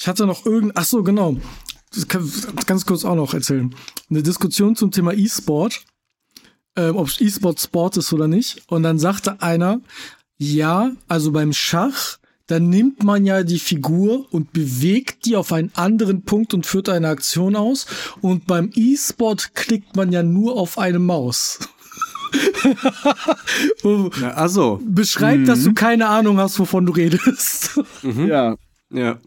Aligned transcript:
Ich 0.00 0.08
hatte 0.08 0.26
noch 0.26 0.46
irgend, 0.46 0.72
ach 0.76 0.86
so, 0.86 1.02
genau. 1.02 1.36
Das 1.94 2.08
kann 2.08 2.32
ganz 2.64 2.86
kurz 2.86 3.04
auch 3.04 3.16
noch 3.16 3.34
erzählen. 3.34 3.74
Eine 4.08 4.22
Diskussion 4.22 4.74
zum 4.74 4.90
Thema 4.90 5.12
E-Sport, 5.12 5.84
ähm, 6.76 6.96
ob 6.96 7.10
E-Sport 7.20 7.60
Sport 7.60 7.98
ist 7.98 8.10
oder 8.14 8.26
nicht. 8.26 8.62
Und 8.68 8.82
dann 8.82 8.98
sagte 8.98 9.42
einer, 9.42 9.82
ja, 10.38 10.92
also 11.06 11.32
beim 11.32 11.52
Schach, 11.52 12.16
dann 12.46 12.70
nimmt 12.70 13.04
man 13.04 13.26
ja 13.26 13.42
die 13.42 13.58
Figur 13.58 14.26
und 14.32 14.54
bewegt 14.54 15.26
die 15.26 15.36
auf 15.36 15.52
einen 15.52 15.70
anderen 15.74 16.22
Punkt 16.22 16.54
und 16.54 16.64
führt 16.64 16.88
eine 16.88 17.08
Aktion 17.08 17.54
aus. 17.54 17.86
Und 18.22 18.46
beim 18.46 18.70
E-Sport 18.74 19.54
klickt 19.54 19.96
man 19.96 20.12
ja 20.12 20.22
nur 20.22 20.56
auf 20.56 20.78
eine 20.78 20.98
Maus. 20.98 21.58
ja, 23.84 24.30
also. 24.30 24.80
Beschreibt, 24.82 25.40
mhm. 25.40 25.46
dass 25.46 25.62
du 25.62 25.74
keine 25.74 26.08
Ahnung 26.08 26.38
hast, 26.38 26.58
wovon 26.58 26.86
du 26.86 26.92
redest. 26.92 27.78
Mhm. 28.02 28.28
Ja. 28.28 28.56
Ja. 28.92 29.20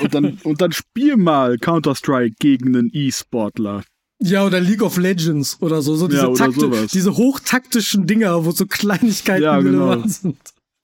Und 0.00 0.14
dann, 0.14 0.38
und 0.42 0.60
dann 0.60 0.72
spiel 0.72 1.16
mal 1.16 1.58
Counter-Strike 1.58 2.36
gegen 2.38 2.68
einen 2.68 2.90
E-Sportler. 2.92 3.84
Ja, 4.20 4.46
oder 4.46 4.60
League 4.60 4.82
of 4.82 4.96
Legends 4.96 5.58
oder 5.60 5.82
so. 5.82 5.96
so 5.96 6.06
diese, 6.06 6.22
ja, 6.22 6.34
Takte, 6.34 6.86
diese 6.92 7.16
hochtaktischen 7.16 8.06
Dinger, 8.06 8.44
wo 8.44 8.52
so 8.52 8.66
Kleinigkeiten 8.66 9.42
ja, 9.42 9.60
genau. 9.60 10.06
sind. 10.06 10.38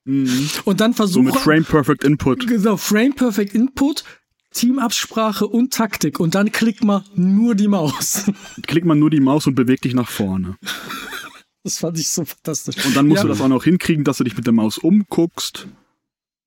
Mhm. 0.04 0.48
Und 0.64 0.80
dann 0.80 0.94
versuchen. 0.94 1.26
So 1.26 1.32
mit 1.34 1.40
Frame 1.40 1.64
Perfect 1.64 2.02
Input. 2.02 2.46
Genau, 2.46 2.76
Frame 2.76 3.14
Perfect 3.14 3.54
Input, 3.54 4.04
Teamabsprache 4.52 5.46
und 5.46 5.72
Taktik. 5.72 6.18
Und 6.18 6.34
dann 6.34 6.50
klickt 6.50 6.82
man 6.82 7.04
nur 7.14 7.54
die 7.54 7.68
Maus. 7.68 8.24
Klickt 8.66 8.86
man 8.86 8.98
nur 8.98 9.10
die 9.10 9.20
Maus 9.20 9.46
und 9.46 9.54
bewegt 9.54 9.84
dich 9.84 9.94
nach 9.94 10.08
vorne. 10.08 10.56
Das 11.62 11.78
fand 11.78 11.98
ich 11.98 12.08
so 12.08 12.24
fantastisch. 12.24 12.84
Und 12.84 12.96
dann 12.96 13.06
musst 13.06 13.18
ja. 13.18 13.22
du 13.24 13.28
das 13.28 13.40
auch 13.40 13.48
noch 13.48 13.64
hinkriegen, 13.64 14.02
dass 14.02 14.16
du 14.16 14.24
dich 14.24 14.36
mit 14.36 14.46
der 14.46 14.54
Maus 14.54 14.78
umguckst. 14.78 15.68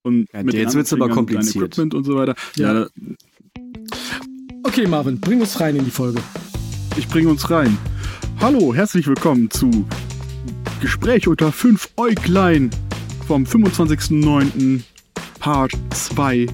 Und 0.04 0.28
ja, 0.32 0.42
mit 0.42 0.54
jetzt 0.54 0.74
wird 0.74 0.86
es 0.86 0.92
aber 0.92 1.08
kompliziert. 1.08 1.64
Equipment 1.64 1.94
und 1.94 2.04
so 2.04 2.16
weiter. 2.16 2.34
Ja. 2.56 2.80
ja. 2.80 2.86
Okay, 4.64 4.86
Marvin, 4.86 5.20
bring 5.20 5.40
uns 5.40 5.60
rein 5.60 5.76
in 5.76 5.84
die 5.84 5.90
Folge. 5.90 6.20
Ich 6.96 7.06
bringe 7.08 7.28
uns 7.28 7.48
rein. 7.50 7.78
Hallo, 8.40 8.74
herzlich 8.74 9.06
willkommen 9.06 9.48
zu 9.50 9.70
Gespräch 10.80 11.28
unter 11.28 11.52
5 11.52 11.90
Äuglein 11.96 12.70
vom 13.28 13.44
25.09. 13.44 14.82
Part 15.38 15.72
2. 15.90 16.48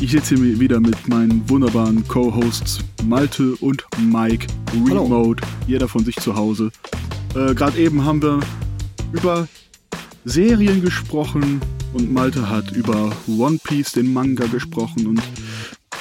Ich 0.00 0.12
sitze 0.12 0.36
hier 0.36 0.60
wieder 0.60 0.78
mit 0.78 1.08
meinen 1.08 1.48
wunderbaren 1.50 2.06
Co-Hosts 2.06 2.84
Malte 3.04 3.56
und 3.56 3.84
Mike 4.00 4.46
Remote. 4.72 5.42
Hallo. 5.42 5.58
Jeder 5.66 5.88
von 5.88 6.04
sich 6.04 6.14
zu 6.16 6.36
Hause. 6.36 6.70
Äh, 7.34 7.54
Gerade 7.54 7.78
eben 7.78 8.04
haben 8.04 8.22
wir 8.22 8.38
über 9.12 9.48
Serien 10.24 10.80
gesprochen 10.80 11.60
und 11.92 12.12
Malte 12.12 12.48
hat 12.48 12.72
über 12.72 13.10
One 13.26 13.58
Piece, 13.62 13.92
den 13.92 14.12
Manga, 14.12 14.46
gesprochen 14.46 15.06
und 15.06 15.22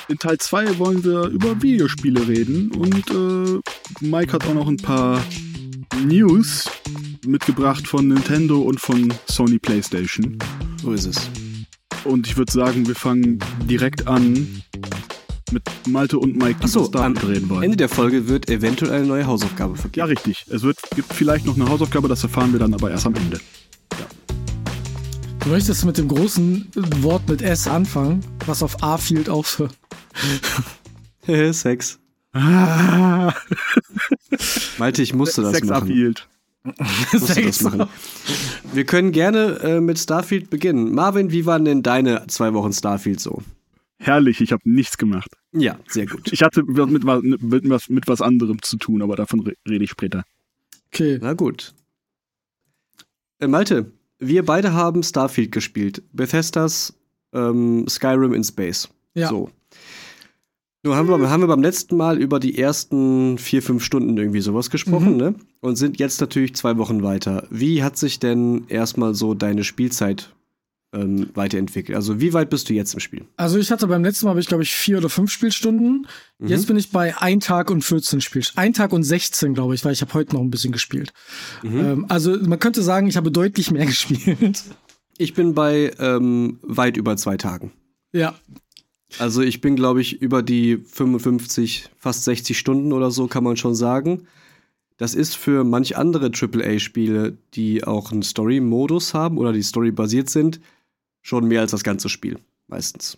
in 0.10 0.18
Teil 0.18 0.38
2 0.38 0.80
wollen 0.80 1.04
wir 1.04 1.24
über 1.26 1.62
Videospiele 1.62 2.28
reden 2.28 2.72
und 2.72 3.10
äh, 3.10 4.06
Mike 4.06 4.34
hat 4.34 4.46
auch 4.48 4.54
noch 4.54 4.68
ein 4.68 4.78
paar 4.78 5.22
News 6.06 6.70
mitgebracht 7.26 7.88
von 7.88 8.08
Nintendo 8.08 8.62
und 8.62 8.80
von 8.80 9.14
Sony 9.28 9.60
PlayStation. 9.60 10.38
So 10.82 10.94
ist 10.94 11.06
es. 11.06 11.30
Und 12.04 12.28
ich 12.28 12.38
würde 12.38 12.52
sagen, 12.52 12.88
wir 12.88 12.96
fangen 12.96 13.40
direkt 13.70 14.08
an 14.08 14.64
mit 15.52 15.64
Malte 15.88 16.20
und 16.20 16.36
Mike, 16.36 16.60
die 16.60 16.66
Achso, 16.66 16.90
am 16.94 17.18
reden 17.18 17.50
wollen. 17.50 17.64
Ende 17.64 17.78
der 17.78 17.90
Folge 17.90 18.28
wird 18.28 18.50
eventuell 18.50 18.92
eine 18.92 19.06
neue 19.06 19.28
Hausaufgabe 19.28 19.76
vergeben. 19.76 20.00
Ja, 20.00 20.06
richtig. 20.06 20.46
Es 20.50 20.62
wird, 20.64 20.78
gibt 20.96 21.14
vielleicht 21.14 21.46
noch 21.46 21.56
eine 21.56 21.68
Hausaufgabe, 21.70 22.08
das 22.08 22.24
erfahren 22.24 22.52
wir 22.52 22.60
dann 22.60 22.74
aber 22.74 22.92
erst 22.92 23.06
am 23.06 23.16
Ende. 23.16 23.40
Ja. 24.00 24.06
Du 25.48 25.54
möchtest 25.54 25.86
mit 25.86 25.98
dem 25.98 26.10
großen 26.10 26.68
Wort 27.04 27.30
mit 27.30 27.42
S 27.42 27.70
anfangen, 27.70 28.22
was 28.46 28.62
auf 28.62 28.84
A 28.84 28.98
field 28.98 29.30
aufhört. 29.30 29.78
Sex. 31.26 32.00
Malte, 32.34 33.34
ich 35.02 35.14
musste 35.14 35.44
das 35.44 35.54
Sex 35.54 35.70
machen. 35.70 35.88
Sex 35.88 36.28
musste 37.14 37.42
das 37.42 37.62
machen. 37.62 37.88
Wir 38.74 38.84
können 38.84 39.14
gerne 39.14 39.58
äh, 39.62 39.80
mit 39.80 40.00
Starfield 40.00 40.50
beginnen. 40.50 40.94
Marvin, 40.94 41.32
wie 41.32 41.46
waren 41.46 41.64
denn 41.64 41.82
deine 41.82 42.28
zwei 42.28 42.54
Wochen 42.54 42.74
Starfield 42.74 43.22
so? 43.22 43.42
Herrlich, 44.00 44.42
ich 44.42 44.52
habe 44.52 44.70
nichts 44.70 44.98
gemacht. 44.98 45.32
Ja, 45.54 45.80
sehr 45.88 46.08
gut. 46.08 46.30
Ich 46.34 46.44
hatte 46.44 46.64
mit, 46.64 47.06
mit, 47.06 47.42
mit, 47.42 47.70
was, 47.70 47.88
mit 47.88 48.06
was 48.10 48.22
anderem 48.22 48.62
zu 48.62 48.76
tun, 48.76 49.02
aber 49.02 49.16
davon 49.16 49.50
rede 49.66 49.86
ich 49.86 49.92
später. 49.92 50.26
Okay. 50.88 51.20
Na 51.22 51.32
gut. 51.32 51.74
Äh, 53.40 53.48
Malte, 53.48 53.94
wir 54.20 54.46
beide 54.46 54.74
haben 54.74 55.04
Starfield 55.04 55.52
gespielt. 55.52 56.04
Bethesdas 56.12 56.94
ähm, 57.34 57.88
Skyrim 57.88 58.34
in 58.34 58.44
Space. 58.44 58.90
Ja. 59.14 59.30
So. 59.30 59.50
Nur 60.84 60.96
haben 60.96 61.10
wir, 61.10 61.30
haben 61.30 61.42
wir 61.42 61.48
beim 61.48 61.62
letzten 61.62 61.98
Mal 61.98 62.18
über 62.18 62.40
die 62.40 62.58
ersten 62.58 63.38
vier, 63.38 63.62
fünf 63.62 63.84
Stunden 63.84 64.16
irgendwie 64.16 64.42
sowas 64.42 64.70
gesprochen, 64.70 65.14
mhm. 65.14 65.18
ne? 65.18 65.36
Und 65.60 65.76
sind 65.76 66.00
jetzt 66.00 66.22
natürlich 66.22 66.56
zwei 66.56 66.78
Wochen 66.78 67.04
weiter. 67.04 67.46
Wie 67.50 67.84
hat 67.84 67.98
sich 67.98 68.20
denn 68.20 68.66
erstmal 68.70 69.14
so 69.14 69.34
deine 69.34 69.64
Spielzeit 69.64 70.34
ähm, 70.94 71.30
weiterentwickelt? 71.34 71.96
Also 71.96 72.20
wie 72.20 72.34
weit 72.34 72.50
bist 72.50 72.70
du 72.70 72.74
jetzt 72.74 72.94
im 72.94 73.00
Spiel? 73.00 73.26
Also 73.36 73.58
ich 73.58 73.72
hatte 73.72 73.88
beim 73.88 74.04
letzten 74.04 74.26
Mal, 74.26 74.32
habe 74.32 74.40
ich 74.40 74.48
glaube 74.48 74.64
ich 74.64 74.74
vier 74.74 74.98
oder 74.98 75.10
fünf 75.10 75.32
Spielstunden. 75.32 76.08
Mhm. 76.40 76.48
Jetzt 76.48 76.68
bin 76.68 76.78
ich 76.78 76.92
bei 76.92 77.18
ein 77.18 77.40
Tag 77.40 77.70
und 77.70 77.84
14 77.84 78.22
Spielstunden. 78.22 78.64
Ein 78.64 78.74
Tag 78.74 78.94
und 78.94 79.04
16, 79.04 79.54
glaube 79.54 79.76
ich, 79.76 79.84
weil 79.84 79.94
ich 79.94 80.02
habe 80.02 80.14
heute 80.14 80.36
noch 80.36 80.42
ein 80.42 80.52
bisschen 80.52 80.72
gespielt. 80.72 81.14
Mhm. 81.64 81.80
Ähm, 81.80 82.06
also 82.10 82.38
man 82.38 82.60
könnte 82.60 82.82
sagen, 82.82 83.08
ich 83.08 83.18
habe 83.18 83.32
deutlich 83.32 83.72
mehr 83.72 83.86
gespielt. 83.88 84.64
Ich 85.18 85.34
bin 85.34 85.54
bei 85.54 85.94
ähm, 86.00 86.60
weit 86.62 86.98
über 86.98 87.18
zwei 87.18 87.38
Tagen. 87.38 87.72
Ja. 88.14 88.36
Also 89.20 89.42
ich 89.42 89.62
bin, 89.62 89.76
glaube 89.76 90.02
ich, 90.02 90.22
über 90.22 90.44
die 90.44 90.78
55, 90.78 91.90
fast 91.98 92.26
60 92.26 92.58
Stunden 92.58 92.92
oder 92.92 93.10
so, 93.10 93.28
kann 93.28 93.44
man 93.44 93.58
schon 93.58 93.74
sagen. 93.74 94.28
Das 94.98 95.14
ist 95.14 95.36
für 95.36 95.64
manch 95.64 95.96
andere 95.96 96.32
AAA-Spiele, 96.32 97.38
die 97.54 97.84
auch 97.84 98.12
einen 98.12 98.24
Story-Modus 98.24 99.14
haben 99.14 99.38
oder 99.38 99.54
die 99.54 99.62
Story-basiert 99.62 100.30
sind, 100.30 100.60
schon 101.28 101.46
mehr 101.48 101.60
als 101.60 101.72
das 101.72 101.84
ganze 101.84 102.08
Spiel, 102.08 102.40
meistens. 102.68 103.18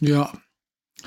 Ja. 0.00 0.32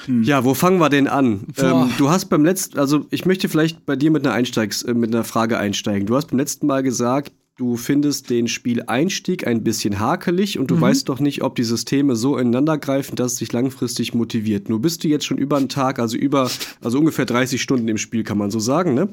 Hm. 0.06 0.24
Ja, 0.24 0.46
wo 0.46 0.54
fangen 0.54 0.80
wir 0.80 0.90
denn 0.90 1.08
an? 1.08 1.48
Ähm, 1.58 1.92
du 1.98 2.10
hast 2.10 2.28
beim 2.30 2.46
letzten, 2.46 2.80
also 2.80 3.06
ich 3.10 3.26
möchte 3.26 3.50
vielleicht 3.50 3.86
bei 3.86 3.98
dir 3.98 4.10
mit 4.10 4.26
einer 4.26 4.34
Einsteigs, 4.34 4.84
äh, 4.84 4.94
mit 4.94 5.14
einer 5.14 5.26
Frage 5.26 5.58
einsteigen. 5.58 6.08
Du 6.08 6.16
hast 6.16 6.28
beim 6.28 6.40
letzten 6.40 6.68
Mal 6.68 6.84
gesagt, 6.84 7.34
du 7.58 7.76
findest 7.76 8.30
den 8.30 8.48
Spieleinstieg 8.48 9.46
ein 9.46 9.62
bisschen 9.66 10.00
hakelig 10.00 10.58
und 10.58 10.72
du 10.72 10.78
mhm. 10.78 10.82
weißt 10.82 11.10
doch 11.10 11.20
nicht, 11.20 11.44
ob 11.44 11.56
die 11.58 11.66
Systeme 11.66 12.16
so 12.16 12.38
ineinander 12.38 12.78
greifen, 12.78 13.18
dass 13.18 13.34
es 13.34 13.40
dich 13.40 13.52
langfristig 13.52 14.14
motiviert. 14.14 14.70
Nur 14.70 14.82
bist 14.82 15.04
du 15.04 15.10
jetzt 15.10 15.26
schon 15.26 15.38
über 15.38 15.58
einen 15.58 15.68
Tag, 15.68 16.00
also 16.00 16.16
über, 16.16 16.50
also 16.80 16.98
ungefähr 16.98 17.26
30 17.26 17.62
Stunden 17.62 17.90
im 17.90 17.98
Spiel, 17.98 18.24
kann 18.24 18.38
man 18.38 18.52
so 18.52 18.60
sagen, 18.60 18.94
ne? 18.94 19.10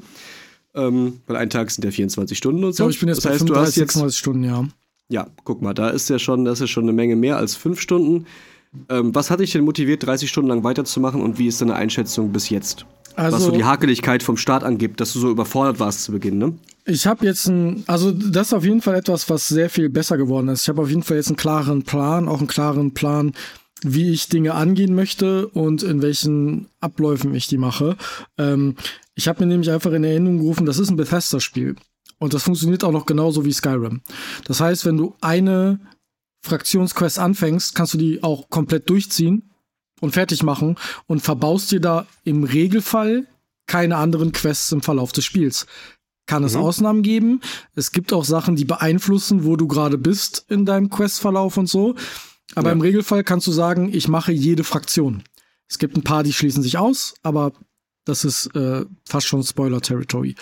Ähm, 0.73 1.19
weil 1.25 1.35
ein 1.35 1.49
Tag 1.49 1.69
sind 1.69 1.83
ja 1.83 1.91
24 1.91 2.37
Stunden 2.37 2.63
und 2.63 2.73
so. 2.73 2.83
Ja, 2.83 2.89
ich 2.89 2.99
bin 2.99 3.09
jetzt 3.09 3.17
das 3.17 3.23
bei 3.25 3.31
heißt, 3.31 3.39
35, 3.39 3.75
36 3.75 4.17
Stunden, 4.17 4.43
ja. 4.45 4.65
Ja, 5.09 5.27
guck 5.43 5.61
mal, 5.61 5.73
da 5.73 5.89
ist 5.89 6.09
ja 6.09 6.19
schon, 6.19 6.45
das 6.45 6.61
ist 6.61 6.69
schon 6.69 6.83
eine 6.83 6.93
Menge 6.93 7.15
mehr 7.15 7.37
als 7.37 7.55
fünf 7.55 7.79
Stunden. 7.79 8.25
Ähm, 8.89 9.15
was 9.15 9.31
hat 9.31 9.39
dich 9.39 9.51
denn 9.51 9.63
motiviert, 9.63 10.05
30 10.05 10.29
Stunden 10.29 10.49
lang 10.49 10.63
weiterzumachen 10.63 11.21
und 11.21 11.39
wie 11.39 11.47
ist 11.47 11.61
deine 11.61 11.75
Einschätzung 11.75 12.31
bis 12.31 12.49
jetzt? 12.49 12.85
Also, 13.15 13.37
was 13.37 13.43
so 13.45 13.51
die 13.51 13.63
Hakeligkeit 13.63 14.21
vom 14.21 14.37
Start 14.37 14.63
angibt, 14.63 15.01
dass 15.01 15.13
du 15.13 15.19
so 15.19 15.31
überfordert 15.31 15.79
warst 15.79 16.03
zu 16.03 16.11
Beginn, 16.11 16.37
ne? 16.37 16.53
Ich 16.85 17.07
habe 17.07 17.25
jetzt 17.25 17.47
ein, 17.47 17.83
also 17.87 18.11
das 18.11 18.47
ist 18.47 18.53
auf 18.53 18.63
jeden 18.63 18.81
Fall 18.81 18.95
etwas, 18.95 19.29
was 19.29 19.47
sehr 19.47 19.69
viel 19.69 19.89
besser 19.89 20.17
geworden 20.17 20.49
ist. 20.49 20.63
Ich 20.63 20.69
habe 20.69 20.81
auf 20.81 20.89
jeden 20.89 21.03
Fall 21.03 21.17
jetzt 21.17 21.27
einen 21.27 21.35
klaren 21.35 21.83
Plan, 21.83 22.27
auch 22.27 22.37
einen 22.37 22.47
klaren 22.47 22.93
Plan, 22.93 23.33
wie 23.81 24.11
ich 24.11 24.29
Dinge 24.29 24.53
angehen 24.53 24.93
möchte 24.93 25.47
und 25.47 25.83
in 25.83 26.01
welchen 26.01 26.67
Abläufen 26.79 27.33
ich 27.33 27.47
die 27.47 27.57
mache. 27.57 27.97
Ähm, 28.37 28.75
ich 29.15 29.27
habe 29.27 29.43
mir 29.43 29.47
nämlich 29.47 29.71
einfach 29.71 29.91
in 29.93 30.03
Erinnerung 30.03 30.37
gerufen, 30.37 30.65
das 30.65 30.77
ist 30.77 30.89
ein 30.89 30.97
Bethesda-Spiel. 30.97 31.75
Und 32.19 32.33
das 32.33 32.43
funktioniert 32.43 32.83
auch 32.83 32.91
noch 32.91 33.05
genauso 33.05 33.45
wie 33.45 33.53
Skyrim. 33.53 34.01
Das 34.45 34.59
heißt, 34.59 34.85
wenn 34.85 34.97
du 34.97 35.15
eine 35.21 35.79
Fraktionsquest 36.41 37.19
anfängst, 37.19 37.75
kannst 37.75 37.93
du 37.93 37.97
die 37.97 38.23
auch 38.23 38.49
komplett 38.49 38.89
durchziehen 38.89 39.51
und 39.99 40.13
fertig 40.13 40.43
machen 40.43 40.75
und 41.05 41.21
verbaust 41.21 41.71
dir 41.71 41.79
da 41.79 42.07
im 42.23 42.43
Regelfall 42.43 43.27
keine 43.67 43.97
anderen 43.97 44.31
Quests 44.31 44.71
im 44.71 44.81
Verlauf 44.81 45.11
des 45.11 45.25
Spiels. 45.25 45.65
Kann 46.25 46.43
es 46.43 46.55
mhm. 46.55 46.61
Ausnahmen 46.61 47.01
geben? 47.03 47.41
Es 47.75 47.91
gibt 47.91 48.13
auch 48.13 48.25
Sachen, 48.25 48.55
die 48.55 48.65
beeinflussen, 48.65 49.45
wo 49.45 49.55
du 49.55 49.67
gerade 49.67 49.97
bist 49.97 50.45
in 50.49 50.65
deinem 50.65 50.89
Questverlauf 50.89 51.57
und 51.57 51.67
so. 51.67 51.95
Aber 52.55 52.69
ja. 52.69 52.73
im 52.73 52.81
Regelfall 52.81 53.23
kannst 53.23 53.47
du 53.47 53.51
sagen, 53.51 53.93
ich 53.93 54.07
mache 54.07 54.31
jede 54.31 54.63
Fraktion. 54.63 55.23
Es 55.69 55.79
gibt 55.79 55.97
ein 55.97 56.03
paar, 56.03 56.23
die 56.23 56.33
schließen 56.33 56.63
sich 56.63 56.77
aus, 56.77 57.15
aber 57.23 57.51
das 58.05 58.23
ist 58.23 58.47
äh, 58.55 58.85
fast 59.05 59.27
schon 59.27 59.43
Spoiler-Territory. 59.43 60.35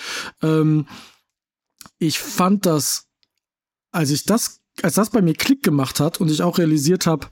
Ähm, 0.44 0.88
ich 2.00 2.20
fand 2.20 2.66
das, 2.66 3.08
als 3.92 4.12
ich 4.12 4.26
das, 4.26 4.62
als 4.82 4.96
das 4.96 5.10
bei 5.10 5.22
mir 5.22 5.34
Klick 5.34 5.64
gemacht 5.64 6.00
hat 6.00 6.20
und 6.20 6.30
ich 6.30 6.42
auch 6.42 6.58
realisiert 6.58 7.06
habe, 7.06 7.28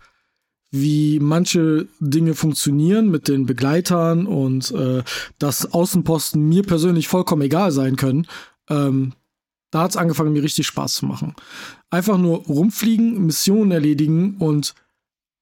wie 0.72 1.20
manche 1.20 1.88
Dinge 2.00 2.34
funktionieren 2.34 3.12
mit 3.12 3.28
den 3.28 3.46
Begleitern 3.46 4.26
und 4.26 4.72
äh, 4.72 5.04
dass 5.38 5.72
Außenposten 5.72 6.42
mir 6.42 6.64
persönlich 6.64 7.08
vollkommen 7.08 7.44
egal 7.44 7.72
sein 7.72 7.96
können, 7.96 8.26
ähm, 8.70 9.14
da 9.70 9.82
hat 9.82 9.92
es 9.92 9.98
angefangen, 9.98 10.34
mir 10.34 10.44
richtig 10.44 10.68
Spaß 10.68 10.94
zu 10.94 11.06
machen. 11.06 11.36
Einfach 11.90 12.18
nur 12.18 12.40
rumfliegen, 12.46 13.26
Missionen 13.26 13.72
erledigen 13.72 14.38
und 14.38 14.74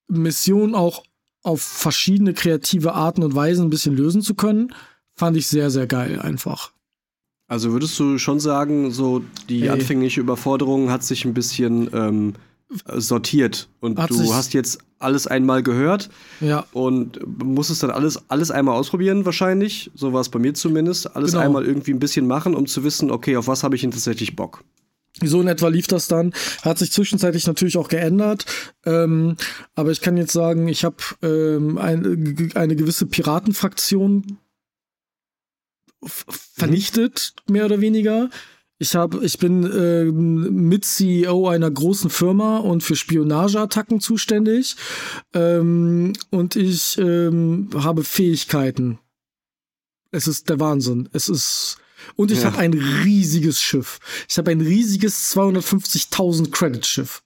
Missionen 0.08 0.74
auch 0.74 1.04
auf 1.42 1.62
verschiedene 1.62 2.34
kreative 2.34 2.92
Arten 2.94 3.22
und 3.22 3.34
Weisen 3.34 3.66
ein 3.66 3.70
bisschen 3.70 3.96
lösen 3.96 4.22
zu 4.22 4.34
können, 4.34 4.74
fand 5.14 5.36
ich 5.36 5.46
sehr, 5.46 5.70
sehr 5.70 5.86
geil 5.86 6.20
einfach. 6.20 6.72
Also 7.52 7.72
würdest 7.72 7.98
du 7.98 8.16
schon 8.16 8.40
sagen, 8.40 8.92
so 8.92 9.22
die 9.50 9.64
hey. 9.64 9.68
anfängliche 9.68 10.22
Überforderung 10.22 10.90
hat 10.90 11.04
sich 11.04 11.26
ein 11.26 11.34
bisschen 11.34 11.90
ähm, 11.92 12.32
sortiert 12.96 13.68
und 13.80 13.98
hat 13.98 14.08
du 14.08 14.32
hast 14.32 14.54
jetzt 14.54 14.78
alles 14.98 15.26
einmal 15.26 15.62
gehört 15.62 16.08
ja. 16.40 16.64
und 16.72 17.20
musstest 17.44 17.82
dann 17.82 17.90
alles, 17.90 18.18
alles 18.30 18.50
einmal 18.50 18.74
ausprobieren 18.74 19.26
wahrscheinlich, 19.26 19.90
so 19.94 20.14
war 20.14 20.22
es 20.22 20.30
bei 20.30 20.38
mir 20.38 20.54
zumindest, 20.54 21.14
alles 21.14 21.32
genau. 21.32 21.44
einmal 21.44 21.66
irgendwie 21.66 21.92
ein 21.92 21.98
bisschen 21.98 22.26
machen, 22.26 22.54
um 22.54 22.64
zu 22.64 22.84
wissen, 22.84 23.10
okay, 23.10 23.36
auf 23.36 23.48
was 23.48 23.64
habe 23.64 23.74
ich 23.74 23.82
denn 23.82 23.90
tatsächlich 23.90 24.34
Bock. 24.34 24.64
So 25.22 25.42
in 25.42 25.48
etwa 25.48 25.68
lief 25.68 25.86
das 25.88 26.08
dann. 26.08 26.32
Hat 26.62 26.78
sich 26.78 26.90
zwischenzeitlich 26.90 27.46
natürlich 27.46 27.76
auch 27.76 27.88
geändert. 27.88 28.46
Ähm, 28.86 29.36
aber 29.74 29.90
ich 29.90 30.00
kann 30.00 30.16
jetzt 30.16 30.32
sagen, 30.32 30.68
ich 30.68 30.84
habe 30.84 30.96
ähm, 31.22 31.76
ein, 31.76 32.50
eine 32.54 32.76
gewisse 32.76 33.04
Piratenfraktion 33.04 34.38
vernichtet, 36.04 37.34
mehr 37.48 37.66
oder 37.66 37.80
weniger. 37.80 38.30
Ich 38.78 38.96
habe, 38.96 39.24
ich 39.24 39.38
bin 39.38 39.64
äh, 39.64 40.04
mit 40.04 40.84
CEO 40.84 41.48
einer 41.48 41.70
großen 41.70 42.10
Firma 42.10 42.58
und 42.58 42.82
für 42.82 42.96
Spionageattacken 42.96 44.00
zuständig. 44.00 44.76
Ähm, 45.34 46.14
und 46.30 46.56
ich 46.56 46.98
ähm, 46.98 47.68
habe 47.74 48.02
Fähigkeiten. 48.02 48.98
Es 50.10 50.26
ist 50.26 50.48
der 50.48 50.58
Wahnsinn. 50.58 51.08
Es 51.12 51.28
ist 51.28 51.78
und 52.16 52.30
ich 52.30 52.40
ja. 52.40 52.46
habe 52.46 52.58
ein 52.58 52.72
riesiges 52.74 53.60
Schiff. 53.60 53.98
Ich 54.28 54.38
habe 54.38 54.50
ein 54.50 54.60
riesiges 54.60 55.34
250.000 55.36 56.50
Credit 56.50 56.84
Schiff. 56.84 57.22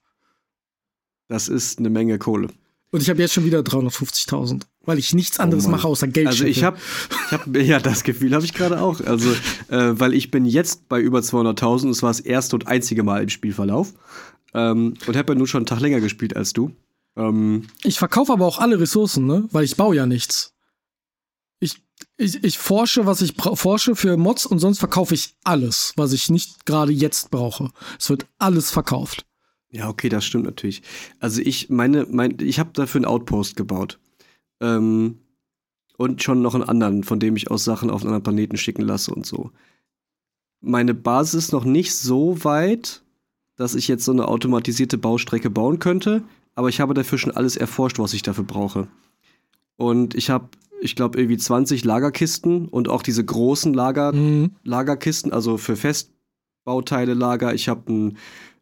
Das 1.28 1.48
ist 1.48 1.78
eine 1.78 1.90
Menge 1.90 2.18
Kohle. 2.18 2.48
Und 2.90 3.02
ich 3.02 3.10
habe 3.10 3.20
jetzt 3.20 3.34
schon 3.34 3.44
wieder 3.44 3.60
350.000, 3.60 4.62
weil 4.86 4.98
ich 4.98 5.14
nichts 5.14 5.38
anderes 5.38 5.66
oh 5.66 5.70
mache 5.70 5.86
außer 5.86 6.08
Geld. 6.08 6.28
Also 6.28 6.44
ich 6.44 6.64
habe, 6.64 6.78
ich 7.26 7.32
hab, 7.32 7.56
ja, 7.56 7.78
das 7.78 8.04
Gefühl 8.04 8.34
habe 8.34 8.44
ich 8.44 8.54
gerade 8.54 8.80
auch. 8.80 9.00
Also, 9.00 9.30
äh, 9.68 9.92
weil 9.98 10.14
ich 10.14 10.30
bin 10.30 10.46
jetzt 10.46 10.88
bei 10.88 11.00
über 11.00 11.18
200.000. 11.18 11.90
Es 11.90 12.02
war 12.02 12.10
das 12.10 12.20
erste 12.20 12.56
und 12.56 12.66
einzige 12.66 13.02
Mal 13.02 13.22
im 13.22 13.28
Spielverlauf 13.28 13.92
ähm, 14.54 14.94
und 15.06 15.16
habe 15.16 15.32
ja 15.32 15.38
nur 15.38 15.46
schon 15.46 15.60
einen 15.60 15.66
Tag 15.66 15.80
länger 15.80 16.00
gespielt 16.00 16.34
als 16.34 16.52
du. 16.52 16.72
Ähm, 17.16 17.66
ich 17.82 17.98
verkaufe 17.98 18.32
aber 18.32 18.46
auch 18.46 18.58
alle 18.58 18.80
Ressourcen, 18.80 19.26
ne? 19.26 19.48
Weil 19.50 19.64
ich 19.64 19.76
baue 19.76 19.96
ja 19.96 20.06
nichts. 20.06 20.54
Ich, 21.58 21.82
ich, 22.16 22.42
ich 22.44 22.58
forsche, 22.58 23.06
was 23.06 23.22
ich 23.22 23.34
forsche 23.36 23.96
für 23.96 24.16
Mods 24.16 24.46
und 24.46 24.58
sonst 24.58 24.78
verkaufe 24.78 25.14
ich 25.14 25.34
alles, 25.44 25.92
was 25.96 26.12
ich 26.12 26.30
nicht 26.30 26.66
gerade 26.66 26.92
jetzt 26.92 27.30
brauche. 27.30 27.70
Es 27.98 28.10
wird 28.10 28.26
alles 28.38 28.70
verkauft. 28.70 29.26
Ja, 29.70 29.88
okay, 29.88 30.08
das 30.08 30.24
stimmt 30.24 30.44
natürlich. 30.44 30.82
Also 31.18 31.40
ich 31.42 31.68
meine, 31.70 32.06
mein, 32.08 32.36
ich 32.40 32.58
habe 32.58 32.70
dafür 32.72 33.00
einen 33.00 33.04
Outpost 33.06 33.56
gebaut. 33.56 33.98
Ähm, 34.60 35.18
und 35.96 36.22
schon 36.22 36.42
noch 36.42 36.54
einen 36.54 36.64
anderen, 36.64 37.04
von 37.04 37.20
dem 37.20 37.36
ich 37.36 37.50
aus 37.50 37.64
Sachen 37.64 37.90
auf 37.90 38.02
einen 38.02 38.08
anderen 38.08 38.22
Planeten 38.22 38.56
schicken 38.56 38.82
lasse 38.82 39.14
und 39.14 39.24
so. 39.24 39.50
Meine 40.60 40.94
Basis 40.94 41.46
ist 41.46 41.52
noch 41.52 41.64
nicht 41.64 41.94
so 41.94 42.44
weit, 42.44 43.02
dass 43.56 43.74
ich 43.74 43.88
jetzt 43.88 44.04
so 44.04 44.12
eine 44.12 44.28
automatisierte 44.28 44.98
Baustrecke 44.98 45.48
bauen 45.48 45.78
könnte, 45.78 46.22
aber 46.54 46.68
ich 46.68 46.80
habe 46.80 46.94
dafür 46.94 47.18
schon 47.18 47.36
alles 47.36 47.56
erforscht, 47.56 47.98
was 47.98 48.14
ich 48.14 48.22
dafür 48.22 48.44
brauche. 48.44 48.88
Und 49.76 50.14
ich 50.14 50.30
habe, 50.30 50.48
ich 50.80 50.96
glaube, 50.96 51.18
irgendwie 51.18 51.38
20 51.38 51.84
Lagerkisten 51.84 52.68
und 52.68 52.88
auch 52.88 53.02
diese 53.02 53.24
großen 53.24 53.74
Lager, 53.74 54.12
mhm. 54.12 54.52
Lagerkisten, 54.64 55.32
also 55.32 55.56
für 55.56 55.76
Festbauteile 55.76 57.14
Lager. 57.14 57.54
Ich 57.54 57.68
habe 57.68 57.92
ein 57.92 58.18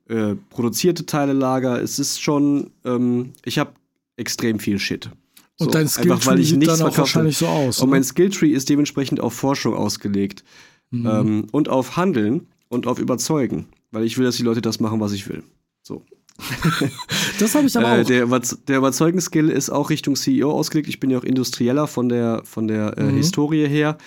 äh, 0.09 0.35
produzierte 0.51 1.07
Teile-Lager. 1.07 1.81
Es 1.81 1.99
ist 1.99 2.21
schon, 2.21 2.71
ähm, 2.85 3.33
ich 3.45 3.59
habe 3.59 3.73
extrem 4.17 4.59
viel 4.59 4.79
Shit. 4.79 5.11
Und 5.59 5.67
so, 5.67 5.71
dein 5.71 5.89
Skilltree 5.89 6.43
sieht 6.43 6.67
dann 6.67 6.83
auch 6.83 6.99
wahrscheinlich 6.99 7.39
so 7.39 7.47
aus. 7.47 7.81
Und 7.81 7.89
ne? 7.89 7.97
mein 7.97 8.05
Skilltree 8.05 8.51
ist 8.51 8.69
dementsprechend 8.69 9.21
auf 9.21 9.35
Forschung 9.35 9.75
ausgelegt. 9.75 10.45
Mhm. 10.91 11.07
Ähm, 11.07 11.47
und 11.53 11.69
auf 11.69 11.97
Handeln 11.97 12.49
und 12.69 12.87
auf 12.87 12.99
Überzeugen. 12.99 13.67
Weil 13.91 14.05
ich 14.05 14.19
will, 14.19 14.25
dass 14.25 14.37
die 14.37 14.43
Leute 14.43 14.61
das 14.61 14.81
machen, 14.81 15.01
was 15.01 15.13
ich 15.13 15.29
will. 15.29 15.45
So. 15.83 16.05
das 17.39 17.55
habe 17.55 17.67
ich 17.67 17.77
aber 17.77 17.99
äh, 17.99 18.03
auch. 18.03 18.07
Der, 18.07 18.27
der 18.67 18.79
Überzeugungsskill 18.79 19.49
ist 19.49 19.71
auch 19.71 19.91
Richtung 19.91 20.17
CEO 20.17 20.51
ausgelegt. 20.51 20.89
Ich 20.89 20.99
bin 20.99 21.11
ja 21.11 21.19
auch 21.19 21.25
Industrieller 21.25 21.87
von 21.87 22.09
der, 22.09 22.43
von 22.45 22.67
der 22.67 22.99
äh, 22.99 23.05
mhm. 23.05 23.17
Historie 23.17 23.69
her. 23.69 23.99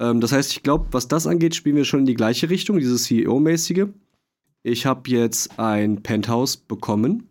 Ähm, 0.00 0.20
das 0.20 0.32
heißt, 0.32 0.50
ich 0.50 0.62
glaube, 0.64 0.86
was 0.90 1.06
das 1.06 1.26
angeht, 1.28 1.54
spielen 1.54 1.76
wir 1.76 1.84
schon 1.84 2.00
in 2.00 2.06
die 2.06 2.14
gleiche 2.14 2.50
Richtung, 2.50 2.78
dieses 2.78 3.04
CEO-mäßige. 3.04 3.86
Ich 4.64 4.86
habe 4.86 5.10
jetzt 5.10 5.58
ein 5.58 6.02
Penthouse 6.02 6.56
bekommen. 6.56 7.28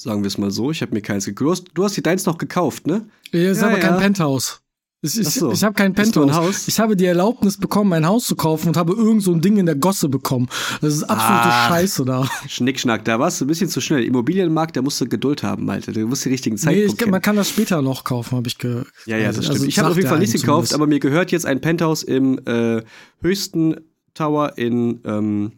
Sagen 0.00 0.22
wir 0.22 0.28
es 0.28 0.38
mal 0.38 0.52
so. 0.52 0.70
Ich 0.70 0.80
habe 0.80 0.94
mir 0.94 1.02
keins 1.02 1.24
gekauft. 1.24 1.64
Du 1.74 1.82
hast 1.82 1.96
dir 1.96 2.02
deins 2.02 2.24
noch 2.24 2.38
gekauft, 2.38 2.86
ne? 2.86 3.08
Ja, 3.32 3.50
ist 3.50 3.60
ja, 3.60 3.66
aber 3.66 3.78
ja. 3.78 3.88
kein 3.88 3.98
Penthouse. 3.98 4.62
Ich, 5.02 5.18
ich, 5.18 5.28
so. 5.28 5.50
ich 5.50 5.64
habe 5.64 5.74
kein 5.74 5.92
Penthouse. 5.92 6.68
Ich 6.68 6.78
habe 6.78 6.94
die 6.94 7.04
Erlaubnis 7.04 7.56
bekommen, 7.56 7.92
ein 7.92 8.06
Haus 8.06 8.26
zu 8.26 8.36
kaufen 8.36 8.68
und 8.68 8.76
habe 8.76 8.92
irgend 8.92 9.24
so 9.24 9.32
ein 9.32 9.40
Ding 9.40 9.56
in 9.56 9.66
der 9.66 9.74
Gosse 9.74 10.08
bekommen. 10.08 10.48
Das 10.80 10.94
ist 10.94 11.02
absolute 11.02 11.48
ah, 11.52 11.68
Scheiße 11.68 12.04
da. 12.04 12.28
Schnickschnack, 12.48 13.04
da 13.04 13.18
warst 13.18 13.40
du 13.40 13.44
ein 13.44 13.48
bisschen 13.48 13.68
zu 13.68 13.80
schnell. 13.80 14.04
Immobilienmarkt, 14.04 14.76
da 14.76 14.82
musst 14.82 15.00
du 15.00 15.08
Geduld 15.08 15.42
haben, 15.42 15.68
Alter. 15.68 15.92
Du 15.92 16.06
musst 16.06 16.24
die 16.24 16.28
richtigen 16.28 16.56
Zeitpunkt 16.56 17.00
nee, 17.00 17.04
ich, 17.04 17.10
man 17.10 17.22
kann 17.22 17.34
das 17.34 17.48
später 17.48 17.82
noch 17.82 18.04
kaufen, 18.04 18.36
habe 18.36 18.46
ich 18.46 18.58
gehört. 18.58 18.86
Ja, 19.06 19.16
ja, 19.16 19.28
das 19.28 19.38
also, 19.38 19.54
stimmt. 19.54 19.68
ich 19.68 19.78
habe 19.80 19.90
auf 19.90 19.96
jeden 19.96 20.08
Fall 20.08 20.20
nichts 20.20 20.40
gekauft, 20.40 20.74
aber 20.74 20.86
mir 20.86 21.00
gehört 21.00 21.32
jetzt 21.32 21.46
ein 21.46 21.60
Penthouse 21.60 22.04
im 22.04 22.40
äh, 22.46 22.82
höchsten 23.20 23.76
Tower 24.14 24.58
in 24.58 25.00
ähm, 25.04 25.52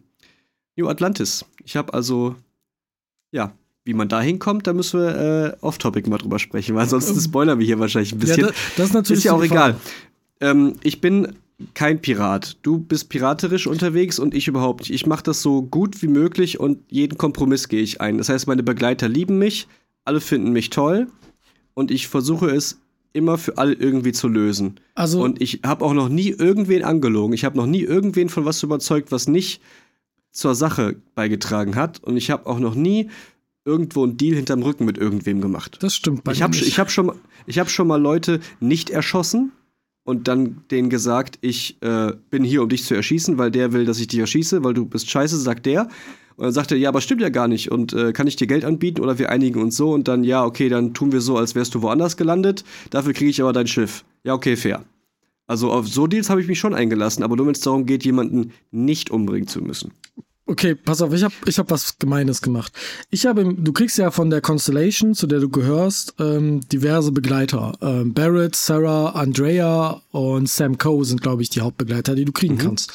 New 0.75 0.87
Atlantis. 0.87 1.45
Ich 1.63 1.75
habe 1.75 1.93
also, 1.93 2.35
ja, 3.31 3.53
wie 3.83 3.93
man 3.93 4.09
da 4.09 4.21
hinkommt, 4.21 4.67
da 4.67 4.73
müssen 4.73 4.99
wir 4.99 5.55
äh, 5.61 5.65
off-topic 5.65 6.09
mal 6.09 6.17
drüber 6.17 6.39
sprechen, 6.39 6.75
weil 6.75 6.83
ansonsten 6.83 7.15
ähm, 7.15 7.21
spoilern 7.21 7.59
wir 7.59 7.65
hier 7.65 7.79
wahrscheinlich 7.79 8.13
ein 8.13 8.19
bisschen. 8.19 8.41
Ja, 8.41 8.47
das, 8.47 8.55
das, 8.77 8.85
ist 8.87 8.93
natürlich. 8.93 9.17
Ist 9.19 9.23
ja 9.25 9.33
auch 9.33 9.43
egal. 9.43 9.75
Ähm, 10.39 10.75
ich 10.83 11.01
bin 11.01 11.35
kein 11.73 12.01
Pirat. 12.01 12.57
Du 12.61 12.79
bist 12.79 13.09
piraterisch 13.09 13.67
unterwegs 13.67 14.19
und 14.19 14.33
ich 14.33 14.47
überhaupt 14.47 14.81
nicht. 14.81 14.91
Ich 14.91 15.05
mache 15.05 15.23
das 15.23 15.41
so 15.41 15.61
gut 15.61 16.01
wie 16.01 16.07
möglich 16.07 16.59
und 16.59 16.79
jeden 16.89 17.17
Kompromiss 17.17 17.67
gehe 17.69 17.81
ich 17.81 18.01
ein. 18.01 18.17
Das 18.17 18.29
heißt, 18.29 18.47
meine 18.47 18.63
Begleiter 18.63 19.07
lieben 19.09 19.37
mich, 19.37 19.67
alle 20.05 20.21
finden 20.21 20.51
mich 20.51 20.69
toll 20.69 21.07
und 21.73 21.91
ich 21.91 22.07
versuche 22.07 22.49
es 22.49 22.79
immer 23.13 23.37
für 23.37 23.57
alle 23.57 23.73
irgendwie 23.73 24.13
zu 24.13 24.27
lösen. 24.27 24.79
Also 24.95 25.23
und 25.23 25.41
ich 25.41 25.61
habe 25.65 25.83
auch 25.85 25.93
noch 25.93 26.09
nie 26.09 26.29
irgendwen 26.29 26.83
angelogen. 26.83 27.33
Ich 27.33 27.45
habe 27.45 27.57
noch 27.57 27.65
nie 27.65 27.81
irgendwen 27.81 28.29
von 28.29 28.45
was 28.45 28.63
überzeugt, 28.63 29.11
was 29.11 29.27
nicht 29.27 29.61
zur 30.31 30.55
Sache 30.55 30.95
beigetragen 31.13 31.75
hat. 31.75 32.01
Und 32.03 32.17
ich 32.17 32.31
habe 32.31 32.45
auch 32.45 32.59
noch 32.59 32.75
nie 32.75 33.09
irgendwo 33.65 34.03
einen 34.03 34.17
Deal 34.17 34.35
hinterm 34.35 34.63
Rücken 34.63 34.85
mit 34.85 34.97
irgendwem 34.97 35.41
gemacht. 35.41 35.77
Das 35.81 35.95
stimmt 35.95 36.23
bei 36.23 36.31
ich 36.31 36.41
hab, 36.41 36.55
Ich 36.55 36.79
habe 36.79 36.89
schon, 36.89 37.11
hab 37.47 37.69
schon 37.69 37.87
mal 37.87 38.01
Leute 38.01 38.39
nicht 38.59 38.89
erschossen 38.89 39.51
und 40.03 40.27
dann 40.27 40.63
denen 40.71 40.89
gesagt, 40.89 41.37
ich 41.41 41.81
äh, 41.81 42.13
bin 42.29 42.43
hier, 42.43 42.63
um 42.63 42.69
dich 42.69 42.83
zu 42.83 42.95
erschießen, 42.95 43.37
weil 43.37 43.51
der 43.51 43.71
will, 43.71 43.85
dass 43.85 43.99
ich 43.99 44.07
dich 44.07 44.19
erschieße, 44.19 44.63
weil 44.63 44.73
du 44.73 44.85
bist 44.85 45.09
scheiße, 45.09 45.37
sagt 45.37 45.65
der. 45.65 45.89
Und 46.37 46.45
dann 46.45 46.53
sagt 46.53 46.71
er, 46.71 46.77
ja, 46.77 46.89
aber 46.89 47.01
stimmt 47.01 47.21
ja 47.21 47.29
gar 47.29 47.47
nicht. 47.47 47.71
Und 47.71 47.93
äh, 47.93 48.13
kann 48.13 48.25
ich 48.25 48.35
dir 48.35 48.47
Geld 48.47 48.65
anbieten 48.65 49.01
oder 49.01 49.19
wir 49.19 49.29
einigen 49.29 49.61
uns 49.61 49.77
so? 49.77 49.91
Und 49.91 50.07
dann, 50.07 50.23
ja, 50.23 50.43
okay, 50.43 50.69
dann 50.69 50.93
tun 50.93 51.11
wir 51.11 51.21
so, 51.21 51.37
als 51.37 51.53
wärst 51.53 51.75
du 51.75 51.81
woanders 51.83 52.17
gelandet. 52.17 52.63
Dafür 52.89 53.13
kriege 53.13 53.29
ich 53.29 53.41
aber 53.41 53.53
dein 53.53 53.67
Schiff. 53.67 54.03
Ja, 54.23 54.33
okay, 54.33 54.55
fair. 54.55 54.83
Also 55.45 55.71
auf 55.71 55.87
so 55.87 56.07
Deals 56.07 56.29
habe 56.29 56.41
ich 56.41 56.47
mich 56.47 56.59
schon 56.59 56.73
eingelassen, 56.73 57.23
aber 57.23 57.35
nur 57.35 57.45
wenn 57.45 57.53
es 57.53 57.59
darum 57.59 57.85
geht, 57.85 58.05
jemanden 58.05 58.53
nicht 58.71 59.11
umbringen 59.11 59.47
zu 59.47 59.61
müssen. 59.61 59.91
Okay, 60.51 60.75
pass 60.75 61.01
auf, 61.01 61.13
ich 61.13 61.23
habe 61.23 61.33
ich 61.45 61.57
hab 61.59 61.71
was 61.71 61.97
Gemeines 61.97 62.41
gemacht. 62.41 62.73
Ich 63.09 63.25
habe, 63.25 63.55
du 63.55 63.71
kriegst 63.71 63.97
ja 63.97 64.11
von 64.11 64.29
der 64.29 64.41
Constellation, 64.41 65.15
zu 65.15 65.25
der 65.25 65.39
du 65.39 65.47
gehörst, 65.47 66.15
ähm, 66.19 66.59
diverse 66.67 67.13
Begleiter. 67.13 67.71
Ähm, 67.81 68.13
Barrett, 68.13 68.57
Sarah, 68.57 69.11
Andrea 69.11 70.01
und 70.11 70.49
Sam 70.49 70.77
Coe 70.77 71.05
sind, 71.05 71.21
glaube 71.21 71.41
ich, 71.41 71.51
die 71.51 71.61
Hauptbegleiter, 71.61 72.15
die 72.15 72.25
du 72.25 72.33
kriegen 72.33 72.55
mhm. 72.55 72.59
kannst. 72.59 72.91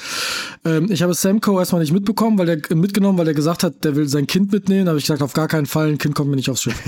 Ähm, 0.66 0.88
ich 0.90 1.02
habe 1.02 1.14
Sam 1.14 1.40
Coe 1.40 1.58
erstmal 1.58 1.80
nicht 1.80 1.94
mitbekommen, 1.94 2.36
weil 2.36 2.58
der 2.58 2.76
mitgenommen, 2.76 3.16
weil 3.16 3.28
er 3.28 3.34
gesagt 3.34 3.62
hat, 3.62 3.82
der 3.84 3.96
will 3.96 4.06
sein 4.06 4.26
Kind 4.26 4.52
mitnehmen. 4.52 4.84
Da 4.84 4.90
habe 4.90 4.98
ich 4.98 5.04
gesagt, 5.04 5.22
auf 5.22 5.32
gar 5.32 5.48
keinen 5.48 5.66
Fall, 5.66 5.88
ein 5.88 5.98
Kind 5.98 6.14
kommt 6.14 6.28
mir 6.28 6.36
nicht 6.36 6.50
aufs 6.50 6.60
Schiff. 6.60 6.76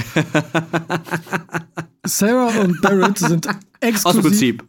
Sarah 2.05 2.61
und 2.61 2.83
Barrett 2.83 3.17
sind 3.17 3.49
exklusiv. 3.81 4.05
Aus 4.05 4.23
Prinzip. 4.23 4.65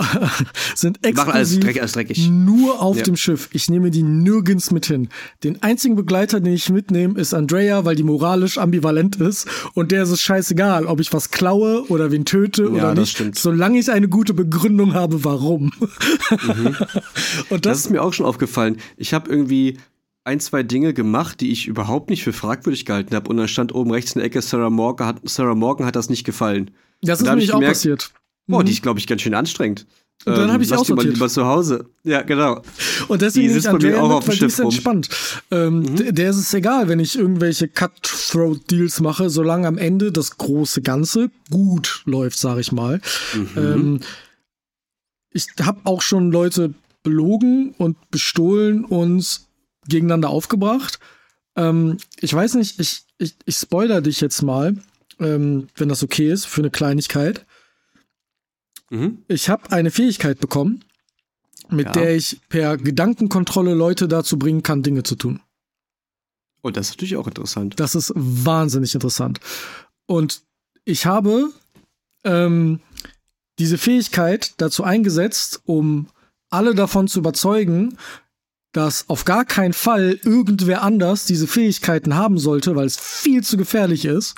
sind 0.74 1.04
exklusiv 1.04 1.64
alles 1.64 1.80
alles 1.80 1.92
dreckig. 1.92 2.28
nur 2.28 2.80
auf 2.80 2.96
ja. 2.96 3.02
dem 3.02 3.16
Schiff. 3.16 3.48
Ich 3.52 3.68
nehme 3.68 3.90
die 3.90 4.02
nirgends 4.02 4.70
mit 4.70 4.86
hin. 4.86 5.08
Den 5.44 5.62
einzigen 5.62 5.96
Begleiter, 5.96 6.40
den 6.40 6.52
ich 6.52 6.70
mitnehme, 6.70 7.18
ist 7.18 7.34
Andrea, 7.34 7.84
weil 7.84 7.96
die 7.96 8.02
moralisch 8.02 8.58
ambivalent 8.58 9.16
ist 9.16 9.46
und 9.74 9.92
der 9.92 10.02
ist 10.02 10.10
es 10.10 10.20
scheißegal, 10.20 10.86
ob 10.86 11.00
ich 11.00 11.12
was 11.12 11.30
klaue 11.30 11.84
oder 11.88 12.10
wen 12.10 12.24
töte 12.24 12.64
ja, 12.64 12.68
oder 12.68 12.94
nicht, 12.94 13.12
stimmt. 13.12 13.38
solange 13.38 13.78
ich 13.78 13.90
eine 13.90 14.08
gute 14.08 14.34
Begründung 14.34 14.94
habe, 14.94 15.24
warum. 15.24 15.72
Mhm. 16.30 16.76
und 17.50 17.66
das, 17.66 17.78
das 17.78 17.78
ist 17.80 17.90
mir 17.90 18.02
auch 18.02 18.12
schon 18.12 18.24
aufgefallen. 18.24 18.76
Ich 18.96 19.12
habe 19.12 19.30
irgendwie 19.30 19.78
ein, 20.24 20.40
zwei 20.40 20.62
Dinge 20.62 20.94
gemacht, 20.94 21.40
die 21.40 21.50
ich 21.50 21.66
überhaupt 21.66 22.10
nicht 22.10 22.22
für 22.22 22.32
fragwürdig 22.32 22.84
gehalten 22.84 23.14
habe 23.14 23.28
und 23.28 23.36
dann 23.36 23.48
stand 23.48 23.74
oben 23.74 23.90
rechts 23.90 24.12
in 24.12 24.20
der 24.20 24.26
Ecke 24.26 24.42
Sarah 24.42 24.70
Morgan 24.70 25.06
hat, 25.06 25.16
Sarah 25.24 25.54
Morgan 25.54 25.86
hat 25.86 25.96
das 25.96 26.08
nicht 26.08 26.24
gefallen. 26.24 26.70
Das 27.02 27.20
ist 27.20 27.32
mir 27.32 27.54
auch 27.54 27.60
passiert. 27.60 28.12
Boah, 28.50 28.62
die 28.64 28.70
mhm. 28.70 28.74
ist, 28.74 28.82
glaube 28.82 28.98
ich, 28.98 29.06
ganz 29.06 29.22
schön 29.22 29.34
anstrengend. 29.34 29.86
Und 30.26 30.36
dann 30.36 30.48
ähm, 30.48 30.52
habe 30.52 30.62
ich 30.62 30.72
auch 30.72 30.84
sortiert. 30.84 31.14
lieber 31.14 31.28
zu 31.30 31.46
Hause. 31.46 31.86
Ja, 32.04 32.20
genau. 32.20 32.60
Und 33.08 33.22
deswegen 33.22 33.48
die 33.48 33.54
sitzt 33.54 33.70
bei 33.70 33.78
mir 33.78 34.02
auch 34.02 34.10
auf 34.10 34.24
dem 34.26 34.34
Schiff 34.34 34.58
entspannt. 34.58 35.08
Ähm, 35.50 35.80
mhm. 35.80 36.14
Der 36.14 36.30
ist 36.30 36.36
es 36.36 36.52
egal, 36.52 36.88
wenn 36.88 37.00
ich 37.00 37.18
irgendwelche 37.18 37.68
Cutthroat-Deals 37.68 39.00
mache, 39.00 39.30
solange 39.30 39.66
am 39.66 39.78
Ende 39.78 40.12
das 40.12 40.36
große 40.36 40.82
Ganze 40.82 41.30
gut 41.50 42.02
läuft, 42.04 42.38
sage 42.38 42.60
ich 42.60 42.70
mal. 42.70 43.00
Mhm. 43.34 43.48
Ähm, 43.56 44.00
ich 45.32 45.46
habe 45.62 45.80
auch 45.84 46.02
schon 46.02 46.30
Leute 46.30 46.74
belogen 47.02 47.74
und 47.78 47.96
bestohlen 48.10 48.84
und 48.84 49.40
gegeneinander 49.88 50.28
aufgebracht. 50.28 50.98
Ähm, 51.56 51.96
ich 52.20 52.34
weiß 52.34 52.54
nicht, 52.54 52.78
ich, 52.78 53.04
ich, 53.16 53.36
ich 53.46 53.56
spoiler 53.56 54.02
dich 54.02 54.20
jetzt 54.20 54.42
mal, 54.42 54.76
ähm, 55.18 55.68
wenn 55.76 55.88
das 55.88 56.02
okay 56.02 56.30
ist, 56.30 56.44
für 56.46 56.60
eine 56.60 56.70
Kleinigkeit. 56.70 57.46
Mhm. 58.90 59.22
Ich 59.28 59.48
habe 59.48 59.72
eine 59.72 59.90
Fähigkeit 59.90 60.40
bekommen, 60.40 60.84
mit 61.70 61.86
ja. 61.86 61.92
der 61.92 62.16
ich 62.16 62.40
per 62.48 62.76
Gedankenkontrolle 62.76 63.74
Leute 63.74 64.08
dazu 64.08 64.38
bringen 64.38 64.62
kann, 64.62 64.82
Dinge 64.82 65.02
zu 65.02 65.16
tun. 65.16 65.40
Und 66.62 66.72
oh, 66.72 66.72
das 66.72 66.88
ist 66.88 66.96
natürlich 66.96 67.16
auch 67.16 67.26
interessant. 67.26 67.80
Das 67.80 67.94
ist 67.94 68.12
wahnsinnig 68.14 68.94
interessant. 68.94 69.40
Und 70.06 70.42
ich 70.84 71.06
habe 71.06 71.50
ähm, 72.24 72.80
diese 73.58 73.78
Fähigkeit 73.78 74.54
dazu 74.58 74.84
eingesetzt, 74.84 75.62
um 75.64 76.08
alle 76.50 76.74
davon 76.74 77.08
zu 77.08 77.20
überzeugen, 77.20 77.96
dass 78.72 79.08
auf 79.08 79.24
gar 79.24 79.44
keinen 79.44 79.72
Fall 79.72 80.18
irgendwer 80.22 80.82
anders 80.82 81.24
diese 81.24 81.46
Fähigkeiten 81.46 82.14
haben 82.14 82.38
sollte, 82.38 82.76
weil 82.76 82.86
es 82.86 82.98
viel 82.98 83.42
zu 83.42 83.56
gefährlich 83.56 84.04
ist. 84.04 84.34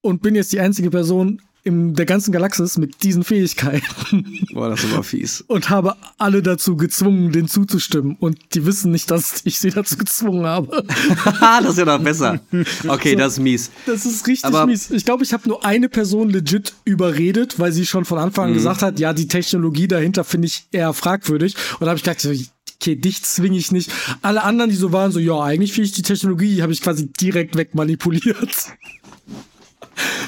Und 0.00 0.20
bin 0.20 0.34
jetzt 0.34 0.52
die 0.52 0.60
einzige 0.60 0.90
Person 0.90 1.42
in 1.64 1.94
der 1.94 2.06
ganzen 2.06 2.32
Galaxis 2.32 2.76
mit 2.76 3.02
diesen 3.02 3.22
Fähigkeiten. 3.22 4.46
Boah, 4.52 4.70
das 4.70 4.84
aber 4.84 5.02
fies. 5.02 5.44
Und 5.46 5.70
habe 5.70 5.96
alle 6.18 6.42
dazu 6.42 6.76
gezwungen, 6.76 7.30
den 7.30 7.46
zuzustimmen. 7.46 8.16
Und 8.18 8.38
die 8.54 8.66
wissen 8.66 8.90
nicht, 8.90 9.10
dass 9.10 9.42
ich 9.44 9.58
sie 9.58 9.70
dazu 9.70 9.96
gezwungen 9.96 10.44
habe. 10.44 10.84
das 11.40 11.70
ist 11.70 11.78
ja 11.78 11.84
noch 11.84 12.00
besser. 12.00 12.40
Okay, 12.88 13.12
so, 13.12 13.18
das 13.18 13.32
ist 13.34 13.38
mies. 13.38 13.70
Das 13.86 14.04
ist 14.04 14.26
richtig 14.26 14.44
aber 14.44 14.66
mies. 14.66 14.90
Ich 14.90 15.04
glaube, 15.04 15.22
ich 15.22 15.32
habe 15.32 15.48
nur 15.48 15.64
eine 15.64 15.88
Person 15.88 16.30
legit 16.30 16.74
überredet, 16.84 17.60
weil 17.60 17.70
sie 17.70 17.86
schon 17.86 18.04
von 18.04 18.18
Anfang 18.18 18.46
an 18.46 18.50
mhm. 18.50 18.54
gesagt 18.54 18.82
hat, 18.82 18.98
ja, 18.98 19.12
die 19.12 19.28
Technologie 19.28 19.86
dahinter 19.86 20.24
finde 20.24 20.48
ich 20.48 20.66
eher 20.72 20.92
fragwürdig. 20.92 21.54
Und 21.74 21.82
da 21.82 21.88
habe 21.88 21.96
ich 21.96 22.02
gedacht, 22.02 22.26
okay, 22.82 22.96
dich 22.96 23.22
zwinge 23.22 23.56
ich 23.56 23.70
nicht. 23.70 23.92
Alle 24.22 24.42
anderen, 24.42 24.70
die 24.70 24.76
so 24.76 24.92
waren, 24.92 25.12
so, 25.12 25.20
ja, 25.20 25.40
eigentlich 25.40 25.72
finde 25.72 25.86
ich 25.86 25.92
die 25.92 26.02
Technologie, 26.02 26.62
habe 26.62 26.72
ich 26.72 26.82
quasi 26.82 27.06
direkt 27.06 27.56
wegmanipuliert. 27.56 28.50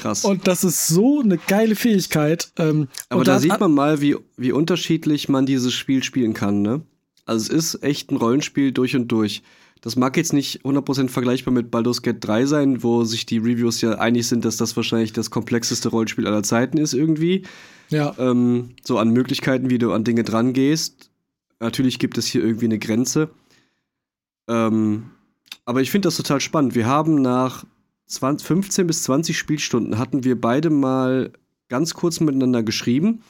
Krass. 0.05 0.23
Und 0.23 0.45
das 0.45 0.63
ist 0.63 0.87
so 0.87 1.21
eine 1.21 1.39
geile 1.39 1.75
Fähigkeit. 1.75 2.51
Ähm, 2.59 2.89
Aber 3.09 3.23
da, 3.23 3.33
da 3.33 3.39
sieht 3.39 3.59
man 3.59 3.71
mal, 3.71 4.01
wie, 4.01 4.15
wie 4.37 4.51
unterschiedlich 4.51 5.29
man 5.29 5.47
dieses 5.47 5.73
Spiel 5.73 6.03
spielen 6.03 6.35
kann, 6.35 6.61
ne? 6.61 6.81
Also 7.25 7.51
es 7.51 7.73
ist 7.73 7.83
echt 7.83 8.11
ein 8.11 8.17
Rollenspiel 8.17 8.71
durch 8.71 8.95
und 8.95 9.07
durch. 9.07 9.41
Das 9.81 9.95
mag 9.95 10.15
jetzt 10.15 10.31
nicht 10.31 10.63
100% 10.63 11.09
vergleichbar 11.09 11.55
mit 11.55 11.71
Baldur's 11.71 12.03
Gate 12.03 12.17
3 12.19 12.45
sein, 12.45 12.83
wo 12.83 13.03
sich 13.03 13.25
die 13.25 13.39
Reviews 13.39 13.81
ja 13.81 13.93
einig 13.93 14.27
sind, 14.27 14.45
dass 14.45 14.57
das 14.57 14.75
wahrscheinlich 14.75 15.11
das 15.11 15.31
komplexeste 15.31 15.89
Rollenspiel 15.89 16.27
aller 16.27 16.43
Zeiten 16.43 16.77
ist 16.77 16.93
irgendwie. 16.93 17.41
Ja. 17.89 18.13
Ähm, 18.19 18.75
so 18.83 18.99
an 18.99 19.09
Möglichkeiten, 19.09 19.71
wie 19.71 19.79
du 19.79 19.91
an 19.91 20.03
Dinge 20.03 20.23
dran 20.23 20.53
gehst. 20.53 21.09
Natürlich 21.59 21.97
gibt 21.97 22.19
es 22.19 22.27
hier 22.27 22.43
irgendwie 22.43 22.65
eine 22.65 22.77
Grenze. 22.77 23.31
Ähm, 24.47 25.05
aber 25.65 25.81
ich 25.81 25.89
finde 25.89 26.07
das 26.07 26.17
total 26.17 26.41
spannend. 26.41 26.75
Wir 26.75 26.85
haben 26.85 27.23
nach 27.23 27.65
20, 28.07 28.45
15 28.45 28.87
bis 28.87 29.03
20 29.03 29.37
Spielstunden 29.37 29.97
hatten 29.97 30.23
wir 30.23 30.39
beide 30.39 30.69
mal 30.69 31.31
ganz 31.69 31.93
kurz 31.93 32.19
miteinander 32.19 32.63
geschrieben. 32.63 33.21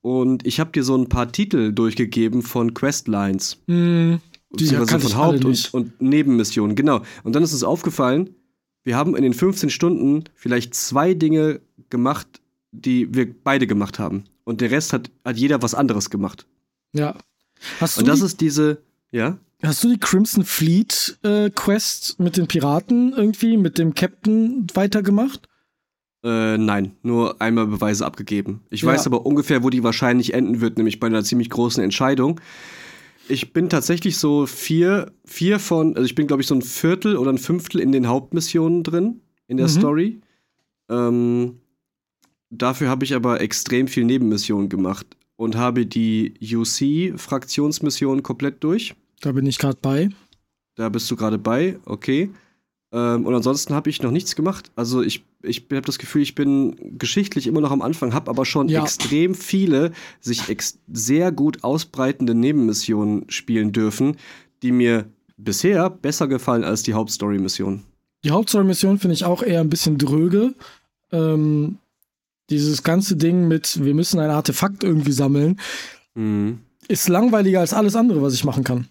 Und 0.00 0.46
ich 0.46 0.60
habe 0.60 0.72
dir 0.72 0.84
so 0.84 0.96
ein 0.96 1.08
paar 1.08 1.30
Titel 1.32 1.72
durchgegeben 1.72 2.42
von 2.42 2.74
Questlines. 2.74 3.58
Mm, 3.66 4.16
die 4.52 4.66
von 4.66 5.16
Haupt- 5.16 5.44
und, 5.44 5.74
und, 5.74 6.00
Nebenmissionen, 6.00 6.76
genau. 6.76 7.02
Und 7.24 7.34
dann 7.34 7.42
ist 7.42 7.52
uns 7.52 7.64
aufgefallen, 7.64 8.34
wir 8.84 8.96
haben 8.96 9.16
in 9.16 9.22
den 9.22 9.34
15 9.34 9.70
Stunden 9.70 10.24
vielleicht 10.34 10.74
zwei 10.74 11.14
Dinge 11.14 11.60
gemacht, 11.90 12.40
die 12.70 13.12
wir 13.14 13.32
beide 13.42 13.66
gemacht 13.66 13.98
haben. 13.98 14.24
Und 14.44 14.60
der 14.60 14.70
Rest 14.70 14.92
hat, 14.92 15.10
hat 15.24 15.36
jeder 15.36 15.62
was 15.62 15.74
anderes 15.74 16.10
gemacht. 16.10 16.46
Ja. 16.92 17.16
Hast 17.80 17.98
und 17.98 18.08
das 18.08 18.22
ist 18.22 18.40
diese, 18.40 18.82
ja? 19.10 19.36
Hast 19.62 19.82
du 19.82 19.88
die 19.88 19.98
Crimson 19.98 20.44
Fleet 20.44 21.18
äh, 21.24 21.50
Quest 21.50 22.20
mit 22.20 22.36
den 22.36 22.46
Piraten 22.46 23.12
irgendwie, 23.12 23.56
mit 23.56 23.78
dem 23.78 23.94
Captain 23.94 24.66
weitergemacht? 24.74 25.48
Äh, 26.22 26.58
nein, 26.58 26.92
nur 27.02 27.40
einmal 27.40 27.66
Beweise 27.66 28.06
abgegeben. 28.06 28.60
Ich 28.70 28.82
ja. 28.82 28.88
weiß 28.88 29.06
aber 29.06 29.26
ungefähr, 29.26 29.62
wo 29.62 29.70
die 29.70 29.82
wahrscheinlich 29.82 30.34
enden 30.34 30.60
wird, 30.60 30.76
nämlich 30.76 31.00
bei 31.00 31.08
einer 31.08 31.24
ziemlich 31.24 31.50
großen 31.50 31.82
Entscheidung. 31.82 32.40
Ich 33.28 33.52
bin 33.52 33.68
tatsächlich 33.68 34.16
so 34.16 34.46
vier, 34.46 35.12
vier 35.24 35.58
von, 35.58 35.96
also 35.96 36.06
ich 36.06 36.14
bin, 36.14 36.26
glaube 36.26 36.42
ich, 36.42 36.48
so 36.48 36.54
ein 36.54 36.62
Viertel 36.62 37.16
oder 37.16 37.32
ein 37.32 37.38
Fünftel 37.38 37.80
in 37.80 37.92
den 37.92 38.08
Hauptmissionen 38.08 38.84
drin, 38.84 39.20
in 39.48 39.56
der 39.56 39.66
mhm. 39.66 39.72
Story. 39.72 40.20
Ähm, 40.88 41.60
dafür 42.50 42.88
habe 42.88 43.04
ich 43.04 43.14
aber 43.14 43.40
extrem 43.40 43.88
viel 43.88 44.04
Nebenmissionen 44.04 44.68
gemacht 44.68 45.06
und 45.36 45.56
habe 45.56 45.84
die 45.84 46.34
UC-Fraktionsmission 46.40 48.22
komplett 48.22 48.64
durch. 48.64 48.94
Da 49.20 49.32
bin 49.32 49.46
ich 49.46 49.58
gerade 49.58 49.78
bei. 49.80 50.10
Da 50.76 50.88
bist 50.88 51.10
du 51.10 51.16
gerade 51.16 51.38
bei, 51.38 51.78
okay. 51.84 52.30
Ähm, 52.92 53.26
und 53.26 53.34
ansonsten 53.34 53.74
habe 53.74 53.90
ich 53.90 54.02
noch 54.02 54.10
nichts 54.10 54.36
gemacht. 54.36 54.70
Also 54.76 55.02
ich, 55.02 55.24
ich 55.42 55.66
habe 55.70 55.82
das 55.82 55.98
Gefühl, 55.98 56.22
ich 56.22 56.34
bin 56.34 56.76
geschichtlich 56.98 57.46
immer 57.46 57.60
noch 57.60 57.70
am 57.70 57.82
Anfang, 57.82 58.14
habe 58.14 58.30
aber 58.30 58.46
schon 58.46 58.68
ja. 58.68 58.82
extrem 58.82 59.34
viele 59.34 59.92
sich 60.20 60.48
ex 60.48 60.78
sehr 60.90 61.32
gut 61.32 61.64
ausbreitende 61.64 62.34
Nebenmissionen 62.34 63.28
spielen 63.28 63.72
dürfen, 63.72 64.16
die 64.62 64.72
mir 64.72 65.06
bisher 65.36 65.90
besser 65.90 66.28
gefallen 66.28 66.64
als 66.64 66.82
die 66.82 66.94
Hauptstory-Mission. 66.94 67.82
Die 68.24 68.30
Hauptstory-Mission 68.30 68.98
finde 68.98 69.14
ich 69.14 69.24
auch 69.24 69.42
eher 69.42 69.60
ein 69.60 69.70
bisschen 69.70 69.98
dröge. 69.98 70.54
Ähm, 71.12 71.78
dieses 72.50 72.82
ganze 72.82 73.16
Ding 73.16 73.46
mit, 73.48 73.84
wir 73.84 73.94
müssen 73.94 74.18
ein 74.20 74.30
Artefakt 74.30 74.82
irgendwie 74.82 75.12
sammeln, 75.12 75.60
mhm. 76.14 76.60
ist 76.88 77.08
langweiliger 77.08 77.60
als 77.60 77.74
alles 77.74 77.94
andere, 77.94 78.22
was 78.22 78.34
ich 78.34 78.44
machen 78.44 78.64
kann. 78.64 78.88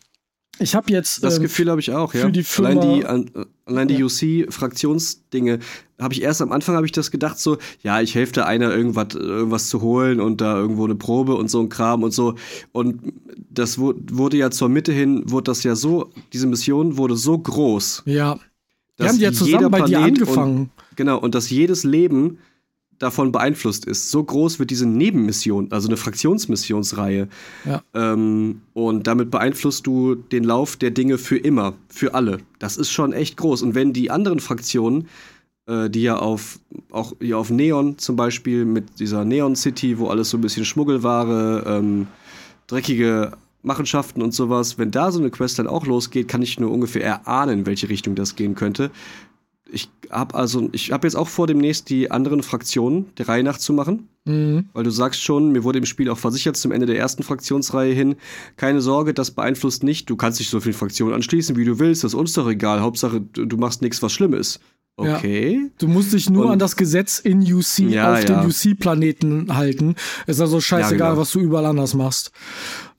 Ich 0.59 0.75
habe 0.75 0.91
jetzt. 0.91 1.23
Das 1.23 1.37
ähm, 1.37 1.43
Gefühl 1.43 1.69
habe 1.69 1.79
ich 1.79 1.91
auch, 1.91 2.13
ja. 2.13 2.29
Die 2.29 2.45
allein 2.57 2.81
die, 2.81 3.05
an, 3.05 3.29
allein 3.65 3.87
die 3.87 3.95
ja. 3.95 4.05
UC-Fraktionsdinge 4.05 5.59
habe 5.99 6.13
ich 6.13 6.21
erst 6.21 6.41
am 6.41 6.51
Anfang 6.51 6.75
habe 6.75 6.85
ich 6.85 6.91
das 6.91 7.11
gedacht, 7.11 7.39
so, 7.39 7.57
ja, 7.81 8.01
ich 8.01 8.15
helfe 8.15 8.33
da 8.33 8.45
einer 8.45 8.73
irgendwas, 8.73 9.15
irgendwas 9.15 9.69
zu 9.69 9.81
holen 9.81 10.19
und 10.19 10.41
da 10.41 10.57
irgendwo 10.57 10.85
eine 10.85 10.95
Probe 10.95 11.35
und 11.35 11.49
so 11.49 11.59
ein 11.59 11.69
Kram 11.69 12.03
und 12.03 12.11
so. 12.11 12.35
Und 12.71 13.01
das 13.49 13.79
wurde 13.79 14.37
ja 14.37 14.51
zur 14.51 14.69
Mitte 14.69 14.91
hin, 14.91 15.23
wurde 15.25 15.45
das 15.45 15.63
ja 15.63 15.75
so, 15.75 16.11
diese 16.33 16.47
Mission 16.47 16.97
wurde 16.97 17.15
so 17.15 17.37
groß. 17.37 18.03
Ja. 18.05 18.39
Wir 18.97 19.07
haben 19.07 19.17
die 19.17 19.23
ja 19.23 19.31
zusammen 19.31 19.71
bei 19.71 19.81
dir 19.81 19.99
angefangen. 19.99 20.57
Und, 20.57 20.69
genau, 20.95 21.19
und 21.19 21.35
dass 21.35 21.49
jedes 21.49 21.83
Leben 21.83 22.39
davon 22.99 23.31
beeinflusst 23.31 23.85
ist. 23.85 24.09
So 24.09 24.23
groß 24.23 24.59
wird 24.59 24.69
diese 24.71 24.85
Nebenmission, 24.85 25.67
also 25.71 25.87
eine 25.87 25.97
Fraktionsmissionsreihe. 25.97 27.27
Ja. 27.65 27.83
Ähm, 27.93 28.61
und 28.73 29.07
damit 29.07 29.31
beeinflusst 29.31 29.85
du 29.87 30.15
den 30.15 30.43
Lauf 30.43 30.75
der 30.75 30.91
Dinge 30.91 31.17
für 31.17 31.37
immer, 31.37 31.73
für 31.89 32.13
alle. 32.13 32.39
Das 32.59 32.77
ist 32.77 32.91
schon 32.91 33.13
echt 33.13 33.37
groß. 33.37 33.61
Und 33.61 33.75
wenn 33.75 33.93
die 33.93 34.09
anderen 34.09 34.39
Fraktionen, 34.39 35.07
äh, 35.67 35.89
die 35.89 36.03
ja 36.03 36.17
auf, 36.17 36.59
auch 36.91 37.13
hier 37.19 37.37
auf 37.37 37.49
Neon 37.49 37.97
zum 37.97 38.15
Beispiel, 38.15 38.65
mit 38.65 38.99
dieser 38.99 39.25
Neon 39.25 39.55
City, 39.55 39.99
wo 39.99 40.07
alles 40.07 40.29
so 40.29 40.37
ein 40.37 40.41
bisschen 40.41 40.65
Schmuggelware, 40.65 41.63
ähm, 41.67 42.07
dreckige 42.67 43.33
Machenschaften 43.63 44.21
und 44.21 44.33
sowas, 44.33 44.77
wenn 44.77 44.91
da 44.91 45.11
so 45.11 45.19
eine 45.19 45.29
Quest 45.29 45.59
dann 45.59 45.67
auch 45.67 45.85
losgeht, 45.85 46.27
kann 46.27 46.41
ich 46.41 46.59
nur 46.59 46.71
ungefähr 46.71 47.03
erahnen, 47.03 47.65
welche 47.65 47.89
Richtung 47.89 48.15
das 48.15 48.35
gehen 48.35 48.55
könnte 48.55 48.91
ich 49.71 49.89
habe 50.09 50.35
also, 50.35 50.69
ich 50.71 50.91
habe 50.91 51.07
jetzt 51.07 51.15
auch 51.15 51.27
vor, 51.27 51.47
demnächst 51.47 51.89
die 51.89 52.11
anderen 52.11 52.43
Fraktionen 52.43 53.07
der 53.17 53.27
Reihe 53.27 53.43
nach 53.43 53.57
zu 53.57 53.73
machen. 53.73 54.09
Mhm. 54.25 54.65
Weil 54.73 54.83
du 54.83 54.89
sagst 54.89 55.23
schon, 55.23 55.51
mir 55.51 55.63
wurde 55.63 55.79
im 55.79 55.85
Spiel 55.85 56.09
auch 56.09 56.17
versichert 56.17 56.57
zum 56.57 56.71
Ende 56.71 56.85
der 56.85 56.97
ersten 56.97 57.23
Fraktionsreihe 57.23 57.93
hin, 57.93 58.15
keine 58.57 58.81
Sorge, 58.81 59.13
das 59.13 59.31
beeinflusst 59.31 59.83
nicht. 59.83 60.09
Du 60.09 60.15
kannst 60.15 60.39
dich 60.39 60.49
so 60.49 60.59
vielen 60.59 60.75
Fraktionen 60.75 61.13
anschließen, 61.13 61.55
wie 61.55 61.65
du 61.65 61.79
willst, 61.79 62.03
das 62.03 62.13
ist 62.13 62.19
uns 62.19 62.33
doch 62.33 62.47
egal. 62.47 62.81
Hauptsache, 62.81 63.21
du 63.21 63.57
machst 63.57 63.81
nichts, 63.81 64.01
was 64.01 64.11
schlimm 64.11 64.33
ist. 64.33 64.59
Okay. 64.97 65.59
Ja. 65.61 65.69
Du 65.77 65.87
musst 65.87 66.11
dich 66.11 66.27
nur 66.29 66.45
Und, 66.45 66.53
an 66.53 66.59
das 66.59 66.75
Gesetz 66.75 67.19
in 67.19 67.41
UC 67.41 67.79
ja, 67.91 68.13
auf 68.13 68.27
ja. 68.27 68.41
den 68.41 68.49
UC-Planeten 68.49 69.55
halten. 69.55 69.95
Ist 70.25 70.41
also 70.41 70.59
scheißegal, 70.59 71.09
genau. 71.11 71.21
was 71.21 71.31
du 71.31 71.39
überall 71.39 71.67
anders 71.67 71.93
machst. 71.93 72.31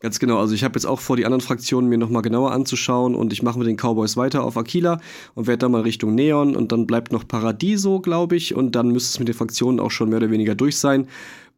Ganz 0.00 0.20
genau. 0.20 0.38
Also 0.38 0.54
ich 0.54 0.62
habe 0.62 0.74
jetzt 0.76 0.84
auch 0.84 1.00
vor, 1.00 1.16
die 1.16 1.24
anderen 1.24 1.40
Fraktionen 1.40 1.88
mir 1.88 1.98
nochmal 1.98 2.22
genauer 2.22 2.52
anzuschauen 2.52 3.14
und 3.14 3.32
ich 3.32 3.42
mache 3.42 3.58
mit 3.58 3.66
den 3.66 3.76
Cowboys 3.76 4.16
weiter 4.16 4.44
auf 4.44 4.56
Aquila 4.56 5.00
und 5.34 5.46
werde 5.46 5.58
dann 5.58 5.72
mal 5.72 5.82
Richtung 5.82 6.14
Neon 6.14 6.54
und 6.54 6.70
dann 6.70 6.86
bleibt 6.86 7.10
noch 7.10 7.26
Paradiso, 7.26 7.98
glaube 7.98 8.36
ich, 8.36 8.54
und 8.54 8.76
dann 8.76 8.90
müsste 8.90 9.14
es 9.14 9.18
mit 9.18 9.28
den 9.28 9.34
Fraktionen 9.34 9.80
auch 9.80 9.90
schon 9.90 10.08
mehr 10.08 10.18
oder 10.18 10.30
weniger 10.30 10.54
durch 10.54 10.78
sein. 10.78 11.08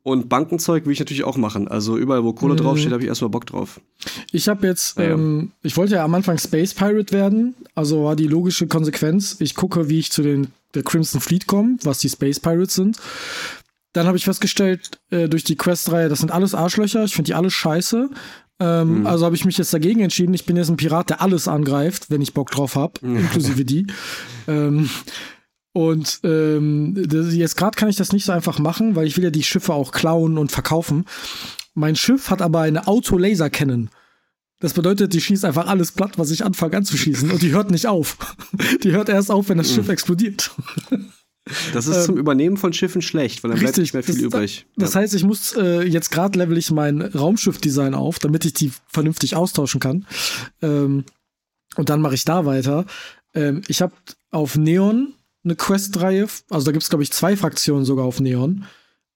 Und 0.03 0.31
Bankenzeug 0.31 0.87
will 0.87 0.95
ich 0.95 0.99
natürlich 0.99 1.25
auch 1.25 1.37
machen. 1.37 1.69
Also 1.69 1.99
überall, 1.99 2.25
wo 2.25 2.33
Kohle 2.33 2.55
mhm. 2.55 2.59
draufsteht, 2.59 2.93
habe 2.93 3.03
ich 3.03 3.09
erstmal 3.09 3.29
Bock 3.29 3.45
drauf. 3.45 3.81
Ich 4.33 4.49
habe 4.49 4.67
jetzt, 4.67 4.97
ja. 4.97 5.11
ähm, 5.11 5.53
ich 5.63 5.77
wollte 5.77 5.97
ja 5.97 6.05
am 6.05 6.15
Anfang 6.15 6.39
Space 6.39 6.73
Pirate 6.73 7.13
werden, 7.13 7.55
also 7.75 8.05
war 8.05 8.17
die 8.17 8.27
logische 8.27 8.67
Konsequenz. 8.67 9.37
Ich 9.41 9.55
gucke, 9.55 9.91
wie 9.91 9.99
ich 9.99 10.11
zu 10.11 10.23
den 10.23 10.49
der 10.75 10.85
Crimson 10.85 11.21
Fleet 11.21 11.47
komme, 11.47 11.77
was 11.83 11.99
die 11.99 12.09
Space 12.09 12.39
Pirates 12.39 12.75
sind. 12.75 12.97
Dann 13.93 14.07
habe 14.07 14.17
ich 14.17 14.25
festgestellt, 14.25 15.01
äh, 15.11 15.29
durch 15.29 15.45
die 15.45 15.57
Quest-Reihe, 15.57 16.09
das 16.09 16.21
sind 16.21 16.31
alles 16.31 16.55
Arschlöcher, 16.55 17.05
ich 17.05 17.15
finde 17.15 17.29
die 17.29 17.35
alle 17.35 17.51
scheiße. 17.51 18.11
Ähm, 18.61 19.01
mhm. 19.01 19.07
Also 19.07 19.25
habe 19.25 19.35
ich 19.35 19.45
mich 19.45 19.59
jetzt 19.59 19.73
dagegen 19.73 20.01
entschieden. 20.01 20.35
Ich 20.35 20.45
bin 20.45 20.57
jetzt 20.57 20.69
ein 20.69 20.77
Pirat, 20.77 21.11
der 21.11 21.23
alles 21.23 21.49
angreift, 21.49 22.11
wenn 22.11 22.21
ich 22.21 22.35
Bock 22.35 22.51
drauf 22.51 22.77
habe, 22.77 23.01
inklusive 23.03 23.65
die. 23.65 23.87
Ähm, 24.47 24.91
und 25.73 26.21
ähm, 26.25 26.97
jetzt 27.11 27.57
gerade 27.57 27.77
kann 27.77 27.89
ich 27.89 27.97
das 27.97 28.13
nicht 28.13 28.25
so 28.25 28.33
einfach 28.33 28.59
machen, 28.59 28.97
weil 28.97 29.07
ich 29.07 29.17
will 29.17 29.25
ja 29.25 29.31
die 29.31 29.43
Schiffe 29.43 29.73
auch 29.73 29.93
klauen 29.93 30.37
und 30.37 30.53
verkaufen. 30.53 31.07
Mein 31.75 31.97
Schiff 31.97 32.31
hat 32.31 32.43
aber 32.43 32.61
eine 32.61 32.87
Auto-Laser-Cannon. 32.87 33.91
Das 34.59 34.75
bedeutet, 34.75 35.15
die 35.15 35.21
schießt 35.21 35.45
einfach 35.45 35.67
alles 35.67 35.93
platt, 35.93 36.19
was 36.19 36.31
ich 36.31 36.45
anfange 36.45 36.77
anzuschießen. 36.77 37.31
Und 37.31 37.41
die 37.41 37.53
hört 37.53 37.71
nicht 37.71 37.87
auf. 37.87 38.19
Die 38.83 38.93
hört 38.93 39.09
erst 39.09 39.31
auf, 39.31 39.49
wenn 39.49 39.57
das 39.57 39.73
Schiff 39.73 39.87
mhm. 39.87 39.93
explodiert. 39.93 40.51
Das 41.73 41.87
ist 41.87 41.97
ähm, 41.97 42.05
zum 42.05 42.17
Übernehmen 42.19 42.57
von 42.57 42.73
Schiffen 42.73 43.03
schlecht, 43.03 43.43
weil 43.43 43.51
dann 43.51 43.61
bleibt 43.61 43.79
nicht 43.79 43.95
mehr 43.95 44.03
viel 44.03 44.15
das, 44.15 44.23
übrig. 44.23 44.67
Das 44.77 44.95
ja. 44.95 45.01
heißt, 45.01 45.15
ich 45.15 45.25
muss 45.25 45.55
äh, 45.57 45.83
jetzt 45.83 46.11
gerade 46.11 46.39
level 46.39 46.59
ich 46.59 46.71
mein 46.71 47.01
Raumschiff-Design 47.01 47.95
auf, 47.95 48.19
damit 48.19 48.45
ich 48.45 48.55
die 48.55 48.73
vernünftig 48.87 49.37
austauschen 49.37 49.81
kann. 49.81 50.07
Ähm, 50.63 51.05
und 51.77 51.89
dann 51.89 52.03
mache 52.03 52.15
ich 52.15 52.25
da 52.25 52.45
weiter. 52.45 52.85
Ähm, 53.35 53.63
ich 53.69 53.81
habe 53.81 53.95
auf 54.31 54.57
Neon 54.57 55.15
eine 55.45 55.57
Quest-Reihe, 55.57 56.29
also 56.51 56.67
da 56.67 56.73
gibt 56.73 56.83
es, 56.83 56.91
glaube 56.91 57.03
ich, 57.03 57.13
zwei 57.13 57.37
Fraktionen 57.37 57.85
sogar 57.85 58.05
auf 58.05 58.21
Neon. 58.21 58.67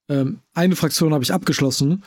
Ähm, 0.08 0.40
eine 0.54 0.76
Fraktion 0.76 1.12
habe 1.12 1.24
ich 1.24 1.32
abgeschlossen. 1.32 2.02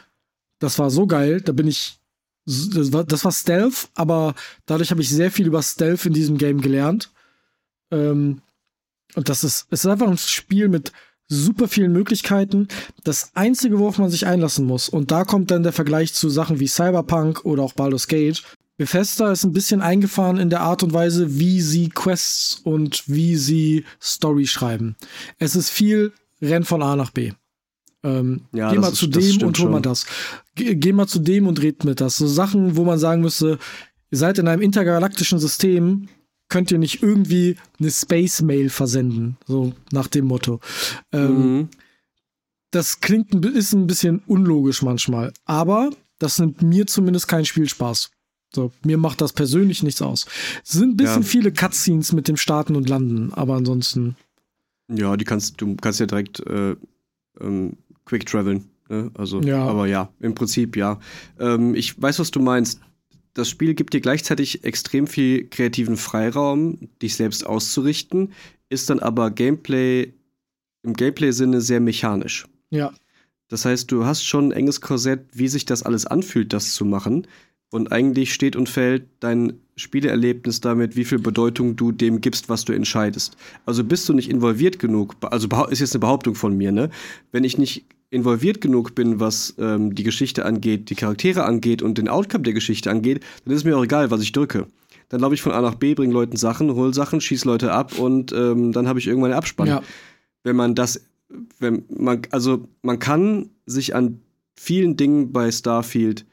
Das 0.59 0.79
war 0.79 0.89
so 0.89 1.05
geil, 1.07 1.41
da 1.41 1.51
bin 1.51 1.67
ich. 1.67 1.99
Das 2.45 2.93
war, 2.93 3.03
das 3.03 3.25
war 3.25 3.33
Stealth, 3.33 3.89
aber 3.93 4.33
dadurch 4.65 4.91
habe 4.91 5.01
ich 5.01 5.09
sehr 5.09 5.31
viel 5.31 5.47
über 5.47 5.61
Stealth 5.61 6.05
in 6.05 6.13
diesem 6.13 6.37
Game 6.37 6.61
gelernt. 6.61 7.11
Ähm, 7.91 8.41
und 9.15 9.29
das 9.29 9.43
ist, 9.43 9.67
es 9.69 9.83
ist 9.83 9.89
einfach 9.91 10.07
ein 10.07 10.17
Spiel 10.17 10.69
mit 10.69 10.91
super 11.27 11.67
vielen 11.67 11.91
Möglichkeiten. 11.91 12.67
Das 13.03 13.31
einzige, 13.33 13.79
worauf 13.79 13.97
man 13.97 14.09
sich 14.09 14.25
einlassen 14.25 14.65
muss, 14.65 14.89
und 14.89 15.11
da 15.11 15.25
kommt 15.25 15.51
dann 15.51 15.63
der 15.63 15.73
Vergleich 15.73 16.13
zu 16.13 16.29
Sachen 16.29 16.59
wie 16.59 16.67
Cyberpunk 16.67 17.45
oder 17.45 17.63
auch 17.63 17.73
Baldur's 17.73 18.07
Gate. 18.07 18.43
Bethesda 18.77 19.31
ist 19.31 19.43
ein 19.43 19.53
bisschen 19.53 19.81
eingefahren 19.81 20.37
in 20.37 20.51
der 20.51 20.61
Art 20.61 20.83
und 20.83 20.93
Weise, 20.93 21.39
wie 21.39 21.61
sie 21.61 21.89
Quests 21.89 22.61
und 22.63 23.03
wie 23.07 23.35
sie 23.35 23.85
Story 23.99 24.45
schreiben. 24.45 24.95
Es 25.39 25.55
ist 25.55 25.69
viel 25.69 26.13
Renn 26.41 26.63
von 26.63 26.83
A 26.83 26.95
nach 26.95 27.09
B. 27.09 27.31
Ähm, 28.03 28.41
ja, 28.53 28.71
geh 28.71 28.77
mal 28.77 28.91
ist, 28.91 28.99
zu 28.99 29.07
dem 29.07 29.41
und 29.43 29.57
hol 29.57 29.69
mal 29.69 29.81
das. 29.81 30.05
Geh, 30.53 30.75
geh, 30.75 30.93
mal 30.93 31.07
zu 31.07 31.19
dem 31.19 31.47
und 31.47 31.61
red 31.61 31.83
mit 31.83 31.99
das. 31.99 32.17
So 32.17 32.27
Sachen, 32.27 32.77
wo 32.77 32.85
man 32.85 32.99
sagen 32.99 33.23
müsste, 33.23 33.57
ihr 34.11 34.17
seid 34.17 34.37
in 34.37 34.47
einem 34.47 34.61
intergalaktischen 34.61 35.39
System, 35.39 36.07
könnt 36.49 36.71
ihr 36.71 36.77
nicht 36.77 37.03
irgendwie 37.03 37.57
eine 37.79 37.91
Space-Mail 37.91 38.69
versenden, 38.69 39.37
so 39.45 39.73
nach 39.91 40.07
dem 40.07 40.25
Motto. 40.25 40.59
Ähm, 41.11 41.57
mhm. 41.57 41.69
Das 42.71 42.99
klingt 42.99 43.33
ist 43.45 43.73
ein 43.73 43.87
bisschen 43.87 44.21
unlogisch 44.27 44.81
manchmal, 44.81 45.33
aber 45.45 45.89
das 46.19 46.39
nimmt 46.39 46.61
mir 46.61 46.87
zumindest 46.87 47.27
keinen 47.27 47.45
Spielspaß. 47.45 48.11
So, 48.53 48.71
mir 48.83 48.97
macht 48.97 49.21
das 49.21 49.33
persönlich 49.33 49.83
nichts 49.83 50.01
aus. 50.01 50.25
Es 50.63 50.71
sind 50.71 50.91
ein 50.91 50.97
bisschen 50.97 51.21
ja. 51.21 51.27
viele 51.27 51.51
Cutscenes 51.51 52.13
mit 52.13 52.27
dem 52.27 52.37
Starten 52.37 52.75
und 52.75 52.87
Landen, 52.87 53.33
aber 53.33 53.55
ansonsten. 53.55 54.15
Ja, 54.89 55.17
die 55.17 55.25
kannst 55.25 55.59
du 55.61 55.75
kannst 55.75 55.99
ja 55.99 56.05
direkt 56.05 56.39
äh, 56.47 56.75
ähm, 57.41 57.77
quick 58.05 58.25
traveln. 58.25 58.69
Ne? 58.89 59.11
Also, 59.15 59.41
ja. 59.41 59.65
aber 59.65 59.87
ja, 59.87 60.09
im 60.19 60.33
Prinzip 60.33 60.77
ja. 60.77 60.99
Ähm, 61.39 61.75
ich 61.75 62.01
weiß, 62.01 62.19
was 62.19 62.31
du 62.31 62.39
meinst 62.39 62.79
das 63.37 63.49
Spiel 63.49 63.75
gibt 63.75 63.93
dir 63.93 64.01
gleichzeitig 64.01 64.63
extrem 64.63 65.05
viel 65.05 65.47
kreativen 65.47 65.95
Freiraum, 65.95 66.89
dich 67.01 67.15
selbst 67.15 67.45
auszurichten, 67.45 68.33
ist 68.69 68.89
dann 68.89 68.99
aber 68.99 69.29
Gameplay 69.29 70.13
im 70.83 70.93
Gameplay-Sinne 70.93 71.61
sehr 71.61 71.79
mechanisch. 71.79 72.47
Ja. 72.71 72.93
Das 73.47 73.65
heißt, 73.65 73.91
du 73.91 74.05
hast 74.05 74.23
schon 74.23 74.49
ein 74.49 74.51
enges 74.51 74.81
Korsett, 74.81 75.25
wie 75.33 75.47
sich 75.47 75.65
das 75.65 75.83
alles 75.83 76.05
anfühlt, 76.05 76.51
das 76.51 76.73
zu 76.73 76.83
machen. 76.83 77.27
Und 77.69 77.91
eigentlich 77.91 78.33
steht 78.33 78.55
und 78.55 78.69
fällt 78.69 79.07
dein 79.19 79.59
Spieleerlebnis 79.75 80.61
damit, 80.61 80.95
wie 80.95 81.05
viel 81.05 81.19
Bedeutung 81.19 81.75
du 81.75 81.91
dem 81.91 82.21
gibst, 82.21 82.49
was 82.49 82.65
du 82.65 82.73
entscheidest. 82.73 83.37
Also 83.65 83.83
bist 83.83 84.07
du 84.09 84.13
nicht 84.13 84.29
involviert 84.29 84.79
genug, 84.79 85.15
also 85.21 85.47
ist 85.69 85.79
jetzt 85.79 85.93
eine 85.93 85.99
Behauptung 85.99 86.33
von 86.33 86.57
mir, 86.57 86.71
ne? 86.71 86.89
Wenn 87.31 87.43
ich 87.43 87.57
nicht 87.57 87.85
involviert 88.09 88.61
genug 88.61 88.95
bin, 88.95 89.19
was 89.19 89.55
ähm, 89.57 89.93
die 89.93 90.03
Geschichte 90.03 90.45
angeht, 90.45 90.89
die 90.89 90.95
Charaktere 90.95 91.43
angeht 91.43 91.81
und 91.81 91.97
den 91.97 92.07
Outcome 92.07 92.43
der 92.43 92.53
Geschichte 92.53 92.89
angeht, 92.89 93.23
dann 93.45 93.53
ist 93.53 93.65
mir 93.65 93.77
auch 93.77 93.83
egal, 93.83 94.11
was 94.11 94.21
ich 94.21 94.31
drücke. 94.31 94.67
Dann 95.09 95.21
laufe 95.21 95.33
ich 95.33 95.41
von 95.41 95.51
A 95.51 95.61
nach 95.61 95.75
B, 95.75 95.93
bringe 95.93 96.13
Leuten 96.13 96.37
Sachen, 96.37 96.73
hol 96.73 96.93
Sachen, 96.93 97.21
schieß 97.21 97.45
Leute 97.45 97.71
ab 97.71 97.97
und 97.97 98.31
ähm, 98.31 98.71
dann 98.71 98.87
habe 98.87 98.99
ich 98.99 99.07
irgendwann 99.07 99.31
einen 99.31 99.37
Abspann. 99.37 99.67
Ja. 99.67 99.81
Wenn 100.43 100.55
man 100.55 100.75
das, 100.75 101.01
wenn 101.59 101.85
man, 101.89 102.21
also 102.31 102.67
man 102.81 102.99
kann 102.99 103.49
sich 103.65 103.95
an 103.95 104.21
vielen 104.55 104.97
Dingen 104.97 105.31
bei 105.31 105.51
Starfield 105.51 106.25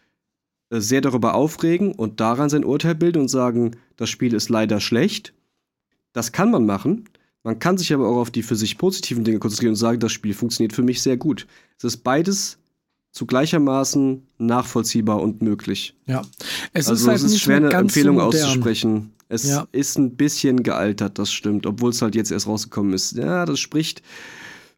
äh, 0.70 0.80
sehr 0.80 1.00
darüber 1.00 1.34
aufregen 1.34 1.92
und 1.92 2.20
daran 2.20 2.48
sein 2.48 2.64
Urteil 2.64 2.94
bilden 2.94 3.22
und 3.22 3.28
sagen, 3.28 3.76
das 3.96 4.10
Spiel 4.10 4.34
ist 4.34 4.48
leider 4.48 4.80
schlecht. 4.80 5.34
Das 6.12 6.32
kann 6.32 6.50
man 6.50 6.66
machen. 6.66 7.04
Man 7.44 7.58
kann 7.58 7.76
sich 7.78 7.92
aber 7.92 8.08
auch 8.08 8.16
auf 8.16 8.30
die 8.30 8.42
für 8.42 8.56
sich 8.56 8.78
positiven 8.78 9.22
Dinge 9.22 9.38
konzentrieren 9.38 9.72
und 9.72 9.76
sagen, 9.76 10.00
das 10.00 10.12
Spiel 10.12 10.34
funktioniert 10.34 10.72
für 10.72 10.82
mich 10.82 11.02
sehr 11.02 11.18
gut. 11.18 11.46
Es 11.78 11.84
ist 11.84 11.98
beides 11.98 12.58
zu 13.12 13.26
gleichermaßen 13.26 14.26
nachvollziehbar 14.38 15.22
und 15.22 15.42
möglich. 15.42 15.94
Ja. 16.06 16.22
Es 16.72 16.88
also 16.88 17.04
ist, 17.04 17.08
halt 17.08 17.18
es 17.18 17.24
ist 17.24 17.40
schwer, 17.40 17.58
eine 17.58 17.70
Empfehlung 17.70 18.16
so 18.16 18.22
auszusprechen. 18.22 19.12
Es 19.28 19.44
ja. 19.44 19.68
ist 19.72 19.98
ein 19.98 20.16
bisschen 20.16 20.62
gealtert, 20.62 21.18
das 21.18 21.32
stimmt, 21.32 21.66
obwohl 21.66 21.90
es 21.90 22.02
halt 22.02 22.14
jetzt 22.14 22.32
erst 22.32 22.46
rausgekommen 22.46 22.92
ist. 22.94 23.16
Ja, 23.16 23.44
das 23.44 23.60
spricht 23.60 24.02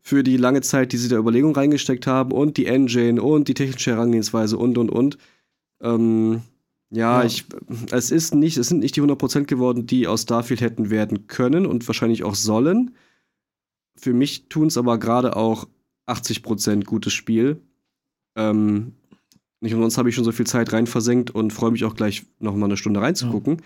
für 0.02 0.22
die 0.22 0.36
lange 0.36 0.60
Zeit, 0.60 0.92
die 0.92 0.98
sie 0.98 1.08
der 1.08 1.18
Überlegung 1.18 1.54
reingesteckt 1.54 2.06
haben 2.06 2.32
und 2.32 2.56
die 2.56 2.66
Engine 2.66 3.22
und 3.22 3.48
die 3.48 3.54
technische 3.54 3.92
Herangehensweise 3.92 4.58
und 4.58 4.76
und 4.76 4.90
und. 4.90 5.18
Ähm, 5.80 6.42
ja, 6.90 7.20
ja, 7.20 7.26
ich, 7.26 7.44
es 7.90 8.10
ist 8.10 8.34
nicht, 8.34 8.56
es 8.56 8.68
sind 8.68 8.78
nicht 8.78 8.96
die 8.96 9.02
100% 9.02 9.44
geworden, 9.44 9.86
die 9.86 10.06
aus 10.06 10.22
Starfield 10.22 10.60
hätten 10.60 10.90
werden 10.90 11.26
können 11.26 11.66
und 11.66 11.86
wahrscheinlich 11.86 12.22
auch 12.22 12.34
sollen. 12.34 12.94
Für 13.96 14.12
mich 14.12 14.48
tun 14.48 14.68
es 14.68 14.76
aber 14.76 14.98
gerade 14.98 15.36
auch 15.36 15.66
80% 16.06 16.84
gutes 16.84 17.12
Spiel. 17.12 17.60
Ähm, 18.36 18.92
nicht 19.60 19.74
umsonst 19.74 19.98
habe 19.98 20.08
ich 20.08 20.14
schon 20.14 20.24
so 20.24 20.32
viel 20.32 20.46
Zeit 20.46 20.72
rein 20.72 20.86
versenkt 20.86 21.30
und 21.30 21.52
freue 21.52 21.72
mich 21.72 21.84
auch 21.84 21.94
gleich 21.94 22.24
noch 22.38 22.54
mal 22.54 22.66
eine 22.66 22.76
Stunde 22.76 23.00
reinzugucken. 23.00 23.56
Ja. 23.56 23.64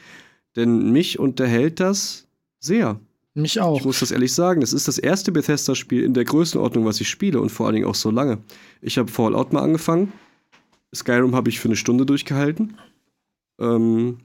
Denn 0.56 0.92
mich 0.92 1.18
unterhält 1.18 1.80
das 1.80 2.26
sehr. 2.58 3.00
Mich 3.34 3.60
auch. 3.60 3.78
Ich 3.78 3.84
muss 3.84 4.00
das 4.00 4.10
ehrlich 4.10 4.32
sagen. 4.32 4.62
Es 4.62 4.72
ist 4.72 4.88
das 4.88 4.98
erste 4.98 5.30
Bethesda-Spiel 5.30 6.02
in 6.04 6.14
der 6.14 6.24
Größenordnung, 6.24 6.84
was 6.84 7.00
ich 7.00 7.08
spiele 7.08 7.40
und 7.40 7.50
vor 7.50 7.66
allen 7.66 7.74
Dingen 7.74 7.86
auch 7.86 7.94
so 7.94 8.10
lange. 8.10 8.38
Ich 8.80 8.98
habe 8.98 9.10
Fallout 9.10 9.52
mal 9.52 9.62
angefangen. 9.62 10.12
Skyrim 10.94 11.34
habe 11.36 11.50
ich 11.50 11.60
für 11.60 11.68
eine 11.68 11.76
Stunde 11.76 12.06
durchgehalten. 12.06 12.76
Ähm, 13.60 14.18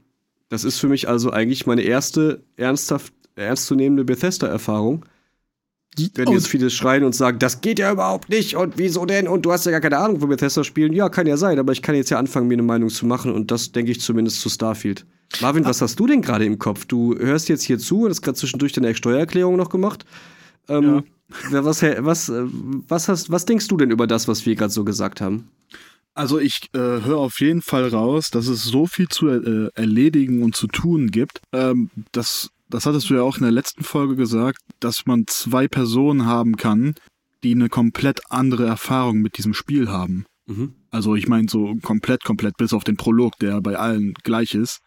das 0.48 0.64
ist 0.64 0.78
für 0.78 0.88
mich 0.88 1.08
also 1.08 1.30
eigentlich 1.30 1.66
meine 1.66 1.82
erste 1.82 2.42
ernsthaft 2.56 3.12
ernstzunehmende 3.34 4.04
Bethesda-Erfahrung. 4.04 5.04
Wenn 6.14 6.30
jetzt 6.30 6.48
viele 6.48 6.68
schreien 6.68 7.04
und 7.04 7.14
sagen, 7.14 7.38
das 7.38 7.62
geht 7.62 7.78
ja 7.78 7.90
überhaupt 7.90 8.28
nicht 8.28 8.54
und 8.56 8.76
wieso 8.76 9.06
denn 9.06 9.28
und 9.28 9.46
du 9.46 9.52
hast 9.52 9.64
ja 9.64 9.72
gar 9.72 9.80
keine 9.80 9.96
Ahnung 9.96 10.20
von 10.20 10.28
Bethesda 10.28 10.62
spielen. 10.62 10.92
Ja, 10.92 11.08
kann 11.08 11.26
ja 11.26 11.38
sein, 11.38 11.58
aber 11.58 11.72
ich 11.72 11.80
kann 11.80 11.94
jetzt 11.94 12.10
ja 12.10 12.18
anfangen, 12.18 12.48
mir 12.48 12.54
eine 12.54 12.62
Meinung 12.62 12.90
zu 12.90 13.06
machen 13.06 13.32
und 13.32 13.50
das 13.50 13.72
denke 13.72 13.92
ich 13.92 14.00
zumindest 14.00 14.40
zu 14.40 14.50
Starfield. 14.50 15.06
Marvin, 15.40 15.64
was 15.64 15.80
hast 15.80 15.98
du 15.98 16.06
denn 16.06 16.20
gerade 16.20 16.44
im 16.44 16.58
Kopf? 16.58 16.84
Du 16.84 17.16
hörst 17.16 17.48
jetzt 17.48 17.62
hier 17.62 17.78
zu 17.78 18.02
und 18.02 18.10
hast 18.10 18.20
gerade 18.20 18.36
zwischendurch 18.36 18.72
deine 18.72 18.94
Steuererklärung 18.94 19.56
noch 19.56 19.70
gemacht. 19.70 20.04
Ähm, 20.68 21.02
ja. 21.50 21.64
was, 21.64 21.82
was, 21.82 22.32
was, 22.32 23.08
hast, 23.08 23.30
was 23.30 23.46
denkst 23.46 23.68
du 23.68 23.78
denn 23.78 23.90
über 23.90 24.06
das, 24.06 24.28
was 24.28 24.44
wir 24.44 24.54
gerade 24.54 24.72
so 24.72 24.84
gesagt 24.84 25.22
haben? 25.22 25.48
Also 26.16 26.38
ich 26.38 26.70
äh, 26.72 26.78
höre 26.78 27.18
auf 27.18 27.40
jeden 27.40 27.60
Fall 27.60 27.88
raus, 27.88 28.30
dass 28.30 28.46
es 28.46 28.64
so 28.64 28.86
viel 28.86 29.06
zu 29.06 29.28
äh, 29.28 29.68
erledigen 29.74 30.42
und 30.42 30.56
zu 30.56 30.66
tun 30.66 31.10
gibt. 31.10 31.42
Ähm, 31.52 31.90
das, 32.12 32.48
das 32.70 32.86
hattest 32.86 33.10
du 33.10 33.14
ja 33.14 33.22
auch 33.22 33.36
in 33.36 33.42
der 33.42 33.52
letzten 33.52 33.84
Folge 33.84 34.16
gesagt, 34.16 34.60
dass 34.80 35.04
man 35.04 35.24
zwei 35.26 35.68
Personen 35.68 36.24
haben 36.24 36.56
kann, 36.56 36.94
die 37.44 37.54
eine 37.54 37.68
komplett 37.68 38.20
andere 38.30 38.64
Erfahrung 38.64 39.18
mit 39.18 39.36
diesem 39.36 39.52
Spiel 39.52 39.90
haben. 39.90 40.24
Mhm. 40.46 40.74
Also 40.90 41.16
ich 41.16 41.28
meine 41.28 41.50
so 41.50 41.74
komplett, 41.82 42.24
komplett, 42.24 42.56
bis 42.56 42.72
auf 42.72 42.82
den 42.82 42.96
Prolog, 42.96 43.38
der 43.38 43.60
bei 43.60 43.76
allen 43.76 44.14
gleich 44.24 44.54
ist. 44.54 44.78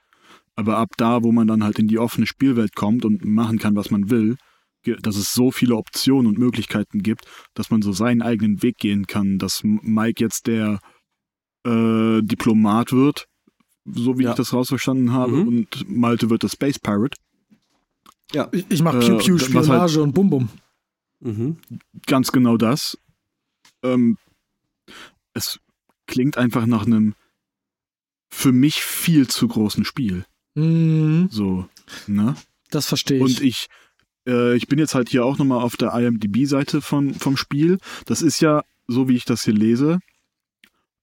Aber 0.56 0.78
ab 0.78 0.89
da, 0.98 1.22
wo 1.22 1.32
man 1.32 1.48
dann 1.48 1.63
halt 1.63 1.78
in 1.78 1.88
die 1.88 2.00
offene 2.00 2.26
Spielwelt 2.26 2.76
kommt 2.76 3.06
und 3.06 3.24
machen 3.24 3.60
kann, 3.60 3.76
was 3.76 3.92
man 3.92 4.10
will, 4.10 4.36
dass 5.02 5.15
es 5.15 5.32
so 5.32 5.52
viele 5.52 5.76
Optionen 5.76 6.26
und 6.26 6.39
Möglichkeiten 6.39 7.04
gibt, 7.04 7.26
dass 7.54 7.70
man 7.70 7.84
so 7.84 7.92
seinen 7.92 8.24
eigenen 8.24 8.63
Weg 8.63 8.78
gehen 8.78 9.06
kann, 9.06 9.38
dass 9.38 9.62
Mike 9.63 10.24
jetzt 10.24 10.48
der 10.48 10.80
äh, 11.65 12.22
Diplomat 12.22 12.91
wird, 12.91 13.28
so 13.86 14.17
wie 14.17 14.24
ja. 14.24 14.32
ich 14.32 14.36
das 14.36 14.54
rausverstanden 14.54 15.13
habe, 15.13 15.32
mhm. 15.34 15.48
und 15.48 15.89
Malte 15.89 16.30
wird 16.30 16.43
der 16.43 16.50
Space 16.50 16.80
Pirate. 16.80 17.17
Ja, 18.34 18.48
ich, 18.52 18.65
ich 18.69 18.82
mache 18.82 19.00
Pew 19.00 19.17
Pew, 19.17 19.36
äh, 19.36 19.39
Spionage 19.39 19.80
halt, 19.80 19.98
und 19.98 20.13
Bum 20.13 20.30
Bum. 20.30 20.50
Mhm. 21.22 21.58
Ganz 22.06 22.32
genau 22.32 22.58
das. 22.58 22.98
Ähm, 23.84 24.17
es 25.34 25.60
klingt 26.08 26.38
einfach 26.38 26.65
nach 26.65 26.86
einem 26.86 27.15
für 28.30 28.52
mich 28.52 28.84
viel 28.84 29.28
zu 29.28 29.48
großen 29.48 29.86
Spiel. 29.86 30.26
Mhm. 30.56 31.30
So, 31.32 31.67
ne? 32.08 32.36
Das 32.69 32.86
verstehe 32.86 33.17
ich. 33.17 33.24
Und 33.24 33.41
ich, 33.41 33.67
äh, 34.28 34.56
ich 34.56 34.67
bin 34.67 34.80
jetzt 34.80 34.93
halt 34.93 35.10
hier 35.10 35.26
auch 35.26 35.38
nochmal 35.38 35.62
auf 35.62 35.78
der 35.78 35.93
IMDb-Seite 35.93 36.82
vom 36.82 37.38
Spiel. 37.38 37.80
Das 38.06 38.22
ist 38.22 38.39
ja, 38.39 38.63
so 38.88 39.08
wie 39.10 39.15
ich 39.15 39.26
das 39.26 39.43
hier 39.43 39.54
lese, 39.54 40.00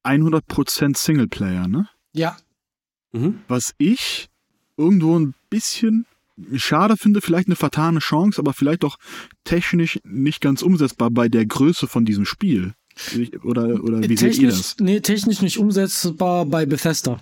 100% 0.06 0.96
Singleplayer, 0.96 1.68
ne? 1.68 1.88
Ja. 2.12 2.36
Mhm. 3.12 3.40
Was 3.48 3.74
ich 3.78 4.28
irgendwo 4.76 5.18
ein 5.18 5.34
bisschen 5.50 6.06
schade 6.56 6.96
finde, 6.96 7.20
vielleicht 7.20 7.48
eine 7.48 7.56
vertane 7.56 8.00
Chance, 8.00 8.40
aber 8.40 8.52
vielleicht 8.52 8.84
auch 8.84 8.96
technisch 9.44 9.98
nicht 10.04 10.40
ganz 10.40 10.62
umsetzbar 10.62 11.10
bei 11.10 11.28
der 11.28 11.46
Größe 11.46 11.86
von 11.86 12.04
diesem 12.04 12.24
Spiel. 12.24 12.74
Oder, 13.42 13.82
oder 13.82 14.00
wie 14.02 14.08
technisch, 14.08 14.36
seht 14.36 14.42
ihr 14.42 14.48
das? 14.48 14.76
Nee, 14.80 15.00
technisch 15.00 15.42
nicht 15.42 15.58
umsetzbar 15.58 16.46
bei 16.46 16.64
Bethesda. 16.66 17.20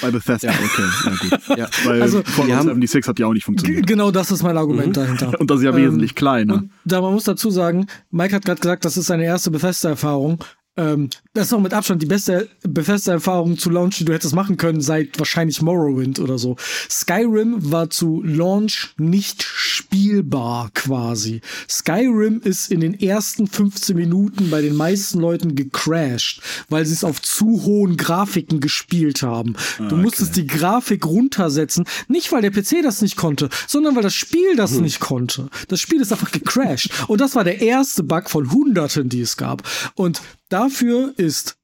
Bei 0.00 0.10
Bethesda, 0.10 0.50
ja. 0.50 0.54
okay, 0.54 0.88
na 1.04 1.14
gut. 1.14 1.48
ja. 1.58 1.68
Weil 1.84 2.02
also, 2.02 2.22
Fallout 2.24 2.64
76 2.64 3.06
hat 3.06 3.18
ja 3.20 3.26
auch 3.26 3.32
nicht 3.32 3.44
funktioniert. 3.44 3.86
Genau 3.86 4.10
das 4.10 4.32
ist 4.32 4.42
mein 4.42 4.56
Argument 4.56 4.88
mhm. 4.88 4.92
dahinter. 4.92 5.38
Und 5.40 5.50
das 5.50 5.58
ist 5.58 5.64
ja 5.64 5.70
ähm, 5.70 5.76
wesentlich 5.76 6.14
kleiner. 6.16 6.64
Da 6.84 7.00
man 7.00 7.12
muss 7.12 7.24
dazu 7.24 7.50
sagen, 7.50 7.86
Mike 8.10 8.34
hat 8.34 8.44
gerade 8.44 8.60
gesagt, 8.60 8.84
das 8.84 8.96
ist 8.96 9.06
seine 9.06 9.24
erste 9.24 9.52
Bethesda-Erfahrung. 9.52 10.42
Ähm, 10.76 11.10
das 11.34 11.48
ist 11.48 11.52
auch 11.52 11.60
mit 11.60 11.74
Abstand 11.74 12.00
die 12.00 12.06
beste 12.06 12.48
Bethesda-Erfahrung 12.62 13.58
zu 13.58 13.68
Launch, 13.68 13.98
die 13.98 14.04
du 14.04 14.12
hättest 14.12 14.36
machen 14.36 14.56
können, 14.56 14.80
seit 14.80 15.18
wahrscheinlich 15.18 15.62
Morrowind 15.62 16.20
oder 16.20 16.38
so. 16.38 16.56
Skyrim 16.88 17.72
war 17.72 17.90
zu 17.90 18.22
Launch 18.22 18.94
nicht 18.98 19.42
spielbar 19.42 20.70
quasi. 20.74 21.40
Skyrim 21.68 22.40
ist 22.40 22.70
in 22.70 22.78
den 22.78 22.94
ersten 22.94 23.48
15 23.48 23.96
Minuten 23.96 24.48
bei 24.48 24.62
den 24.62 24.76
meisten 24.76 25.18
Leuten 25.18 25.56
gecrashed, 25.56 26.40
weil 26.68 26.86
sie 26.86 26.94
es 26.94 27.02
auf 27.02 27.20
zu 27.20 27.64
hohen 27.64 27.96
Grafiken 27.96 28.60
gespielt 28.60 29.22
haben. 29.22 29.56
Ah, 29.80 29.88
du 29.88 29.96
musstest 29.96 30.32
okay. 30.32 30.42
die 30.42 30.46
Grafik 30.46 31.04
runtersetzen, 31.04 31.84
nicht 32.06 32.30
weil 32.30 32.42
der 32.42 32.52
PC 32.52 32.84
das 32.84 33.02
nicht 33.02 33.16
konnte, 33.16 33.48
sondern 33.66 33.96
weil 33.96 34.04
das 34.04 34.14
Spiel 34.14 34.54
das 34.54 34.76
hm. 34.76 34.82
nicht 34.82 35.00
konnte. 35.00 35.48
Das 35.66 35.80
Spiel 35.80 36.00
ist 36.00 36.12
einfach 36.12 36.30
gecrashed. 36.30 36.92
Und 37.08 37.20
das 37.20 37.34
war 37.34 37.42
der 37.42 37.60
erste 37.60 38.04
Bug 38.04 38.30
von 38.30 38.52
Hunderten, 38.52 39.08
die 39.08 39.20
es 39.20 39.36
gab. 39.36 39.64
Und 39.96 40.22
Dafür 40.54 41.12
ist 41.24 41.56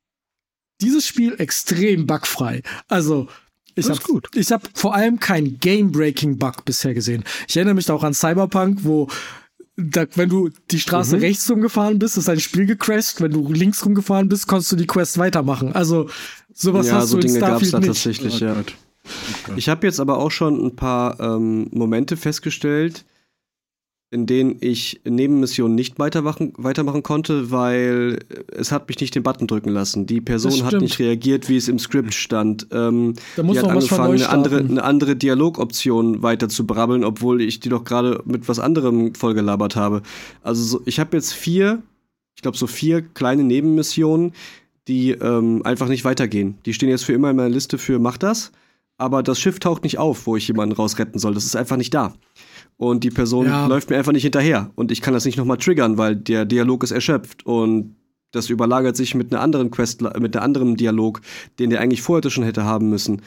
dieses 0.81 1.07
Spiel 1.07 1.35
extrem 1.39 2.07
bugfrei. 2.07 2.63
Also, 2.89 3.29
ich 3.75 3.89
habe 3.89 4.01
ich 4.35 4.51
habe 4.53 4.69
vor 4.75 4.95
allem 4.95 5.21
kein 5.21 5.59
Game-Breaking-Bug 5.59 6.65
bisher 6.65 6.95
gesehen. 6.95 7.25
Ich 7.49 7.57
erinnere 7.57 7.75
mich 7.75 7.91
auch 7.91 8.03
an 8.03 8.15
Cyberpunk, 8.15 8.81
wo 8.83 9.09
da, 9.77 10.07
wenn 10.15 10.29
du 10.29 10.51
die 10.71 10.81
Straße 10.81 11.17
mhm. 11.17 11.23
rechts 11.23 11.51
rumgefahren 11.51 11.99
bist, 11.99 12.19
ist 12.19 12.29
ein 12.29 12.41
Spiel 12.41 12.67
gecrashed. 12.67 13.21
Wenn 13.21 13.33
du 13.33 13.51
links 13.53 13.85
rumgefahren 13.85 14.29
bist, 14.29 14.47
konntest 14.47 14.73
du 14.73 14.77
die 14.77 14.87
Quest 14.87 15.19
weitermachen. 15.19 15.73
Also 15.73 16.11
sowas 16.53 16.89
ja, 16.89 16.95
hast 16.95 17.11
so 17.11 17.17
du 17.17 17.23
in 17.23 17.29
Dinge 17.29 17.39
Starfield 17.39 17.73
gab's 17.73 17.85
da 17.85 17.87
tatsächlich, 17.93 18.41
ja. 18.41 18.57
Ich 19.57 19.69
habe 19.69 19.87
jetzt 19.87 19.99
aber 19.99 20.19
auch 20.19 20.31
schon 20.31 20.63
ein 20.63 20.77
paar 20.77 21.19
ähm, 21.21 21.69
Momente 21.73 22.17
festgestellt, 22.17 23.05
in 24.13 24.27
denen 24.27 24.57
ich 24.61 25.01
Nebenmissionen 25.05 25.77
nicht 25.77 26.01
weitermachen, 26.01 26.53
weitermachen 26.57 27.05
konnte, 27.05 27.53
weil 27.53 28.19
es 28.53 28.73
hat 28.73 28.89
mich 28.89 29.01
nicht 29.01 29.15
den 29.15 29.23
Button 29.23 29.47
drücken 29.47 29.71
lassen. 29.71 30.05
Die 30.05 30.21
Person 30.21 30.65
hat 30.65 30.81
nicht 30.81 30.99
reagiert, 30.99 31.49
wie 31.49 31.57
es 31.57 31.69
im 31.69 31.79
Skript 31.79 32.13
stand. 32.13 32.67
Ähm, 32.73 33.15
da 33.37 33.45
die 33.45 33.59
hat 33.59 33.69
angefangen, 33.69 34.15
eine 34.15 34.29
andere, 34.29 34.59
eine 34.59 34.83
andere 34.83 35.15
Dialogoption 35.15 36.25
weiter 36.25 36.49
zu 36.49 36.67
brabbeln, 36.67 37.05
obwohl 37.05 37.41
ich 37.41 37.61
die 37.61 37.69
doch 37.69 37.85
gerade 37.85 38.21
mit 38.25 38.49
was 38.49 38.59
anderem 38.59 39.15
vollgelabert 39.15 39.77
habe. 39.77 40.03
Also 40.43 40.65
so, 40.65 40.83
ich 40.87 40.99
habe 40.99 41.17
jetzt 41.17 41.33
vier, 41.33 41.81
ich 42.35 42.43
glaube 42.43 42.59
so 42.59 42.67
vier 42.67 43.03
kleine 43.03 43.45
Nebenmissionen, 43.45 44.33
die 44.89 45.13
ähm, 45.13 45.63
einfach 45.65 45.87
nicht 45.87 46.05
weitergehen. 46.05 46.59
Die 46.67 46.75
stehen 46.75 46.89
jetzt 46.89 47.05
für 47.05 47.13
immer 47.13 47.31
in 47.31 47.37
meiner 47.37 47.49
Liste 47.49 47.79
für 47.79 48.01
mach 48.01 48.19
das, 48.19 48.51
aber 48.99 49.23
das 49.23 49.39
Schiff 49.39 49.61
taucht 49.61 49.85
nicht 49.85 49.99
auf, 49.99 50.27
wo 50.27 50.35
ich 50.35 50.49
jemanden 50.49 50.75
rausretten 50.75 51.21
soll. 51.21 51.33
Das 51.33 51.45
ist 51.45 51.55
einfach 51.55 51.77
nicht 51.77 51.95
da 51.95 52.13
und 52.81 53.05
die 53.05 53.11
Person 53.11 53.45
ja. 53.45 53.67
läuft 53.67 53.91
mir 53.91 53.99
einfach 53.99 54.13
nicht 54.13 54.23
hinterher 54.23 54.71
und 54.75 54.91
ich 54.91 55.03
kann 55.03 55.13
das 55.13 55.27
nicht 55.27 55.37
nochmal 55.37 55.59
triggern, 55.59 55.99
weil 55.99 56.17
der 56.17 56.47
Dialog 56.47 56.83
ist 56.83 56.93
erschöpft 56.93 57.45
und 57.45 57.95
das 58.33 58.49
überlagert 58.49 58.97
sich 58.97 59.15
mit 59.15 59.33
einer 59.33 59.43
anderen 59.43 59.71
Quest, 59.71 60.01
mit 60.01 60.35
einem 60.35 60.45
anderen 60.45 60.77
Dialog, 60.77 61.21
den 61.59 61.69
der 61.69 61.83
eigentlich 61.83 62.01
vorher 62.01 62.31
schon 62.31 62.45
hätte 62.45 62.65
haben 62.65 62.89
müssen. 62.89 63.21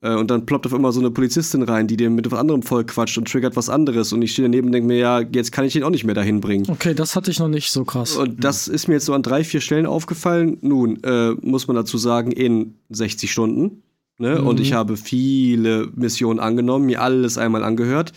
Äh, 0.00 0.14
und 0.14 0.30
dann 0.30 0.46
ploppt 0.46 0.64
auf 0.66 0.72
immer 0.72 0.90
so 0.90 1.00
eine 1.00 1.10
Polizistin 1.10 1.62
rein, 1.64 1.86
die 1.86 1.98
dem 1.98 2.14
mit 2.14 2.30
was 2.30 2.38
anderem 2.38 2.62
voll 2.62 2.84
quatscht 2.84 3.18
und 3.18 3.30
triggert 3.30 3.56
was 3.56 3.68
anderes. 3.68 4.14
Und 4.14 4.22
ich 4.22 4.32
stehe 4.32 4.48
daneben 4.48 4.68
und 4.68 4.72
denke 4.72 4.86
mir, 4.86 4.96
ja, 4.96 5.20
jetzt 5.20 5.52
kann 5.52 5.66
ich 5.66 5.76
ihn 5.76 5.82
auch 5.82 5.90
nicht 5.90 6.04
mehr 6.04 6.14
dahin 6.14 6.40
bringen. 6.40 6.64
Okay, 6.68 6.94
das 6.94 7.14
hatte 7.14 7.30
ich 7.30 7.38
noch 7.38 7.48
nicht 7.48 7.70
so 7.70 7.84
krass. 7.84 8.16
Und 8.16 8.42
das 8.42 8.68
ist 8.68 8.88
mir 8.88 8.94
jetzt 8.94 9.04
so 9.04 9.12
an 9.12 9.22
drei, 9.22 9.44
vier 9.44 9.60
Stellen 9.60 9.84
aufgefallen. 9.84 10.56
Nun, 10.62 11.02
äh, 11.02 11.32
muss 11.42 11.66
man 11.66 11.76
dazu 11.76 11.98
sagen, 11.98 12.32
in 12.32 12.76
60 12.88 13.30
Stunden. 13.30 13.82
Ne? 14.18 14.40
Mhm. 14.40 14.46
Und 14.46 14.60
ich 14.60 14.72
habe 14.72 14.96
viele 14.96 15.90
Missionen 15.94 16.40
angenommen, 16.40 16.86
mir 16.86 17.02
alles 17.02 17.36
einmal 17.36 17.64
angehört. 17.64 18.12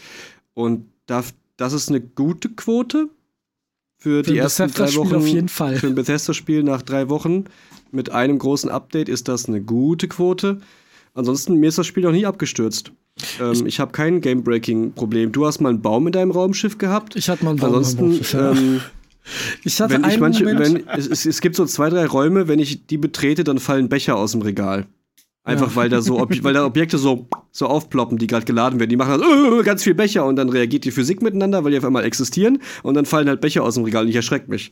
Und 0.58 0.86
das, 1.06 1.36
das 1.56 1.74
ist 1.74 1.90
eine 1.90 2.02
gute 2.02 2.50
Quote 2.50 3.10
für, 4.00 4.24
für 4.24 4.32
die 4.32 4.40
ersten 4.40 4.72
drei 4.72 4.96
Wochen. 4.96 5.16
Auf 5.16 5.28
jeden 5.28 5.50
Fall. 5.50 5.76
Für 5.76 5.86
ein 5.86 5.94
Bethesda-Spiel 5.94 6.64
nach 6.64 6.82
drei 6.82 7.10
Wochen 7.10 7.44
mit 7.92 8.10
einem 8.10 8.40
großen 8.40 8.68
Update 8.72 9.08
ist 9.08 9.28
das 9.28 9.48
eine 9.48 9.62
gute 9.62 10.08
Quote. 10.08 10.58
Ansonsten, 11.14 11.58
mir 11.58 11.70
ist 11.70 11.78
das 11.78 11.86
Spiel 11.86 12.02
noch 12.02 12.12
nie 12.12 12.26
abgestürzt. 12.26 12.92
Ähm, 13.40 13.52
ich, 13.52 13.66
ich 13.66 13.80
habe 13.80 13.92
kein 13.92 14.20
Game-Breaking-Problem. 14.20 15.32
Du 15.32 15.46
hast 15.46 15.62
mal 15.62 15.70
einen 15.70 15.84
Baum 15.84 16.08
in 16.08 16.14
deinem 16.14 16.32
Raumschiff 16.32 16.80
gehabt. 16.80 17.16
Ich 17.16 17.30
hatte 17.30 17.44
mal 17.44 17.52
einen 17.52 17.60
Baum 17.60 17.76
Ansonsten, 17.76 18.00
in 18.00 18.10
meinem 18.10 18.18
Raumschiff, 18.18 18.34
ja. 18.34 18.52
ähm, 18.52 18.82
ich 19.64 19.80
hatte 19.80 19.94
wenn 19.94 20.10
ich 20.10 20.20
manche, 20.20 20.44
wenn, 20.44 20.88
es, 20.88 21.24
es, 21.24 21.40
gibt 21.40 21.56
so 21.56 21.68
zwei, 21.68 21.92
drei 21.92 22.08
Räume, 22.08 22.48
wenn 22.48 22.58
ich 22.58 22.88
die 22.88 22.98
betrete, 22.98 23.44
dann 23.44 23.60
fallen 23.60 23.90
Becher 23.90 24.16
aus 24.16 24.32
dem 24.32 24.42
Regal. 24.42 24.88
Einfach 25.48 25.70
ja. 25.70 25.76
weil 25.78 25.88
da 25.88 26.02
so, 26.02 26.28
weil 26.42 26.54
da 26.54 26.66
Objekte 26.66 26.98
so, 26.98 27.30
so 27.54 27.68
aufploppen, 27.68 28.18
die 28.18 28.28
gerade 28.28 28.46
geladen 28.46 28.82
werden. 28.82 28.90
Die 28.90 28.98
machen 28.98 29.12
halt, 29.12 29.24
äh, 29.24 29.64
ganz 29.64 29.82
viel 29.82 29.94
Becher 29.94 30.26
und 30.26 30.36
dann 30.36 30.50
reagiert 30.50 30.84
die 30.84 30.92
Physik 30.92 31.22
miteinander, 31.22 31.64
weil 31.64 31.72
die 31.72 31.78
auf 31.78 31.86
einmal 31.86 32.04
existieren 32.04 32.60
und 32.84 32.96
dann 32.96 33.06
fallen 33.06 33.30
halt 33.30 33.40
Becher 33.40 33.64
aus 33.64 33.76
dem 33.76 33.86
Regal 33.86 34.04
und 34.04 34.10
ich 34.10 34.16
erschreckt 34.18 34.50
mich. 34.50 34.72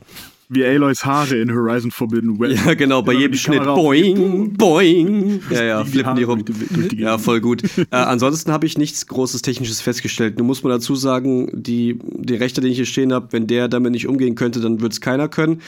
Wie 0.50 0.66
Aloys 0.66 1.02
Haare 1.02 1.36
in 1.36 1.50
Horizon 1.50 1.90
Forbidden 1.90 2.38
West. 2.38 2.62
Ja, 2.66 2.74
genau, 2.74 3.00
bei 3.00 3.14
jedem 3.14 3.38
Schnitt. 3.38 3.64
Boing, 3.64 4.52
boing. 4.52 5.40
Ja, 5.50 5.64
ja, 5.64 5.84
flippen 5.86 6.14
die 6.14 6.24
rum. 6.24 6.44
Die 6.44 7.00
ja, 7.00 7.16
voll 7.16 7.40
gut. 7.40 7.62
äh, 7.78 7.96
ansonsten 7.96 8.52
habe 8.52 8.66
ich 8.66 8.76
nichts 8.76 9.06
Großes 9.06 9.40
Technisches 9.40 9.80
festgestellt. 9.80 10.36
Nur 10.36 10.46
muss 10.46 10.62
man 10.62 10.72
dazu 10.72 10.94
sagen, 10.94 11.50
die, 11.54 11.98
die 12.02 12.34
Rechte, 12.34 12.60
den 12.60 12.70
ich 12.70 12.76
hier 12.76 12.84
stehen 12.84 13.14
habe, 13.14 13.28
wenn 13.30 13.46
der 13.46 13.68
damit 13.68 13.92
nicht 13.92 14.08
umgehen 14.08 14.34
könnte, 14.34 14.60
dann 14.60 14.82
würde 14.82 14.92
es 14.92 15.00
keiner 15.00 15.28
können. 15.28 15.62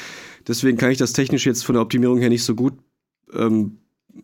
Deswegen 0.47 0.77
kann 0.77 0.91
ich 0.91 0.99
das 0.99 1.15
technisch 1.15 1.47
jetzt 1.47 1.65
von 1.65 1.73
der 1.73 1.83
Optimierung 1.83 2.19
her 2.19 2.29
nicht 2.29 2.45
so 2.45 2.55
gut 2.55 2.75
ähm, 3.35 3.79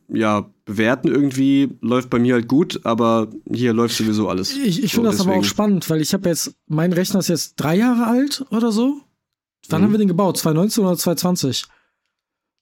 ja, 0.09 0.49
bewerten 0.65 1.09
irgendwie 1.09 1.77
läuft 1.81 2.11
bei 2.11 2.19
mir 2.19 2.35
halt 2.35 2.49
gut, 2.49 2.81
aber 2.85 3.29
hier 3.53 3.73
läuft 3.73 3.97
sowieso 3.97 4.29
alles. 4.29 4.57
Ich, 4.57 4.83
ich 4.83 4.93
so, 4.93 4.97
finde 4.97 5.11
das 5.11 5.17
deswegen. 5.17 5.33
aber 5.33 5.41
auch 5.41 5.45
spannend, 5.45 5.91
weil 5.91 6.01
ich 6.01 6.15
habe 6.15 6.29
jetzt, 6.29 6.55
mein 6.67 6.93
Rechner 6.93 7.21
ist 7.21 7.29
jetzt 7.29 7.57
drei 7.57 7.77
Jahre 7.77 8.07
alt 8.07 8.45
oder 8.51 8.73
so. 8.73 9.01
Wann 9.69 9.81
mhm. 9.81 9.85
haben 9.85 9.93
wir 9.93 9.99
den 9.99 10.09
gebaut? 10.09 10.39
2019 10.39 10.85
oder 10.85 10.97
2020? 10.97 11.65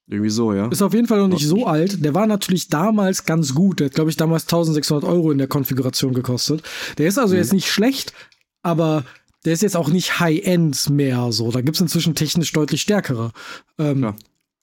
Irgendwie 0.09 0.31
so, 0.31 0.53
ja. 0.53 0.69
Ist 0.69 0.83
auf 0.83 0.95
jeden 0.95 1.07
Fall 1.07 1.21
noch 1.21 1.29
nicht 1.29 1.47
so 1.47 1.67
alt. 1.67 2.05
Der 2.05 2.15
war 2.15 2.27
natürlich 2.27 2.69
damals 2.69 3.25
ganz 3.25 3.55
gut. 3.55 3.81
Der 3.81 3.87
hat, 3.87 3.95
glaube 3.95 4.11
ich, 4.11 4.17
damals 4.17 4.45
1600 4.45 5.09
Euro 5.09 5.31
in 5.31 5.39
der 5.39 5.47
Konfiguration 5.47 6.13
gekostet. 6.13 6.63
Der 6.99 7.07
ist 7.07 7.19
also 7.19 7.35
mhm. 7.35 7.41
jetzt 7.41 7.53
nicht 7.53 7.71
schlecht, 7.71 8.13
aber 8.63 9.05
der 9.45 9.53
ist 9.53 9.63
jetzt 9.63 9.77
auch 9.77 9.89
nicht 9.89 10.21
High-End 10.21 10.91
mehr 10.91 11.33
so. 11.33 11.51
Da 11.51 11.61
gibt 11.61 11.77
es 11.77 11.81
inzwischen 11.81 12.15
technisch 12.15 12.53
deutlich 12.53 12.83
stärkere. 12.83 13.33
Ähm, 13.79 14.03
ja. 14.03 14.17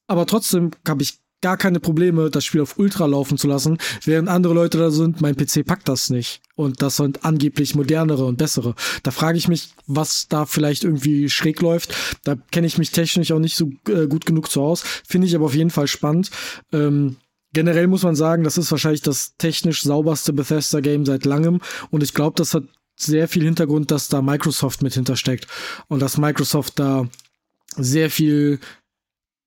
Aber 0.07 0.25
trotzdem 0.25 0.71
habe 0.87 1.03
ich 1.03 1.18
gar 1.41 1.57
keine 1.57 1.79
Probleme, 1.79 2.29
das 2.29 2.45
Spiel 2.45 2.61
auf 2.61 2.77
Ultra 2.77 3.05
laufen 3.05 3.37
zu 3.37 3.47
lassen, 3.47 3.77
während 4.03 4.27
andere 4.27 4.53
Leute 4.53 4.77
da 4.77 4.91
sind, 4.91 5.21
mein 5.21 5.35
PC 5.35 5.65
packt 5.65 5.87
das 5.87 6.09
nicht. 6.09 6.41
Und 6.55 6.81
das 6.81 6.97
sind 6.97 7.23
angeblich 7.23 7.75
modernere 7.75 8.25
und 8.25 8.37
bessere. 8.37 8.75
Da 9.03 9.11
frage 9.11 9.37
ich 9.37 9.47
mich, 9.47 9.69
was 9.87 10.27
da 10.27 10.45
vielleicht 10.45 10.83
irgendwie 10.83 11.29
schräg 11.29 11.61
läuft. 11.61 11.95
Da 12.23 12.35
kenne 12.35 12.67
ich 12.67 12.77
mich 12.77 12.91
technisch 12.91 13.31
auch 13.31 13.39
nicht 13.39 13.55
so 13.55 13.71
äh, 13.87 14.07
gut 14.07 14.25
genug 14.25 14.51
zu 14.51 14.61
aus. 14.61 14.83
Finde 15.07 15.27
ich 15.27 15.35
aber 15.35 15.45
auf 15.45 15.55
jeden 15.55 15.69
Fall 15.69 15.87
spannend. 15.87 16.31
Ähm, 16.73 17.15
generell 17.53 17.87
muss 17.87 18.03
man 18.03 18.15
sagen, 18.15 18.43
das 18.43 18.57
ist 18.57 18.71
wahrscheinlich 18.71 19.01
das 19.01 19.35
technisch 19.37 19.83
sauberste 19.83 20.33
Bethesda-Game 20.33 21.05
seit 21.05 21.23
langem. 21.23 21.61
Und 21.91 22.03
ich 22.03 22.13
glaube, 22.13 22.35
das 22.35 22.53
hat 22.53 22.63
sehr 22.97 23.29
viel 23.29 23.43
Hintergrund, 23.43 23.91
dass 23.91 24.09
da 24.09 24.21
Microsoft 24.21 24.81
mit 24.83 24.93
hintersteckt. 24.93 25.47
Und 25.87 26.01
dass 26.01 26.17
Microsoft 26.17 26.77
da 26.79 27.07
sehr 27.77 28.09
viel 28.09 28.59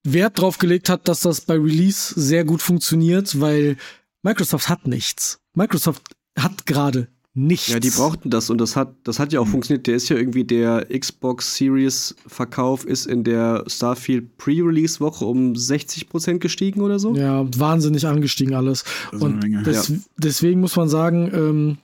Wert 0.04 0.40
drauf 0.40 0.58
gelegt 0.58 0.88
hat, 0.88 1.08
dass 1.08 1.20
das 1.20 1.42
bei 1.42 1.54
Release 1.54 2.18
sehr 2.20 2.44
gut 2.44 2.62
funktioniert, 2.62 3.40
weil 3.40 3.76
Microsoft 4.22 4.68
hat 4.68 4.86
nichts. 4.86 5.40
Microsoft 5.54 6.02
hat 6.36 6.66
gerade 6.66 7.08
nichts. 7.34 7.68
Ja, 7.68 7.80
die 7.80 7.90
brauchten 7.90 8.30
das 8.30 8.50
und 8.50 8.58
das 8.58 8.76
hat, 8.76 8.94
das 9.04 9.18
hat 9.18 9.32
ja 9.32 9.40
auch 9.40 9.46
funktioniert. 9.46 9.86
Der 9.86 9.96
ist 9.96 10.08
ja 10.08 10.16
irgendwie 10.16 10.44
der 10.44 10.86
Xbox 10.86 11.56
Series 11.56 12.14
Verkauf 12.26 12.84
ist 12.84 13.06
in 13.06 13.24
der 13.24 13.64
Starfield 13.66 14.36
Pre-Release 14.36 15.00
Woche 15.00 15.24
um 15.24 15.52
60% 15.52 16.38
gestiegen 16.38 16.80
oder 16.82 16.98
so. 16.98 17.14
Ja, 17.14 17.46
wahnsinnig 17.56 18.06
angestiegen 18.06 18.54
alles. 18.54 18.84
Und 19.12 19.42
des, 19.66 19.88
ja. 19.88 19.96
deswegen 20.18 20.60
muss 20.60 20.76
man 20.76 20.88
sagen, 20.88 21.30
ähm, 21.32 21.78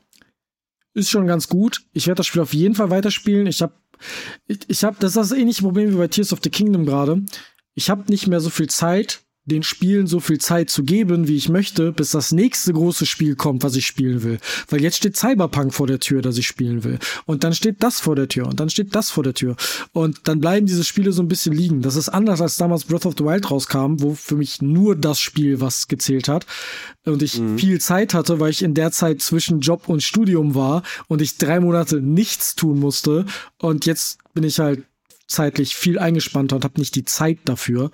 ist 0.94 1.10
schon 1.10 1.26
ganz 1.26 1.48
gut. 1.48 1.82
Ich 1.92 2.06
werde 2.06 2.18
das 2.18 2.26
Spiel 2.26 2.42
auf 2.42 2.52
jeden 2.52 2.74
Fall 2.74 2.90
weiterspielen. 2.90 3.46
Ich 3.46 3.62
habe 3.62 3.72
ich, 4.46 4.58
ich 4.68 4.84
habe, 4.84 4.96
das 5.00 5.10
ist 5.10 5.16
das 5.16 5.32
ähnliche 5.32 5.62
Problem 5.62 5.92
wie 5.92 5.96
bei 5.96 6.08
Tears 6.08 6.32
of 6.32 6.40
the 6.42 6.50
Kingdom 6.50 6.84
gerade 6.86 7.22
ich 7.78 7.90
habe 7.90 8.10
nicht 8.10 8.26
mehr 8.26 8.40
so 8.40 8.50
viel 8.50 8.68
Zeit, 8.68 9.20
den 9.44 9.62
Spielen 9.62 10.08
so 10.08 10.18
viel 10.18 10.38
Zeit 10.38 10.68
zu 10.68 10.82
geben, 10.82 11.28
wie 11.28 11.36
ich 11.36 11.48
möchte, 11.48 11.92
bis 11.92 12.10
das 12.10 12.32
nächste 12.32 12.72
große 12.72 13.06
Spiel 13.06 13.36
kommt, 13.36 13.62
was 13.62 13.76
ich 13.76 13.86
spielen 13.86 14.24
will. 14.24 14.38
Weil 14.68 14.82
jetzt 14.82 14.96
steht 14.96 15.16
Cyberpunk 15.16 15.72
vor 15.72 15.86
der 15.86 16.00
Tür, 16.00 16.20
das 16.20 16.36
ich 16.38 16.48
spielen 16.48 16.82
will. 16.82 16.98
Und 17.24 17.44
dann 17.44 17.54
steht 17.54 17.76
das 17.84 18.00
vor 18.00 18.16
der 18.16 18.26
Tür 18.26 18.48
und 18.48 18.58
dann 18.58 18.68
steht 18.68 18.96
das 18.96 19.10
vor 19.12 19.22
der 19.22 19.32
Tür. 19.32 19.54
Und 19.92 20.26
dann 20.26 20.40
bleiben 20.40 20.66
diese 20.66 20.82
Spiele 20.82 21.12
so 21.12 21.22
ein 21.22 21.28
bisschen 21.28 21.54
liegen. 21.54 21.82
Das 21.82 21.94
ist 21.94 22.08
anders 22.08 22.40
als 22.40 22.56
damals 22.56 22.84
Breath 22.84 23.06
of 23.06 23.14
the 23.16 23.24
Wild 23.24 23.48
rauskam, 23.48 24.00
wo 24.00 24.12
für 24.12 24.34
mich 24.34 24.60
nur 24.60 24.96
das 24.96 25.20
Spiel 25.20 25.60
was 25.60 25.86
gezählt 25.86 26.26
hat. 26.26 26.44
Und 27.06 27.22
ich 27.22 27.38
mhm. 27.38 27.60
viel 27.60 27.80
Zeit 27.80 28.12
hatte, 28.12 28.40
weil 28.40 28.50
ich 28.50 28.62
in 28.62 28.74
der 28.74 28.90
Zeit 28.90 29.22
zwischen 29.22 29.60
Job 29.60 29.88
und 29.88 30.02
Studium 30.02 30.56
war 30.56 30.82
und 31.06 31.22
ich 31.22 31.38
drei 31.38 31.60
Monate 31.60 32.00
nichts 32.00 32.56
tun 32.56 32.80
musste. 32.80 33.24
Und 33.56 33.86
jetzt 33.86 34.18
bin 34.34 34.42
ich 34.42 34.58
halt 34.58 34.82
zeitlich 35.28 35.76
viel 35.76 35.98
eingespannter 35.98 36.56
und 36.56 36.64
habe 36.64 36.80
nicht 36.80 36.94
die 36.96 37.04
Zeit 37.04 37.38
dafür. 37.44 37.90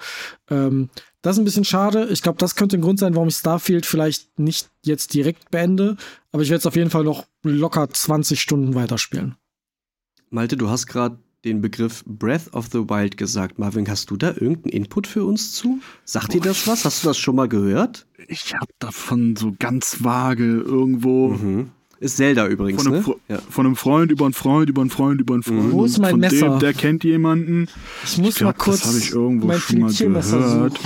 Ähm, 0.49 0.89
das 1.23 1.37
ist 1.37 1.43
ein 1.43 1.45
bisschen 1.45 1.65
schade. 1.65 2.09
Ich 2.11 2.23
glaube, 2.23 2.39
das 2.39 2.55
könnte 2.55 2.77
ein 2.77 2.83
Grund 2.83 2.99
sein, 2.99 3.15
warum 3.15 3.29
ich 3.29 3.37
Starfield 3.37 3.87
vielleicht 3.87 4.39
nicht 4.39 4.71
jetzt 4.83 5.15
direkt 5.15 5.51
beende. 5.51 5.97
Aber 6.33 6.43
ich 6.43 6.51
werde 6.51 6.61
es 6.61 6.67
auf 6.67 6.77
jeden 6.77 6.91
Fall 6.91 7.05
noch 7.05 7.27
locker 7.43 7.89
20 7.89 8.41
Stunden 8.41 8.75
weiterspielen. 8.75 9.37
Malte, 10.31 10.57
du 10.57 10.69
hast 10.69 10.87
gerade 10.87 11.19
den 11.45 11.61
Begriff 11.61 12.03
Breath 12.07 12.53
of 12.53 12.69
the 12.73 12.89
Wild 12.89 13.17
gesagt. 13.17 13.59
Marvin, 13.59 13.89
hast 13.89 14.11
du 14.11 14.17
da 14.17 14.29
irgendeinen 14.29 14.73
Input 14.73 15.07
für 15.07 15.25
uns 15.25 15.53
zu? 15.53 15.81
Sagt 16.05 16.29
Boah, 16.29 16.33
dir 16.33 16.41
das 16.41 16.67
was? 16.67 16.85
Hast 16.85 17.05
du 17.05 17.09
das 17.09 17.19
schon 17.19 17.37
mal 17.37 17.49
gehört? 17.49 18.07
Ich 18.29 18.55
habe 18.55 18.73
davon 18.79 19.37
so 19.37 19.55
ganz 19.59 20.03
vage 20.03 20.45
irgendwo. 20.45 21.29
Mhm. 21.29 21.71
Ist 22.05 22.19
Zelda 22.19 22.47
übrigens, 22.47 22.83
von 22.83 22.93
einem, 22.93 23.03
ne? 23.03 23.15
ja. 23.29 23.39
von 23.39 23.65
einem 23.65 23.77
Freund 23.77 24.11
über 24.13 24.27
einen 24.27 24.35
Freund 24.35 24.69
über 24.69 24.83
einen 24.83 24.91
Freund 24.91 25.23
über 25.23 25.33
einen 25.33 25.43
Freund. 25.43 25.73
Wo 25.73 25.87
ist 25.87 25.99
mein 25.99 26.11
von 26.11 26.21
Messer? 26.21 26.51
Dem, 26.51 26.59
der 26.59 26.75
kennt 26.75 27.03
jemanden. 27.03 27.67
Ich 28.05 28.19
muss 28.19 28.29
ich 28.29 28.35
glaub, 28.37 28.59
mal 28.59 28.63
kurz 28.63 28.81
das 28.81 28.89
habe 28.89 28.99
ich 28.99 29.13
irgendwo 29.13 29.51
schon 29.55 29.81
mal 29.81 29.91
gehört. 29.91 30.81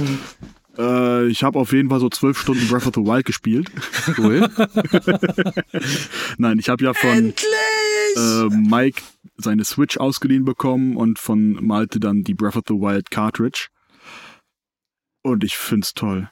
Äh, 0.78 1.26
ich 1.26 1.42
habe 1.42 1.58
auf 1.58 1.72
jeden 1.72 1.88
Fall 1.88 1.98
so 1.98 2.08
zwölf 2.08 2.38
Stunden 2.38 2.68
Breath 2.68 2.86
of 2.86 2.92
the 2.94 3.00
Wild 3.00 3.24
gespielt. 3.24 3.68
Cool. 4.16 4.48
Nein, 6.38 6.60
ich 6.60 6.68
habe 6.68 6.84
ja 6.84 6.94
von 6.94 7.34
äh, 8.16 8.44
Mike 8.54 9.02
seine 9.38 9.64
Switch 9.64 9.96
ausgeliehen 9.96 10.44
bekommen 10.44 10.96
und 10.96 11.18
von 11.18 11.58
Malte 11.66 11.98
dann 11.98 12.22
die 12.22 12.34
Breath 12.34 12.54
of 12.54 12.62
the 12.68 12.74
Wild 12.74 13.10
Cartridge. 13.10 13.70
Und 15.22 15.42
ich 15.42 15.56
find's 15.56 15.94
toll 15.94 16.30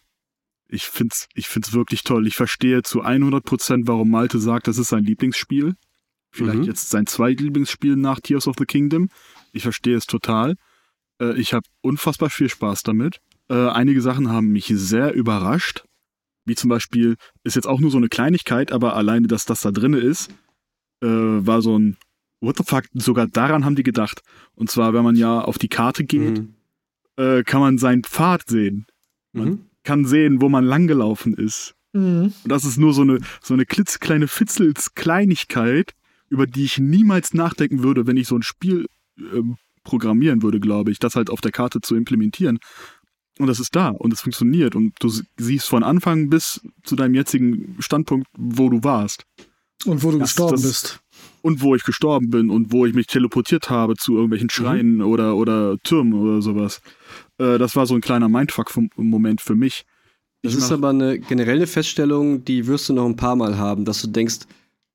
ich 0.69 0.85
find's, 0.85 1.29
ich 1.35 1.49
find's 1.49 1.73
wirklich 1.73 2.03
toll. 2.03 2.27
Ich 2.27 2.37
verstehe 2.37 2.83
zu 2.83 3.03
100 3.03 3.45
Prozent, 3.45 3.87
warum 3.87 4.11
Malte 4.11 4.39
sagt, 4.39 4.69
das 4.69 4.79
ist 4.79 4.89
sein 4.89 5.05
Lieblingsspiel. 5.05 5.75
Vielleicht 6.31 6.59
mhm. 6.59 6.65
jetzt 6.65 6.91
sein 6.91 7.07
zweitlieblingsspiel 7.07 7.97
nach 7.97 8.21
Tears 8.21 8.49
of 8.49 8.57
the 8.59 8.67
Kingdom. 8.67 9.09
Ich 9.53 9.63
verstehe 9.63 9.97
es 9.97 10.07
total. 10.07 10.57
Äh, 11.21 11.39
ich 11.39 11.55
habe 11.55 11.67
unfassbar 11.83 12.31
viel 12.31 12.49
Spaß 12.49 12.83
damit. 12.83 13.21
Äh, 13.49 13.69
einige 13.69 14.03
Sachen 14.03 14.29
haben 14.29 14.49
mich 14.49 14.67
sehr 14.67 15.15
überrascht. 15.15 15.85
Wie 16.45 16.57
zum 16.57 16.69
Beispiel, 16.69 17.17
ist 17.43 17.57
jetzt 17.57 17.67
auch 17.67 17.81
nur 17.81 17.91
so 17.91 17.97
eine 17.97 18.09
Kleinigkeit, 18.09 18.73
aber 18.73 18.97
alleine, 18.97 19.29
dass 19.29 19.47
das 19.47 19.61
da 19.61 19.71
drin 19.71 19.95
ist, 19.95 20.31
äh, 21.01 21.07
war 21.07 21.63
so 21.63 21.79
ein 21.79 21.97
What 22.41 22.59
the 22.59 22.65
fuck, 22.65 22.85
sogar 22.93 23.27
daran 23.27 23.65
haben 23.65 23.77
die 23.77 23.83
gedacht. 23.83 24.21
Und 24.55 24.71
zwar, 24.71 24.93
wenn 24.93 25.05
man 25.05 25.17
ja 25.17 25.41
auf 25.41 25.57
die 25.57 25.69
Karte 25.69 26.05
geht, 26.05 26.39
mhm. 26.39 26.55
äh, 27.17 27.43
kann 27.45 27.61
man 27.61 27.79
seinen 27.79 28.05
Pfad 28.05 28.47
sehen. 28.47 28.87
Man, 29.33 29.49
mhm 29.49 29.66
kann 29.87 30.05
sehen, 30.05 30.43
wo 30.43 30.51
man 30.51 30.65
langgelaufen 30.65 31.33
ist. 31.33 31.75
Mhm. 31.95 32.35
Und 32.43 32.53
das 32.53 32.65
ist 32.65 32.77
nur 32.77 32.93
so 32.93 33.03
eine, 33.03 33.21
so 33.41 33.55
eine 33.55 33.65
klitzekleine 33.65 34.29
Fitzels-Kleinigkeit, 34.29 35.93
über 36.29 36.47
die 36.47 36.65
ich 36.65 36.79
niemals 36.79 37.33
nachdenken 37.33 37.83
würde, 37.83 38.07
wenn 38.07 38.19
ich 38.19 38.29
so 38.29 38.37
ein 38.37 38.43
Spiel 38.43 38.87
äh, 39.19 39.41
programmieren 39.85 40.43
würde, 40.43 40.61
glaube 40.61 40.91
ich, 40.91 40.99
das 40.99 41.15
halt 41.15 41.31
auf 41.31 41.41
der 41.41 41.53
Karte 41.53 41.81
zu 41.81 41.95
implementieren. 41.95 42.59
Und 43.39 43.47
das 43.47 43.61
ist 43.61 43.77
da 43.77 43.89
und 43.89 44.13
es 44.13 44.23
funktioniert 44.23 44.75
und 44.75 44.95
du 44.99 45.11
siehst 45.37 45.69
von 45.69 45.83
Anfang 45.83 46.31
bis 46.31 46.61
zu 46.85 46.97
deinem 46.97 47.15
jetzigen 47.15 47.77
Standpunkt, 47.81 48.27
wo 48.37 48.69
du 48.71 48.83
warst. 48.83 49.25
Und 49.85 50.03
wo 50.03 50.11
du 50.11 50.19
das, 50.19 50.31
gestorben 50.31 50.53
das, 50.55 50.63
bist. 50.63 51.01
Und 51.47 51.63
wo 51.63 51.75
ich 51.77 51.85
gestorben 51.85 52.31
bin 52.31 52.51
und 52.51 52.73
wo 52.73 52.87
ich 52.87 52.95
mich 52.95 53.07
teleportiert 53.07 53.71
habe 53.71 53.95
zu 53.95 54.15
irgendwelchen 54.15 54.47
mhm. 54.47 54.51
Schreinen 54.51 54.95
mhm. 54.97 55.07
oder, 55.07 55.37
oder 55.37 55.79
Türmen 55.85 56.15
oder 56.15 56.43
sowas. 56.43 56.81
Äh, 57.39 57.59
das 57.59 57.77
war 57.77 57.87
so 57.87 57.95
ein 57.95 58.01
kleiner 58.01 58.29
Mindfuck-Moment 58.29 59.41
für 59.41 59.55
mich. 59.55 59.85
Das 60.43 60.55
ist 60.55 60.71
aber 60.71 60.91
eine 60.91 61.19
generelle 61.19 61.67
Feststellung, 61.67 62.45
die 62.45 62.67
wirst 62.67 62.89
du 62.89 62.93
noch 62.93 63.07
ein 63.07 63.17
paar 63.17 63.37
Mal 63.37 63.59
haben, 63.59 63.85
dass 63.85 64.01
du 64.03 64.09
denkst, 64.09 64.41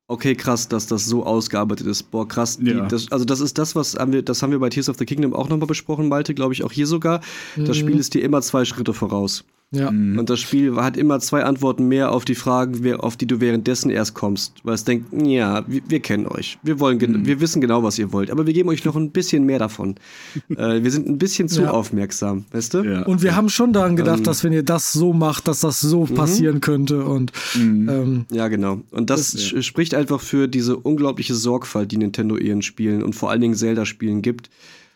okay, 0.08 0.36
krass, 0.36 0.68
dass 0.68 0.88
das 0.88 1.06
so 1.06 1.26
ausgearbeitet 1.26 1.88
ist. 1.88 2.04
Boah, 2.04 2.28
krass. 2.28 2.58
Die, 2.58 2.72
ja. 2.72 2.86
das, 2.86 3.12
also 3.12 3.26
das 3.26 3.40
ist 3.40 3.58
das, 3.58 3.76
was 3.76 3.96
haben 3.96 4.12
wir, 4.12 4.22
das 4.22 4.44
haben 4.44 4.52
wir 4.52 4.60
bei 4.60 4.70
Tears 4.70 4.90
of 4.90 4.98
the 4.98 5.06
Kingdom 5.06 5.34
auch 5.34 5.50
nochmal 5.50 5.68
besprochen, 5.68 6.10
Malte, 6.10 6.34
glaube 6.34 6.54
ich, 6.54 6.64
auch 6.64 6.72
hier 6.72 6.88
sogar. 6.88 7.22
Mhm. 7.56 7.66
Das 7.66 7.78
Spiel 7.78 7.98
ist 7.98 8.14
dir 8.14 8.24
immer 8.24 8.42
zwei 8.42 8.66
Schritte 8.66 8.94
voraus. 8.94 9.46
Ja. 9.74 9.90
Mhm. 9.90 10.20
Und 10.20 10.30
das 10.30 10.42
Spiel 10.42 10.76
hat 10.76 10.98
immer 10.98 11.20
zwei 11.22 11.46
Antworten 11.46 11.88
mehr 11.88 12.12
auf 12.12 12.26
die 12.26 12.36
Fragen, 12.36 12.94
auf 12.96 13.16
die 13.16 13.26
du 13.26 13.40
währenddessen 13.40 13.90
erst 13.90 14.14
kommst. 14.14 14.56
Weil 14.64 14.76
es 14.76 14.84
denkt, 14.84 15.08
ja, 15.26 15.64
wir, 15.66 15.82
wir 15.88 16.02
kennen 16.02 16.28
euch. 16.28 16.60
Wir 16.62 16.82
wollen, 16.82 16.98
mhm. 16.98 17.26
wir 17.26 17.40
wissen 17.40 17.62
genau, 17.62 17.82
was 17.82 17.98
ihr 17.98 18.12
wollt. 18.12 18.32
Aber 18.32 18.46
wir 18.46 18.54
geben 18.54 18.68
euch 18.68 18.84
noch 18.84 18.98
ein 18.98 19.12
bisschen 19.12 19.46
mehr 19.46 19.60
davon. 19.60 19.96
äh, 20.50 20.84
wir 20.84 20.92
sind 20.92 21.08
ein 21.08 21.18
bisschen 21.18 21.48
zu 21.48 21.62
ja. 21.62 21.72
aufmerksam, 21.72 22.46
weißt 22.52 22.74
du? 22.74 22.84
Ja. 22.84 23.04
Und 23.04 23.24
wir 23.24 23.36
haben 23.36 23.48
schon 23.48 23.72
daran 23.72 23.96
gedacht, 23.96 24.20
ähm, 24.20 24.24
dass 24.26 24.44
wenn 24.44 24.52
ihr 24.52 24.64
das 24.64 24.92
so 24.92 25.14
macht, 25.14 25.48
dass 25.48 25.62
das 25.62 25.80
so 25.80 26.06
mhm. 26.06 26.16
passieren 26.16 26.60
könnte. 26.60 27.06
Und 27.06 27.32
mhm. 27.56 27.90
ähm, 27.90 28.26
ja, 28.30 28.50
genau. 28.50 28.82
Und 28.92 29.10
das, 29.10 29.32
das 29.32 29.66
spricht 29.66 29.96
einfach 29.96 30.20
für 30.20 30.50
diese 30.50 30.76
unglaubliche 30.76 31.34
Sorgfalt, 31.34 31.94
die 31.94 31.98
Nintendo 31.98 32.36
ihren 32.36 32.62
Spielen 32.62 33.02
und 33.02 33.14
vor 33.16 33.30
allen 33.30 33.42
Dingen 33.42 33.56
Zelda-Spielen 33.56 34.22
gibt. 34.22 34.50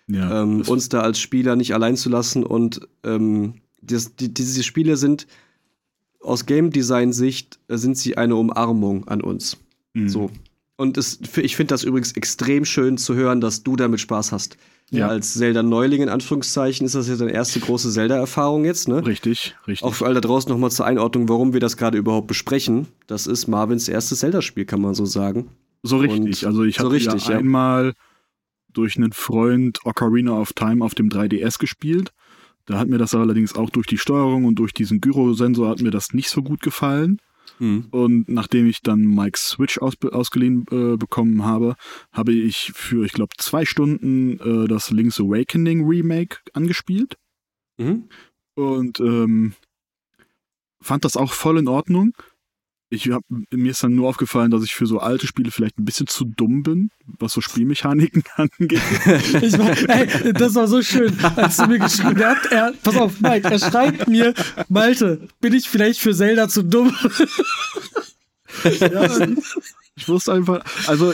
Ja, 0.07 0.43
ähm, 0.43 0.61
uns 0.67 0.89
da 0.89 1.01
als 1.01 1.19
Spieler 1.19 1.55
nicht 1.55 1.73
allein 1.73 1.95
zu 1.95 2.09
lassen 2.09 2.43
und 2.43 2.81
ähm, 3.03 3.55
das, 3.85 4.15
die, 4.15 4.33
diese 4.33 4.63
Spiele 4.63 4.97
sind 4.97 5.27
aus 6.21 6.45
Game 6.45 6.71
Design 6.71 7.13
Sicht 7.13 7.59
äh, 7.67 7.77
sind 7.77 7.97
sie 7.97 8.17
eine 8.17 8.35
Umarmung 8.35 9.07
an 9.07 9.21
uns. 9.21 9.57
Mhm. 9.93 10.09
So. 10.09 10.31
Und 10.77 10.97
es, 10.97 11.19
ich 11.37 11.55
finde 11.55 11.73
das 11.73 11.83
übrigens 11.83 12.11
extrem 12.13 12.65
schön 12.65 12.97
zu 12.97 13.15
hören, 13.15 13.39
dass 13.39 13.63
du 13.63 13.75
damit 13.75 14.01
Spaß 14.01 14.31
hast. 14.31 14.57
Ja. 14.91 15.07
Als 15.07 15.33
Zelda-Neuling 15.33 16.03
in 16.03 16.09
Anführungszeichen 16.09 16.85
ist 16.85 16.93
das 16.93 17.07
ja 17.07 17.15
deine 17.15 17.31
erste 17.31 17.59
große 17.59 17.89
Zelda-Erfahrung 17.91 18.65
jetzt, 18.65 18.87
ne? 18.87 19.03
Richtig, 19.05 19.55
richtig. 19.67 19.83
Auch 19.83 19.95
für 19.95 20.05
alle 20.05 20.15
da 20.15 20.21
draußen 20.21 20.51
nochmal 20.51 20.69
zur 20.69 20.85
Einordnung, 20.85 21.27
warum 21.27 21.53
wir 21.53 21.59
das 21.59 21.77
gerade 21.77 21.97
überhaupt 21.97 22.27
besprechen. 22.27 22.87
Das 23.07 23.25
ist 23.25 23.47
Marvins 23.47 23.87
erstes 23.87 24.19
Zelda-Spiel, 24.19 24.65
kann 24.65 24.81
man 24.81 24.93
so 24.93 25.05
sagen. 25.05 25.49
So 25.81 25.97
richtig. 25.97 26.43
Und 26.43 26.47
also 26.47 26.63
ich 26.63 26.79
habe 26.79 26.99
so 26.99 27.09
ja, 27.09 27.15
ja 27.15 27.37
einmal 27.37 27.93
durch 28.73 28.97
einen 28.97 29.13
Freund 29.13 29.79
Ocarina 29.85 30.39
of 30.39 30.53
Time 30.53 30.83
auf 30.83 30.93
dem 30.93 31.09
3DS 31.09 31.57
gespielt. 31.57 32.11
Da 32.65 32.79
hat 32.79 32.87
mir 32.87 32.97
das 32.97 33.13
allerdings 33.13 33.55
auch 33.55 33.69
durch 33.69 33.87
die 33.87 33.97
Steuerung 33.97 34.45
und 34.45 34.55
durch 34.55 34.73
diesen 34.73 35.01
Gyrosensor 35.01 35.69
hat 35.69 35.81
mir 35.81 35.91
das 35.91 36.13
nicht 36.13 36.29
so 36.29 36.41
gut 36.41 36.61
gefallen. 36.61 37.19
Mhm. 37.59 37.87
Und 37.91 38.29
nachdem 38.29 38.67
ich 38.67 38.81
dann 38.81 39.01
Mike's 39.01 39.49
Switch 39.49 39.77
aus, 39.77 39.93
ausgeliehen 40.11 40.65
äh, 40.71 40.97
bekommen 40.97 41.43
habe, 41.43 41.75
habe 42.11 42.33
ich 42.33 42.71
für, 42.73 43.05
ich 43.05 43.13
glaube, 43.13 43.33
zwei 43.37 43.65
Stunden 43.65 44.39
äh, 44.39 44.67
das 44.67 44.91
Link's 44.91 45.19
Awakening 45.19 45.87
Remake 45.87 46.39
angespielt. 46.53 47.17
Mhm. 47.77 48.09
Und 48.55 48.99
ähm, 48.99 49.53
fand 50.81 51.05
das 51.05 51.17
auch 51.17 51.33
voll 51.33 51.59
in 51.59 51.67
Ordnung 51.67 52.13
ich 52.95 53.11
hab, 53.11 53.23
mir 53.51 53.71
ist 53.71 53.83
dann 53.83 53.95
nur 53.95 54.07
aufgefallen, 54.09 54.51
dass 54.51 54.63
ich 54.63 54.73
für 54.73 54.85
so 54.85 54.99
alte 54.99 55.27
Spiele 55.27 55.51
vielleicht 55.51 55.77
ein 55.77 55.85
bisschen 55.85 56.07
zu 56.07 56.25
dumm 56.25 56.63
bin, 56.63 56.89
was 57.05 57.33
so 57.33 57.41
Spielmechaniken 57.41 58.23
angeht. 58.35 58.81
ich 59.41 59.57
war, 59.57 59.89
ey, 59.89 60.33
das 60.33 60.55
war 60.55 60.67
so 60.67 60.81
schön, 60.81 61.13
als 61.35 61.57
du 61.57 61.67
mir 61.67 61.79
geschrieben 61.79 62.23
hast. 62.23 62.51
Er, 62.51 62.73
pass 62.83 62.95
auf, 62.95 63.19
Mike, 63.19 63.49
er 63.49 63.59
schreibt 63.59 64.07
mir, 64.07 64.33
Malte, 64.69 65.27
bin 65.41 65.53
ich 65.53 65.69
vielleicht 65.69 65.99
für 65.99 66.13
Zelda 66.13 66.47
zu 66.47 66.63
dumm? 66.63 66.95
ja, 68.63 69.27
ich 69.97 70.09
wusste 70.09 70.33
einfach, 70.33 70.63
also 70.87 71.13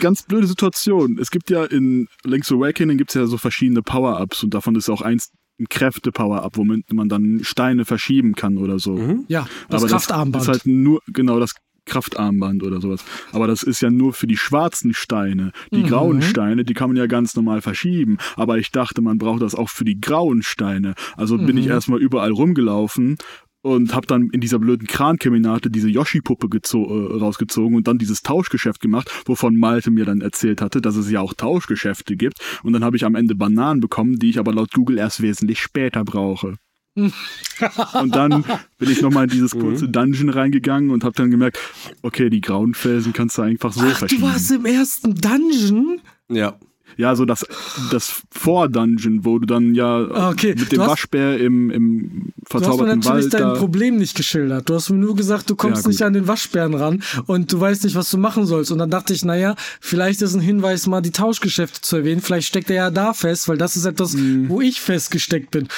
ganz 0.00 0.22
blöde 0.22 0.46
Situation. 0.46 1.18
Es 1.20 1.30
gibt 1.30 1.50
ja 1.50 1.64
in 1.64 2.08
Link's 2.24 2.50
Awakening 2.50 2.98
gibt 2.98 3.10
es 3.10 3.14
ja 3.14 3.26
so 3.26 3.38
verschiedene 3.38 3.82
Power-Ups 3.82 4.42
und 4.42 4.54
davon 4.54 4.74
ist 4.74 4.88
auch 4.88 5.02
eins 5.02 5.30
ein 5.58 5.68
Kräfte-Power-Up, 5.68 6.56
womit 6.56 6.92
man 6.92 7.08
dann 7.08 7.40
Steine 7.42 7.84
verschieben 7.84 8.34
kann 8.34 8.58
oder 8.58 8.78
so. 8.78 8.96
Mhm. 8.96 9.24
Ja, 9.28 9.46
das 9.68 9.82
Aber 9.82 9.90
Kraftarmband. 9.90 10.34
Das 10.36 10.42
ist 10.42 10.48
halt 10.48 10.66
nur, 10.66 11.02
genau, 11.08 11.40
das 11.40 11.54
Kraftarmband 11.88 12.62
oder 12.62 12.80
sowas. 12.80 13.04
Aber 13.32 13.46
das 13.46 13.62
ist 13.62 13.80
ja 13.80 13.90
nur 13.90 14.12
für 14.12 14.26
die 14.26 14.36
schwarzen 14.36 14.94
Steine. 14.94 15.52
Die 15.72 15.82
mhm. 15.82 15.86
grauen 15.86 16.22
Steine, 16.22 16.64
die 16.64 16.74
kann 16.74 16.90
man 16.90 16.96
ja 16.96 17.06
ganz 17.06 17.34
normal 17.34 17.60
verschieben. 17.62 18.18
Aber 18.36 18.58
ich 18.58 18.70
dachte, 18.70 19.02
man 19.02 19.18
braucht 19.18 19.42
das 19.42 19.54
auch 19.54 19.70
für 19.70 19.84
die 19.84 20.00
grauen 20.00 20.42
Steine. 20.42 20.94
Also 21.16 21.36
mhm. 21.36 21.46
bin 21.46 21.56
ich 21.56 21.64
mhm. 21.64 21.72
erstmal 21.72 22.00
überall 22.00 22.30
rumgelaufen 22.30 23.16
und 23.62 23.94
habe 23.94 24.06
dann 24.06 24.30
in 24.30 24.40
dieser 24.40 24.58
blöden 24.58 24.86
Krankeminate 24.86 25.70
diese 25.70 25.88
Yoshi-Puppe 25.88 26.48
äh, 26.48 27.18
rausgezogen 27.18 27.76
und 27.76 27.88
dann 27.88 27.98
dieses 27.98 28.22
Tauschgeschäft 28.22 28.80
gemacht, 28.80 29.10
wovon 29.26 29.56
Malte 29.56 29.90
mir 29.90 30.04
dann 30.04 30.20
erzählt 30.20 30.60
hatte, 30.60 30.80
dass 30.80 30.96
es 30.96 31.10
ja 31.10 31.20
auch 31.20 31.34
Tauschgeschäfte 31.34 32.16
gibt. 32.16 32.38
Und 32.62 32.72
dann 32.72 32.84
habe 32.84 32.96
ich 32.96 33.04
am 33.04 33.14
Ende 33.14 33.34
Bananen 33.34 33.80
bekommen, 33.80 34.18
die 34.18 34.30
ich 34.30 34.38
aber 34.38 34.52
laut 34.52 34.72
Google 34.72 34.98
erst 34.98 35.22
wesentlich 35.22 35.60
später 35.60 36.04
brauche. 36.04 36.56
und 36.98 38.16
dann 38.16 38.44
bin 38.78 38.90
ich 38.90 39.00
nochmal 39.00 39.24
in 39.24 39.30
dieses 39.30 39.54
mhm. 39.54 39.60
kurze 39.60 39.88
Dungeon 39.88 40.30
reingegangen 40.30 40.90
und 40.90 41.04
habe 41.04 41.14
dann 41.14 41.30
gemerkt, 41.30 41.58
okay, 42.02 42.28
die 42.28 42.40
grauen 42.40 42.74
Felsen 42.74 43.12
kannst 43.12 43.38
du 43.38 43.42
einfach 43.42 43.72
so 43.72 43.82
Ach, 43.84 43.98
verschieben. 43.98 44.22
Du 44.22 44.28
warst 44.28 44.50
im 44.50 44.66
ersten 44.66 45.14
Dungeon? 45.14 46.00
Ja. 46.28 46.58
Ja, 46.96 47.14
so 47.14 47.24
das, 47.24 47.46
das 47.92 48.22
Vor-Dungeon, 48.32 49.24
wo 49.24 49.38
du 49.38 49.46
dann 49.46 49.74
ja 49.74 50.06
Ah, 50.10 50.30
okay. 50.30 50.54
mit 50.58 50.72
dem 50.72 50.80
hast- 50.80 50.88
Waschbär 50.90 51.38
im, 51.38 51.70
im 51.70 52.08
Du 52.08 52.54
hast 52.54 52.60
mir 52.60 52.60
verzauberten 52.60 52.98
natürlich 53.00 53.24
Wald 53.32 53.34
dein. 53.34 53.54
Problem 53.54 53.96
nicht 53.98 54.16
geschildert. 54.16 54.68
Du 54.68 54.74
hast 54.74 54.90
mir 54.90 54.96
nur 54.98 55.14
gesagt, 55.14 55.48
du 55.50 55.54
kommst 55.54 55.84
Ja, 55.84 55.88
nicht 55.90 56.02
an 56.02 56.12
den 56.14 56.26
Waschbären 56.26 56.74
ran 56.74 57.02
und 57.26 57.52
du 57.52 57.60
weißt 57.60 57.84
nicht, 57.84 57.94
was 57.94 58.10
du 58.10 58.18
machen 58.18 58.46
sollst. 58.46 58.72
Und 58.72 58.78
dann 58.78 58.90
dachte 58.90 59.12
ich, 59.12 59.24
naja, 59.24 59.54
vielleicht 59.80 60.22
ist 60.22 60.34
ein 60.34 60.40
Hinweis, 60.40 60.86
mal 60.86 61.00
die 61.02 61.12
Tauschgeschäfte 61.12 61.80
zu 61.82 61.96
erwähnen. 61.96 62.20
Vielleicht 62.22 62.48
steckt 62.48 62.70
er 62.70 62.76
ja 62.76 62.90
da 62.90 63.12
fest, 63.12 63.48
weil 63.48 63.58
das 63.58 63.76
ist 63.76 63.84
etwas, 63.84 64.14
Mhm. 64.14 64.48
wo 64.48 64.60
ich 64.60 64.80
festgesteckt 64.80 65.50
bin. 65.50 65.68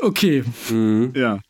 Okay. 0.00 0.42
Ja. 1.14 1.40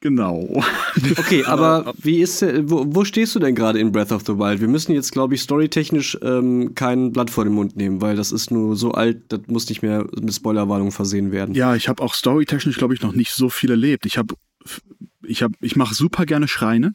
Genau. 0.00 0.62
Okay, 1.18 1.44
aber 1.44 1.92
wie 1.98 2.20
ist 2.20 2.40
der- 2.40 2.70
wo, 2.70 2.84
wo 2.88 3.04
stehst 3.04 3.34
du 3.34 3.38
denn 3.38 3.54
gerade 3.54 3.78
in 3.78 3.92
Breath 3.92 4.12
of 4.12 4.22
the 4.26 4.38
Wild? 4.38 4.60
Wir 4.62 4.68
müssen 4.68 4.92
jetzt, 4.92 5.12
glaube 5.12 5.34
ich, 5.34 5.42
storytechnisch 5.42 6.16
ähm, 6.22 6.74
kein 6.74 7.12
Blatt 7.12 7.28
vor 7.30 7.44
den 7.44 7.52
Mund 7.52 7.76
nehmen, 7.76 8.00
weil 8.00 8.16
das 8.16 8.32
ist 8.32 8.50
nur 8.50 8.76
so 8.76 8.92
alt, 8.92 9.24
das 9.30 9.40
muss 9.46 9.68
nicht 9.68 9.82
mehr 9.82 10.06
mit 10.20 10.34
Spoilerwarnung 10.34 10.92
versehen 10.92 11.32
werden. 11.32 11.54
Ja, 11.54 11.76
ich 11.76 11.88
habe 11.88 12.02
auch 12.02 12.14
storytechnisch, 12.14 12.78
glaube 12.78 12.94
ich, 12.94 13.02
noch 13.02 13.12
nicht 13.12 13.30
so 13.32 13.50
viel 13.50 13.70
erlebt. 13.70 14.06
Ich 14.06 14.16
habe, 14.16 14.34
ich 15.22 15.42
habe, 15.42 15.54
ich 15.60 15.76
mache 15.76 15.94
super 15.94 16.24
gerne 16.24 16.48
Schreine, 16.48 16.94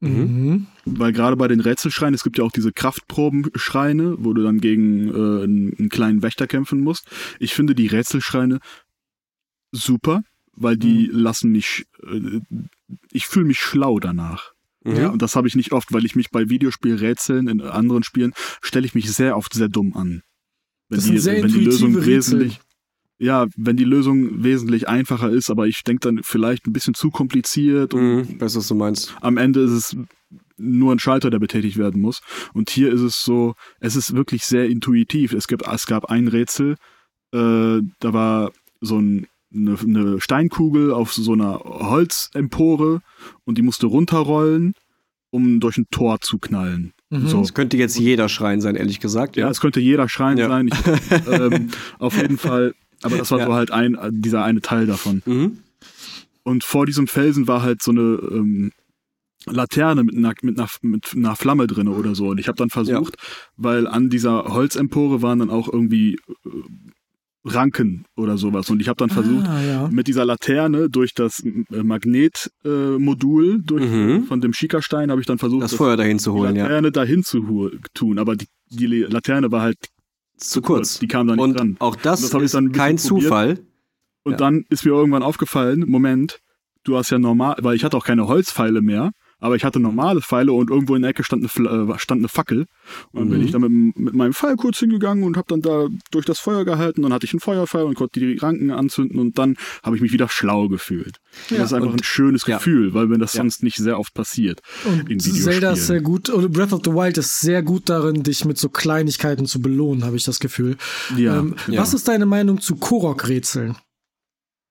Mhm. 0.00 0.66
weil 0.84 1.12
gerade 1.12 1.36
bei 1.36 1.48
den 1.48 1.60
Rätselschreinen, 1.60 2.14
es 2.14 2.22
gibt 2.22 2.38
ja 2.38 2.44
auch 2.44 2.52
diese 2.52 2.70
Kraftprobenschreine, 2.72 4.16
wo 4.18 4.32
du 4.34 4.42
dann 4.42 4.60
gegen 4.60 5.08
äh, 5.08 5.42
einen 5.44 5.88
kleinen 5.88 6.22
Wächter 6.22 6.46
kämpfen 6.46 6.80
musst. 6.82 7.06
Ich 7.40 7.54
finde 7.54 7.74
die 7.74 7.86
Rätselschreine 7.88 8.58
super, 9.72 10.22
weil 10.60 10.76
die 10.76 11.08
lassen 11.12 11.52
mich, 11.52 11.86
äh, 12.02 12.40
ich 13.12 13.26
fühle 13.26 13.46
mich 13.46 13.58
schlau 13.58 13.98
danach. 13.98 14.52
Mhm. 14.84 14.96
Ja, 14.96 15.08
und 15.08 15.22
das 15.22 15.36
habe 15.36 15.48
ich 15.48 15.56
nicht 15.56 15.72
oft, 15.72 15.92
weil 15.92 16.04
ich 16.04 16.16
mich 16.16 16.30
bei 16.30 16.48
Videospielrätseln 16.48 17.48
in 17.48 17.60
anderen 17.60 18.02
Spielen 18.02 18.32
stelle 18.60 18.86
ich 18.86 18.94
mich 18.94 19.10
sehr 19.12 19.36
oft 19.36 19.52
sehr 19.54 19.68
dumm 19.68 19.94
an. 19.94 20.22
Wenn 20.88 21.00
die, 21.00 21.18
sehr 21.18 21.42
wenn 21.42 21.52
die 21.52 21.64
Lösung 21.64 21.94
Rätsel. 21.94 22.06
wesentlich, 22.06 22.60
ja, 23.18 23.46
wenn 23.56 23.76
die 23.76 23.84
Lösung 23.84 24.42
wesentlich 24.42 24.88
einfacher 24.88 25.28
ist, 25.30 25.50
aber 25.50 25.66
ich 25.66 25.82
denke 25.82 26.00
dann 26.00 26.20
vielleicht 26.22 26.66
ein 26.66 26.72
bisschen 26.72 26.94
zu 26.94 27.10
kompliziert 27.10 27.92
und 27.94 28.00
Mhm, 28.00 28.40
weißt 28.40 28.54
du, 28.54 28.58
was 28.60 28.68
du 28.68 28.74
meinst. 28.74 29.14
am 29.20 29.36
Ende 29.36 29.60
ist 29.60 29.72
es 29.72 29.96
nur 30.56 30.92
ein 30.92 30.98
Schalter, 30.98 31.30
der 31.30 31.38
betätigt 31.38 31.76
werden 31.76 32.00
muss. 32.00 32.20
Und 32.52 32.70
hier 32.70 32.92
ist 32.92 33.00
es 33.00 33.22
so, 33.22 33.54
es 33.80 33.96
ist 33.96 34.14
wirklich 34.14 34.44
sehr 34.44 34.68
intuitiv. 34.68 35.32
Es, 35.32 35.46
gibt, 35.46 35.66
es 35.66 35.86
gab 35.86 36.06
ein 36.06 36.28
Rätsel, 36.28 36.76
äh, 37.32 37.80
da 38.00 38.12
war 38.12 38.52
so 38.80 38.98
ein, 38.98 39.26
eine, 39.54 39.76
eine 39.80 40.20
Steinkugel 40.20 40.92
auf 40.92 41.12
so 41.12 41.32
einer 41.32 41.60
Holzempore 41.64 43.00
und 43.44 43.58
die 43.58 43.62
musste 43.62 43.86
runterrollen, 43.86 44.74
um 45.30 45.60
durch 45.60 45.78
ein 45.78 45.86
Tor 45.90 46.20
zu 46.20 46.38
knallen. 46.38 46.92
Mhm. 47.10 47.28
So. 47.28 47.40
Das 47.40 47.54
könnte 47.54 47.76
jetzt 47.76 47.98
jeder 47.98 48.28
Schrein 48.28 48.60
sein, 48.60 48.76
ehrlich 48.76 49.00
gesagt. 49.00 49.36
Ja, 49.36 49.44
Ja. 49.46 49.50
es 49.50 49.60
könnte 49.60 49.80
jeder 49.80 50.08
Schrein 50.08 50.36
Ja. 50.38 50.48
sein. 50.48 50.68
Ich, 50.68 50.74
ähm, 51.32 51.68
auf 51.98 52.16
jeden 52.16 52.38
Fall. 52.38 52.74
Aber 53.02 53.16
das 53.16 53.30
war 53.30 53.38
Ja. 53.38 53.46
so 53.46 53.54
halt 53.54 53.70
ein, 53.70 53.96
dieser 54.10 54.44
eine 54.44 54.60
Teil 54.60 54.86
davon. 54.86 55.22
Mhm. 55.24 55.58
Und 56.42 56.64
vor 56.64 56.86
diesem 56.86 57.06
Felsen 57.06 57.46
war 57.46 57.62
halt 57.62 57.82
so 57.82 57.90
eine 57.90 58.00
ähm, 58.00 58.72
Laterne 59.46 60.02
mit 60.04 60.16
einer, 60.16 60.34
mit, 60.42 60.58
einer, 60.58 60.68
mit 60.82 61.12
einer 61.14 61.36
Flamme 61.36 61.66
drin 61.66 61.88
oder 61.88 62.14
so. 62.14 62.28
Und 62.28 62.38
ich 62.40 62.48
habe 62.48 62.56
dann 62.56 62.70
versucht, 62.70 63.16
weil 63.56 63.86
an 63.86 64.10
dieser 64.10 64.44
Holzempore 64.52 65.22
waren 65.22 65.38
dann 65.38 65.50
auch 65.50 65.72
irgendwie 65.72 66.14
äh, 66.44 66.50
Ranken 67.54 68.04
oder 68.16 68.36
sowas. 68.38 68.70
Und 68.70 68.80
ich 68.80 68.88
habe 68.88 68.96
dann 68.96 69.10
versucht, 69.10 69.46
Ah, 69.46 69.62
ja. 69.62 69.88
mit 69.90 70.06
dieser 70.06 70.24
Laterne 70.24 70.88
durch 70.90 71.14
das 71.14 71.40
äh, 71.44 71.82
Magnetmodul 71.82 73.62
äh, 73.70 73.80
Mhm. 73.80 74.24
von 74.24 74.40
dem 74.40 74.52
Schikastein 74.52 75.10
habe 75.10 75.20
ich 75.20 75.26
dann 75.26 75.38
versucht, 75.38 75.62
Das 75.62 75.74
Feuer 75.74 75.96
dahin 75.96 76.18
zu 76.18 76.32
die 76.32 76.38
holen, 76.38 76.56
ja. 76.56 76.64
Laterne 76.64 76.92
dahin 76.92 77.22
zu 77.22 77.70
tun. 77.94 78.18
Aber 78.18 78.36
die, 78.36 78.46
die 78.70 78.86
Laterne 78.86 79.50
war 79.50 79.62
halt 79.62 79.76
Zu 80.36 80.62
kurz. 80.62 80.98
Die 80.98 81.08
kam 81.08 81.26
da 81.26 81.34
nicht 81.34 81.42
Und 81.42 81.58
dran. 81.58 81.76
auch 81.80 81.96
das, 81.96 82.20
Das 82.22 82.32
hab 82.34 82.40
ich 82.40 82.46
ist 82.46 82.54
dann 82.54 82.72
kein 82.72 82.96
probiert. 82.96 83.22
Zufall. 83.24 83.58
Und 84.24 84.32
Ja. 84.32 84.38
dann 84.38 84.64
ist 84.68 84.84
mir 84.84 84.92
irgendwann 84.92 85.22
aufgefallen, 85.22 85.84
Moment, 85.86 86.38
du 86.84 86.96
hast 86.96 87.10
ja 87.10 87.18
normal, 87.18 87.56
weil 87.60 87.74
ich 87.76 87.84
hatte 87.84 87.96
auch 87.96 88.04
keine 88.04 88.28
Holzpfeile 88.28 88.82
mehr, 88.82 89.10
aber 89.40 89.56
ich 89.56 89.64
hatte 89.64 89.80
normale 89.80 90.20
Pfeile 90.20 90.52
und 90.52 90.70
irgendwo 90.70 90.94
in 90.94 91.02
der 91.02 91.10
Ecke 91.12 91.24
stand 91.24 91.42
eine, 91.58 91.68
äh, 91.94 91.98
stand 91.98 92.20
eine 92.20 92.28
Fackel. 92.28 92.66
Und 93.12 93.20
dann 93.20 93.28
bin 93.30 93.38
Mhm. 93.40 93.44
ich 93.44 93.52
dann 93.52 93.60
mit, 93.62 93.98
mit 93.98 94.14
meinem 94.14 94.32
Pfeil 94.32 94.56
kurz 94.56 94.78
hingegangen 94.78 95.24
und 95.24 95.36
habe 95.36 95.46
dann 95.48 95.60
da 95.62 95.88
durch 96.10 96.24
das 96.26 96.38
Feuer 96.38 96.64
gehalten. 96.64 97.02
Dann 97.02 97.12
hatte 97.12 97.26
ich 97.26 97.32
einen 97.32 97.40
Feuerpfeil 97.40 97.84
und 97.84 97.94
konnte 97.94 98.18
die 98.20 98.36
Ranken 98.38 98.70
anzünden 98.70 99.18
und 99.18 99.38
dann 99.38 99.56
habe 99.82 99.96
ich 99.96 100.02
mich 100.02 100.12
wieder 100.12 100.28
schlau 100.28 100.68
gefühlt. 100.68 101.16
Ja, 101.50 101.58
das 101.58 101.66
ist 101.66 101.72
einfach 101.74 101.90
und- 101.90 102.00
ein 102.00 102.04
schönes 102.04 102.46
ja. 102.46 102.56
Gefühl, 102.56 102.94
weil 102.94 103.10
wenn 103.10 103.20
das 103.20 103.34
Ja. 103.34 103.38
sonst 103.42 103.62
nicht 103.62 103.76
sehr 103.76 103.98
oft 103.98 104.14
passiert. 104.14 104.60
Und 104.84 105.20
Zelda 105.22 105.72
ist 105.72 105.86
sehr 105.86 106.00
gut, 106.00 106.30
oder 106.30 106.48
Breath 106.48 106.72
of 106.72 106.80
the 106.84 106.92
Wild 106.92 107.18
ist 107.18 107.40
sehr 107.40 107.62
gut 107.62 107.88
darin, 107.88 108.22
dich 108.22 108.44
mit 108.44 108.58
so 108.58 108.68
Kleinigkeiten 108.68 109.46
zu 109.46 109.60
belohnen, 109.60 110.04
habe 110.04 110.16
ich 110.16 110.24
das 110.24 110.40
Gefühl. 110.40 110.76
Ja, 111.16 111.38
ähm. 111.38 111.54
Was 111.68 111.94
ist 111.94 112.08
deine 112.08 112.26
Meinung 112.26 112.60
zu 112.60 112.76
Korok-Rätseln? 112.76 113.76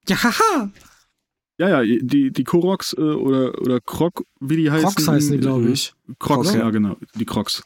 Ja, 0.08 0.22
haha! 0.22 0.70
Ja, 1.58 1.82
ja, 1.82 1.98
die, 2.00 2.30
die 2.30 2.44
Koroks 2.44 2.92
äh, 2.94 3.00
oder, 3.00 3.60
oder 3.60 3.80
Krok, 3.80 4.24
wie 4.40 4.56
die 4.56 4.70
heißen. 4.70 4.88
Crocs 4.88 5.08
heißen 5.08 5.32
die, 5.32 5.38
glaube 5.38 5.64
Mhm. 5.66 5.72
ich. 5.72 5.92
Crocs, 6.18 6.48
Crocs, 6.50 6.54
ja, 6.54 6.70
genau, 6.70 6.96
die 7.14 7.24
Crocs. 7.24 7.62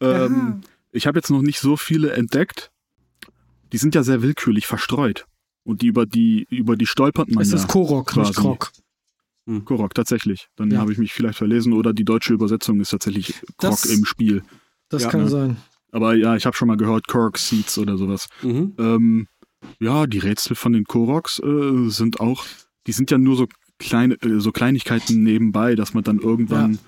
Ähm, 0.00 0.60
ich 0.92 1.06
habe 1.06 1.18
jetzt 1.18 1.30
noch 1.30 1.42
nicht 1.42 1.58
so 1.60 1.76
viele 1.76 2.12
entdeckt. 2.12 2.70
Die 3.72 3.78
sind 3.78 3.94
ja 3.94 4.02
sehr 4.02 4.22
willkürlich 4.22 4.66
verstreut. 4.66 5.26
Und 5.64 5.82
die 5.82 5.86
über 5.88 6.06
die, 6.06 6.46
über 6.50 6.74
die 6.76 6.86
stolpert 6.86 7.30
man 7.30 7.42
Es 7.42 7.50
ja. 7.50 7.56
ist 7.58 7.68
Korok, 7.68 8.08
quasi. 8.08 8.30
nicht 8.30 8.38
Krok. 8.38 8.72
Korok, 9.64 9.94
tatsächlich. 9.94 10.48
Dann 10.56 10.70
Ja. 10.70 10.78
habe 10.78 10.92
ich 10.92 10.98
mich 10.98 11.12
vielleicht 11.12 11.38
verlesen 11.38 11.72
oder 11.72 11.92
die 11.92 12.04
deutsche 12.04 12.32
Übersetzung 12.32 12.80
ist 12.80 12.90
tatsächlich 12.90 13.34
Krok 13.58 13.70
Das- 13.72 13.84
im 13.84 14.04
Spiel. 14.04 14.42
Das 14.88 15.02
Ja, 15.04 15.10
kann 15.10 15.22
ne? 15.22 15.28
sein. 15.28 15.56
Aber 15.92 16.14
ja, 16.14 16.36
ich 16.36 16.46
habe 16.46 16.56
schon 16.56 16.68
mal 16.68 16.76
gehört, 16.76 17.08
Korok 17.08 17.36
Seeds 17.38 17.76
oder 17.78 17.96
sowas. 17.96 18.28
Mhm. 18.42 18.74
Ähm, 18.78 19.26
ja, 19.80 20.06
die 20.06 20.18
Rätsel 20.18 20.54
von 20.56 20.72
den 20.72 20.84
Koroks 20.84 21.40
äh, 21.40 21.88
sind 21.88 22.20
auch, 22.20 22.44
die 22.86 22.92
sind 22.92 23.10
ja 23.10 23.18
nur 23.18 23.36
so 23.36 23.46
kleine, 23.78 24.14
äh, 24.22 24.40
so 24.40 24.52
Kleinigkeiten 24.52 25.22
nebenbei, 25.22 25.74
dass 25.74 25.94
man 25.94 26.04
dann 26.04 26.18
irgendwann, 26.18 26.78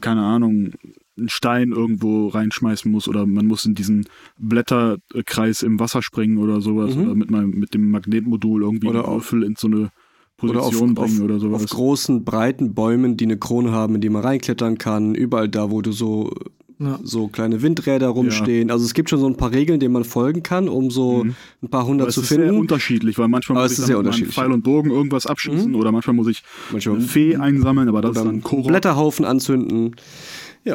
keine 0.00 0.22
Ahnung, 0.22 0.72
einen 1.16 1.28
Stein 1.28 1.72
irgendwo 1.72 2.28
reinschmeißen 2.28 2.90
muss 2.90 3.08
oder 3.08 3.26
man 3.26 3.46
muss 3.46 3.64
in 3.66 3.74
diesen 3.74 4.06
Blätterkreis 4.38 5.62
im 5.62 5.80
Wasser 5.80 6.02
springen 6.02 6.38
oder 6.38 6.60
sowas 6.60 6.94
Mhm. 6.94 7.02
oder 7.02 7.14
mit, 7.14 7.30
meinem, 7.30 7.50
mit 7.50 7.74
dem 7.74 7.90
Magnetmodul 7.90 8.62
irgendwie 8.62 8.86
Oder 8.88 9.04
einen 9.04 9.14
Würfel 9.14 9.42
in 9.42 9.54
so 9.56 9.66
eine 9.66 9.76
Oder 9.76 9.90
Position 10.60 10.90
auf, 10.90 10.94
bringen 10.94 11.22
oder 11.22 11.38
sowas. 11.40 11.64
auf 11.64 11.70
großen, 11.70 12.24
breiten 12.24 12.74
Bäumen, 12.74 13.16
die 13.16 13.24
eine 13.24 13.36
Krone 13.38 13.72
haben, 13.72 13.96
in 13.96 14.00
die 14.00 14.08
man 14.10 14.22
reinklettern 14.22 14.78
kann. 14.78 15.14
Überall 15.14 15.48
da, 15.48 15.70
wo 15.70 15.82
du 15.82 15.90
so, 15.92 16.32
Ja. 16.80 17.00
so 17.02 17.26
kleine 17.26 17.60
Windräder 17.60 18.06
rumstehen. 18.08 18.70
Also 18.70 18.84
es 18.84 18.94
gibt 18.94 19.10
schon 19.10 19.18
so 19.18 19.26
ein 19.26 19.36
paar 19.36 19.50
Regeln, 19.50 19.80
denen 19.80 19.92
man 19.92 20.04
folgen 20.04 20.44
kann, 20.44 20.68
um 20.68 20.90
so 20.92 21.24
Mhm. 21.24 21.34
ein 21.64 21.68
paar 21.68 21.86
hundert 21.86 22.08
es 22.10 22.14
zu 22.14 22.20
ist 22.20 22.28
sehr 22.28 22.38
finden. 22.38 22.56
unterschiedlich, 22.60 23.18
weil 23.18 23.26
manchmal 23.26 23.58
Aber 23.58 23.64
muss 23.64 23.72
es 23.72 23.80
ich 23.80 23.86
sehr 23.86 23.98
unterschiedlich, 23.98 24.34
Pfeil 24.34 24.52
und 24.52 24.62
Bogen 24.62 24.90
irgendwas 24.92 25.26
abschießen 25.26 25.74
oder 25.74 25.90
manchmal 25.90 26.14
muss 26.14 26.28
ich 26.28 26.42
Manchmal 26.70 26.96
eine 26.96 27.04
Fee 27.04 27.34
einsammeln, 27.36 27.88
aber 27.88 28.00
das 28.00 28.12
oder 28.12 28.20
ist 28.20 28.26
dann 28.26 28.42
Korok. 28.42 28.68
Blätterhaufen 28.68 29.24
anzünden. 29.24 29.96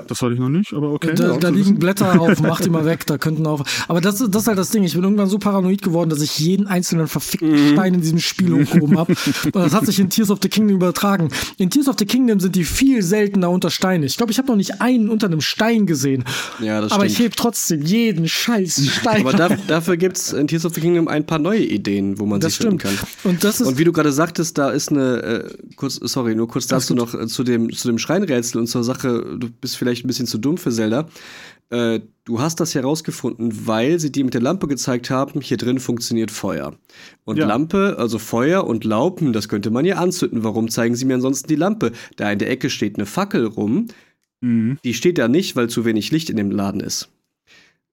Das 0.02 0.22
hatte 0.22 0.34
ich 0.34 0.40
noch 0.40 0.50
nicht, 0.50 0.74
aber 0.74 0.92
okay. 0.92 1.14
Da, 1.16 1.34
Ja, 1.34 1.38
da 1.38 1.48
zu 1.50 1.54
liegen. 1.54 1.80
Blätter 1.80 2.20
auf, 2.22 2.42
mach 2.42 2.62
die 2.62 2.70
mal 2.70 2.86
weg, 2.86 3.06
da 3.06 3.18
könnten 3.18 3.46
auch. 3.46 3.64
Aber 3.88 4.02
das, 4.02 4.18
das 4.18 4.42
ist 4.44 4.48
halt 4.48 4.58
das 4.58 4.70
Ding. 4.72 4.84
Ich 4.84 4.94
bin 4.94 5.04
irgendwann 5.04 5.28
so 5.30 5.38
paranoid 5.38 5.82
geworden, 5.82 6.10
dass 6.10 6.22
ich 6.22 6.40
jeden 6.40 6.68
einzelnen 6.68 7.08
verfickten 7.08 7.52
Mhm. 7.54 7.74
Stein 7.74 7.94
in 7.96 8.02
diesem 8.02 8.20
Spiel 8.20 8.54
hochgehoben 8.54 8.98
habe. 8.98 9.14
Und 9.46 9.56
das 9.56 9.74
hat 9.74 9.86
sich 9.86 10.00
in 10.00 10.10
Tears 10.10 10.30
of 10.32 10.40
the 10.42 10.50
Kingdom 10.50 10.76
übertragen. 10.78 11.30
In 11.58 11.70
Tears 11.70 11.88
of 11.88 11.96
the 12.00 12.06
Kingdom 12.06 12.40
sind 12.40 12.56
die 12.56 12.64
viel 12.64 13.02
seltener 13.04 13.50
unter 13.50 13.70
Steine. 13.70 14.06
Ich 14.06 14.18
glaube, 14.18 14.32
ich 14.32 14.38
habe 14.38 14.48
noch 14.48 14.56
nicht 14.56 14.82
einen 14.82 15.10
unter 15.10 15.28
einem 15.28 15.42
Stein 15.42 15.86
gesehen. 15.86 16.24
Ja, 16.60 16.82
das 16.82 16.92
Aber 16.92 17.06
ich 17.06 17.14
stimmt. 17.14 17.30
heb 17.32 17.36
trotzdem 17.38 17.82
jeden 17.82 18.28
scheiß 18.28 18.88
Stein. 19.00 19.22
Aber 19.22 19.34
da, 19.34 19.50
dafür 19.68 19.98
gibt 19.98 20.18
es 20.18 20.34
in 20.34 20.48
Tears 20.48 20.66
of 20.66 20.74
the 20.74 20.82
Kingdom 20.82 21.08
ein 21.08 21.26
paar 21.26 21.40
neue 21.40 21.64
Ideen, 21.64 22.20
wo 22.20 22.26
man 22.26 22.40
das 22.40 22.54
sich 22.56 22.62
finden 22.66 22.80
stimmt. 22.80 23.00
kann. 23.00 23.32
Und 23.32 23.44
das 23.44 23.62
ist. 23.62 23.68
Und 23.68 23.78
wie 23.78 23.84
du 23.84 23.92
gerade 23.92 24.12
sagtest, 24.12 24.58
da 24.58 24.70
ist 24.70 24.90
eine, 24.90 25.22
äh, 25.22 25.50
kurz, 25.76 25.96
sorry, 25.96 26.36
nur 26.36 26.48
kurz 26.48 26.68
dazu 26.68 26.94
noch 26.96 27.14
äh, 27.14 27.28
zu 27.28 27.44
dem, 27.44 27.72
zu 27.72 27.88
dem 27.88 27.98
Schreinrätsel 27.98 28.60
und 28.62 28.68
zur 28.68 28.84
Sache, 28.84 29.38
du 29.38 29.50
bist 29.62 29.78
vielleicht 29.84 30.06
ein 30.06 30.08
bisschen 30.08 30.28
zu 30.28 30.38
dumm 30.38 30.58
für 30.58 30.72
Zelda. 30.72 31.10
Äh, 31.70 32.00
du 32.24 32.40
hast 32.40 32.60
das 32.60 32.74
herausgefunden, 32.74 33.68
weil 33.68 34.00
sie 34.00 34.12
dir 34.12 34.24
mit 34.24 34.34
der 34.34 34.42
Lampe 34.42 34.68
gezeigt 34.68 35.10
haben, 35.10 35.42
hier 35.42 35.58
drin 35.58 35.80
funktioniert 35.80 36.32
Feuer. 36.32 36.76
Und 37.26 37.38
Ja. 37.38 37.48
Lampe, 37.48 37.96
also 37.98 38.18
Feuer 38.18 38.66
und 38.66 38.86
Laub, 38.86 39.20
hm, 39.20 39.34
das 39.34 39.50
könnte 39.50 39.72
man 39.72 39.84
ja 39.84 39.98
anzünden. 39.98 40.44
Warum 40.44 40.70
zeigen 40.70 40.96
sie 40.96 41.06
mir 41.06 41.16
ansonsten 41.16 41.48
die 41.48 41.56
Lampe? 41.56 41.92
Da 42.16 42.32
in 42.32 42.40
der 42.40 42.50
Ecke 42.50 42.70
steht 42.70 42.96
eine 42.98 43.06
Fackel 43.06 43.46
rum. 43.46 43.88
Mhm. 44.42 44.78
Die 44.84 44.94
steht 44.94 45.18
da 45.18 45.28
nicht, 45.28 45.56
weil 45.56 45.70
zu 45.70 45.84
wenig 45.84 46.12
Licht 46.12 46.30
in 46.30 46.38
dem 46.38 46.52
Laden 46.52 46.80
ist. 46.80 47.10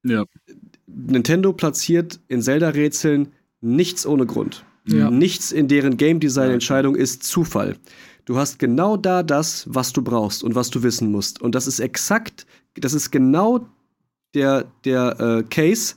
Ja. 0.05 0.25
Nintendo 0.87 1.53
platziert 1.53 2.21
in 2.29 2.43
Zelda-Rätseln 2.43 3.29
nichts 3.61 4.07
ohne 4.07 4.27
Grund. 4.27 4.65
Ja. 4.87 5.11
Nichts 5.11 5.53
in 5.53 5.69
deren 5.69 5.97
Game 5.97 6.21
Design-Entscheidung 6.21 6.97
ist 6.97 7.23
Zufall. 7.23 7.77
Du 8.31 8.39
hast 8.39 8.61
genau 8.61 8.97
da 8.97 9.25
das, 9.25 9.65
was 9.69 9.93
du 9.93 10.03
brauchst 10.03 10.45
und 10.45 10.55
was 10.55 10.71
du 10.71 10.85
wissen 10.85 11.11
musst. 11.11 11.43
Und 11.43 11.57
das 11.57 11.67
ist 11.67 11.81
exakt, 11.81 12.47
das 12.77 12.93
ist 12.93 13.11
genau 13.11 13.67
der, 14.35 14.67
der 14.85 15.19
äh, 15.19 15.43
Case 15.43 15.97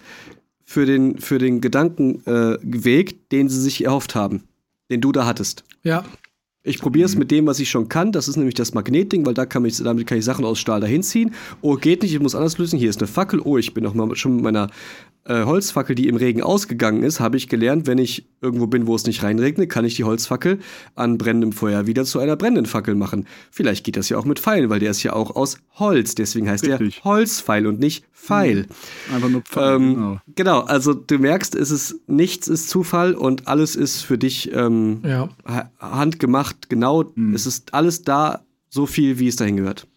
für 0.65 0.87
den, 0.87 1.19
für 1.19 1.37
den 1.37 1.61
Gedankenweg, 1.61 3.11
äh, 3.11 3.15
den 3.31 3.49
sie 3.49 3.61
sich 3.61 3.85
erhofft 3.85 4.15
haben, 4.15 4.45
den 4.89 4.99
du 4.99 5.11
da 5.11 5.27
hattest. 5.27 5.63
ja. 5.83 6.03
Ich 6.65 6.79
probiere 6.79 7.05
es 7.05 7.15
mhm. 7.15 7.19
mit 7.19 7.31
dem, 7.31 7.45
was 7.45 7.59
ich 7.59 7.69
schon 7.69 7.89
kann. 7.89 8.13
Das 8.13 8.27
ist 8.27 8.37
nämlich 8.37 8.55
das 8.55 8.73
Magnetding, 8.73 9.25
weil 9.25 9.33
da 9.33 9.45
kann 9.45 9.65
ich, 9.65 9.77
damit 9.77 10.07
kann 10.07 10.17
ich 10.17 10.25
Sachen 10.25 10.45
aus 10.45 10.59
Stahl 10.59 10.79
dahin 10.79 11.03
ziehen. 11.03 11.33
Oh, 11.61 11.75
geht 11.75 12.01
nicht, 12.01 12.13
ich 12.13 12.19
muss 12.21 12.35
anders 12.35 12.57
lösen. 12.57 12.79
Hier 12.79 12.89
ist 12.89 13.01
eine 13.01 13.07
Fackel. 13.07 13.41
Oh, 13.43 13.57
ich 13.57 13.73
bin 13.73 13.83
noch 13.83 13.93
mal 13.93 14.15
schon 14.15 14.35
mit 14.35 14.43
meiner 14.43 14.69
äh, 15.25 15.45
Holzfackel, 15.45 15.95
die 15.95 16.07
im 16.07 16.15
Regen 16.15 16.41
ausgegangen 16.41 17.03
ist, 17.03 17.19
habe 17.19 17.37
ich 17.37 17.47
gelernt, 17.47 17.87
wenn 17.87 17.97
ich 17.97 18.25
irgendwo 18.41 18.67
bin, 18.67 18.87
wo 18.87 18.95
es 18.95 19.05
nicht 19.05 19.23
reinregnet, 19.23 19.69
kann 19.69 19.85
ich 19.85 19.95
die 19.95 20.03
Holzfackel 20.03 20.59
an 20.95 21.17
brennendem 21.17 21.53
Feuer 21.53 21.87
wieder 21.87 22.03
zu 22.03 22.19
einer 22.19 22.35
brennenden 22.35 22.65
Fackel 22.65 22.95
machen. 22.95 23.25
Vielleicht 23.49 23.85
geht 23.85 23.95
das 23.95 24.09
ja 24.09 24.17
auch 24.17 24.25
mit 24.25 24.39
Pfeilen, 24.39 24.69
weil 24.69 24.79
der 24.79 24.91
ist 24.91 25.01
ja 25.03 25.13
auch 25.13 25.35
aus 25.35 25.59
Holz. 25.75 26.15
Deswegen 26.15 26.49
heißt 26.49 26.67
Richtig. 26.67 26.95
der 26.95 27.03
Holzpfeil 27.05 27.67
und 27.67 27.79
nicht 27.79 28.05
Pfeil. 28.11 28.67
Hm. 29.07 29.15
Einfach 29.15 29.29
nur 29.29 29.41
Pfeil. 29.41 29.75
Ähm, 29.75 29.93
genau. 29.93 30.17
genau, 30.35 30.59
also 30.61 30.93
du 30.93 31.17
merkst, 31.17 31.55
es 31.55 31.71
ist 31.71 32.01
nichts 32.07 32.47
ist 32.47 32.69
Zufall 32.69 33.13
und 33.13 33.47
alles 33.47 33.75
ist 33.75 34.01
für 34.01 34.17
dich 34.17 34.51
ähm, 34.53 35.01
ja. 35.05 35.29
handgemacht. 35.79 36.52
Genau, 36.69 37.13
hm. 37.15 37.33
es 37.33 37.45
ist 37.45 37.73
alles 37.73 38.03
da, 38.03 38.45
so 38.69 38.85
viel, 38.85 39.19
wie 39.19 39.27
es 39.27 39.35
dahin 39.35 39.57
gehört. 39.57 39.87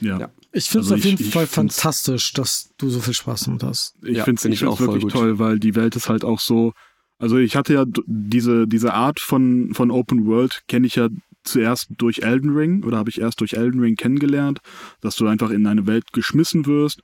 Ja. 0.00 0.18
ja. 0.18 0.30
Ich 0.52 0.70
finde 0.70 0.86
es 0.86 0.92
also 0.92 0.94
auf 0.94 1.04
jeden 1.04 1.30
Fall 1.30 1.46
fantastisch, 1.46 2.32
dass 2.32 2.70
du 2.78 2.88
so 2.88 3.00
viel 3.00 3.12
Spaß 3.12 3.44
damit 3.44 3.62
hast. 3.62 3.94
Ich 4.02 4.16
ja, 4.16 4.24
finde 4.24 4.48
es 4.50 4.58
find 4.58 4.70
auch 4.70 4.80
wirklich 4.80 5.12
toll, 5.12 5.38
weil 5.38 5.58
die 5.58 5.74
Welt 5.74 5.96
ist 5.96 6.08
halt 6.08 6.24
auch 6.24 6.40
so. 6.40 6.72
Also 7.18 7.36
ich 7.38 7.56
hatte 7.56 7.74
ja 7.74 7.84
diese, 8.06 8.66
diese 8.66 8.94
Art 8.94 9.20
von, 9.20 9.74
von 9.74 9.90
Open 9.90 10.26
World 10.26 10.62
kenne 10.66 10.86
ich 10.86 10.96
ja 10.96 11.08
zuerst 11.44 11.88
durch 11.96 12.18
Elden 12.18 12.50
Ring 12.56 12.84
oder 12.84 12.96
habe 12.96 13.10
ich 13.10 13.20
erst 13.20 13.40
durch 13.40 13.52
Elden 13.52 13.80
Ring 13.80 13.96
kennengelernt, 13.96 14.60
dass 15.00 15.16
du 15.16 15.26
einfach 15.26 15.50
in 15.50 15.66
eine 15.66 15.86
Welt 15.86 16.12
geschmissen 16.12 16.66
wirst 16.66 17.00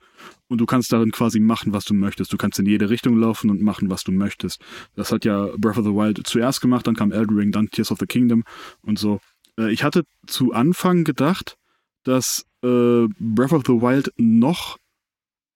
und 0.47 0.59
du 0.59 0.65
kannst 0.65 0.91
darin 0.91 1.11
quasi 1.11 1.39
machen, 1.39 1.73
was 1.73 1.85
du 1.85 1.93
möchtest. 1.93 2.31
Du 2.33 2.37
kannst 2.37 2.59
in 2.59 2.65
jede 2.65 2.89
Richtung 2.89 3.17
laufen 3.17 3.49
und 3.49 3.61
machen, 3.61 3.89
was 3.89 4.03
du 4.03 4.11
möchtest. 4.11 4.61
Das 4.95 5.11
hat 5.11 5.25
ja 5.25 5.49
Breath 5.57 5.77
of 5.77 5.85
the 5.85 5.91
Wild 5.91 6.25
zuerst 6.25 6.61
gemacht, 6.61 6.87
dann 6.87 6.95
kam 6.95 7.11
Elden 7.11 7.37
Ring, 7.37 7.51
dann 7.51 7.69
Tears 7.69 7.91
of 7.91 7.99
the 7.99 8.05
Kingdom 8.05 8.43
und 8.81 8.99
so. 8.99 9.19
Äh, 9.57 9.71
ich 9.71 9.83
hatte 9.83 10.03
zu 10.27 10.53
Anfang 10.53 11.03
gedacht, 11.03 11.55
dass 12.03 12.45
äh, 12.63 13.07
Breath 13.19 13.53
of 13.53 13.63
the 13.65 13.73
Wild 13.73 14.11
noch 14.17 14.77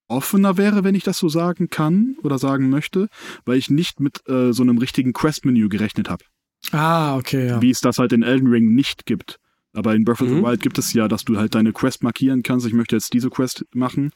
offener 0.08 0.58
wäre, 0.58 0.84
wenn 0.84 0.96
ich 0.96 1.04
das 1.04 1.18
so 1.18 1.28
sagen 1.28 1.70
kann 1.70 2.16
oder 2.24 2.38
sagen 2.38 2.70
möchte, 2.70 3.10
weil 3.46 3.58
ich 3.58 3.70
nicht 3.70 4.00
mit 4.00 4.28
äh, 4.30 4.54
so 4.54 4.64
einem 4.64 4.78
richtigen 4.78 5.12
Quest-Menü 5.12 5.68
gerechnet 5.68 6.10
habe. 6.10 6.24
Ah, 6.72 7.18
okay, 7.18 7.48
ja. 7.48 7.62
Wie 7.62 7.70
es 7.70 7.82
das 7.82 7.98
halt 7.98 8.14
in 8.14 8.24
Elden 8.24 8.48
Ring 8.48 8.74
nicht 8.74 9.06
gibt. 9.06 9.38
Aber 9.74 9.94
in 9.94 10.06
Breath 10.06 10.22
of 10.22 10.30
the 10.30 10.36
mhm. 10.36 10.44
Wild 10.44 10.62
gibt 10.62 10.78
es 10.78 10.94
ja, 10.94 11.08
dass 11.08 11.24
du 11.24 11.38
halt 11.38 11.54
deine 11.54 11.72
Quest 11.72 12.04
markieren 12.04 12.42
kannst. 12.42 12.66
Ich 12.66 12.74
möchte 12.74 12.96
jetzt 12.96 13.14
diese 13.14 13.30
Quest 13.30 13.66
machen 13.74 14.12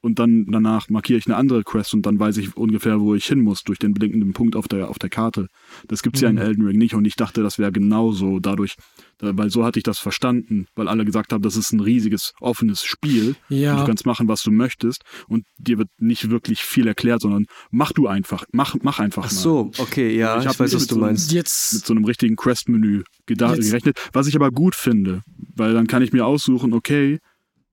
und 0.00 0.18
dann 0.18 0.46
danach 0.46 0.88
markiere 0.88 1.18
ich 1.18 1.26
eine 1.26 1.36
andere 1.36 1.62
Quest 1.62 1.94
und 1.94 2.06
dann 2.06 2.18
weiß 2.18 2.38
ich 2.38 2.56
ungefähr, 2.56 3.00
wo 3.00 3.14
ich 3.14 3.26
hin 3.26 3.40
muss, 3.40 3.62
durch 3.62 3.78
den 3.78 3.92
blinkenden 3.92 4.32
Punkt 4.32 4.56
auf 4.56 4.68
der, 4.68 4.88
auf 4.88 4.98
der 4.98 5.10
Karte. 5.10 5.46
Das 5.88 6.02
gibt's 6.02 6.20
mhm. 6.20 6.24
ja 6.24 6.30
in 6.30 6.36
mhm. 6.36 6.42
Elden 6.42 6.66
Ring 6.66 6.78
nicht 6.78 6.94
und 6.94 7.04
ich 7.04 7.16
dachte, 7.16 7.42
das 7.42 7.58
wäre 7.58 7.72
genauso 7.72 8.40
dadurch, 8.40 8.74
weil 9.20 9.50
so 9.50 9.64
hatte 9.64 9.78
ich 9.78 9.82
das 9.82 9.98
verstanden, 9.98 10.66
weil 10.74 10.88
alle 10.88 11.04
gesagt 11.04 11.32
haben, 11.32 11.42
das 11.42 11.56
ist 11.56 11.72
ein 11.72 11.80
riesiges, 11.80 12.32
offenes 12.40 12.82
Spiel. 12.82 13.36
Ja. 13.48 13.72
Und 13.72 13.80
du 13.80 13.86
kannst 13.86 14.06
machen, 14.06 14.28
was 14.28 14.42
du 14.42 14.50
möchtest 14.50 15.02
und 15.28 15.44
dir 15.58 15.78
wird 15.78 15.88
nicht 15.98 16.30
wirklich 16.30 16.60
viel 16.60 16.86
erklärt, 16.86 17.20
sondern 17.20 17.46
mach 17.70 17.92
du 17.92 18.06
einfach, 18.06 18.44
mach, 18.52 18.76
mach 18.82 18.98
einfach 18.98 19.26
Ach 19.26 19.30
so, 19.30 19.64
mal. 19.64 19.72
okay, 19.78 20.16
ja, 20.16 20.38
ich, 20.38 20.46
ich 20.46 20.58
weiß, 20.58 20.74
was 20.74 20.86
du 20.86 20.94
so, 20.94 21.00
meinst. 21.00 21.32
Jetzt 21.32 21.74
mit 21.74 21.86
so 21.86 21.94
einem 21.94 22.04
richtigen 22.04 22.36
Quest-Menü 22.36 23.02
gerechnet, 23.26 23.98
was 24.12 24.26
ich 24.26 24.36
aber 24.36 24.50
gut 24.50 24.74
finde, 24.74 25.22
weil 25.54 25.74
dann 25.74 25.86
kann 25.86 26.02
ich 26.02 26.12
mir 26.12 26.24
aussuchen, 26.26 26.72
okay, 26.72 27.18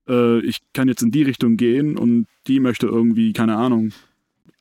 äh, 0.08 0.39
ich 0.39 0.60
kann 0.74 0.88
jetzt 0.88 1.01
in 1.01 1.12
die 1.12 1.24
Richtung 1.24 1.58
gehen 1.58 1.97
und 1.97 2.28
die 2.47 2.60
möchte 2.60 2.88
irgendwie, 2.88 3.34
keine 3.34 3.58
Ahnung, 3.58 3.91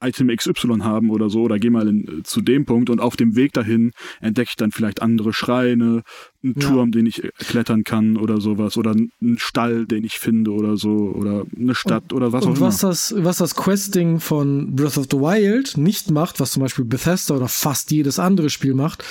Item 0.00 0.28
XY 0.28 0.80
haben 0.80 1.10
oder 1.10 1.30
so, 1.30 1.42
oder 1.42 1.58
geh 1.58 1.70
mal 1.70 1.88
in, 1.88 2.22
zu 2.24 2.42
dem 2.42 2.66
Punkt 2.66 2.90
und 2.90 3.00
auf 3.00 3.16
dem 3.16 3.34
Weg 3.34 3.52
dahin 3.54 3.92
entdecke 4.20 4.50
ich 4.50 4.56
dann 4.56 4.70
vielleicht 4.70 5.00
andere 5.00 5.32
Schreine, 5.32 6.02
einen 6.42 6.54
ja. 6.54 6.68
Turm, 6.68 6.92
den 6.92 7.06
ich 7.06 7.22
klettern 7.38 7.82
kann 7.82 8.16
oder 8.16 8.40
sowas, 8.40 8.76
oder 8.76 8.90
einen 8.90 9.38
Stall, 9.38 9.86
den 9.86 10.04
ich 10.04 10.18
finde 10.18 10.52
oder 10.52 10.76
so, 10.76 11.12
oder 11.14 11.46
eine 11.58 11.74
Stadt 11.74 12.12
und, 12.12 12.18
oder 12.18 12.32
was 12.32 12.44
auch 12.44 12.48
immer. 12.48 12.56
Und 12.56 12.60
was 12.60 12.78
das, 12.80 13.14
was 13.16 13.38
das 13.38 13.54
Questing 13.54 14.20
von 14.20 14.74
Breath 14.74 14.98
of 14.98 15.06
the 15.10 15.18
Wild 15.18 15.78
nicht 15.78 16.10
macht, 16.10 16.40
was 16.40 16.52
zum 16.52 16.62
Beispiel 16.62 16.84
Bethesda 16.84 17.34
oder 17.34 17.48
fast 17.48 17.90
jedes 17.90 18.18
andere 18.18 18.50
Spiel 18.50 18.74
macht, 18.74 19.02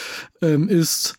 ähm, 0.42 0.70
ist 0.70 1.16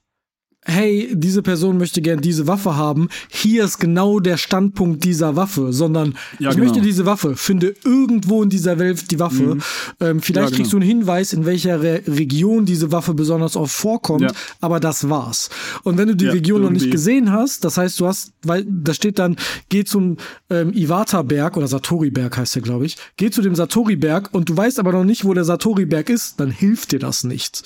hey, 0.67 1.11
diese 1.13 1.43
Person 1.43 1.79
möchte 1.79 2.03
gern 2.03 2.21
diese 2.21 2.47
Waffe 2.47 2.77
haben, 2.77 3.09
hier 3.29 3.65
ist 3.65 3.79
genau 3.79 4.19
der 4.19 4.37
Standpunkt 4.37 5.05
dieser 5.05 5.37
Waffe, 5.37 5.73
sondern 5.73 6.15
ja, 6.39 6.51
ich 6.51 6.57
genau. 6.57 6.69
möchte 6.69 6.83
diese 6.83 7.07
Waffe, 7.07 7.37
finde 7.37 7.75
irgendwo 7.85 8.43
in 8.43 8.51
dieser 8.51 8.79
Welt 8.79 9.11
die 9.11 9.21
Waffe. 9.21 9.55
Mhm. 9.55 9.63
Ähm, 10.01 10.21
vielleicht 10.21 10.27
ja, 10.27 10.45
genau. 10.47 10.57
kriegst 10.57 10.73
du 10.73 10.77
einen 10.79 10.87
Hinweis, 10.87 11.33
in 11.33 11.47
welcher 11.47 11.83
Re 11.83 12.03
Region 12.07 12.67
diese 12.67 12.93
Waffe 12.93 13.15
besonders 13.15 13.57
oft 13.57 13.75
vorkommt, 13.75 14.23
ja. 14.23 14.33
aber 14.61 14.81
das 14.81 15.09
war's. 15.09 15.51
Und 15.85 15.99
wenn 15.99 16.09
du 16.09 16.17
die 16.17 16.27
Region 16.27 16.63
irgendwie. 16.63 16.75
noch 16.75 16.83
nicht 16.83 16.91
gesehen 16.91 17.31
hast, 17.33 17.65
das 17.65 17.79
heißt, 17.79 18.01
du 18.01 18.07
hast, 18.07 18.33
weil 18.43 18.67
da 18.69 18.93
steht 18.93 19.19
dann, 19.19 19.37
geh 19.69 19.85
zum 19.85 20.17
ähm, 20.51 20.73
Iwata-Berg 20.73 21.57
oder 21.57 21.69
Satori-Berg 21.69 22.37
heißt 22.37 22.57
der, 22.57 22.63
glaube 22.63 22.87
ich, 22.87 22.97
geh 23.17 23.31
zu 23.31 23.41
dem 23.41 23.55
Satori-Berg 23.55 24.31
und 24.33 24.49
du 24.49 24.57
weißt 24.57 24.81
aber 24.81 24.93
noch 24.93 25.05
nicht, 25.05 25.25
wo 25.25 25.33
der 25.33 25.45
Satori-Berg 25.45 26.11
ist, 26.11 26.41
dann 26.41 26.51
hilft 26.51 26.93
dir 26.93 26.99
das 26.99 27.25
nichts. 27.25 27.63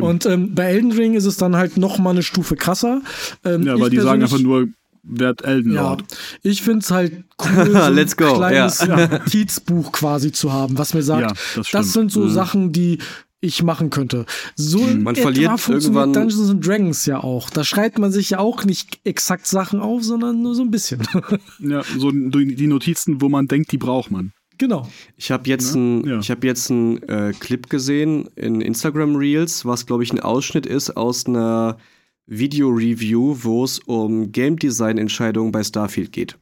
und 0.00 0.26
ähm, 0.26 0.54
bei 0.54 0.64
Elden 0.64 0.92
Ring 0.92 1.14
ist 1.14 1.26
es 1.26 1.36
dann 1.36 1.56
halt 1.56 1.76
noch 1.76 1.98
mal 1.98 2.10
eine 2.10 2.22
Stufe 2.32 2.56
krasser. 2.56 3.02
Ähm, 3.44 3.62
ja, 3.62 3.78
weil 3.78 3.90
die 3.90 4.00
sagen 4.00 4.22
einfach 4.22 4.38
nur, 4.38 4.68
werd 5.02 5.44
Elden 5.44 5.72
Lord. 5.72 6.00
Ja, 6.00 6.50
ich 6.50 6.62
finde 6.62 6.80
es 6.80 6.90
halt 6.90 7.24
cool, 7.44 7.70
so 7.72 7.78
ein 7.78 8.06
go. 8.16 8.34
kleines 8.34 8.80
ja. 8.80 9.08
Notizbuch 9.08 9.92
quasi 9.92 10.32
zu 10.32 10.52
haben, 10.52 10.78
was 10.78 10.94
mir 10.94 11.02
sagt, 11.02 11.22
ja, 11.22 11.34
das, 11.56 11.70
das, 11.70 11.92
sind 11.92 12.10
so 12.10 12.20
mhm. 12.20 12.30
Sachen, 12.30 12.72
die 12.72 12.98
ich 13.40 13.62
machen 13.64 13.90
könnte. 13.90 14.24
So 14.54 14.78
man 14.78 15.16
verliert 15.16 15.58
funktioniert 15.58 16.14
Dungeons 16.14 16.50
and 16.50 16.64
Dragons 16.64 17.06
ja 17.06 17.22
auch. 17.22 17.50
Da 17.50 17.64
schreibt 17.64 17.98
man 17.98 18.12
sich 18.12 18.30
ja 18.30 18.38
auch 18.38 18.64
nicht 18.64 19.00
exakt 19.02 19.48
Sachen 19.48 19.80
auf, 19.80 20.04
sondern 20.04 20.42
nur 20.42 20.54
so 20.54 20.62
ein 20.62 20.70
bisschen. 20.70 21.02
ja, 21.58 21.82
so 21.98 22.12
die 22.12 22.66
Notizen, 22.68 23.20
wo 23.20 23.28
man 23.28 23.48
denkt, 23.48 23.72
die 23.72 23.78
braucht 23.78 24.12
man. 24.12 24.32
Genau. 24.58 24.88
Ich 25.16 25.32
habe 25.32 25.48
jetzt 25.48 25.74
einen 25.74 26.06
ja. 26.06 26.20
hab 26.20 26.44
äh, 26.44 27.32
Clip 27.32 27.68
gesehen 27.68 28.28
in 28.36 28.60
Instagram 28.60 29.16
Reels, 29.16 29.64
was 29.64 29.86
glaube 29.86 30.04
ich 30.04 30.12
ein 30.12 30.20
Ausschnitt 30.20 30.66
ist 30.66 30.96
aus 30.96 31.26
einer 31.26 31.78
Video-Review, 32.26 33.36
wo 33.42 33.64
es 33.64 33.78
um 33.80 34.32
Game 34.32 34.58
Design-Entscheidungen 34.58 35.52
bei 35.52 35.62
Starfield 35.62 36.12
geht. 36.12 36.38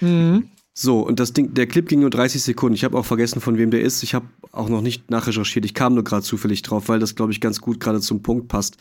Mhm. 0.00 0.44
So, 0.74 1.00
und 1.00 1.18
das 1.18 1.32
Ding, 1.32 1.54
der 1.54 1.66
Clip 1.66 1.88
ging 1.88 2.00
nur 2.00 2.10
30 2.10 2.40
Sekunden. 2.40 2.76
Ich 2.76 2.84
habe 2.84 2.96
auch 2.96 3.04
vergessen, 3.04 3.40
von 3.40 3.58
wem 3.58 3.72
der 3.72 3.82
ist. 3.82 4.04
Ich 4.04 4.14
habe 4.14 4.26
auch 4.52 4.68
noch 4.68 4.80
nicht 4.80 5.10
nachrecherchiert. 5.10 5.64
Ich 5.64 5.74
kam 5.74 5.94
nur 5.94 6.04
gerade 6.04 6.22
zufällig 6.22 6.62
drauf, 6.62 6.88
weil 6.88 7.00
das, 7.00 7.16
glaube 7.16 7.32
ich, 7.32 7.40
ganz 7.40 7.60
gut 7.60 7.80
gerade 7.80 8.00
zum 8.00 8.22
Punkt 8.22 8.46
passt. 8.46 8.76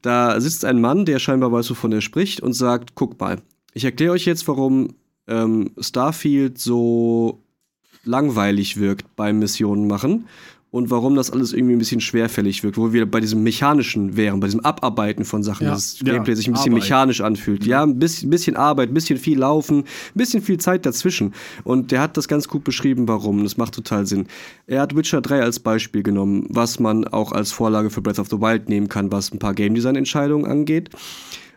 Da 0.00 0.40
sitzt 0.40 0.64
ein 0.64 0.80
Mann, 0.80 1.04
der 1.04 1.18
scheinbar 1.18 1.52
weiß, 1.52 1.68
wovon 1.68 1.92
er 1.92 2.00
spricht, 2.00 2.40
und 2.40 2.54
sagt: 2.54 2.94
Guck 2.94 3.20
mal, 3.20 3.42
ich 3.74 3.84
erkläre 3.84 4.12
euch 4.12 4.24
jetzt, 4.24 4.48
warum 4.48 4.94
ähm, 5.28 5.72
Starfield 5.78 6.58
so 6.58 7.42
langweilig 8.04 8.78
wirkt 8.78 9.14
beim 9.14 9.38
Missionen 9.38 9.86
machen 9.86 10.24
und 10.72 10.90
warum 10.90 11.14
das 11.14 11.30
alles 11.30 11.52
irgendwie 11.52 11.74
ein 11.74 11.78
bisschen 11.78 12.00
schwerfällig 12.00 12.64
wirkt, 12.64 12.78
wo 12.78 12.94
wir 12.94 13.04
bei 13.08 13.20
diesem 13.20 13.42
mechanischen 13.42 14.16
wären, 14.16 14.40
bei 14.40 14.46
diesem 14.46 14.60
Abarbeiten 14.60 15.26
von 15.26 15.42
Sachen, 15.42 15.66
ja. 15.66 15.74
dass 15.74 15.98
das 15.98 16.04
Gameplay 16.04 16.32
ja, 16.32 16.36
sich 16.36 16.48
ein 16.48 16.54
bisschen 16.54 16.72
Arbeit. 16.72 16.82
mechanisch 16.82 17.20
anfühlt. 17.20 17.66
Ja, 17.66 17.82
ein 17.82 17.98
bisschen, 17.98 18.30
bisschen 18.30 18.56
Arbeit, 18.56 18.88
ein 18.88 18.94
bisschen 18.94 19.18
viel 19.18 19.38
Laufen, 19.38 19.80
ein 19.80 19.84
bisschen 20.14 20.42
viel 20.42 20.56
Zeit 20.56 20.86
dazwischen. 20.86 21.34
Und 21.64 21.92
der 21.92 22.00
hat 22.00 22.16
das 22.16 22.26
ganz 22.26 22.48
gut 22.48 22.64
beschrieben, 22.64 23.06
warum. 23.06 23.42
Das 23.42 23.58
macht 23.58 23.74
total 23.74 24.06
Sinn. 24.06 24.26
Er 24.66 24.80
hat 24.80 24.96
Witcher 24.96 25.20
3 25.20 25.42
als 25.42 25.60
Beispiel 25.60 26.02
genommen, 26.02 26.46
was 26.48 26.80
man 26.80 27.06
auch 27.06 27.32
als 27.32 27.52
Vorlage 27.52 27.90
für 27.90 28.00
Breath 28.00 28.18
of 28.18 28.28
the 28.30 28.40
Wild 28.40 28.70
nehmen 28.70 28.88
kann, 28.88 29.12
was 29.12 29.30
ein 29.30 29.38
paar 29.38 29.52
Game 29.52 29.74
Design 29.74 29.96
Entscheidungen 29.96 30.46
angeht. 30.46 30.88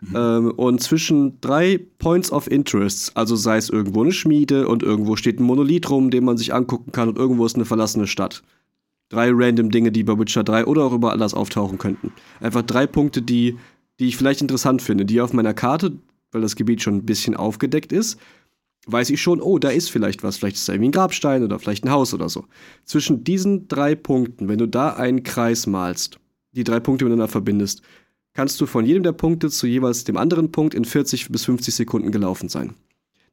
Mhm. 0.02 0.14
Ähm, 0.14 0.50
und 0.56 0.82
zwischen 0.82 1.40
drei 1.40 1.80
Points 1.98 2.30
of 2.30 2.50
Interest, 2.50 3.16
also 3.16 3.34
sei 3.34 3.56
es 3.56 3.70
irgendwo 3.70 4.02
eine 4.02 4.12
Schmiede 4.12 4.68
und 4.68 4.82
irgendwo 4.82 5.16
steht 5.16 5.40
ein 5.40 5.44
Monolith 5.44 5.88
rum, 5.88 6.10
den 6.10 6.26
man 6.26 6.36
sich 6.36 6.52
angucken 6.52 6.92
kann 6.92 7.08
und 7.08 7.16
irgendwo 7.16 7.46
ist 7.46 7.54
eine 7.54 7.64
verlassene 7.64 8.06
Stadt 8.06 8.42
drei 9.08 9.30
random 9.32 9.70
Dinge, 9.70 9.92
die 9.92 10.02
bei 10.02 10.18
Witcher 10.18 10.44
3 10.44 10.66
oder 10.66 10.84
auch 10.84 10.92
überall 10.92 11.14
anders 11.14 11.34
auftauchen 11.34 11.78
könnten. 11.78 12.12
Einfach 12.40 12.62
drei 12.62 12.86
Punkte, 12.86 13.22
die, 13.22 13.56
die 13.98 14.08
ich 14.08 14.16
vielleicht 14.16 14.40
interessant 14.40 14.82
finde, 14.82 15.04
die 15.04 15.20
auf 15.20 15.32
meiner 15.32 15.54
Karte, 15.54 15.92
weil 16.32 16.42
das 16.42 16.56
Gebiet 16.56 16.82
schon 16.82 16.96
ein 16.96 17.06
bisschen 17.06 17.36
aufgedeckt 17.36 17.92
ist, 17.92 18.18
weiß 18.86 19.10
ich 19.10 19.20
schon, 19.20 19.40
oh, 19.40 19.58
da 19.58 19.68
ist 19.70 19.90
vielleicht 19.90 20.22
was. 20.22 20.36
Vielleicht 20.36 20.56
ist 20.56 20.68
da 20.68 20.72
irgendwie 20.72 20.88
ein 20.88 20.92
Grabstein 20.92 21.42
oder 21.42 21.58
vielleicht 21.58 21.84
ein 21.84 21.90
Haus 21.90 22.14
oder 22.14 22.28
so. 22.28 22.44
Zwischen 22.84 23.24
diesen 23.24 23.68
drei 23.68 23.94
Punkten, 23.94 24.48
wenn 24.48 24.58
du 24.58 24.66
da 24.66 24.94
einen 24.94 25.22
Kreis 25.22 25.66
malst, 25.66 26.18
die 26.52 26.64
drei 26.64 26.80
Punkte 26.80 27.04
miteinander 27.04 27.28
verbindest, 27.28 27.82
kannst 28.32 28.60
du 28.60 28.66
von 28.66 28.84
jedem 28.86 29.02
der 29.02 29.12
Punkte 29.12 29.50
zu 29.50 29.66
jeweils 29.66 30.04
dem 30.04 30.16
anderen 30.16 30.52
Punkt 30.52 30.74
in 30.74 30.84
40 30.84 31.30
bis 31.30 31.44
50 31.44 31.74
Sekunden 31.74 32.12
gelaufen 32.12 32.48
sein. 32.48 32.74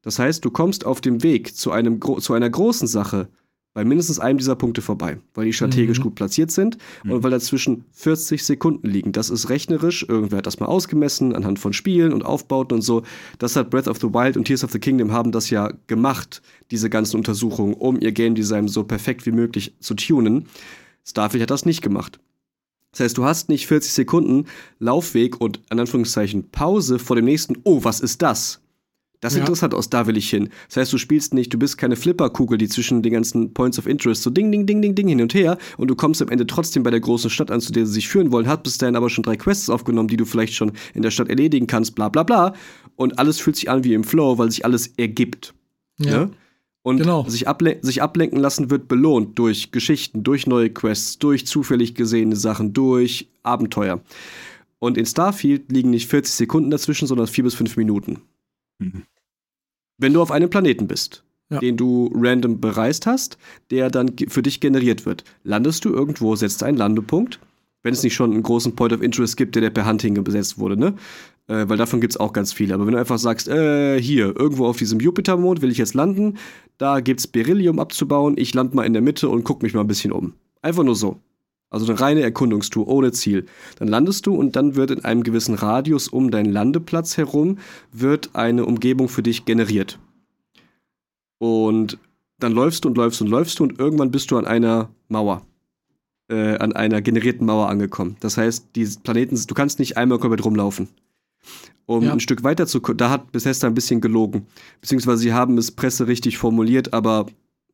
Das 0.01 0.19
heißt, 0.19 0.43
du 0.43 0.51
kommst 0.51 0.85
auf 0.85 1.01
dem 1.01 1.23
Weg 1.23 1.55
zu, 1.55 1.71
einem, 1.71 1.99
zu 2.19 2.33
einer 2.33 2.49
großen 2.49 2.87
Sache 2.87 3.29
bei 3.73 3.83
mindestens 3.83 4.19
einem 4.19 4.37
dieser 4.37 4.55
Punkte 4.55 4.81
vorbei, 4.81 5.17
weil 5.33 5.45
die 5.45 5.53
strategisch 5.53 5.99
mhm. 5.99 6.03
gut 6.03 6.15
platziert 6.15 6.51
sind 6.51 6.77
mhm. 7.03 7.11
und 7.11 7.23
weil 7.23 7.31
dazwischen 7.31 7.85
40 7.93 8.43
Sekunden 8.43 8.87
liegen. 8.87 9.11
Das 9.11 9.29
ist 9.29 9.49
rechnerisch, 9.49 10.05
irgendwer 10.07 10.37
hat 10.37 10.47
das 10.47 10.59
mal 10.59 10.67
ausgemessen 10.67 11.35
anhand 11.35 11.59
von 11.59 11.73
Spielen 11.73 12.13
und 12.13 12.23
Aufbauten 12.23 12.75
und 12.75 12.81
so. 12.81 13.03
Das 13.39 13.55
hat 13.55 13.69
Breath 13.69 13.87
of 13.87 13.97
the 13.97 14.13
Wild 14.13 14.37
und 14.37 14.45
Tears 14.45 14.63
of 14.63 14.71
the 14.71 14.79
Kingdom 14.79 15.11
haben 15.11 15.31
das 15.31 15.49
ja 15.49 15.71
gemacht, 15.87 16.41
diese 16.71 16.89
ganzen 16.89 17.17
Untersuchungen, 17.17 17.73
um 17.73 17.99
ihr 17.99 18.11
Game 18.11 18.35
Design 18.35 18.67
so 18.67 18.83
perfekt 18.83 19.25
wie 19.25 19.31
möglich 19.31 19.73
zu 19.79 19.95
tunen. 19.95 20.47
Starfield 21.05 21.41
hat 21.41 21.51
das 21.51 21.65
nicht 21.65 21.81
gemacht. 21.81 22.19
Das 22.91 22.99
heißt, 22.99 23.17
du 23.17 23.25
hast 23.25 23.49
nicht 23.49 23.65
40 23.65 23.91
Sekunden 23.91 24.45
Laufweg 24.77 25.41
und 25.41 25.61
in 25.71 25.79
Anführungszeichen 25.79 26.51
Pause 26.51 26.99
vor 26.99 27.15
dem 27.15 27.25
nächsten, 27.25 27.57
oh, 27.63 27.83
was 27.83 27.99
ist 27.99 28.21
das? 28.21 28.62
Das 29.23 29.31
ist 29.31 29.37
ja. 29.37 29.43
interessant 29.43 29.73
aus, 29.73 29.89
da 29.89 30.05
will 30.05 30.17
ich 30.17 30.29
hin. 30.29 30.49
Das 30.67 30.75
heißt, 30.75 30.91
du 30.91 30.97
spielst 30.97 31.33
nicht, 31.33 31.53
du 31.53 31.57
bist 31.57 31.77
keine 31.77 31.95
Flipperkugel, 31.95 32.57
die 32.57 32.67
zwischen 32.67 33.01
den 33.01 33.13
ganzen 33.13 33.53
Points 33.53 33.79
of 33.79 33.87
Interest 33.87 34.21
so 34.21 34.29
ding, 34.29 34.51
ding, 34.51 34.65
ding, 34.65 34.81
ding, 34.81 34.95
ding 34.95 35.07
hin 35.07 35.21
und 35.21 35.33
her 35.33 35.57
und 35.77 35.87
du 35.87 35.95
kommst 35.95 36.21
am 36.21 36.27
Ende 36.27 36.45
trotzdem 36.45 36.83
bei 36.83 36.91
der 36.91 36.99
großen 36.99 37.29
Stadt 37.29 37.49
an, 37.49 37.61
zu 37.61 37.71
der 37.71 37.85
sie 37.85 37.93
sich 37.93 38.09
führen 38.09 38.33
wollen, 38.33 38.49
hast 38.49 38.63
bis 38.63 38.77
dahin 38.77 38.97
aber 38.97 39.09
schon 39.09 39.23
drei 39.23 39.37
Quests 39.37 39.69
aufgenommen, 39.69 40.09
die 40.09 40.17
du 40.17 40.25
vielleicht 40.25 40.55
schon 40.55 40.73
in 40.93 41.03
der 41.03 41.11
Stadt 41.11 41.29
erledigen 41.29 41.67
kannst, 41.67 41.95
bla 41.95 42.09
bla 42.09 42.23
bla. 42.23 42.53
Und 42.97 43.17
alles 43.17 43.39
fühlt 43.39 43.55
sich 43.55 43.69
an 43.69 43.85
wie 43.85 43.93
im 43.93 44.03
Flow, 44.03 44.37
weil 44.37 44.51
sich 44.51 44.65
alles 44.65 44.87
ergibt. 44.97 45.53
Ja. 45.99 46.11
ja? 46.11 46.17
Ne? 46.25 46.31
Und 46.81 46.97
genau. 46.97 47.23
sich, 47.29 47.47
able 47.47 47.79
sich 47.81 48.01
ablenken 48.01 48.39
lassen 48.39 48.69
wird 48.69 48.89
belohnt 48.89 49.39
durch 49.39 49.71
Geschichten, 49.71 50.25
durch 50.25 50.47
neue 50.47 50.69
Quests, 50.69 51.17
durch 51.17 51.47
zufällig 51.47 51.95
gesehene 51.95 52.35
Sachen, 52.35 52.73
durch 52.73 53.29
Abenteuer. 53.41 54.01
Und 54.79 54.97
in 54.97 55.05
Starfield 55.05 55.71
liegen 55.71 55.91
nicht 55.91 56.09
40 56.09 56.35
Sekunden 56.35 56.69
dazwischen, 56.71 57.07
sondern 57.07 57.27
4 57.27 57.45
bis 57.45 57.55
5 57.55 57.77
Minuten. 57.77 58.19
Mhm. 58.79 59.03
Wenn 59.97 60.13
du 60.13 60.21
auf 60.21 60.31
einem 60.31 60.49
Planeten 60.49 60.87
bist, 60.87 61.23
ja. 61.49 61.59
den 61.59 61.77
du 61.77 62.11
random 62.15 62.59
bereist 62.59 63.05
hast, 63.05 63.37
der 63.71 63.89
dann 63.89 64.13
für 64.27 64.41
dich 64.41 64.59
generiert 64.59 65.05
wird, 65.05 65.23
landest 65.43 65.85
du 65.85 65.89
irgendwo, 65.93 66.35
setzt 66.35 66.63
einen 66.63 66.77
Landepunkt, 66.77 67.39
wenn 67.83 67.93
es 67.93 68.03
nicht 68.03 68.13
schon 68.13 68.31
einen 68.31 68.43
großen 68.43 68.75
Point 68.75 68.93
of 68.93 69.01
Interest 69.01 69.37
gibt, 69.37 69.55
der, 69.55 69.61
der 69.61 69.69
per 69.69 69.85
Hunting 69.85 70.21
besetzt 70.23 70.57
wurde, 70.57 70.77
ne? 70.77 70.95
Äh, 71.47 71.67
weil 71.67 71.77
davon 71.77 71.99
gibt 71.99 72.13
es 72.13 72.19
auch 72.19 72.31
ganz 72.31 72.53
viele. 72.53 72.73
Aber 72.73 72.85
wenn 72.85 72.93
du 72.93 72.99
einfach 72.99 73.19
sagst, 73.19 73.49
äh, 73.49 74.01
hier, 74.01 74.33
irgendwo 74.37 74.65
auf 74.65 74.77
diesem 74.77 74.99
Jupitermond 74.99 75.61
will 75.61 75.71
ich 75.71 75.77
jetzt 75.77 75.93
landen, 75.93 76.37
da 76.77 77.01
gibt 77.01 77.19
es 77.19 77.27
Beryllium 77.27 77.79
abzubauen, 77.79 78.35
ich 78.37 78.53
lande 78.53 78.75
mal 78.75 78.85
in 78.85 78.93
der 78.93 79.01
Mitte 79.01 79.27
und 79.27 79.43
guck 79.43 79.61
mich 79.61 79.73
mal 79.73 79.81
ein 79.81 79.87
bisschen 79.87 80.13
um. 80.13 80.33
Einfach 80.61 80.83
nur 80.83 80.95
so. 80.95 81.19
Also 81.73 81.87
eine 81.87 81.99
reine 81.99 82.21
Erkundungstour 82.21 82.87
ohne 82.87 83.11
Ziel. 83.11 83.47
Dann 83.79 83.87
landest 83.87 84.27
du 84.27 84.35
und 84.35 84.55
dann 84.55 84.75
wird 84.75 84.91
in 84.91 85.03
einem 85.03 85.23
gewissen 85.23 85.55
Radius 85.55 86.07
um 86.07 86.29
deinen 86.29 86.51
Landeplatz 86.51 87.17
herum 87.17 87.57
wird 87.91 88.29
eine 88.33 88.65
Umgebung 88.65 89.09
für 89.09 89.23
dich 89.23 89.45
generiert. 89.45 89.99
Und 91.39 91.97
dann 92.39 92.51
läufst 92.51 92.85
du 92.85 92.89
und 92.89 92.97
läufst 92.97 93.21
und 93.21 93.27
läufst 93.27 93.59
du 93.59 93.63
und 93.63 93.79
irgendwann 93.79 94.11
bist 94.11 94.29
du 94.29 94.37
an 94.37 94.45
einer 94.45 94.89
Mauer. 95.07 95.41
Äh, 96.29 96.57
an 96.57 96.73
einer 96.73 97.01
generierten 97.01 97.45
Mauer 97.45 97.69
angekommen. 97.69 98.17
Das 98.19 98.37
heißt, 98.37 98.67
die 98.75 98.87
Planeten, 99.03 99.35
du 99.45 99.53
kannst 99.55 99.79
nicht 99.79 99.97
einmal 99.97 100.19
komplett 100.19 100.45
rumlaufen. 100.45 100.89
Um 101.85 102.03
ja. 102.03 102.13
ein 102.13 102.19
Stück 102.19 102.43
weiter 102.43 102.67
zu 102.67 102.79
da 102.79 103.09
hat 103.09 103.31
Bethesda 103.31 103.67
ein 103.67 103.73
bisschen 103.73 103.99
gelogen. 103.99 104.45
Beziehungsweise 104.79 105.17
sie 105.17 105.33
haben 105.33 105.57
es 105.57 105.71
Presse 105.71 106.07
richtig 106.07 106.37
formuliert, 106.37 106.93
aber 106.93 107.25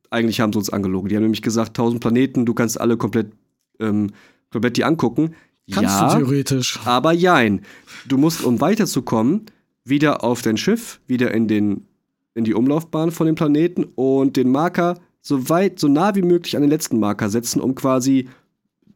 eigentlich 0.09 0.39
haben 0.39 0.53
sie 0.53 0.59
uns 0.59 0.71
angelogen. 0.71 1.09
Die 1.09 1.15
haben 1.15 1.23
nämlich 1.23 1.41
gesagt, 1.41 1.71
1000 1.71 2.01
Planeten, 2.01 2.45
du 2.45 2.53
kannst 2.53 2.79
alle 2.79 2.97
komplett 2.97 3.33
ähm, 3.79 4.11
die 4.53 4.83
angucken. 4.83 5.35
Kannst 5.71 5.99
ja, 5.99 6.13
du 6.13 6.17
theoretisch. 6.17 6.79
Aber 6.85 7.11
jein. 7.11 7.61
Du 8.07 8.17
musst, 8.17 8.43
um 8.43 8.59
weiterzukommen, 8.59 9.45
wieder 9.83 10.23
auf 10.23 10.41
dein 10.41 10.57
Schiff, 10.57 10.99
wieder 11.07 11.33
in, 11.33 11.47
den, 11.47 11.85
in 12.33 12.43
die 12.43 12.53
Umlaufbahn 12.53 13.11
von 13.11 13.27
dem 13.27 13.35
Planeten 13.35 13.83
und 13.95 14.35
den 14.35 14.51
Marker 14.51 14.99
so 15.21 15.49
weit, 15.49 15.79
so 15.79 15.87
nah 15.87 16.15
wie 16.15 16.21
möglich 16.21 16.55
an 16.55 16.61
den 16.61 16.71
letzten 16.71 16.99
Marker 16.99 17.29
setzen, 17.29 17.61
um 17.61 17.75
quasi 17.75 18.29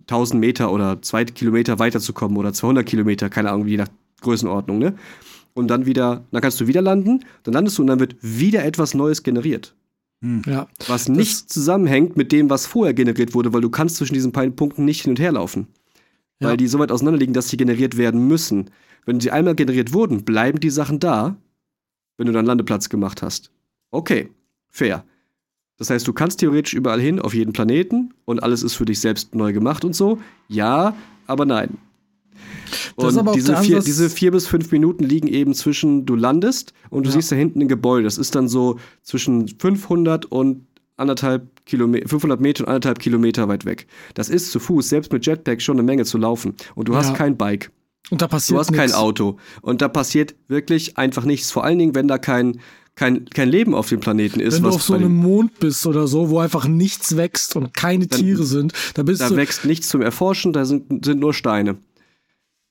1000 0.02 0.40
Meter 0.40 0.72
oder 0.72 1.02
2 1.02 1.26
Kilometer 1.26 1.80
weiterzukommen 1.80 2.38
oder 2.38 2.54
200 2.54 2.86
Kilometer, 2.86 3.30
keine 3.30 3.52
Ahnung, 3.52 3.68
je 3.68 3.78
nach 3.78 3.90
Größenordnung, 4.22 4.80
ne? 4.80 4.96
Und 5.54 5.68
dann 5.68 5.86
wieder, 5.86 6.26
dann 6.32 6.42
kannst 6.42 6.60
du 6.60 6.68
wieder 6.68 6.82
landen, 6.82 7.24
dann 7.44 7.54
landest 7.54 7.78
du 7.78 7.84
und 7.84 7.88
dann 7.88 8.00
wird 8.00 8.16
wieder 8.22 8.66
etwas 8.66 8.96
Neues 8.96 9.22
generiert. 9.22 9.76
Hm. 10.24 10.42
Ja. 10.48 10.68
Was 10.88 11.10
nicht 11.10 11.52
zusammenhängt 11.52 12.16
mit 12.16 12.32
dem, 12.32 12.50
was 12.50 12.66
vorher 12.66 12.94
generiert 12.94 13.34
wurde, 13.34 13.52
weil 13.52 13.62
du 13.62 13.70
kannst 13.70 13.98
zwischen 13.98 14.14
diesen 14.14 14.32
beiden 14.32 14.56
Punkten 14.56 14.86
nicht 14.86 15.02
hin 15.02 15.12
und 15.12 15.20
her 15.20 15.34
laufen. 15.34 15.68
Ja. 16.40 16.48
Weil 16.48 16.58
die 16.58 16.68
so 16.68 16.80
weit 16.80 16.92
auseinander 16.92 17.20
liegen, 17.20 17.34
dass 17.34 17.50
sie 17.50 17.58
generiert 17.58 17.98
werden 17.98 18.26
müssen. 18.26 18.72
Wenn 19.06 19.20
sie 19.20 19.32
einmal 19.32 19.54
generiert 19.54 19.92
wurden, 19.92 20.24
bleiben 20.24 20.62
die 20.62 20.70
Sachen 20.70 21.00
da, 21.00 21.36
wenn 22.18 22.28
du 22.28 22.32
dann 22.32 22.46
Landeplatz 22.46 22.88
gemacht 22.88 23.22
hast. 23.22 23.52
Okay, 23.92 24.30
fair. 24.70 25.04
Das 25.78 25.90
heißt, 25.90 26.08
du 26.08 26.14
kannst 26.14 26.40
theoretisch 26.40 26.74
überall 26.74 27.02
hin, 27.02 27.20
auf 27.20 27.34
jeden 27.34 27.52
Planeten, 27.52 28.14
und 28.24 28.42
alles 28.44 28.64
ist 28.64 28.76
für 28.76 28.86
dich 28.86 29.02
selbst 29.02 29.36
neu 29.36 29.52
gemacht 29.52 29.84
und 29.84 29.94
so. 29.94 30.20
Ja, 30.48 30.96
aber 31.28 31.46
nein. 31.46 31.78
Und 32.96 33.36
diese 33.36 33.58
vier, 33.58 33.80
diese 33.80 34.10
vier 34.10 34.32
bis 34.32 34.48
fünf 34.48 34.72
Minuten 34.72 35.04
liegen 35.04 35.28
eben 35.28 35.54
zwischen, 35.54 36.06
du 36.06 36.16
landest 36.16 36.74
und 36.90 37.06
du 37.06 37.10
ja. 37.10 37.16
siehst 37.16 37.32
da 37.32 37.36
hinten 37.36 37.62
ein 37.62 37.68
Gebäude. 37.68 38.04
Das 38.04 38.18
ist 38.18 38.36
dann 38.36 38.48
so 38.48 38.80
zwischen 39.02 39.48
500 39.48 40.26
und 40.26 40.68
anderthalb 40.98 41.66
Kilometer, 41.66 42.08
500 42.08 42.40
Meter 42.40 42.64
und 42.64 42.68
anderthalb 42.70 43.00
Kilometer 43.00 43.48
weit 43.48 43.66
weg. 43.66 43.88
Das 44.14 44.30
ist 44.30 44.52
zu 44.52 44.60
Fuß, 44.60 44.90
selbst 44.90 45.12
mit 45.12 45.26
Jetpack, 45.26 45.62
schon 45.62 45.78
eine 45.78 45.84
Menge 45.84 46.06
zu 46.06 46.18
laufen. 46.18 46.56
Und 46.76 46.88
du 46.88 46.94
ja. 46.94 47.00
hast 47.00 47.16
kein 47.16 47.38
Bike. 47.38 47.72
Und 48.10 48.22
da 48.22 48.28
passiert 48.28 48.56
Du 48.56 48.60
hast 48.60 48.72
nix. 48.72 48.80
kein 48.80 48.94
Auto. 48.94 49.38
Und 49.62 49.82
da 49.82 49.88
passiert 49.88 50.36
wirklich 50.48 50.98
einfach 50.98 51.24
nichts. 51.26 51.52
Vor 51.52 51.64
allen 51.64 51.80
Dingen, 51.80 51.96
wenn 51.96 52.08
da 52.08 52.18
kein, 52.18 52.60
kein, 52.96 53.26
kein 53.26 53.50
Leben 53.50 53.74
auf 53.74 53.90
dem 53.90 54.02
Planeten 54.02 54.40
ist. 54.40 54.56
Wenn 54.56 54.64
du 54.64 54.70
auf 54.70 54.84
so 54.84 54.94
einem 54.94 55.16
Mond 55.16 55.60
bist 55.60 55.88
oder 55.88 56.08
so, 56.08 56.30
wo 56.30 56.40
einfach 56.40 56.68
nichts 56.68 57.16
wächst 57.16 57.56
und 57.56 57.74
keine 57.74 58.08
Tiere 58.08 58.44
sind, 58.44 58.74
da 58.94 59.04
bist 59.04 59.22
da 59.22 59.30
du. 59.30 59.36
Da 59.36 59.42
wächst 59.42 59.66
nichts 59.66 59.90
zum 59.90 60.02
Erforschen, 60.02 60.54
da 60.54 60.66
sind, 60.66 61.06
sind 61.06 61.20
nur 61.20 61.34
Steine. 61.34 61.78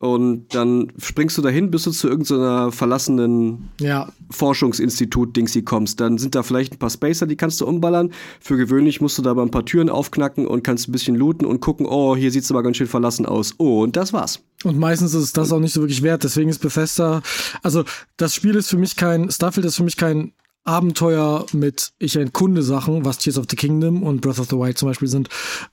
Und 0.02 0.52
dann 0.52 0.90
springst 0.98 1.38
du 1.38 1.42
dahin, 1.42 1.70
bis 1.70 1.84
du 1.84 1.92
zu 1.92 2.08
irgendeiner 2.08 2.72
verlassenen 2.72 3.70
ja. 3.80 4.08
Forschungsinstitut-Dingsy 4.30 5.62
kommst. 5.62 6.00
Dann 6.00 6.18
sind 6.18 6.34
da 6.34 6.42
vielleicht 6.42 6.72
ein 6.72 6.78
paar 6.80 6.90
Spacer, 6.90 7.28
die 7.28 7.36
kannst 7.36 7.60
du 7.60 7.66
umballern. 7.66 8.12
Für 8.40 8.56
gewöhnlich 8.56 9.00
musst 9.00 9.16
du 9.18 9.22
da 9.22 9.30
aber 9.30 9.42
ein 9.42 9.52
paar 9.52 9.64
Türen 9.64 9.88
aufknacken 9.88 10.48
und 10.48 10.64
kannst 10.64 10.88
ein 10.88 10.92
bisschen 10.92 11.14
looten 11.14 11.46
und 11.46 11.60
gucken, 11.60 11.86
oh, 11.86 12.16
hier 12.16 12.32
sieht's 12.32 12.50
aber 12.50 12.64
ganz 12.64 12.78
schön 12.78 12.88
verlassen 12.88 13.26
aus. 13.26 13.54
Oh, 13.58 13.84
und 13.84 13.94
das 13.94 14.12
war's. 14.12 14.40
Und 14.64 14.76
meistens 14.76 15.14
ist 15.14 15.22
es 15.22 15.32
das 15.32 15.52
auch 15.52 15.60
nicht 15.60 15.72
so 15.72 15.82
wirklich 15.82 16.02
wert. 16.02 16.24
Deswegen 16.24 16.50
ist 16.50 16.58
Bethesda, 16.58 17.22
also 17.62 17.84
das 18.16 18.34
Spiel 18.34 18.56
ist 18.56 18.70
für 18.70 18.78
mich 18.78 18.96
kein, 18.96 19.30
Starfield 19.30 19.66
ist 19.66 19.76
für 19.76 19.84
mich 19.84 19.96
kein 19.96 20.32
Abenteuer 20.64 21.46
mit 21.52 21.92
ich 22.00 22.16
entkunde 22.16 22.64
Sachen, 22.64 23.04
was 23.04 23.18
Tears 23.18 23.38
of 23.38 23.46
the 23.48 23.56
Kingdom 23.56 24.02
und 24.02 24.20
Breath 24.20 24.40
of 24.40 24.48
the 24.50 24.56
Wild 24.56 24.78
zum 24.78 24.88
Beispiel 24.88 25.08
sind. 25.08 25.28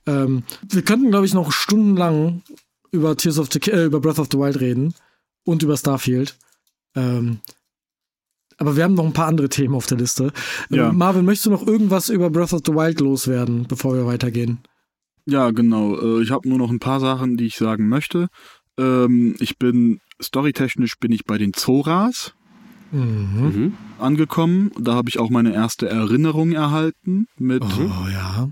Ähm, 0.06 0.44
wir 0.68 0.82
könnten, 0.82 1.10
glaube 1.10 1.26
ich, 1.26 1.34
noch 1.34 1.50
stundenlang 1.50 2.42
über 2.90 3.16
Tears 3.16 3.38
of 3.38 3.48
the 3.52 3.58
äh, 3.70 3.84
über 3.84 4.00
Breath 4.00 4.18
of 4.18 4.28
the 4.30 4.38
Wild 4.38 4.60
reden 4.60 4.94
und 5.44 5.62
über 5.62 5.76
Starfield. 5.76 6.36
Ähm, 6.94 7.40
aber 8.58 8.76
wir 8.76 8.84
haben 8.84 8.94
noch 8.94 9.06
ein 9.06 9.14
paar 9.14 9.28
andere 9.28 9.48
Themen 9.48 9.74
auf 9.74 9.86
der 9.86 9.98
Liste. 9.98 10.32
Ähm, 10.70 10.76
ja. 10.76 10.92
Marvin, 10.92 11.24
möchtest 11.24 11.46
du 11.46 11.50
noch 11.50 11.66
irgendwas 11.66 12.08
über 12.08 12.30
Breath 12.30 12.52
of 12.52 12.60
the 12.66 12.72
Wild 12.72 13.00
loswerden, 13.00 13.66
bevor 13.66 13.94
wir 13.94 14.06
weitergehen? 14.06 14.58
Ja, 15.24 15.50
genau. 15.50 15.98
Äh, 15.98 16.22
ich 16.22 16.30
habe 16.30 16.48
nur 16.48 16.58
noch 16.58 16.70
ein 16.70 16.78
paar 16.78 17.00
Sachen, 17.00 17.36
die 17.36 17.46
ich 17.46 17.56
sagen 17.56 17.88
möchte. 17.88 18.28
Ähm, 18.78 19.36
ich 19.38 19.58
bin 19.58 20.00
storytechnisch 20.22 20.98
bin 20.98 21.12
ich 21.12 21.24
bei 21.24 21.38
den 21.38 21.54
Zoras 21.54 22.34
mhm. 22.92 23.00
mhm. 23.00 23.74
angekommen. 23.98 24.72
Da 24.78 24.94
habe 24.94 25.08
ich 25.08 25.18
auch 25.18 25.30
meine 25.30 25.54
erste 25.54 25.88
Erinnerung 25.88 26.52
erhalten 26.52 27.26
mit 27.38 27.62
oh, 27.62 28.08
ja. 28.12 28.50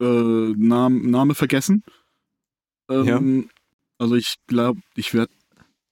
äh, 0.00 0.54
Name, 0.56 1.08
Name 1.08 1.34
vergessen. 1.34 1.82
Ähm, 2.90 3.06
ja. 3.06 3.20
Also 4.02 4.16
ich 4.16 4.34
glaube, 4.48 4.80
ich 4.96 5.14
werde 5.14 5.30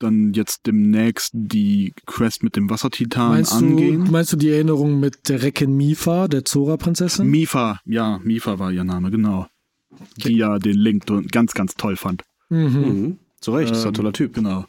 dann 0.01 0.33
jetzt 0.33 0.67
demnächst 0.67 1.31
die 1.33 1.95
Quest 2.07 2.43
mit 2.43 2.57
dem 2.57 2.69
Wassertitan 2.69 3.29
meinst 3.29 3.53
angehen. 3.53 4.07
Du, 4.07 4.11
meinst 4.11 4.33
du 4.33 4.37
die 4.37 4.51
Erinnerung 4.51 4.99
mit 4.99 5.29
der 5.29 5.43
Recken 5.43 5.77
Mifa, 5.77 6.27
der 6.27 6.45
Zora-Prinzessin? 6.45 7.29
Mifa, 7.29 7.79
ja, 7.85 8.19
Mifa 8.25 8.59
war 8.59 8.73
ihr 8.73 8.83
Name, 8.83 9.13
genau. 9.13 9.47
Okay. 9.93 10.03
Die 10.25 10.39
ja 10.39 10.59
den 10.59 10.77
Link 10.77 11.05
ganz, 11.31 11.55
ganz 11.55 11.77
toll 11.77 11.95
fand. 11.95 12.25
Mhm. 12.49 12.59
mhm. 12.59 13.19
Zu 13.41 13.53
Recht, 13.53 13.71
ähm, 13.71 13.79
ist 13.79 13.87
ein 13.87 13.95
toller 13.95 14.13
Typ. 14.13 14.35
Genau. 14.35 14.67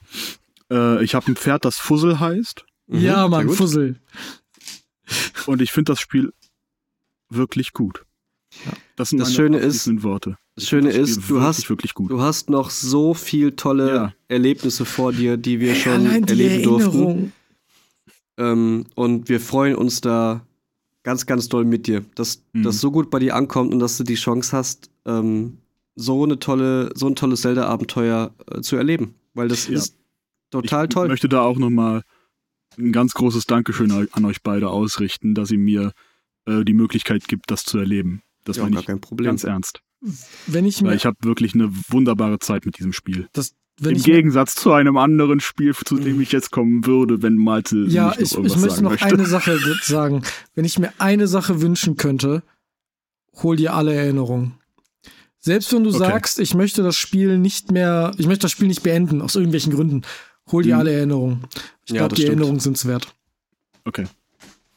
Äh, 0.69 1.03
ich 1.03 1.15
habe 1.15 1.31
ein 1.31 1.35
Pferd, 1.35 1.65
das 1.65 1.77
Fussel 1.77 2.19
heißt. 2.19 2.63
Mhm. 2.85 2.99
Ja, 2.99 3.27
Mann, 3.27 3.49
Fussel. 3.49 3.99
Und 5.47 5.63
ich 5.63 5.71
finde 5.71 5.93
das 5.93 5.99
Spiel 5.99 6.31
wirklich 7.29 7.73
gut. 7.73 8.05
Ja. 8.65 8.73
Das, 8.95 9.09
sind 9.09 9.19
das 9.19 9.33
Schöne 9.33 9.57
ist, 9.57 9.87
Worte. 10.03 10.37
Das 10.55 10.67
Schöne 10.67 10.91
ist, 10.91 11.29
du 11.29 11.41
hast, 11.41 11.67
du 11.69 12.21
hast 12.21 12.49
noch 12.49 12.69
so 12.69 13.13
viel 13.13 13.53
tolle 13.53 13.95
ja. 13.95 14.13
Erlebnisse 14.27 14.85
vor 14.85 15.13
dir, 15.13 15.37
die 15.37 15.59
wir 15.59 15.75
schon 15.75 16.05
erleben 16.05 16.63
durften. 16.63 17.33
Ähm, 18.37 18.85
und 18.95 19.29
wir 19.29 19.39
freuen 19.39 19.75
uns 19.75 20.01
da 20.01 20.45
ganz, 21.03 21.25
ganz 21.25 21.47
doll 21.49 21.65
mit 21.65 21.87
dir, 21.87 22.03
dass 22.15 22.43
mhm. 22.53 22.63
das 22.63 22.79
so 22.79 22.91
gut 22.91 23.09
bei 23.09 23.19
dir 23.19 23.35
ankommt 23.35 23.73
und 23.73 23.79
dass 23.79 23.97
du 23.97 24.03
die 24.03 24.15
Chance 24.15 24.55
hast, 24.55 24.89
ähm, 25.05 25.57
so 25.95 26.23
eine 26.23 26.39
tolle, 26.39 26.91
so 26.95 27.07
ein 27.07 27.15
tolles 27.15 27.41
Zelda-Abenteuer 27.41 28.33
äh, 28.47 28.61
zu 28.61 28.75
erleben. 28.75 29.15
Weil 29.33 29.47
das 29.47 29.67
ja. 29.67 29.75
ist 29.75 29.97
total 30.49 30.85
ich 30.85 30.89
toll. 30.89 31.05
Ich 31.05 31.11
möchte 31.11 31.29
da 31.29 31.41
auch 31.41 31.57
nochmal 31.57 32.03
ein 32.77 32.91
ganz 32.91 33.13
großes 33.13 33.45
Dankeschön 33.45 33.91
an 34.11 34.25
euch 34.25 34.41
beide 34.41 34.69
ausrichten, 34.69 35.35
dass 35.35 35.51
ihr 35.51 35.57
mir 35.57 35.91
äh, 36.45 36.63
die 36.63 36.73
Möglichkeit 36.73 37.27
gibt, 37.27 37.51
das 37.51 37.63
zu 37.63 37.77
erleben. 37.77 38.21
Das 38.43 38.57
ja, 38.57 38.63
meine 38.63 38.79
ich 38.79 38.85
kein 38.85 38.99
Problem. 38.99 39.27
ganz 39.27 39.43
ernst. 39.43 39.81
Wenn 40.47 40.65
ich 40.65 40.81
mir, 40.81 40.95
ich 40.95 41.05
habe 41.05 41.17
wirklich 41.21 41.53
eine 41.53 41.71
wunderbare 41.89 42.39
Zeit 42.39 42.65
mit 42.65 42.79
diesem 42.79 42.91
Spiel. 42.91 43.27
Das, 43.33 43.53
Im 43.79 44.01
Gegensatz 44.01 44.55
zu 44.55 44.71
einem 44.71 44.97
anderen 44.97 45.39
Spiel, 45.39 45.75
zu 45.75 45.97
dem 45.97 46.19
ich 46.21 46.31
jetzt 46.31 46.51
kommen 46.51 46.85
würde, 46.85 47.21
wenn 47.21 47.35
Malte 47.35 47.85
ja, 47.87 48.13
ich, 48.17 48.35
ich 48.35 48.57
möchte 48.57 48.83
noch 48.83 48.91
möchte. 48.91 49.05
eine 49.05 49.25
Sache 49.25 49.59
sagen. 49.83 50.23
Wenn 50.55 50.65
ich 50.65 50.79
mir 50.79 50.91
eine 50.97 51.27
Sache 51.27 51.61
wünschen 51.61 51.97
könnte, 51.97 52.41
hol 53.43 53.55
dir 53.55 53.75
alle 53.75 53.93
Erinnerungen. 53.93 54.55
Selbst 55.39 55.73
wenn 55.73 55.83
du 55.83 55.89
okay. 55.89 55.99
sagst, 55.99 56.39
ich 56.39 56.53
möchte 56.53 56.83
das 56.83 56.95
Spiel 56.95 57.37
nicht 57.37 57.71
mehr, 57.71 58.11
ich 58.17 58.27
möchte 58.27 58.43
das 58.43 58.51
Spiel 58.51 58.67
nicht 58.67 58.83
beenden, 58.83 59.21
aus 59.21 59.35
irgendwelchen 59.35 59.73
Gründen, 59.73 60.01
hol 60.51 60.63
dir 60.63 60.73
hm. 60.73 60.79
alle 60.79 60.93
Erinnerungen. 60.93 61.47
Ich 61.85 61.93
glaube, 61.93 62.01
ja, 62.01 62.07
die 62.09 62.15
stimmt. 62.15 62.29
Erinnerungen 62.29 62.59
sind's 62.59 62.85
wert. 62.85 63.15
Okay. 63.85 64.05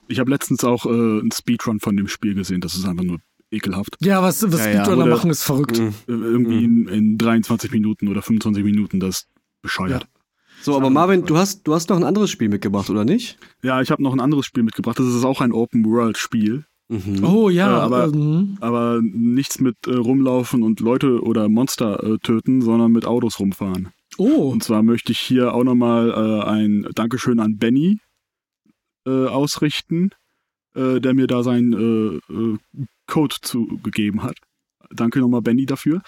Ich 0.08 0.18
habe 0.18 0.30
letztens 0.30 0.64
auch 0.64 0.84
äh, 0.86 0.88
einen 0.88 1.32
Speedrun 1.32 1.80
von 1.80 1.96
dem 1.96 2.08
Spiel 2.08 2.34
gesehen, 2.34 2.60
das 2.60 2.74
ist 2.74 2.84
einfach 2.84 3.04
nur 3.04 3.20
ekelhaft. 3.54 3.96
Ja, 4.00 4.22
was, 4.22 4.42
was 4.50 4.64
ja, 4.64 4.84
Speedrunner 4.84 5.06
ja. 5.06 5.14
machen, 5.14 5.30
ist 5.30 5.42
verrückt. 5.42 5.78
Mhm. 5.78 5.94
Irgendwie 6.06 6.66
mhm. 6.66 6.88
in, 6.88 6.94
in, 7.12 7.18
23 7.18 7.70
Minuten 7.70 8.08
oder 8.08 8.22
25 8.22 8.64
Minuten, 8.64 9.00
das 9.00 9.16
ist 9.16 9.28
bescheuert. 9.62 10.02
Ja. 10.02 10.08
So, 10.62 10.76
aber 10.76 10.88
Marvin, 10.88 11.26
du 11.26 11.36
hast, 11.36 11.66
du 11.66 11.74
hast 11.74 11.90
noch 11.90 11.96
ein 11.96 12.04
anderes 12.04 12.30
Spiel 12.30 12.48
mitgebracht, 12.48 12.88
oder 12.88 13.04
nicht? 13.04 13.38
Ja, 13.62 13.82
ich 13.82 13.90
habe 13.90 14.02
noch 14.02 14.12
ein 14.12 14.20
anderes 14.20 14.46
Spiel 14.46 14.62
mitgebracht. 14.62 14.98
Das 14.98 15.06
ist 15.06 15.24
auch 15.24 15.40
ein 15.40 15.52
Open-World-Spiel. 15.52 16.64
Mhm. 16.88 17.24
Oh 17.24 17.48
ja, 17.48 17.78
äh, 17.78 17.80
aber, 17.80 18.08
mhm. 18.08 18.58
aber 18.60 19.00
nichts 19.02 19.60
mit 19.60 19.76
äh, 19.86 19.94
rumlaufen 19.94 20.62
und 20.62 20.80
Leute 20.80 21.22
oder 21.22 21.48
Monster 21.48 22.02
äh, 22.02 22.18
töten, 22.18 22.62
sondern 22.62 22.92
mit 22.92 23.06
Autos 23.06 23.40
rumfahren. 23.40 23.90
Oh. 24.18 24.50
Und 24.50 24.62
zwar 24.62 24.82
möchte 24.82 25.12
ich 25.12 25.18
hier 25.18 25.54
auch 25.54 25.64
nochmal 25.64 26.10
äh, 26.10 26.48
ein 26.48 26.86
Dankeschön 26.94 27.40
an 27.40 27.56
Benny 27.58 27.98
äh, 29.06 29.26
ausrichten, 29.26 30.10
äh, 30.74 31.00
der 31.00 31.14
mir 31.14 31.26
da 31.26 31.42
seinen 31.42 31.72
äh, 31.72 32.58
Code 33.06 33.36
zugegeben 33.40 34.22
hat. 34.22 34.36
Danke 34.90 35.18
nochmal, 35.20 35.42
Benny, 35.42 35.66
dafür. 35.66 36.02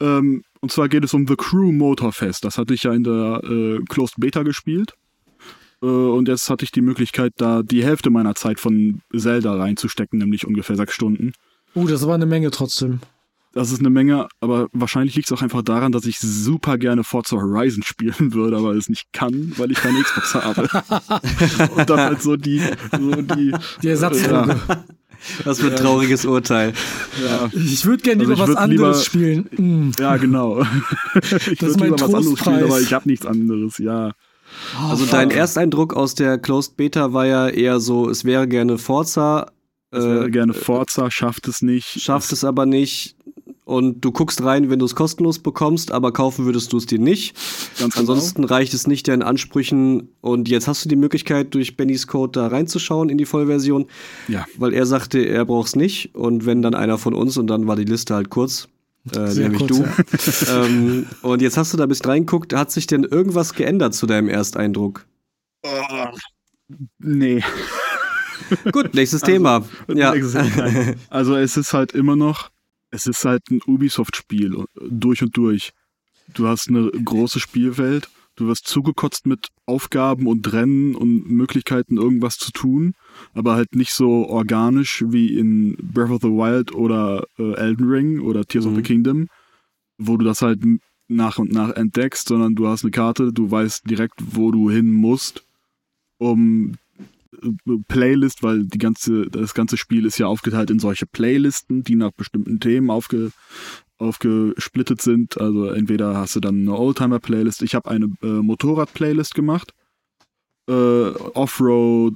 Ähm, 0.00 0.42
und 0.60 0.72
zwar 0.72 0.88
geht 0.88 1.04
es 1.04 1.14
um 1.14 1.26
The 1.26 1.36
Crew 1.36 1.72
Motorfest. 1.72 2.44
Das 2.44 2.58
hatte 2.58 2.74
ich 2.74 2.84
ja 2.84 2.92
in 2.92 3.04
der 3.04 3.80
Closed 3.88 4.16
Beta 4.18 4.42
gespielt. 4.42 4.94
und 5.80 6.28
jetzt 6.28 6.50
hatte 6.50 6.64
ich 6.64 6.72
die 6.72 6.82
Möglichkeit, 6.82 7.32
da 7.36 7.62
die 7.62 7.82
Hälfte 7.82 8.10
meiner 8.10 8.34
Zeit 8.34 8.60
von 8.60 9.00
Zelda 9.16 9.54
reinzustecken, 9.54 10.18
nämlich 10.18 10.46
ungefähr 10.46 10.76
sechs 10.76 10.94
Stunden. 10.94 11.32
Oh, 11.74 11.86
das 11.86 12.06
war 12.06 12.14
eine 12.14 12.26
Menge 12.26 12.50
trotzdem. 12.50 13.00
Das 13.52 13.72
ist 13.72 13.80
eine 13.80 13.90
Menge, 13.90 14.28
aber 14.40 14.68
wahrscheinlich 14.72 15.16
liegt 15.16 15.28
es 15.28 15.36
auch 15.36 15.42
einfach 15.42 15.62
daran, 15.62 15.90
dass 15.90 16.06
ich 16.06 16.20
super 16.20 16.78
gerne 16.78 17.02
Forza 17.02 17.36
Horizon 17.36 17.82
spielen 17.84 18.32
würde, 18.32 18.56
aber 18.56 18.72
es 18.72 18.88
nicht 18.88 19.12
kann, 19.12 19.52
weil 19.56 19.72
ich 19.72 19.78
keine 19.78 20.00
Xbox 20.02 20.34
habe. 20.34 20.62
Und 21.76 21.90
dann 21.90 22.00
halt 22.00 22.22
so 22.22 22.36
die, 22.36 22.62
so 22.92 23.22
die, 23.22 23.52
die 23.82 23.88
Ersatzdroge. 23.88 24.60
Ja. 24.68 24.84
Was 25.44 25.60
für 25.60 25.68
ein 25.70 25.76
trauriges 25.76 26.24
Urteil. 26.24 26.72
Ja. 27.24 27.50
Ich 27.52 27.84
würde 27.84 28.02
gerne 28.02 28.22
also 28.22 28.32
lieber 28.32 28.48
was 28.48 28.56
anderes 28.56 29.12
lieber, 29.12 29.44
spielen. 29.44 29.88
Mm. 29.88 29.90
Ja, 29.98 30.16
genau. 30.16 30.62
ich 31.14 31.60
würde 31.60 31.84
lieber 31.84 32.00
was 32.00 32.14
anderes 32.14 32.38
spielen, 32.38 32.64
aber 32.64 32.80
ich 32.80 32.92
habe 32.92 33.08
nichts 33.08 33.26
anderes, 33.26 33.78
ja. 33.78 34.12
Oh, 34.80 34.90
also 34.90 35.06
dein 35.06 35.30
Ersteindruck 35.30 35.94
aus 35.94 36.14
der 36.14 36.38
Closed 36.38 36.76
Beta 36.76 37.12
war 37.12 37.26
ja 37.26 37.48
eher 37.48 37.80
so, 37.80 38.08
es 38.08 38.24
wäre 38.24 38.48
gerne 38.48 38.78
Forza. 38.78 39.52
Es 39.92 40.04
wäre 40.04 40.26
äh, 40.26 40.30
gerne 40.30 40.54
Forza, 40.54 41.10
schafft 41.10 41.48
es 41.48 41.62
nicht. 41.62 42.00
Schafft 42.00 42.32
es 42.32 42.44
aber 42.44 42.66
nicht 42.66 43.16
und 43.70 44.00
du 44.00 44.10
guckst 44.10 44.42
rein, 44.42 44.68
wenn 44.68 44.80
du 44.80 44.84
es 44.84 44.96
kostenlos 44.96 45.38
bekommst, 45.38 45.92
aber 45.92 46.12
kaufen 46.12 46.44
würdest 46.44 46.72
du 46.72 46.76
es 46.78 46.86
dir 46.86 46.98
nicht. 46.98 47.36
Ganz 47.78 47.94
genau. 47.94 48.00
Ansonsten 48.00 48.42
genau. 48.42 48.52
reicht 48.52 48.74
es 48.74 48.88
nicht 48.88 49.06
deinen 49.06 49.22
Ansprüchen 49.22 50.08
und 50.20 50.48
jetzt 50.48 50.66
hast 50.66 50.84
du 50.84 50.88
die 50.88 50.96
Möglichkeit, 50.96 51.54
durch 51.54 51.76
Bennys 51.76 52.08
Code 52.08 52.32
da 52.32 52.48
reinzuschauen 52.48 53.08
in 53.08 53.16
die 53.16 53.26
Vollversion. 53.26 53.86
Ja. 54.26 54.44
Weil 54.58 54.74
er 54.74 54.86
sagte, 54.86 55.20
er 55.20 55.44
braucht 55.44 55.68
es 55.68 55.76
nicht 55.76 56.16
und 56.16 56.46
wenn 56.46 56.62
dann 56.62 56.74
einer 56.74 56.98
von 56.98 57.14
uns 57.14 57.36
und 57.36 57.46
dann 57.46 57.68
war 57.68 57.76
die 57.76 57.84
Liste 57.84 58.12
halt 58.12 58.28
kurz. 58.28 58.66
Äh, 59.14 59.34
nämlich 59.34 59.60
kurz, 59.60 59.78
du. 59.78 59.84
Ja. 60.46 60.64
ähm, 60.64 61.06
und 61.22 61.40
jetzt 61.40 61.56
hast 61.56 61.72
du 61.72 61.76
da 61.76 61.86
bis 61.86 62.04
reinguckt. 62.04 62.52
Hat 62.52 62.72
sich 62.72 62.88
denn 62.88 63.04
irgendwas 63.04 63.54
geändert 63.54 63.94
zu 63.94 64.06
deinem 64.06 64.28
Ersteindruck? 64.28 65.06
Oh, 65.62 66.08
nee. 66.98 67.40
Gut, 68.72 68.94
nächstes 68.94 69.22
also, 69.22 69.32
Thema. 69.32 69.64
Ja. 69.86 70.12
also 71.08 71.36
es 71.36 71.56
ist 71.56 71.72
halt 71.72 71.92
immer 71.92 72.16
noch 72.16 72.50
es 72.90 73.06
ist 73.06 73.24
halt 73.24 73.50
ein 73.50 73.60
Ubisoft-Spiel 73.66 74.64
durch 74.88 75.22
und 75.22 75.36
durch. 75.36 75.72
Du 76.34 76.46
hast 76.46 76.68
eine 76.68 76.90
große 76.90 77.40
Spielwelt, 77.40 78.08
du 78.36 78.46
wirst 78.46 78.66
zugekotzt 78.66 79.26
mit 79.26 79.48
Aufgaben 79.66 80.26
und 80.26 80.52
Rennen 80.52 80.94
und 80.94 81.28
Möglichkeiten, 81.28 81.96
irgendwas 81.96 82.36
zu 82.36 82.52
tun, 82.52 82.94
aber 83.34 83.54
halt 83.54 83.74
nicht 83.74 83.92
so 83.92 84.26
organisch 84.26 85.04
wie 85.08 85.36
in 85.38 85.76
Breath 85.76 86.10
of 86.10 86.22
the 86.22 86.28
Wild 86.28 86.74
oder 86.74 87.24
äh, 87.38 87.54
Elden 87.54 87.88
Ring 87.88 88.20
oder 88.20 88.44
Tears 88.44 88.64
mhm. 88.64 88.70
of 88.70 88.76
the 88.76 88.80
mhm. 88.80 88.86
Kingdom, 88.86 89.28
wo 89.98 90.16
du 90.16 90.24
das 90.24 90.42
halt 90.42 90.60
nach 91.08 91.38
und 91.38 91.52
nach 91.52 91.70
entdeckst, 91.74 92.28
sondern 92.28 92.54
du 92.54 92.68
hast 92.68 92.84
eine 92.84 92.92
Karte, 92.92 93.32
du 93.32 93.50
weißt 93.50 93.90
direkt, 93.90 94.14
wo 94.18 94.52
du 94.52 94.70
hin 94.70 94.92
musst, 94.92 95.44
um 96.18 96.76
Playlist, 97.88 98.42
weil 98.42 98.64
die 98.64 98.78
ganze, 98.78 99.26
das 99.30 99.54
ganze 99.54 99.76
Spiel 99.76 100.04
ist 100.04 100.18
ja 100.18 100.26
aufgeteilt 100.26 100.70
in 100.70 100.78
solche 100.78 101.06
Playlisten, 101.06 101.82
die 101.82 101.94
nach 101.94 102.10
bestimmten 102.12 102.60
Themen 102.60 102.90
aufge, 102.90 103.30
aufgesplittet 103.98 105.00
sind. 105.00 105.38
Also 105.38 105.66
entweder 105.66 106.16
hast 106.16 106.36
du 106.36 106.40
dann 106.40 106.60
eine 106.60 106.76
Oldtimer-Playlist, 106.76 107.62
ich 107.62 107.74
habe 107.74 107.90
eine 107.90 108.06
äh, 108.22 108.26
Motorrad-Playlist 108.26 109.34
gemacht. 109.34 109.72
Äh, 110.68 110.72
Offroad, 110.72 112.14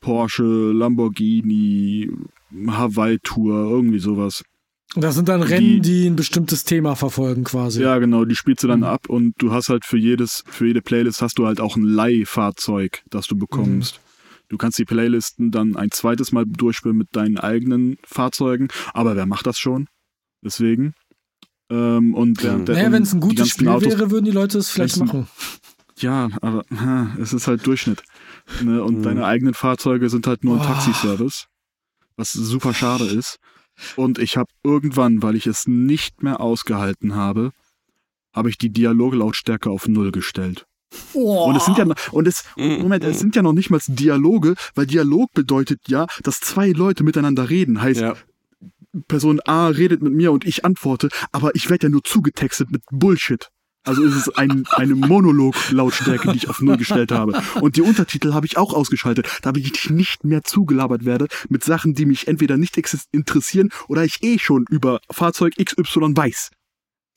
Porsche, 0.00 0.72
Lamborghini, 0.72 2.10
Hawaii-Tour, 2.66 3.70
irgendwie 3.70 3.98
sowas. 3.98 4.42
Das 4.94 5.14
sind 5.14 5.28
dann 5.28 5.42
Rennen, 5.42 5.60
die, 5.60 5.80
die, 5.80 6.06
ein 6.06 6.16
bestimmtes 6.16 6.64
Thema 6.64 6.96
verfolgen, 6.96 7.44
quasi. 7.44 7.82
Ja, 7.82 7.98
genau, 7.98 8.24
die 8.24 8.34
spielst 8.34 8.62
du 8.62 8.68
dann 8.68 8.80
mhm. 8.80 8.86
ab 8.86 9.08
und 9.08 9.34
du 9.38 9.52
hast 9.52 9.68
halt 9.68 9.84
für 9.84 9.98
jedes, 9.98 10.44
für 10.46 10.66
jede 10.66 10.80
Playlist 10.80 11.20
hast 11.20 11.38
du 11.38 11.46
halt 11.46 11.60
auch 11.60 11.76
ein 11.76 11.82
Leihfahrzeug, 11.82 13.02
das 13.10 13.26
du 13.26 13.36
bekommst. 13.36 13.96
Mhm. 13.96 14.07
Du 14.48 14.56
kannst 14.56 14.78
die 14.78 14.84
Playlisten 14.84 15.50
dann 15.50 15.76
ein 15.76 15.90
zweites 15.90 16.32
Mal 16.32 16.44
durchspielen 16.46 16.96
mit 16.96 17.08
deinen 17.12 17.38
eigenen 17.38 17.96
Fahrzeugen, 18.04 18.68
aber 18.94 19.16
wer 19.16 19.26
macht 19.26 19.46
das 19.46 19.58
schon? 19.58 19.88
Deswegen. 20.42 20.94
Ähm, 21.70 22.14
und 22.14 22.42
ja. 22.42 22.56
der, 22.56 22.76
naja, 22.76 22.92
wenn 22.92 23.02
es 23.02 23.12
ein 23.12 23.20
gutes 23.20 23.50
Spiel 23.50 23.68
Autos, 23.68 23.92
wäre, 23.92 24.10
würden 24.10 24.24
die 24.24 24.30
Leute 24.30 24.58
es 24.58 24.70
vielleicht 24.70 24.96
machen. 24.98 25.26
Ja, 25.98 26.28
aber 26.40 26.64
ha, 26.74 27.16
es 27.20 27.32
ist 27.32 27.46
halt 27.46 27.66
Durchschnitt. 27.66 28.02
Ne? 28.62 28.82
Und 28.82 28.98
mhm. 28.98 29.02
deine 29.02 29.26
eigenen 29.26 29.54
Fahrzeuge 29.54 30.08
sind 30.08 30.26
halt 30.26 30.44
nur 30.44 30.54
ein 30.54 30.62
oh. 30.62 30.64
Taxiservice, 30.64 31.46
was 32.16 32.32
super 32.32 32.72
schade 32.72 33.04
ist. 33.04 33.38
Und 33.96 34.18
ich 34.18 34.36
habe 34.36 34.50
irgendwann, 34.64 35.22
weil 35.22 35.36
ich 35.36 35.46
es 35.46 35.66
nicht 35.66 36.22
mehr 36.22 36.40
ausgehalten 36.40 37.14
habe, 37.14 37.52
habe 38.32 38.48
ich 38.48 38.58
die 38.58 38.70
Dialoglautstärke 38.70 39.70
auf 39.70 39.88
Null 39.88 40.12
gestellt. 40.12 40.67
Oh. 41.12 41.44
Und 41.44 41.56
es 41.56 41.64
sind 41.64 41.78
ja 41.78 41.84
noch, 41.84 41.96
und 42.12 42.26
es, 42.26 42.44
mm, 42.56 42.82
Moment, 42.82 43.04
es 43.04 43.18
mm. 43.18 43.20
sind 43.20 43.36
ja 43.36 43.42
noch 43.42 43.52
nicht 43.52 43.70
mal 43.70 43.80
Dialoge, 43.86 44.54
weil 44.74 44.86
Dialog 44.86 45.32
bedeutet 45.32 45.80
ja, 45.88 46.06
dass 46.22 46.40
zwei 46.40 46.70
Leute 46.70 47.04
miteinander 47.04 47.50
reden. 47.50 47.80
Heißt, 47.80 48.00
ja. 48.00 48.14
Person 49.06 49.40
A 49.44 49.68
redet 49.68 50.02
mit 50.02 50.12
mir 50.12 50.32
und 50.32 50.46
ich 50.46 50.64
antworte, 50.64 51.08
aber 51.30 51.54
ich 51.54 51.70
werde 51.70 51.86
ja 51.86 51.90
nur 51.90 52.04
zugetextet 52.04 52.70
mit 52.70 52.82
Bullshit. 52.90 53.48
Also 53.84 54.02
ist 54.02 54.16
es 54.16 54.28
ein, 54.36 54.64
eine 54.70 54.94
Monolog-Lautstärke, 54.94 56.32
die 56.32 56.38
ich 56.38 56.48
auf 56.48 56.60
Null 56.60 56.76
gestellt 56.76 57.12
habe. 57.12 57.40
Und 57.60 57.76
die 57.76 57.82
Untertitel 57.82 58.34
habe 58.34 58.46
ich 58.46 58.56
auch 58.56 58.74
ausgeschaltet, 58.74 59.28
damit 59.42 59.64
ich 59.64 59.90
nicht 59.90 60.24
mehr 60.24 60.42
zugelabert 60.42 61.04
werde 61.04 61.26
mit 61.48 61.64
Sachen, 61.64 61.94
die 61.94 62.06
mich 62.06 62.28
entweder 62.28 62.56
nicht 62.56 62.76
interessieren 63.12 63.70
oder 63.88 64.04
ich 64.04 64.22
eh 64.22 64.38
schon 64.38 64.64
über 64.68 65.00
Fahrzeug 65.10 65.54
XY 65.56 66.16
weiß. 66.16 66.50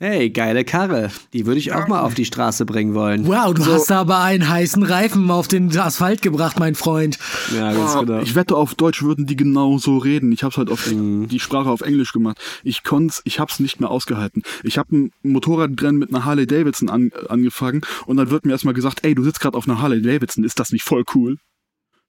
Hey, 0.03 0.31
geile 0.31 0.65
Karre. 0.65 1.11
Die 1.31 1.45
würde 1.45 1.59
ich 1.59 1.73
auch 1.73 1.87
mal 1.87 2.01
auf 2.01 2.15
die 2.15 2.25
Straße 2.25 2.65
bringen 2.65 2.95
wollen. 2.95 3.27
Wow, 3.27 3.53
du 3.53 3.61
so. 3.61 3.73
hast 3.73 3.91
aber 3.91 4.19
einen 4.21 4.49
heißen 4.49 4.81
Reifen 4.81 5.29
auf 5.29 5.47
den 5.47 5.77
Asphalt 5.77 6.23
gebracht, 6.23 6.57
mein 6.57 6.73
Freund. 6.73 7.19
Ja, 7.55 7.71
ganz 7.71 7.93
genau. 7.93 8.19
Ich 8.19 8.33
wette, 8.33 8.55
auf 8.55 8.73
Deutsch 8.73 9.03
würden 9.03 9.27
die 9.27 9.35
genau 9.35 9.77
so 9.77 9.99
reden. 9.99 10.31
Ich 10.31 10.43
hab's 10.43 10.57
halt 10.57 10.71
auf 10.71 10.91
mhm. 10.91 11.27
die 11.27 11.39
Sprache 11.39 11.69
auf 11.69 11.81
Englisch 11.81 12.13
gemacht. 12.13 12.39
Ich 12.63 12.83
konnt's, 12.83 13.21
ich 13.25 13.39
hab's 13.39 13.59
nicht 13.59 13.79
mehr 13.79 13.91
ausgehalten. 13.91 14.41
Ich 14.63 14.79
hab 14.79 14.91
ein 14.91 15.11
Motorradrennen 15.21 15.99
mit 15.99 16.09
einer 16.09 16.25
Harley 16.25 16.47
Davidson 16.47 16.89
an, 16.89 17.11
angefangen 17.29 17.81
und 18.07 18.17
dann 18.17 18.31
wird 18.31 18.43
mir 18.43 18.53
erstmal 18.53 18.73
gesagt, 18.73 19.01
ey, 19.03 19.13
du 19.13 19.23
sitzt 19.23 19.39
gerade 19.39 19.55
auf 19.55 19.69
einer 19.69 19.83
Harley 19.83 20.01
Davidson, 20.01 20.43
ist 20.43 20.59
das 20.59 20.71
nicht 20.71 20.83
voll 20.83 21.03
cool? 21.13 21.37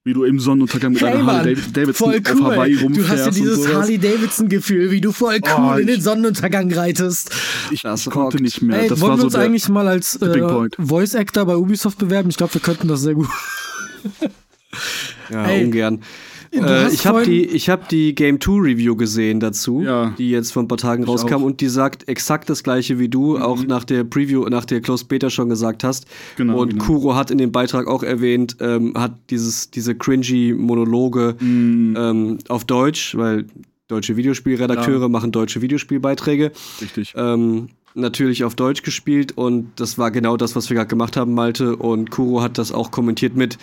Wie 0.05 0.13
du 0.13 0.25
im 0.25 0.37
Sonnenuntergang 0.37 0.93
mit 0.93 1.01
hey, 1.01 1.13
einer 1.13 1.25
Harley 1.25 1.55
Davidson 1.55 1.93
voll 1.93 2.21
cool. 2.27 2.45
auf 2.45 2.51
Hawaii 2.51 2.75
rumfährst. 2.75 3.09
Du 3.09 3.13
hast 3.13 3.25
ja 3.25 3.31
dieses 3.31 3.73
Harley 3.73 3.97
Davidson 3.97 4.49
Gefühl, 4.49 4.91
wie 4.91 4.99
du 4.99 5.13
voll 5.13 5.39
oh, 5.41 5.49
cool 5.57 5.71
oh, 5.75 5.77
in 5.77 5.87
den 5.87 6.01
Sonnenuntergang 6.01 6.71
reitest. 6.73 7.31
Ich 7.71 7.83
das 7.83 8.05
konnte 8.05 8.41
nicht 8.41 8.61
mehr. 8.61 8.81
Ey, 8.81 8.89
das 8.89 8.99
wollen 8.99 9.13
wir 9.13 9.19
so 9.19 9.25
uns 9.25 9.35
eigentlich 9.35 9.69
mal 9.69 9.87
als 9.87 10.17
äh, 10.17 10.67
Voice 10.77 11.15
Actor 11.15 11.45
bei 11.45 11.55
Ubisoft 11.55 11.97
bewerben? 11.99 12.29
Ich 12.29 12.37
glaube, 12.37 12.53
wir 12.53 12.61
könnten 12.61 12.89
das 12.89 13.01
sehr 13.01 13.13
gut. 13.13 13.29
ja, 15.29 15.45
Ey, 15.45 15.63
ungern. 15.63 16.01
Äh, 16.53 16.93
ich 16.93 17.07
habe 17.07 17.23
die, 17.23 17.47
hab 17.59 17.89
die 17.89 18.15
Game 18.15 18.39
2 18.39 18.51
Review 18.51 18.95
gesehen 18.95 19.39
dazu, 19.39 19.81
ja. 19.81 20.13
die 20.17 20.29
jetzt 20.29 20.51
vor 20.51 20.63
ein 20.63 20.67
paar 20.67 20.77
Tagen 20.77 21.03
ich 21.03 21.09
rauskam 21.09 21.35
auch. 21.35 21.41
und 21.41 21.61
die 21.61 21.67
sagt 21.67 22.07
exakt 22.07 22.49
das 22.49 22.63
gleiche 22.63 22.99
wie 22.99 23.09
du, 23.09 23.37
mhm. 23.37 23.41
auch 23.41 23.63
nach 23.63 23.83
der 23.83 24.03
Preview, 24.03 24.47
nach 24.49 24.65
der 24.65 24.81
Closed 24.81 25.07
Beta 25.07 25.29
schon 25.29 25.49
gesagt 25.49 25.83
hast. 25.83 26.05
Genau, 26.37 26.59
und 26.61 26.69
genau. 26.69 26.85
Kuro 26.85 27.15
hat 27.15 27.31
in 27.31 27.37
dem 27.37 27.51
Beitrag 27.51 27.87
auch 27.87 28.03
erwähnt, 28.03 28.57
ähm, 28.59 28.93
hat 28.95 29.17
dieses, 29.29 29.71
diese 29.71 29.95
cringy 29.95 30.53
Monologe 30.53 31.35
mhm. 31.39 31.95
ähm, 31.97 32.37
auf 32.49 32.65
Deutsch, 32.65 33.15
weil 33.17 33.45
deutsche 33.87 34.15
Videospielredakteure 34.15 35.01
ja. 35.01 35.07
machen 35.07 35.31
deutsche 35.31 35.61
Videospielbeiträge. 35.61 36.51
Richtig. 36.81 37.13
Ähm, 37.15 37.69
natürlich 37.95 38.43
auf 38.43 38.55
Deutsch 38.55 38.81
gespielt 38.81 39.33
und 39.33 39.71
das 39.75 39.97
war 39.97 40.11
genau 40.11 40.37
das, 40.37 40.55
was 40.55 40.69
wir 40.69 40.75
gerade 40.75 40.87
gemacht 40.87 41.17
haben, 41.17 41.33
Malte. 41.33 41.75
Und 41.75 42.11
Kuro 42.11 42.41
hat 42.41 42.57
das 42.57 42.71
auch 42.71 42.91
kommentiert 42.91 43.35
mit, 43.35 43.57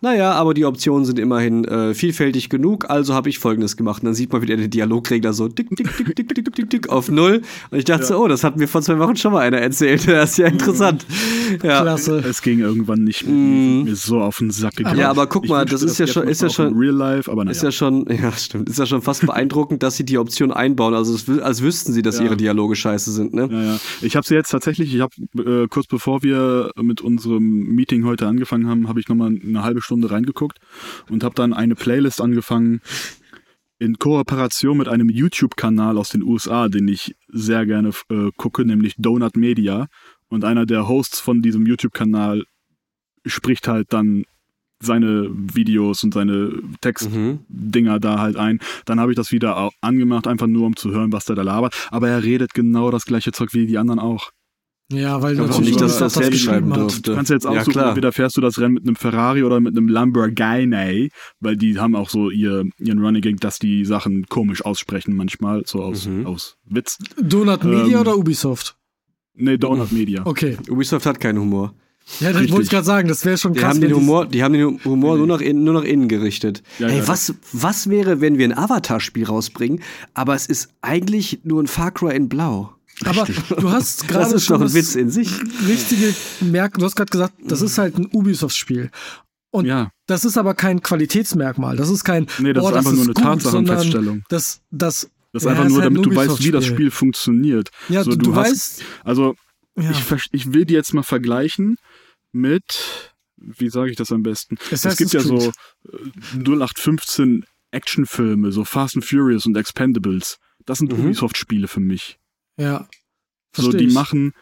naja, 0.00 0.32
aber 0.32 0.54
die 0.54 0.64
Optionen 0.64 1.04
sind 1.04 1.18
immerhin 1.18 1.64
äh, 1.64 1.94
vielfältig 1.94 2.48
genug, 2.48 2.90
also 2.90 3.14
habe 3.14 3.28
ich 3.28 3.38
folgendes 3.38 3.76
gemacht. 3.76 4.02
Und 4.02 4.06
dann 4.06 4.14
sieht 4.14 4.32
man 4.32 4.42
wieder 4.42 4.56
den 4.56 4.70
Dialogregler 4.70 5.32
so 5.32 5.48
dick, 5.48 5.68
dick, 5.70 5.96
dick, 5.96 6.14
dick, 6.14 6.28
dick, 6.28 6.44
dick, 6.44 6.54
dick, 6.54 6.70
dick 6.70 6.88
auf 6.88 7.10
null. 7.10 7.42
Und 7.70 7.78
ich 7.78 7.84
dachte 7.84 8.02
ja. 8.02 8.08
so, 8.08 8.18
oh, 8.18 8.28
das 8.28 8.44
hat 8.44 8.56
mir 8.56 8.68
vor 8.68 8.82
zwei 8.82 8.98
Wochen 8.98 9.16
schon 9.16 9.32
mal 9.32 9.40
einer 9.40 9.58
erzählt. 9.58 10.06
Das 10.16 10.30
ist 10.30 10.38
ja 10.38 10.46
interessant. 10.46 11.04
Mhm. 11.08 11.58
Ja. 11.62 11.82
Klasse. 11.82 12.18
Es 12.18 12.40
ging 12.40 12.60
irgendwann 12.60 13.04
nicht 13.04 13.26
mehr. 13.26 13.34
Mm. 13.34 13.84
Mir 13.84 13.96
so 13.96 14.20
auf 14.20 14.38
den 14.38 14.50
Sack 14.50 14.76
gegangen. 14.76 14.98
Ja, 14.98 15.10
aber 15.10 15.26
guck 15.26 15.46
mal, 15.46 15.64
das, 15.64 15.82
das 15.82 15.92
ist 15.92 15.98
ja 15.98 16.06
schon, 16.06 16.26
ist 16.26 16.40
ja 16.40 16.48
schon, 16.48 16.74
Real 16.74 16.94
Life, 16.94 17.30
aber 17.30 17.44
naja. 17.44 17.52
ist 17.52 17.62
ja 17.62 17.70
schon, 17.70 18.06
ja 18.22 18.32
stimmt, 18.32 18.68
ist 18.68 18.78
ja 18.78 18.86
schon 18.86 19.02
fast 19.02 19.26
beeindruckend, 19.26 19.82
dass 19.82 19.96
sie 19.96 20.04
die 20.04 20.16
Option 20.16 20.52
einbauen. 20.52 20.94
Also 20.94 21.32
als 21.42 21.62
wüssten 21.62 21.92
sie, 21.92 22.02
dass 22.02 22.18
ja. 22.18 22.24
ihre 22.24 22.36
Dialoge 22.36 22.76
scheiße 22.76 23.12
sind. 23.12 23.34
Ne? 23.34 23.48
Ja, 23.50 23.62
ja. 23.62 23.78
Ich 24.00 24.16
habe 24.16 24.26
sie 24.26 24.34
jetzt 24.34 24.50
tatsächlich. 24.50 24.94
Ich 24.94 25.00
habe 25.00 25.12
äh, 25.38 25.68
kurz 25.68 25.86
bevor 25.86 26.22
wir 26.22 26.70
mit 26.80 27.00
unserem 27.00 27.74
Meeting 27.74 28.04
heute 28.04 28.26
angefangen 28.26 28.68
haben, 28.68 28.88
habe 28.88 29.00
ich 29.00 29.08
nochmal 29.08 29.28
eine 29.28 29.62
halbe 29.62 29.80
Stunde 29.86 30.10
reingeguckt 30.10 30.58
und 31.08 31.24
habe 31.24 31.34
dann 31.34 31.54
eine 31.54 31.74
Playlist 31.74 32.20
angefangen 32.20 32.80
in 33.78 33.98
Kooperation 33.98 34.78
mit 34.78 34.88
einem 34.88 35.08
YouTube-Kanal 35.08 35.98
aus 35.98 36.10
den 36.10 36.22
USA, 36.22 36.68
den 36.68 36.88
ich 36.88 37.14
sehr 37.28 37.66
gerne 37.66 37.90
äh, 38.10 38.30
gucke, 38.36 38.64
nämlich 38.64 38.94
Donut 38.96 39.36
Media. 39.36 39.88
Und 40.28 40.44
einer 40.44 40.66
der 40.66 40.88
Hosts 40.88 41.20
von 41.20 41.42
diesem 41.42 41.66
YouTube-Kanal 41.66 42.44
spricht 43.26 43.68
halt 43.68 43.92
dann 43.92 44.24
seine 44.80 45.28
Videos 45.30 46.04
und 46.04 46.14
seine 46.14 46.52
Textdinger 46.80 47.94
mhm. 47.94 48.00
da 48.00 48.18
halt 48.18 48.36
ein. 48.36 48.60
Dann 48.84 49.00
habe 49.00 49.12
ich 49.12 49.16
das 49.16 49.32
wieder 49.32 49.70
angemacht, 49.80 50.26
einfach 50.26 50.46
nur 50.46 50.66
um 50.66 50.76
zu 50.76 50.90
hören, 50.90 51.12
was 51.12 51.24
der 51.24 51.36
da 51.36 51.42
labert. 51.42 51.88
Aber 51.90 52.08
er 52.08 52.22
redet 52.22 52.54
genau 52.54 52.90
das 52.90 53.04
gleiche 53.04 53.32
Zeug 53.32 53.52
wie 53.52 53.66
die 53.66 53.78
anderen 53.78 54.00
auch. 54.00 54.30
Ja, 54.92 55.20
weil 55.20 55.34
du 55.34 55.46
nicht, 55.60 55.80
dass 55.80 55.98
das, 55.98 56.12
das 56.12 56.38
schreiben 56.38 56.72
durfte. 56.72 57.02
Du 57.02 57.14
kannst 57.16 57.30
jetzt 57.30 57.44
auch 57.44 57.54
ja, 57.54 57.64
so, 57.64 57.72
entweder 57.72 58.12
fährst 58.12 58.36
du 58.36 58.40
das 58.40 58.60
Rennen 58.60 58.74
mit 58.74 58.84
einem 58.84 58.94
Ferrari 58.94 59.42
oder 59.42 59.58
mit 59.58 59.76
einem 59.76 59.88
Lamborghini, 59.88 61.10
weil 61.40 61.56
die 61.56 61.78
haben 61.78 61.96
auch 61.96 62.08
so 62.08 62.30
ihr, 62.30 62.64
ihren 62.78 63.00
Running 63.00 63.22
Gang, 63.22 63.40
dass 63.40 63.58
die 63.58 63.84
Sachen 63.84 64.26
komisch 64.28 64.64
aussprechen 64.64 65.16
manchmal, 65.16 65.64
so 65.66 65.82
aus, 65.82 66.06
mhm. 66.06 66.26
aus 66.26 66.56
Witz. 66.64 66.98
Donut 67.20 67.64
Media 67.64 67.96
ähm, 67.96 68.00
oder 68.00 68.16
Ubisoft? 68.16 68.76
Nee, 69.34 69.58
Donut 69.58 69.90
Media. 69.90 70.24
Okay. 70.24 70.56
Ubisoft 70.68 71.04
hat 71.04 71.18
keinen 71.18 71.40
Humor. 71.40 71.74
Ja, 72.20 72.32
das 72.32 72.48
wollte 72.50 72.62
ich 72.62 72.70
gerade 72.70 72.84
sagen, 72.84 73.08
das 73.08 73.24
wäre 73.24 73.36
schon 73.36 73.54
krass. 73.54 73.62
Die 73.62 73.66
haben 73.66 73.80
den 73.80 73.94
Humor, 73.94 74.26
die 74.26 74.44
haben 74.44 74.52
den 74.52 74.84
Humor 74.84 75.16
nur 75.16 75.26
nach 75.26 75.40
innen, 75.40 75.64
nur 75.64 75.74
nach 75.74 75.82
innen 75.82 76.06
gerichtet. 76.06 76.62
Ja, 76.78 76.86
Ey, 76.86 76.98
ja, 76.98 77.08
was, 77.08 77.34
was 77.52 77.90
wäre, 77.90 78.20
wenn 78.20 78.38
wir 78.38 78.44
ein 78.46 78.56
Avatar-Spiel 78.56 79.24
rausbringen, 79.24 79.82
aber 80.14 80.36
es 80.36 80.46
ist 80.46 80.72
eigentlich 80.82 81.40
nur 81.42 81.60
ein 81.60 81.66
Far 81.66 81.90
Cry 81.90 82.14
in 82.14 82.28
Blau? 82.28 82.75
Aber 83.04 83.26
du 83.58 83.70
hast 83.70 84.08
gerade. 84.08 84.24
Das 84.24 84.32
ist 84.32 84.50
doch 84.50 84.60
ein 84.60 84.72
Witz 84.72 84.94
in 84.94 85.10
sich. 85.10 85.30
Richtige 85.66 86.14
Merk, 86.40 86.78
du 86.78 86.84
hast 86.84 86.96
gerade 86.96 87.10
gesagt, 87.10 87.34
das 87.44 87.62
ist 87.62 87.78
halt 87.78 87.98
ein 87.98 88.08
Ubisoft-Spiel. 88.12 88.90
Und 89.50 89.66
ja. 89.66 89.90
das 90.06 90.24
ist 90.24 90.36
aber 90.36 90.54
kein 90.54 90.82
Qualitätsmerkmal. 90.82 91.76
Das 91.76 91.88
ist 91.88 92.04
kein. 92.04 92.26
Nee, 92.38 92.52
das 92.52 92.64
oh, 92.64 92.68
ist 92.70 92.76
einfach 92.76 92.92
nur 92.92 93.04
eine 93.04 93.14
Tatsachenfeststellung. 93.14 94.24
Das, 94.28 94.60
das, 94.70 95.10
das 95.32 95.42
ist 95.42 95.46
ja, 95.46 95.52
einfach 95.52 95.68
nur, 95.68 95.82
halt 95.82 95.86
damit 95.86 96.04
du 96.04 96.14
weißt, 96.14 96.44
wie 96.44 96.50
das 96.50 96.66
Spiel 96.66 96.90
funktioniert. 96.90 97.70
Ja, 97.88 98.04
so, 98.04 98.10
du, 98.10 98.16
du 98.16 98.34
hast, 98.34 98.50
weißt. 98.50 98.84
Also, 99.04 99.34
ja. 99.78 99.90
ich, 99.90 100.28
ich 100.32 100.52
will 100.52 100.64
die 100.64 100.74
jetzt 100.74 100.94
mal 100.94 101.02
vergleichen 101.02 101.76
mit. 102.32 103.12
Wie 103.38 103.68
sage 103.68 103.90
ich 103.90 103.96
das 103.96 104.12
am 104.12 104.22
besten? 104.22 104.56
Es, 104.70 104.84
es 104.86 104.96
gibt 104.96 105.12
ja 105.12 105.20
so 105.20 105.52
0815 106.34 107.42
äh, 107.42 107.46
Actionfilme, 107.70 108.50
so 108.50 108.64
Fast 108.64 108.96
and 108.96 109.04
Furious 109.04 109.44
und 109.44 109.56
Expendables. 109.56 110.38
Das 110.64 110.78
sind 110.78 110.92
mhm. 110.92 111.04
Ubisoft-Spiele 111.04 111.68
für 111.68 111.80
mich. 111.80 112.18
Ja. 112.56 112.88
So, 113.54 113.72
die 113.72 113.86
ich. 113.86 113.94
machen 113.94 114.32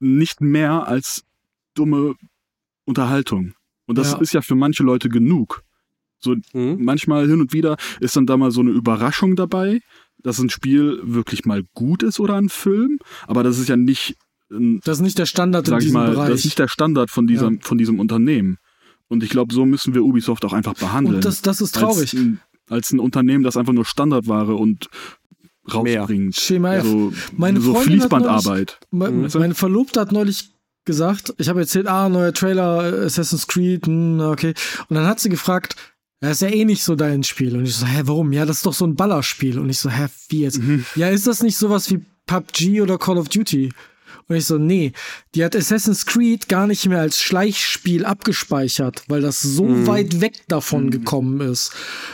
nicht 0.00 0.40
mehr 0.40 0.86
als 0.86 1.24
dumme 1.74 2.14
Unterhaltung. 2.84 3.54
Und 3.86 3.98
das 3.98 4.12
ja. 4.12 4.18
ist 4.18 4.32
ja 4.32 4.42
für 4.42 4.54
manche 4.54 4.82
Leute 4.82 5.08
genug. 5.08 5.62
So 6.18 6.36
mhm. 6.52 6.78
manchmal 6.82 7.28
hin 7.28 7.40
und 7.40 7.52
wieder 7.52 7.76
ist 8.00 8.16
dann 8.16 8.26
da 8.26 8.36
mal 8.36 8.50
so 8.50 8.60
eine 8.60 8.70
Überraschung 8.70 9.36
dabei, 9.36 9.80
dass 10.22 10.38
ein 10.38 10.48
Spiel 10.48 11.00
wirklich 11.02 11.44
mal 11.44 11.64
gut 11.74 12.02
ist 12.02 12.18
oder 12.18 12.36
ein 12.36 12.48
Film, 12.48 12.98
aber 13.26 13.42
das 13.42 13.58
ist 13.58 13.68
ja 13.68 13.76
nicht 13.76 14.16
ein, 14.50 14.80
das 14.84 14.98
ist 14.98 15.02
nicht 15.02 15.18
der 15.18 15.26
Standard 15.26 15.68
in 15.68 15.78
diesem 15.78 15.92
mal, 15.92 16.10
Bereich. 16.10 16.30
Das 16.30 16.40
ist 16.40 16.44
nicht 16.46 16.58
der 16.58 16.68
Standard 16.68 17.10
von 17.10 17.26
diesem, 17.26 17.54
ja. 17.54 17.60
von 17.62 17.78
diesem 17.78 18.00
Unternehmen. 18.00 18.58
Und 19.08 19.22
ich 19.22 19.30
glaube, 19.30 19.52
so 19.52 19.66
müssen 19.66 19.94
wir 19.94 20.02
Ubisoft 20.02 20.44
auch 20.44 20.52
einfach 20.52 20.74
behandeln. 20.74 21.16
Und 21.16 21.24
das, 21.24 21.42
das 21.42 21.60
ist 21.60 21.74
traurig. 21.74 22.14
Als, 22.14 22.38
als 22.68 22.90
ein 22.92 23.00
Unternehmen, 23.00 23.44
das 23.44 23.56
einfach 23.56 23.72
nur 23.72 23.84
Standardware 23.84 24.54
und 24.54 24.88
rausbringt. 25.72 26.36
Schema 26.36 26.74
F. 26.74 26.84
So, 26.84 27.12
meine 27.36 27.60
so 27.60 27.74
Fließbandarbeit. 27.74 28.78
Neulich, 28.90 29.34
meine 29.34 29.54
Verlobte 29.54 30.00
hat 30.00 30.12
neulich 30.12 30.50
gesagt, 30.84 31.34
ich 31.38 31.48
habe 31.48 31.60
erzählt, 31.60 31.86
ah, 31.86 32.08
neuer 32.08 32.32
Trailer, 32.32 33.04
Assassin's 33.04 33.46
Creed, 33.46 33.86
hm, 33.86 34.20
okay. 34.20 34.54
Und 34.88 34.96
dann 34.96 35.06
hat 35.06 35.20
sie 35.20 35.28
gefragt, 35.28 35.76
das 36.20 36.32
ist 36.32 36.42
ja 36.42 36.48
eh 36.48 36.64
nicht 36.64 36.82
so 36.82 36.94
dein 36.94 37.22
Spiel. 37.22 37.56
Und 37.56 37.64
ich 37.64 37.76
so, 37.76 37.86
hä, 37.86 38.02
warum? 38.04 38.32
Ja, 38.32 38.46
das 38.46 38.58
ist 38.58 38.66
doch 38.66 38.72
so 38.72 38.86
ein 38.86 38.94
Ballerspiel. 38.94 39.58
Und 39.58 39.68
ich 39.68 39.78
so, 39.78 39.90
hä, 39.90 40.06
wie 40.28 40.42
jetzt? 40.42 40.58
Mhm. 40.58 40.84
Ja, 40.94 41.08
ist 41.08 41.26
das 41.26 41.42
nicht 41.42 41.56
sowas 41.56 41.90
wie 41.90 42.04
PUBG 42.26 42.80
oder 42.80 42.98
Call 42.98 43.18
of 43.18 43.28
Duty? 43.28 43.70
Und 44.28 44.36
ich 44.36 44.46
so, 44.46 44.56
nee, 44.56 44.92
die 45.34 45.44
hat 45.44 45.54
Assassin's 45.54 46.06
Creed 46.06 46.48
gar 46.48 46.66
nicht 46.66 46.86
mehr 46.86 47.00
als 47.00 47.20
Schleichspiel 47.20 48.06
abgespeichert, 48.06 49.02
weil 49.08 49.20
das 49.20 49.42
so 49.42 49.64
mhm. 49.64 49.86
weit 49.86 50.20
weg 50.22 50.42
davon 50.48 50.86
mhm. 50.86 50.90
gekommen 50.90 51.40
ist. 51.40 51.72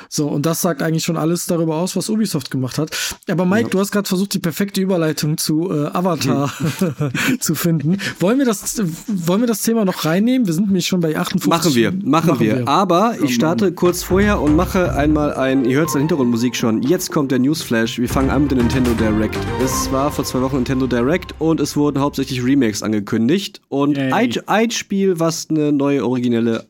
So, 0.08 0.26
und 0.28 0.44
das 0.44 0.60
sagt 0.60 0.82
eigentlich 0.82 1.04
schon 1.04 1.16
alles 1.16 1.46
darüber 1.46 1.76
aus, 1.76 1.94
was 1.94 2.10
Ubisoft 2.10 2.50
gemacht 2.50 2.78
hat. 2.78 2.90
Aber 3.28 3.44
Mike, 3.46 3.64
ja. 3.64 3.68
du 3.68 3.78
hast 3.78 3.92
gerade 3.92 4.08
versucht, 4.08 4.34
die 4.34 4.40
perfekte 4.40 4.80
Überleitung 4.80 5.38
zu 5.38 5.70
äh, 5.70 5.86
Avatar 5.86 6.52
mhm. 6.58 7.12
zu 7.40 7.54
finden. 7.54 7.98
Wollen 8.18 8.38
wir, 8.38 8.46
das, 8.46 8.82
wollen 9.06 9.40
wir 9.40 9.46
das 9.46 9.62
Thema 9.62 9.84
noch 9.84 10.04
reinnehmen? 10.04 10.48
Wir 10.48 10.54
sind 10.54 10.66
nämlich 10.66 10.86
schon 10.86 11.00
bei 11.00 11.16
58. 11.16 11.48
Machen 11.48 11.74
wir, 11.76 11.92
machen, 11.92 12.06
machen 12.06 12.40
wir. 12.40 12.58
wir. 12.58 12.68
Aber 12.68 13.14
ich 13.22 13.36
starte 13.36 13.70
kurz 13.72 14.02
vorher 14.02 14.40
und 14.40 14.56
mache 14.56 14.94
einmal 14.94 15.34
ein, 15.34 15.64
ihr 15.64 15.76
hört 15.76 15.90
es 15.90 15.94
in 15.94 15.98
der 15.98 16.02
Hintergrundmusik 16.08 16.56
schon, 16.56 16.82
jetzt 16.82 17.12
kommt 17.12 17.30
der 17.30 17.38
Newsflash. 17.38 17.98
Wir 18.00 18.08
fangen 18.08 18.30
an 18.30 18.42
mit 18.42 18.50
dem 18.50 18.58
Nintendo 18.58 18.92
Direct. 18.94 19.38
Es 19.62 19.92
war 19.92 20.10
vor 20.10 20.24
zwei 20.24 20.40
Wochen 20.40 20.56
Nintendo 20.56 20.88
Direct 20.88 21.34
und 21.38 21.60
es 21.60 21.76
wurden 21.76 21.99
hauptsächlich 22.00 22.44
Remakes 22.44 22.82
angekündigt. 22.82 23.60
Und 23.68 23.98
ein, 23.98 24.32
ein, 24.46 24.70
Spiel, 24.70 25.20
was 25.20 25.48
eine 25.50 25.72
neue 25.72 26.04
originelle 26.04 26.66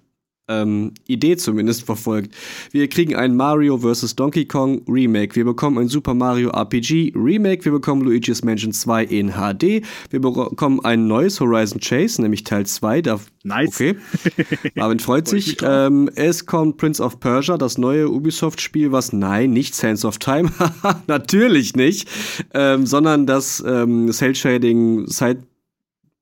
ähm, 0.51 0.92
Idee 1.07 1.36
zumindest 1.36 1.84
verfolgt. 1.84 2.34
Wir 2.72 2.88
kriegen 2.88 3.14
ein 3.14 3.36
Mario 3.36 3.78
vs. 3.78 4.16
Donkey 4.16 4.44
Kong 4.44 4.82
Remake. 4.88 5.36
Wir 5.36 5.44
bekommen 5.44 5.78
ein 5.78 5.88
Super 5.88 6.14
Mario 6.14 6.51
RPG 6.51 7.12
Remake. 7.14 7.64
Wir 7.64 7.72
bekommen 7.72 8.03
Luigi's 8.03 8.42
Mansion 8.44 8.72
2 8.72 9.05
in 9.05 9.32
HD. 9.32 9.82
Wir 10.11 10.20
bekommen 10.20 10.80
ein 10.84 11.07
neues 11.07 11.40
Horizon 11.40 11.80
Chase, 11.80 12.20
nämlich 12.20 12.44
Teil 12.44 12.66
2. 12.66 13.03
Da, 13.03 13.20
nice. 13.44 13.68
Okay. 13.68 13.96
Marvin 14.74 14.98
freut 14.98 15.28
sich. 15.28 15.57
Ähm, 15.62 16.11
es 16.16 16.46
kommt 16.46 16.76
Prince 16.76 17.03
of 17.03 17.20
Persia, 17.20 17.57
das 17.57 17.78
neue 17.78 18.09
Ubisoft-Spiel, 18.09 18.92
was, 18.92 19.12
nein, 19.12 19.53
nicht 19.53 19.74
Sands 19.74 20.05
of 20.05 20.18
Time, 20.18 20.51
natürlich 21.07 21.76
nicht, 21.76 22.09
ähm, 22.55 22.86
sondern 22.86 23.26
das 23.26 23.62
ähm, 23.66 24.11
Cell-Shading 24.11 25.07
Side 25.07 25.44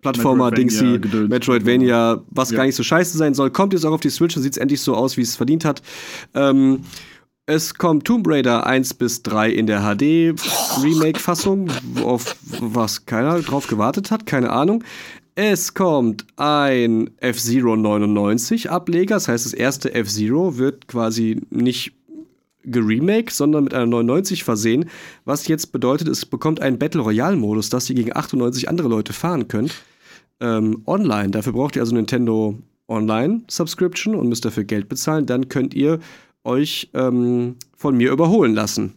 Plattformer, 0.02 0.52
Dingsy, 0.52 1.00
Metroidvania, 1.28 2.22
was 2.30 2.50
ja. 2.50 2.58
gar 2.58 2.66
nicht 2.66 2.76
so 2.76 2.84
scheiße 2.84 3.18
sein 3.18 3.34
soll, 3.34 3.50
kommt 3.50 3.72
jetzt 3.72 3.84
auch 3.84 3.92
auf 3.92 4.00
die 4.00 4.10
Switch 4.10 4.36
und 4.36 4.42
sieht 4.42 4.56
endlich 4.56 4.80
so 4.80 4.94
aus, 4.94 5.16
wie 5.16 5.22
es 5.22 5.34
verdient 5.34 5.64
hat. 5.64 5.82
Ähm, 6.34 6.84
es 7.46 7.74
kommt 7.74 8.04
Tomb 8.04 8.28
Raider 8.28 8.66
1 8.66 8.94
bis 8.94 9.22
3 9.22 9.50
in 9.50 9.66
der 9.66 9.80
HD 9.80 10.34
Remake-Fassung, 10.82 11.70
auf 12.04 12.36
was 12.60 13.06
keiner 13.06 13.40
drauf 13.40 13.66
gewartet 13.66 14.10
hat, 14.10 14.26
keine 14.26 14.50
Ahnung. 14.50 14.84
Es 15.34 15.72
kommt 15.72 16.26
ein 16.36 17.10
F-Zero 17.18 17.76
99 17.76 18.70
Ableger, 18.70 19.14
das 19.14 19.28
heißt, 19.28 19.46
das 19.46 19.54
erste 19.54 19.94
F-Zero 19.94 20.58
wird 20.58 20.88
quasi 20.88 21.40
nicht 21.50 21.94
geremake, 22.64 23.32
sondern 23.32 23.64
mit 23.64 23.74
einer 23.74 23.86
99 23.86 24.44
versehen, 24.44 24.90
was 25.24 25.48
jetzt 25.48 25.72
bedeutet, 25.72 26.08
es 26.08 26.26
bekommt 26.26 26.60
einen 26.60 26.78
Battle 26.78 27.00
Royale 27.00 27.36
Modus, 27.36 27.70
dass 27.70 27.88
ihr 27.88 27.96
gegen 27.96 28.14
98 28.14 28.68
andere 28.68 28.88
Leute 28.88 29.12
fahren 29.12 29.48
könnt. 29.48 29.74
Ähm, 30.40 30.82
online. 30.86 31.30
Dafür 31.30 31.52
braucht 31.52 31.76
ihr 31.76 31.82
also 31.82 31.94
Nintendo 31.94 32.56
Online 32.88 33.42
Subscription 33.48 34.14
und 34.14 34.28
müsst 34.28 34.44
dafür 34.44 34.64
Geld 34.64 34.88
bezahlen. 34.88 35.26
Dann 35.26 35.48
könnt 35.48 35.74
ihr 35.74 35.98
euch 36.44 36.90
ähm, 36.94 37.56
von 37.76 37.96
mir 37.96 38.12
überholen 38.12 38.54
lassen. 38.54 38.94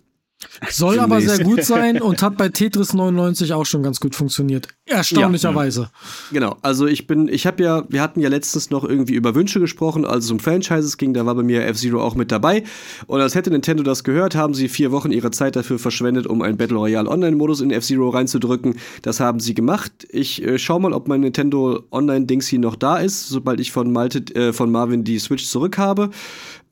Soll 0.69 0.99
aber 0.99 1.21
sehr 1.21 1.43
gut 1.43 1.63
sein 1.63 2.01
und 2.01 2.21
hat 2.21 2.37
bei 2.37 2.49
Tetris 2.49 2.93
99 2.93 3.53
auch 3.53 3.65
schon 3.65 3.83
ganz 3.83 3.99
gut 3.99 4.15
funktioniert. 4.15 4.67
Erstaunlicherweise. 4.85 5.81
Ja, 5.81 5.89
genau, 6.31 6.57
also 6.61 6.87
ich 6.87 7.07
bin, 7.07 7.27
ich 7.27 7.47
habe 7.47 7.63
ja, 7.63 7.83
wir 7.89 8.01
hatten 8.01 8.19
ja 8.19 8.29
letztens 8.29 8.69
noch 8.69 8.83
irgendwie 8.83 9.13
über 9.13 9.33
Wünsche 9.35 9.59
gesprochen, 9.59 10.05
als 10.05 10.25
es 10.25 10.31
um 10.31 10.39
Franchises 10.39 10.97
ging, 10.97 11.13
da 11.13 11.25
war 11.25 11.35
bei 11.35 11.43
mir 11.43 11.65
F-Zero 11.65 12.01
auch 12.01 12.15
mit 12.15 12.31
dabei. 12.31 12.63
Und 13.07 13.21
als 13.21 13.35
hätte 13.35 13.49
Nintendo 13.49 13.83
das 13.83 14.03
gehört, 14.03 14.35
haben 14.35 14.53
sie 14.53 14.67
vier 14.67 14.91
Wochen 14.91 15.11
ihrer 15.11 15.31
Zeit 15.31 15.55
dafür 15.55 15.79
verschwendet, 15.79 16.27
um 16.27 16.41
einen 16.41 16.57
Battle 16.57 16.77
Royale 16.77 17.09
Online-Modus 17.09 17.61
in 17.61 17.71
F-Zero 17.71 18.09
reinzudrücken. 18.09 18.75
Das 19.01 19.19
haben 19.19 19.39
sie 19.39 19.53
gemacht. 19.53 19.91
Ich 20.09 20.43
äh, 20.43 20.59
schau 20.59 20.79
mal, 20.79 20.93
ob 20.93 21.07
mein 21.07 21.21
Nintendo 21.21 21.83
Online-Dings 21.91 22.47
hier 22.47 22.59
noch 22.59 22.75
da 22.75 22.97
ist, 22.97 23.29
sobald 23.29 23.59
ich 23.59 23.71
von 23.71 23.91
Malte, 23.91 24.19
äh, 24.35 24.53
von 24.53 24.71
Marvin 24.71 25.03
die 25.03 25.19
Switch 25.19 25.45
zurück 25.45 25.77
habe. 25.77 26.09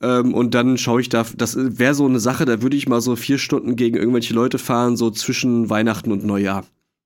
Ähm, 0.02 0.34
und 0.34 0.54
dann 0.54 0.78
schaue 0.78 1.00
ich 1.00 1.08
da, 1.08 1.26
das 1.36 1.56
wäre 1.58 1.94
so 1.94 2.06
eine 2.06 2.20
Sache, 2.20 2.44
da 2.44 2.62
würde 2.62 2.76
ich 2.76 2.88
mal 2.88 3.00
so 3.00 3.16
vier 3.16 3.38
Stunden 3.38 3.76
gegen 3.76 3.96
irgendwelche 3.96 4.34
Leute 4.34 4.58
fahren, 4.58 4.96
so 4.96 5.10
zwischen 5.10 5.70
Weihnachten 5.70 6.12
und 6.12 6.24
Neujahr. 6.24 6.64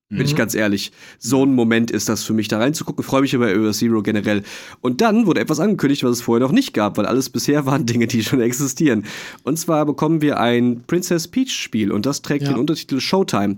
Bin 0.09 0.19
mhm. 0.19 0.25
ich 0.25 0.35
ganz 0.35 0.53
ehrlich. 0.53 0.91
So 1.17 1.43
ein 1.43 1.55
Moment 1.55 1.89
ist 1.89 2.09
das 2.09 2.23
für 2.23 2.33
mich, 2.33 2.47
da 2.47 2.59
reinzugucken. 2.59 3.03
Freue 3.03 3.21
mich 3.21 3.35
aber 3.35 3.51
über 3.51 3.71
Zero 3.71 4.03
generell. 4.03 4.43
Und 4.81 5.01
dann 5.01 5.25
wurde 5.25 5.41
etwas 5.41 5.59
angekündigt, 5.59 6.03
was 6.03 6.11
es 6.17 6.21
vorher 6.21 6.45
noch 6.45 6.53
nicht 6.53 6.75
gab, 6.75 6.97
weil 6.97 7.07
alles 7.07 7.31
bisher 7.31 7.65
waren 7.65 7.85
Dinge, 7.87 8.05
die 8.05 8.23
schon 8.23 8.39
existieren. 8.39 9.05
Und 9.43 9.57
zwar 9.57 9.85
bekommen 9.85 10.21
wir 10.21 10.39
ein 10.39 10.83
Princess 10.85 11.27
Peach 11.27 11.51
Spiel 11.51 11.91
und 11.91 12.05
das 12.05 12.21
trägt 12.21 12.43
ja. 12.43 12.53
den 12.53 12.59
Untertitel 12.59 12.99
Showtime. 12.99 13.55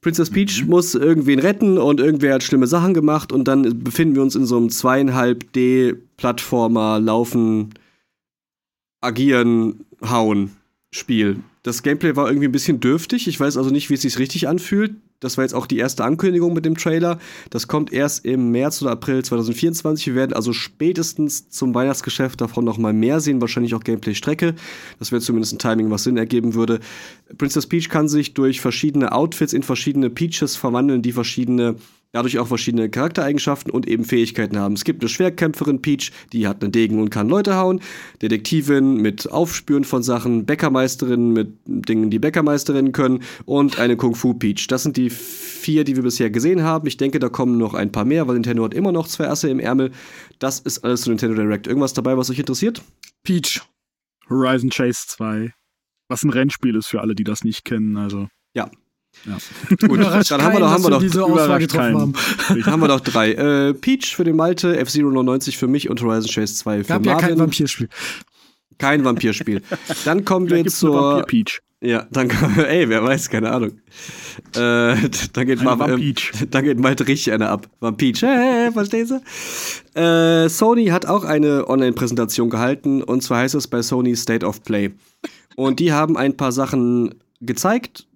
Princess 0.00 0.30
Peach 0.30 0.62
mhm. 0.62 0.70
muss 0.70 0.94
irgendwen 0.94 1.40
retten 1.40 1.76
und 1.76 1.98
irgendwer 1.98 2.34
hat 2.34 2.44
schlimme 2.44 2.68
Sachen 2.68 2.94
gemacht 2.94 3.32
und 3.32 3.48
dann 3.48 3.82
befinden 3.82 4.14
wir 4.14 4.22
uns 4.22 4.36
in 4.36 4.46
so 4.46 4.56
einem 4.56 4.70
zweieinhalb 4.70 5.52
D-Plattformer, 5.54 7.00
laufen, 7.00 7.74
agieren, 9.00 9.84
hauen 10.02 10.56
Spiel. 10.90 11.40
Das 11.62 11.82
Gameplay 11.82 12.16
war 12.16 12.28
irgendwie 12.28 12.48
ein 12.48 12.52
bisschen 12.52 12.80
dürftig. 12.80 13.28
Ich 13.28 13.38
weiß 13.38 13.56
also 13.56 13.70
nicht, 13.70 13.90
wie 13.90 13.94
es 13.94 14.02
sich 14.02 14.18
richtig 14.18 14.48
anfühlt. 14.48 14.92
Das 15.20 15.36
war 15.36 15.44
jetzt 15.44 15.54
auch 15.54 15.66
die 15.66 15.78
erste 15.78 16.04
Ankündigung 16.04 16.54
mit 16.54 16.64
dem 16.64 16.76
Trailer. 16.76 17.18
Das 17.50 17.66
kommt 17.66 17.92
erst 17.92 18.24
im 18.24 18.52
März 18.52 18.80
oder 18.82 18.92
April 18.92 19.24
2024. 19.24 20.06
Wir 20.06 20.14
werden 20.14 20.32
also 20.32 20.52
spätestens 20.52 21.50
zum 21.50 21.74
Weihnachtsgeschäft 21.74 22.40
davon 22.40 22.64
noch 22.64 22.78
mal 22.78 22.92
mehr 22.92 23.18
sehen. 23.18 23.40
Wahrscheinlich 23.40 23.74
auch 23.74 23.82
Gameplay-Strecke. 23.82 24.54
Das 25.00 25.10
wäre 25.10 25.20
zumindest 25.20 25.54
ein 25.54 25.58
Timing, 25.58 25.90
was 25.90 26.04
Sinn 26.04 26.16
ergeben 26.16 26.54
würde. 26.54 26.78
Princess 27.36 27.66
Peach 27.66 27.88
kann 27.88 28.08
sich 28.08 28.34
durch 28.34 28.60
verschiedene 28.60 29.10
Outfits 29.10 29.52
in 29.52 29.64
verschiedene 29.64 30.08
Peaches 30.08 30.54
verwandeln, 30.54 31.02
die 31.02 31.12
verschiedene 31.12 31.74
dadurch 32.12 32.38
auch 32.38 32.46
verschiedene 32.46 32.88
Charaktereigenschaften 32.88 33.70
und 33.70 33.86
eben 33.86 34.04
Fähigkeiten 34.04 34.58
haben. 34.58 34.74
Es 34.74 34.84
gibt 34.84 35.02
eine 35.02 35.08
Schwertkämpferin 35.08 35.82
Peach, 35.82 36.10
die 36.32 36.46
hat 36.46 36.62
einen 36.62 36.72
Degen 36.72 37.00
und 37.00 37.10
kann 37.10 37.28
Leute 37.28 37.56
hauen, 37.56 37.80
Detektivin 38.22 38.96
mit 38.96 39.30
Aufspüren 39.30 39.84
von 39.84 40.02
Sachen, 40.02 40.46
Bäckermeisterin 40.46 41.32
mit 41.32 41.58
Dingen, 41.66 42.10
die 42.10 42.18
Bäckermeisterinnen 42.18 42.92
können 42.92 43.22
und 43.44 43.78
eine 43.78 43.96
Kung 43.96 44.14
Fu 44.14 44.34
Peach. 44.34 44.66
Das 44.68 44.82
sind 44.82 44.96
die 44.96 45.10
vier, 45.10 45.84
die 45.84 45.96
wir 45.96 46.02
bisher 46.02 46.30
gesehen 46.30 46.62
haben. 46.62 46.86
Ich 46.86 46.96
denke, 46.96 47.18
da 47.18 47.28
kommen 47.28 47.58
noch 47.58 47.74
ein 47.74 47.92
paar 47.92 48.04
mehr, 48.04 48.26
weil 48.26 48.34
Nintendo 48.34 48.64
hat 48.64 48.74
immer 48.74 48.92
noch 48.92 49.06
zwei 49.06 49.28
Asse 49.28 49.50
im 49.50 49.60
Ärmel. 49.60 49.90
Das 50.38 50.60
ist 50.60 50.84
alles 50.84 51.02
zu 51.02 51.10
Nintendo 51.10 51.34
Direct. 51.34 51.66
Irgendwas 51.66 51.92
dabei, 51.92 52.16
was 52.16 52.30
euch 52.30 52.38
interessiert? 52.38 52.82
Peach. 53.22 53.60
Horizon 54.30 54.70
Chase 54.70 55.04
2. 55.08 55.52
Was 56.08 56.22
ein 56.22 56.30
Rennspiel 56.30 56.76
ist 56.76 56.86
für 56.86 57.00
alle, 57.00 57.14
die 57.14 57.24
das 57.24 57.44
nicht 57.44 57.64
kennen. 57.64 57.96
Also. 57.96 58.28
Ja, 58.54 58.70
ja. 59.26 59.86
Gut, 59.86 59.98
dann 60.00 60.42
haben 60.42 60.52
wir 60.54 60.60
doch, 60.60 60.70
haben 60.70 60.82
wir 60.84 60.90
doch 60.90 61.00
diese 61.00 61.24
Auswahl 61.24 61.58
getroffen 61.58 61.96
haben. 61.98 62.14
haben 62.66 62.80
wir 62.80 62.88
doch 62.88 63.00
drei. 63.00 63.32
Äh, 63.32 63.74
Peach 63.74 64.14
für 64.16 64.24
den 64.24 64.36
Malte, 64.36 64.76
F-Zero 64.78 65.10
99 65.10 65.58
für 65.58 65.68
mich 65.68 65.88
und 65.90 66.02
Horizon 66.02 66.30
Chase 66.30 66.54
2 66.54 66.78
für 66.78 66.88
Gab 66.88 67.04
Marvin. 67.04 67.20
ja 67.20 67.28
kein 67.28 67.38
Vampirspiel. 67.38 67.88
Kein 68.78 69.04
Vampirspiel. 69.04 69.62
Dann 70.04 70.24
kommen 70.24 70.48
wir 70.50 70.64
zur. 70.66 71.24
Peach. 71.26 71.60
Ja, 71.80 72.06
dann 72.10 72.28
ey, 72.58 72.88
wer 72.88 73.04
weiß, 73.04 73.30
keine 73.30 73.52
Ahnung. 73.52 73.80
Äh, 74.56 74.96
dann 75.32 75.46
geht 75.46 75.62
mal, 75.62 76.00
äh, 76.00 76.14
dann 76.50 76.64
geht 76.64 76.78
mal 76.78 76.94
richtig 76.94 77.32
einer 77.32 77.50
ab. 77.50 77.68
Vampir, 77.78 78.14
hey, 78.20 78.72
verstehst 78.72 79.12
du? 79.12 80.00
Äh, 80.00 80.48
Sony 80.48 80.86
hat 80.86 81.06
auch 81.06 81.24
eine 81.24 81.68
Online-Präsentation 81.68 82.50
gehalten 82.50 83.02
und 83.02 83.22
zwar 83.22 83.38
heißt 83.38 83.54
es 83.54 83.68
bei 83.68 83.82
Sony 83.82 84.16
State 84.16 84.44
of 84.44 84.62
Play. 84.64 84.90
Und 85.54 85.78
die 85.78 85.92
haben 85.92 86.16
ein 86.16 86.36
paar 86.36 86.50
Sachen 86.50 87.14
gezeigt 87.40 88.07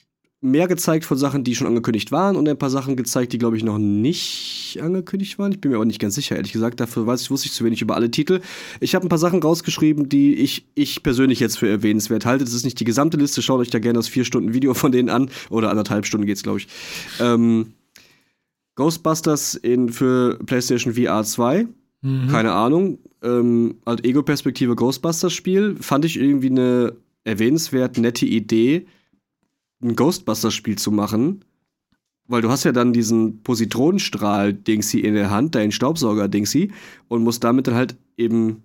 mehr 0.43 0.66
gezeigt 0.66 1.05
von 1.05 1.16
Sachen, 1.16 1.45
die 1.45 1.55
schon 1.55 1.68
angekündigt 1.68 2.11
waren 2.11 2.34
und 2.34 2.49
ein 2.49 2.59
paar 2.59 2.68
Sachen 2.68 2.97
gezeigt, 2.97 3.32
die, 3.32 3.38
glaube 3.38 3.57
ich, 3.57 3.62
noch 3.62 3.78
nicht 3.78 4.76
angekündigt 4.82 5.38
waren. 5.38 5.53
Ich 5.53 5.61
bin 5.61 5.70
mir 5.70 5.76
aber 5.76 5.84
nicht 5.84 6.01
ganz 6.01 6.16
sicher, 6.16 6.34
ehrlich 6.34 6.53
gesagt. 6.53 6.80
Dafür 6.80 7.07
weiß 7.07 7.22
ich, 7.22 7.30
wusste 7.30 7.47
ich 7.47 7.53
zu 7.53 7.64
wenig 7.64 7.80
über 7.80 7.95
alle 7.95 8.11
Titel. 8.11 8.40
Ich 8.80 8.97
habe 8.97 9.07
ein 9.07 9.09
paar 9.09 9.18
Sachen 9.18 9.40
rausgeschrieben, 9.40 10.09
die 10.09 10.34
ich, 10.34 10.66
ich 10.74 11.05
persönlich 11.05 11.38
jetzt 11.38 11.59
für 11.59 11.68
erwähnenswert 11.68 12.26
halte. 12.26 12.45
Das 12.45 12.55
ist 12.55 12.64
nicht 12.64 12.80
die 12.80 12.84
gesamte 12.84 13.16
Liste. 13.16 13.40
Schaut 13.40 13.61
euch 13.61 13.70
da 13.70 13.78
gerne 13.78 14.01
das 14.01 14.09
vier 14.09 14.24
Stunden 14.24 14.53
Video 14.53 14.74
von 14.74 14.90
denen 14.90 15.11
an. 15.11 15.30
Oder 15.49 15.70
anderthalb 15.70 16.07
Stunden 16.07 16.26
geht's, 16.26 16.43
glaube 16.43 16.59
ich. 16.59 16.66
Ähm, 17.20 17.74
Ghostbusters 18.74 19.55
in, 19.55 19.90
für 19.90 20.40
PlayStation 20.45 20.95
VR 20.95 21.22
2. 21.22 21.68
Mhm. 22.01 22.28
Keine 22.28 22.53
Ahnung. 22.53 22.99
Ähm, 23.22 23.76
halt 23.86 24.05
Ego-Perspektive 24.05 24.74
Ghostbusters-Spiel. 24.74 25.76
Fand 25.80 26.05
ich 26.05 26.18
irgendwie 26.18 26.51
eine 26.51 26.95
erwähnenswert 27.22 27.97
nette 27.99 28.26
Idee 28.26 28.86
ein 29.83 29.97
Ghostbusters-Spiel 29.97 30.78
zu 30.78 30.91
machen, 30.91 31.45
weil 32.28 32.43
du 32.43 32.51
hast 32.51 32.64
ja 32.64 32.72
dann 32.72 32.93
diesen 32.93 33.43
Positronenstrahl-Dingsy 33.43 35.01
in 35.01 35.14
der 35.14 35.30
Hand, 35.30 35.55
deinen 35.55 35.72
Staubsauger-Dingsy, 35.72 36.72
und 37.09 37.22
musst 37.22 37.45
damit 37.45 37.66
dann 37.66 37.74
halt 37.74 37.97
eben 38.16 38.62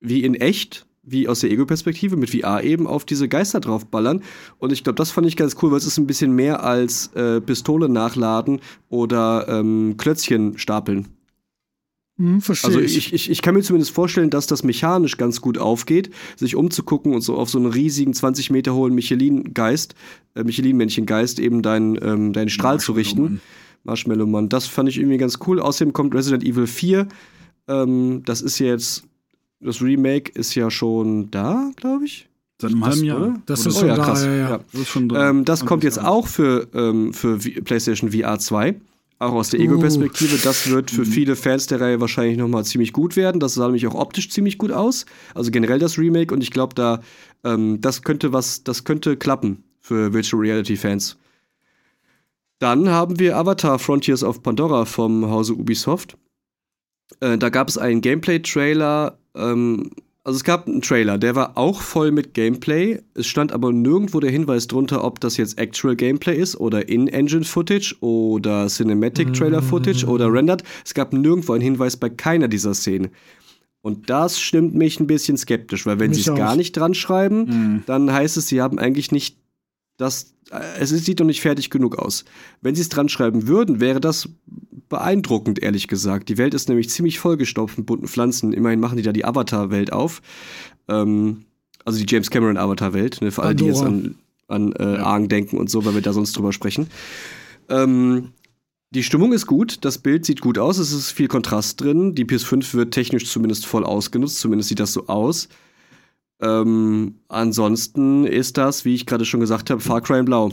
wie 0.00 0.22
in 0.22 0.34
echt, 0.34 0.86
wie 1.02 1.28
aus 1.28 1.40
der 1.40 1.50
Ego-Perspektive, 1.50 2.16
mit 2.16 2.30
VR 2.30 2.62
eben 2.62 2.86
auf 2.86 3.04
diese 3.04 3.28
Geister 3.28 3.60
draufballern. 3.60 4.22
Und 4.58 4.72
ich 4.72 4.84
glaube, 4.84 4.96
das 4.96 5.10
fand 5.10 5.26
ich 5.26 5.36
ganz 5.36 5.56
cool, 5.62 5.70
weil 5.70 5.78
es 5.78 5.86
ist 5.86 5.98
ein 5.98 6.06
bisschen 6.06 6.32
mehr 6.32 6.62
als 6.62 7.08
äh, 7.14 7.40
Pistole 7.40 7.88
nachladen 7.88 8.60
oder 8.88 9.46
ähm, 9.48 9.96
Klötzchen 9.96 10.58
stapeln. 10.58 11.08
Hm, 12.20 12.42
verstehe 12.42 12.68
also 12.68 12.80
ich, 12.80 13.14
ich, 13.14 13.30
ich 13.30 13.40
kann 13.40 13.54
mir 13.54 13.62
zumindest 13.62 13.92
vorstellen, 13.92 14.28
dass 14.28 14.46
das 14.46 14.62
mechanisch 14.62 15.16
ganz 15.16 15.40
gut 15.40 15.56
aufgeht, 15.56 16.10
sich 16.36 16.54
umzugucken 16.54 17.14
und 17.14 17.22
so 17.22 17.36
auf 17.36 17.48
so 17.48 17.56
einen 17.56 17.68
riesigen 17.68 18.12
20 18.12 18.50
Meter 18.50 18.74
hohen 18.74 18.94
Michelin-Geist, 18.94 19.94
äh, 20.34 20.44
Michelin-Männchen-Geist 20.44 21.38
eben 21.40 21.62
deinen 21.62 21.98
ähm, 22.02 22.34
deinen 22.34 22.50
Strahl 22.50 22.78
zu 22.78 22.92
richten. 22.92 23.40
Marshmallow-Mann. 23.84 24.50
Das 24.50 24.66
fand 24.66 24.90
ich 24.90 24.98
irgendwie 24.98 25.16
ganz 25.16 25.38
cool. 25.46 25.60
Außerdem 25.60 25.94
kommt 25.94 26.14
Resident 26.14 26.44
Evil 26.44 26.66
4. 26.66 27.08
Ähm, 27.68 28.22
das 28.26 28.42
ist 28.42 28.58
jetzt, 28.58 29.04
das 29.60 29.80
Remake 29.80 30.30
ist 30.34 30.54
ja 30.54 30.70
schon 30.70 31.30
da, 31.30 31.70
glaube 31.76 32.04
ich. 32.04 32.28
Seit 32.60 32.72
einem 32.72 32.84
halben 32.84 33.04
Jahr. 33.04 33.20
Oder? 33.22 33.42
Das 33.46 33.64
ist 33.64 33.78
schon 33.78 33.88
ja, 33.88 33.96
da, 33.96 34.04
krass. 34.04 34.26
Ja. 34.26 34.60
Das, 34.74 34.96
ähm, 34.96 35.46
das 35.46 35.64
kommt 35.64 35.84
jetzt 35.84 35.98
auch 35.98 36.26
für, 36.26 36.68
ähm, 36.74 37.14
für 37.14 37.38
PlayStation 37.38 38.12
VR 38.12 38.38
2. 38.38 38.74
Auch 39.20 39.34
aus 39.34 39.50
der 39.50 39.60
Ego-Perspektive, 39.60 40.38
das 40.38 40.70
wird 40.70 40.90
für 40.90 41.02
mhm. 41.02 41.06
viele 41.12 41.36
Fans 41.36 41.66
der 41.66 41.78
Reihe 41.78 42.00
wahrscheinlich 42.00 42.38
nochmal 42.38 42.64
ziemlich 42.64 42.94
gut 42.94 43.16
werden. 43.16 43.38
Das 43.38 43.52
sah 43.52 43.66
nämlich 43.66 43.86
auch 43.86 43.94
optisch 43.94 44.30
ziemlich 44.30 44.56
gut 44.56 44.72
aus. 44.72 45.04
Also 45.34 45.50
generell 45.50 45.78
das 45.78 45.98
Remake 45.98 46.32
und 46.32 46.42
ich 46.42 46.50
glaube, 46.50 46.74
da 46.74 47.02
ähm, 47.44 47.82
das 47.82 48.00
könnte 48.00 48.32
was, 48.32 48.64
das 48.64 48.84
könnte 48.84 49.18
klappen 49.18 49.62
für 49.78 50.14
Virtual 50.14 50.40
Reality 50.40 50.74
Fans. 50.74 51.18
Dann 52.60 52.88
haben 52.88 53.18
wir 53.18 53.36
Avatar 53.36 53.78
Frontiers 53.78 54.24
of 54.24 54.42
Pandora 54.42 54.86
vom 54.86 55.30
Hause 55.30 55.52
Ubisoft. 55.52 56.16
Äh, 57.20 57.36
da 57.36 57.50
gab 57.50 57.68
es 57.68 57.76
einen 57.76 58.00
Gameplay-Trailer 58.00 59.18
ähm, 59.34 59.90
also 60.22 60.36
es 60.36 60.44
gab 60.44 60.66
einen 60.66 60.82
Trailer, 60.82 61.16
der 61.16 61.34
war 61.34 61.56
auch 61.56 61.80
voll 61.80 62.12
mit 62.12 62.34
Gameplay. 62.34 63.00
Es 63.14 63.26
stand 63.26 63.52
aber 63.52 63.72
nirgendwo 63.72 64.20
der 64.20 64.30
Hinweis 64.30 64.66
drunter, 64.66 65.02
ob 65.02 65.18
das 65.20 65.38
jetzt 65.38 65.58
Actual 65.58 65.96
Gameplay 65.96 66.36
ist 66.36 66.56
oder 66.60 66.88
In-Engine-Footage 66.88 67.96
oder 68.00 68.66
Cinematic-Trailer-Footage 68.66 70.04
mhm. 70.04 70.12
oder 70.12 70.32
Rendered. 70.32 70.62
Es 70.84 70.92
gab 70.92 71.14
nirgendwo 71.14 71.54
einen 71.54 71.62
Hinweis 71.62 71.96
bei 71.96 72.10
keiner 72.10 72.48
dieser 72.48 72.74
Szenen. 72.74 73.10
Und 73.82 74.10
das 74.10 74.38
stimmt 74.38 74.74
mich 74.74 75.00
ein 75.00 75.06
bisschen 75.06 75.38
skeptisch, 75.38 75.86
weil 75.86 75.98
wenn 75.98 76.12
sie 76.12 76.20
es 76.20 76.26
gar 76.26 76.54
nicht 76.54 76.76
dran 76.76 76.92
schreiben, 76.92 77.44
mhm. 77.44 77.82
dann 77.86 78.12
heißt 78.12 78.36
es, 78.36 78.46
sie 78.46 78.60
haben 78.60 78.78
eigentlich 78.78 79.10
nicht 79.10 79.38
das. 80.00 80.34
Äh, 80.50 80.80
es 80.80 80.90
sieht 80.90 81.20
doch 81.20 81.24
nicht 81.24 81.40
fertig 81.40 81.70
genug 81.70 81.96
aus. 81.98 82.24
Wenn 82.60 82.74
sie 82.74 82.82
es 82.82 82.88
dran 82.88 83.08
schreiben 83.08 83.46
würden, 83.46 83.80
wäre 83.80 84.00
das 84.00 84.28
beeindruckend, 84.88 85.62
ehrlich 85.62 85.88
gesagt. 85.88 86.28
Die 86.28 86.38
Welt 86.38 86.54
ist 86.54 86.68
nämlich 86.68 86.90
ziemlich 86.90 87.18
vollgestopft 87.18 87.78
mit 87.78 87.86
bunten 87.86 88.08
Pflanzen. 88.08 88.52
Immerhin 88.52 88.80
machen 88.80 88.96
die 88.96 89.02
da 89.02 89.12
die 89.12 89.24
Avatar-Welt 89.24 89.92
auf. 89.92 90.20
Ähm, 90.88 91.44
also 91.84 91.98
die 91.98 92.06
James 92.08 92.30
Cameron 92.30 92.56
Avatar-Welt, 92.56 93.22
ne, 93.22 93.30
für 93.30 93.42
alle, 93.42 93.54
die 93.54 93.64
jetzt 93.64 93.82
an, 93.82 94.16
an 94.48 94.72
äh. 94.78 94.98
Aang 94.98 95.28
denken 95.28 95.56
und 95.56 95.70
so, 95.70 95.84
weil 95.84 95.94
wir 95.94 96.02
da 96.02 96.12
sonst 96.12 96.36
drüber 96.36 96.52
sprechen. 96.52 96.88
Ähm, 97.68 98.32
die 98.90 99.04
Stimmung 99.04 99.32
ist 99.32 99.46
gut, 99.46 99.84
das 99.84 99.98
Bild 99.98 100.26
sieht 100.26 100.40
gut 100.40 100.58
aus, 100.58 100.78
es 100.78 100.92
ist 100.92 101.12
viel 101.12 101.28
Kontrast 101.28 101.80
drin. 101.80 102.16
Die 102.16 102.24
PS5 102.24 102.74
wird 102.74 102.92
technisch 102.92 103.30
zumindest 103.30 103.64
voll 103.64 103.84
ausgenutzt, 103.84 104.38
zumindest 104.38 104.68
sieht 104.68 104.80
das 104.80 104.92
so 104.92 105.06
aus. 105.06 105.48
Ähm, 106.42 107.16
ansonsten 107.28 108.26
ist 108.26 108.56
das, 108.56 108.84
wie 108.84 108.94
ich 108.94 109.06
gerade 109.06 109.24
schon 109.24 109.40
gesagt 109.40 109.70
habe, 109.70 109.80
Far 109.80 110.00
Cry 110.00 110.20
in 110.20 110.24
Blau. 110.24 110.52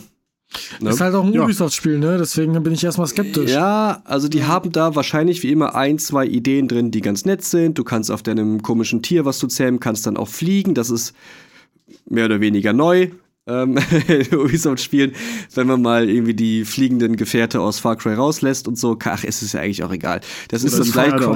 Ne? 0.79 0.91
Ist 0.91 1.01
halt 1.01 1.13
auch 1.13 1.25
ein 1.25 1.33
ja. 1.33 1.43
Ubisoft-Spiel, 1.43 1.99
ne? 1.99 2.17
Deswegen 2.17 2.61
bin 2.63 2.73
ich 2.73 2.83
erstmal 2.83 3.07
skeptisch. 3.07 3.51
Ja, 3.51 4.01
also 4.05 4.29
die 4.29 4.45
haben 4.45 4.71
da 4.71 4.95
wahrscheinlich 4.95 5.43
wie 5.43 5.51
immer 5.51 5.75
ein, 5.75 5.99
zwei 5.99 6.25
Ideen 6.25 6.67
drin, 6.67 6.91
die 6.91 7.01
ganz 7.01 7.25
nett 7.25 7.43
sind. 7.43 7.77
Du 7.77 7.83
kannst 7.83 8.11
auf 8.11 8.23
deinem 8.23 8.61
komischen 8.61 9.01
Tier, 9.01 9.25
was 9.25 9.39
du 9.39 9.47
zähmen 9.47 9.79
kannst, 9.79 10.07
dann 10.07 10.15
auch 10.15 10.29
fliegen. 10.29 10.73
Das 10.73 10.89
ist 10.89 11.13
mehr 12.09 12.25
oder 12.25 12.39
weniger 12.39 12.71
neu. 12.71 13.09
Ähm, 13.45 13.77
Ubisoft-Spielen, 14.31 15.13
wenn 15.53 15.67
man 15.67 15.81
mal 15.81 16.09
irgendwie 16.09 16.33
die 16.33 16.65
fliegenden 16.65 17.17
Gefährte 17.17 17.59
aus 17.59 17.79
Far 17.79 17.97
Cry 17.97 18.13
rauslässt 18.13 18.67
und 18.67 18.77
so, 18.77 18.97
ach, 19.03 19.23
es 19.25 19.41
ist 19.41 19.53
ja 19.53 19.61
eigentlich 19.61 19.83
auch 19.83 19.91
egal. 19.91 20.21
Das 20.49 20.63
oder 20.63 20.71
ist 20.71 20.79
das 20.79 20.91
gleiche. 20.91 21.35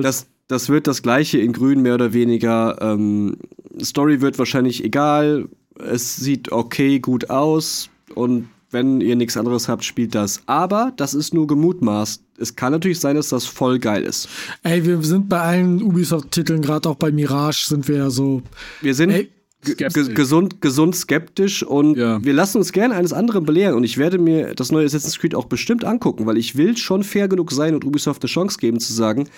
Das, 0.00 0.26
das 0.48 0.68
wird 0.68 0.86
das 0.86 1.02
gleiche 1.02 1.38
in 1.38 1.52
Grün 1.52 1.82
mehr 1.82 1.94
oder 1.94 2.12
weniger. 2.12 2.78
Ähm, 2.80 3.36
Story 3.82 4.20
wird 4.20 4.38
wahrscheinlich 4.38 4.84
egal. 4.84 5.48
Es 5.78 6.16
sieht 6.16 6.52
okay, 6.52 7.00
gut 7.00 7.30
aus 7.30 7.90
und 8.14 8.48
wenn 8.70 9.00
ihr 9.00 9.16
nichts 9.16 9.36
anderes 9.36 9.68
habt, 9.68 9.84
spielt 9.84 10.14
das. 10.14 10.42
Aber 10.46 10.92
das 10.96 11.14
ist 11.14 11.32
nur 11.32 11.46
gemutmaßt. 11.46 12.22
Es 12.38 12.56
kann 12.56 12.72
natürlich 12.72 12.98
sein, 12.98 13.14
dass 13.14 13.28
das 13.28 13.46
voll 13.46 13.78
geil 13.78 14.02
ist. 14.02 14.28
Ey, 14.64 14.84
wir 14.84 15.00
sind 15.02 15.28
bei 15.28 15.40
allen 15.40 15.80
Ubisoft-Titeln, 15.80 16.60
gerade 16.60 16.88
auch 16.88 16.96
bei 16.96 17.12
Mirage, 17.12 17.66
sind 17.68 17.86
wir 17.86 17.96
ja 17.96 18.10
so. 18.10 18.42
Wir 18.82 18.94
sind. 18.94 19.10
Ey, 19.10 19.30
skeptisch. 19.66 20.14
gesund, 20.14 20.60
gesund 20.60 20.96
skeptisch 20.96 21.62
und 21.62 21.96
ja. 21.96 22.22
wir 22.24 22.32
lassen 22.32 22.58
uns 22.58 22.72
gerne 22.72 22.94
eines 22.94 23.12
anderen 23.12 23.44
belehren 23.44 23.74
und 23.74 23.84
ich 23.84 23.98
werde 23.98 24.18
mir 24.18 24.54
das 24.54 24.72
neue 24.72 24.86
Assassin's 24.86 25.18
Creed 25.18 25.34
auch 25.34 25.46
bestimmt 25.46 25.84
angucken, 25.84 26.26
weil 26.26 26.36
ich 26.36 26.56
will 26.56 26.76
schon 26.76 27.02
fair 27.02 27.28
genug 27.28 27.52
sein 27.52 27.74
und 27.74 27.84
Ubisoft 27.84 28.22
eine 28.22 28.28
Chance 28.28 28.58
geben 28.58 28.80
zu 28.80 28.92
sagen, 28.92 29.28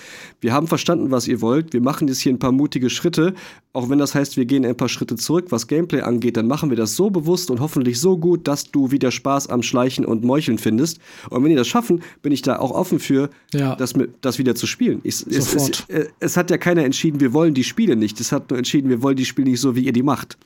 wir 0.40 0.52
haben 0.52 0.66
verstanden, 0.66 1.10
was 1.10 1.28
ihr 1.28 1.40
wollt, 1.40 1.72
wir 1.72 1.80
machen 1.80 2.08
jetzt 2.08 2.20
hier 2.20 2.32
ein 2.32 2.38
paar 2.38 2.52
mutige 2.52 2.90
Schritte, 2.90 3.34
auch 3.72 3.90
wenn 3.90 3.98
das 3.98 4.14
heißt, 4.14 4.36
wir 4.36 4.46
gehen 4.46 4.64
ein 4.64 4.76
paar 4.76 4.88
Schritte 4.88 5.16
zurück, 5.16 5.46
was 5.50 5.66
Gameplay 5.66 6.00
angeht, 6.00 6.36
dann 6.36 6.46
machen 6.46 6.70
wir 6.70 6.76
das 6.76 6.96
so 6.96 7.10
bewusst 7.10 7.50
und 7.50 7.60
hoffentlich 7.60 8.00
so 8.00 8.16
gut, 8.16 8.48
dass 8.48 8.70
du 8.70 8.90
wieder 8.90 9.10
Spaß 9.10 9.48
am 9.48 9.62
Schleichen 9.62 10.04
und 10.04 10.24
Meucheln 10.24 10.58
findest. 10.58 10.98
Und 11.30 11.44
wenn 11.44 11.50
ihr 11.50 11.58
das 11.58 11.68
schaffen, 11.68 12.02
bin 12.22 12.32
ich 12.32 12.42
da 12.42 12.58
auch 12.58 12.70
offen 12.70 12.98
für, 12.98 13.28
ja. 13.52 13.76
das, 13.76 13.92
das 14.22 14.38
wieder 14.38 14.54
zu 14.54 14.66
spielen. 14.66 15.00
Ich, 15.02 15.26
es, 15.26 15.54
es, 15.54 15.84
es, 15.88 16.08
es 16.20 16.36
hat 16.36 16.50
ja 16.50 16.56
keiner 16.56 16.84
entschieden, 16.84 17.20
wir 17.20 17.32
wollen 17.32 17.52
die 17.52 17.64
Spiele 17.64 17.96
nicht. 17.96 18.18
Es 18.20 18.32
hat 18.32 18.48
nur 18.50 18.58
entschieden, 18.58 18.88
wir 18.88 19.02
wollen 19.02 19.16
die 19.16 19.26
Spiele 19.26 19.50
nicht 19.50 19.60
so, 19.60 19.76
wie 19.76 19.84
ihr 19.84 19.92
die 19.92 20.02
macht 20.02 20.15
macht. 20.16 20.38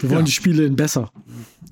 Wir 0.00 0.10
wollen 0.10 0.20
ja. 0.20 0.26
die 0.26 0.32
Spiele 0.32 0.64
in 0.64 0.74
besser. 0.74 1.10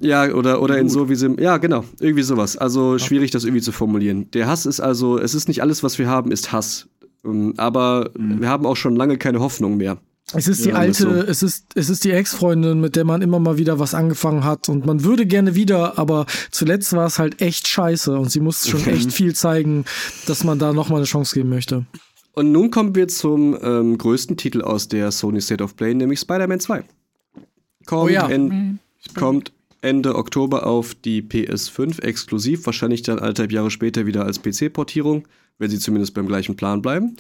Ja, 0.01 0.33
oder, 0.33 0.63
oder 0.63 0.79
in 0.79 0.89
so 0.89 1.09
wie 1.09 1.17
sie. 1.17 1.35
Ja, 1.41 1.59
genau, 1.59 1.85
irgendwie 1.99 2.23
sowas. 2.23 2.57
Also 2.57 2.99
schwierig, 2.99 3.33
das 3.33 3.45
irgendwie 3.45 3.63
zu 3.63 3.73
formulieren. 3.73 4.31
Der 4.31 4.47
Hass 4.47 4.67
ist 4.67 4.81
also, 4.81 5.19
es 5.19 5.35
ist 5.35 5.49
nicht 5.49 5.63
alles, 5.63 5.83
was 5.83 5.99
wir 5.99 6.09
haben, 6.09 6.31
ist 6.31 6.53
Hass. 6.53 6.89
Ähm, 7.25 7.55
aber 7.57 8.11
mhm. 8.17 8.41
wir 8.41 8.49
haben 8.49 8.67
auch 8.67 8.77
schon 8.77 8.97
lange 8.97 9.19
keine 9.19 9.41
Hoffnung 9.41 9.77
mehr. 9.77 9.99
Es 10.33 10.47
ist 10.47 10.65
die 10.65 10.69
ja, 10.69 10.77
alte, 10.77 11.03
so. 11.03 11.11
es 11.11 11.43
ist, 11.43 11.73
es 11.75 11.91
ist 11.91 12.05
die 12.05 12.13
Ex-Freundin, 12.13 12.81
mit 12.81 12.95
der 12.95 13.05
man 13.05 13.21
immer 13.21 13.41
mal 13.41 13.59
wieder 13.59 13.81
was 13.81 13.95
angefangen 13.95 14.45
hat 14.45 14.69
und 14.69 14.87
man 14.87 15.03
würde 15.03 15.27
gerne 15.27 15.57
wieder, 15.57 15.99
aber 15.99 16.25
zuletzt 16.53 16.93
war 16.93 17.07
es 17.07 17.19
halt 17.19 17.43
echt 17.43 17.67
scheiße 17.67 18.17
und 18.17 18.31
sie 18.31 18.39
muss 18.39 18.69
schon 18.69 18.87
echt 18.87 19.13
viel 19.13 19.35
zeigen, 19.35 19.87
dass 20.27 20.45
man 20.45 20.61
da 20.61 20.73
nochmal 20.73 20.99
eine 20.99 21.07
Chance 21.07 21.35
geben 21.35 21.49
möchte. 21.49 21.85
Und 22.35 22.53
nun 22.53 22.71
kommen 22.71 22.95
wir 22.95 23.09
zum 23.09 23.59
ähm, 23.61 23.99
größten 23.99 24.37
Titel 24.37 24.63
aus 24.63 24.87
der 24.87 25.11
Sony 25.11 25.41
State 25.41 25.65
of 25.65 25.75
Play, 25.75 25.95
nämlich 25.95 26.21
Spider-Man 26.21 26.61
2 26.61 26.85
kommt, 27.87 28.05
oh 28.05 28.09
ja. 28.09 28.29
en 28.29 28.49
mhm. 28.49 28.79
kommt 29.15 29.53
Ende 29.83 30.15
Oktober 30.15 30.67
auf 30.67 30.95
die 30.95 31.23
PS5 31.23 32.03
exklusiv, 32.03 32.67
wahrscheinlich 32.67 33.03
dann 33.03 33.19
anderthalb 33.19 33.53
Jahre 33.53 33.71
später 33.71 34.07
wieder 34.07 34.25
als 34.25 34.43
PC-Portierung, 34.43 35.27
wenn 35.59 35.71
sie 35.71 35.79
zumindest 35.79 36.15
beim 36.15 36.27
gleichen 36.27 36.57
Plan 36.57 36.83
bleiben. 36.83 37.17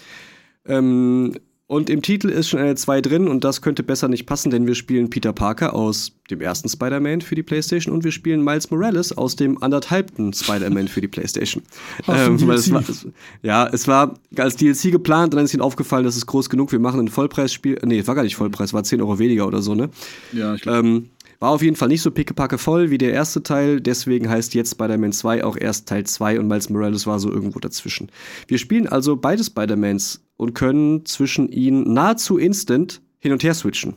Ähm, 0.66 1.34
und 1.70 1.88
im 1.88 2.02
Titel 2.02 2.30
ist 2.30 2.48
schon 2.48 2.58
eine 2.58 2.74
2 2.74 3.00
drin 3.00 3.28
und 3.28 3.44
das 3.44 3.62
könnte 3.62 3.84
besser 3.84 4.08
nicht 4.08 4.26
passen, 4.26 4.50
denn 4.50 4.66
wir 4.66 4.74
spielen 4.74 5.08
Peter 5.08 5.32
Parker 5.32 5.72
aus 5.72 6.10
dem 6.28 6.40
ersten 6.40 6.68
Spider-Man 6.68 7.20
für 7.20 7.36
die 7.36 7.44
PlayStation 7.44 7.94
und 7.94 8.02
wir 8.02 8.10
spielen 8.10 8.42
Miles 8.42 8.72
Morales 8.72 9.16
aus 9.16 9.36
dem 9.36 9.62
anderthalbten 9.62 10.32
Spider-Man 10.32 10.88
für 10.88 11.00
die 11.00 11.06
PlayStation. 11.06 11.62
ähm, 12.08 12.34
es 12.50 12.72
war, 12.72 12.80
es, 12.80 13.06
ja, 13.42 13.68
es 13.68 13.86
war 13.86 14.18
als 14.36 14.56
DLC 14.56 14.90
geplant 14.90 15.32
und 15.32 15.36
dann 15.36 15.44
ist 15.44 15.54
ihnen 15.54 15.62
aufgefallen, 15.62 16.02
das 16.02 16.16
ist 16.16 16.26
groß 16.26 16.50
genug, 16.50 16.72
wir 16.72 16.80
machen 16.80 16.98
ein 16.98 17.08
Vollpreisspiel. 17.08 17.78
Nee, 17.84 18.04
war 18.04 18.16
gar 18.16 18.24
nicht 18.24 18.34
Vollpreis, 18.34 18.72
war 18.72 18.82
10 18.82 19.00
Euro 19.00 19.20
weniger 19.20 19.46
oder 19.46 19.62
so, 19.62 19.76
ne? 19.76 19.90
Ja, 20.32 20.56
ich 20.56 20.62
glaube. 20.62 20.88
Ähm, 20.88 21.10
war 21.40 21.50
auf 21.50 21.62
jeden 21.62 21.76
Fall 21.76 21.88
nicht 21.88 22.02
so 22.02 22.10
pickepacke 22.10 22.58
voll 22.58 22.90
wie 22.90 22.98
der 22.98 23.12
erste 23.12 23.42
Teil, 23.42 23.80
deswegen 23.80 24.28
heißt 24.28 24.54
jetzt 24.54 24.72
Spider-Man 24.72 25.12
2 25.12 25.42
auch 25.42 25.56
erst 25.56 25.88
Teil 25.88 26.04
2 26.04 26.38
und 26.38 26.46
Miles 26.46 26.68
Morales 26.68 27.06
war 27.06 27.18
so 27.18 27.30
irgendwo 27.30 27.58
dazwischen. 27.58 28.12
Wir 28.46 28.58
spielen 28.58 28.86
also 28.86 29.16
beide 29.16 29.42
Spider-Mans 29.42 30.22
und 30.36 30.54
können 30.54 31.06
zwischen 31.06 31.50
ihnen 31.50 31.92
nahezu 31.92 32.36
instant 32.36 33.00
hin 33.18 33.32
und 33.32 33.42
her 33.42 33.54
switchen. 33.54 33.96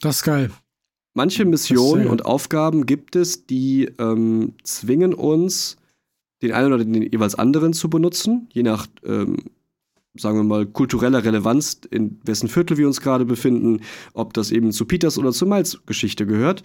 Das 0.00 0.16
ist 0.16 0.22
geil. 0.24 0.50
Manche 1.14 1.44
Missionen 1.44 2.08
und 2.08 2.24
Aufgaben 2.24 2.86
gibt 2.86 3.14
es, 3.14 3.46
die 3.46 3.84
ähm, 4.00 4.54
zwingen 4.64 5.14
uns, 5.14 5.76
den 6.42 6.52
einen 6.52 6.72
oder 6.72 6.84
den 6.84 7.02
jeweils 7.02 7.36
anderen 7.36 7.72
zu 7.72 7.88
benutzen, 7.88 8.48
je 8.52 8.64
nach 8.64 8.88
ähm, 9.04 9.36
sagen 10.16 10.38
wir 10.38 10.44
mal, 10.44 10.66
kultureller 10.66 11.24
Relevanz, 11.24 11.80
in 11.90 12.20
wessen 12.24 12.48
Viertel 12.48 12.76
wir 12.76 12.86
uns 12.86 13.00
gerade 13.00 13.24
befinden, 13.24 13.80
ob 14.12 14.32
das 14.32 14.50
eben 14.50 14.72
zu 14.72 14.84
Peters 14.84 15.18
oder 15.18 15.32
zu 15.32 15.46
Miles 15.46 15.80
Geschichte 15.86 16.26
gehört, 16.26 16.62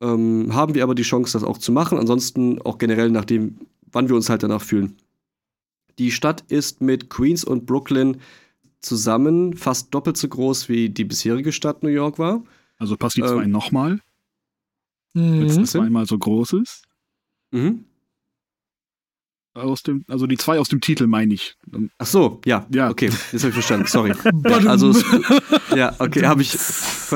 ähm, 0.00 0.54
haben 0.54 0.74
wir 0.74 0.82
aber 0.82 0.94
die 0.94 1.02
Chance, 1.02 1.32
das 1.32 1.44
auch 1.44 1.58
zu 1.58 1.72
machen. 1.72 1.98
Ansonsten 1.98 2.60
auch 2.62 2.78
generell 2.78 3.10
nach 3.10 3.24
dem, 3.24 3.58
wann 3.92 4.08
wir 4.08 4.16
uns 4.16 4.28
halt 4.28 4.42
danach 4.42 4.62
fühlen. 4.62 4.96
Die 5.98 6.10
Stadt 6.10 6.44
ist 6.48 6.80
mit 6.80 7.10
Queens 7.10 7.44
und 7.44 7.66
Brooklyn 7.66 8.16
zusammen 8.80 9.54
fast 9.54 9.94
doppelt 9.94 10.16
so 10.16 10.28
groß 10.28 10.68
wie 10.68 10.88
die 10.88 11.04
bisherige 11.04 11.52
Stadt 11.52 11.82
New 11.82 11.90
York 11.90 12.18
war. 12.18 12.42
Also 12.78 12.96
passt 12.96 13.16
die 13.16 13.22
zwei 13.22 13.44
ähm, 13.44 13.50
nochmal? 13.50 14.00
Mhm. 15.12 15.40
Wenn 15.40 15.62
es 15.62 15.70
zweimal 15.70 16.06
so 16.06 16.18
groß 16.18 16.54
ist? 16.54 16.82
Mhm. 17.50 17.84
Aus 19.52 19.82
dem, 19.82 20.04
also 20.06 20.28
die 20.28 20.36
zwei 20.36 20.60
aus 20.60 20.68
dem 20.68 20.80
Titel 20.80 21.08
meine 21.08 21.34
ich. 21.34 21.56
Ach 21.98 22.06
so, 22.06 22.40
ja, 22.44 22.66
ja. 22.72 22.88
Okay, 22.88 23.10
jetzt 23.32 23.42
habe 23.42 23.48
ich 23.48 23.54
verstanden. 23.54 23.86
Sorry. 23.88 24.12
ja, 24.48 24.58
also 24.58 24.94
ja, 25.74 25.92
okay, 25.98 26.24
habe 26.26 26.42
ich. 26.42 26.56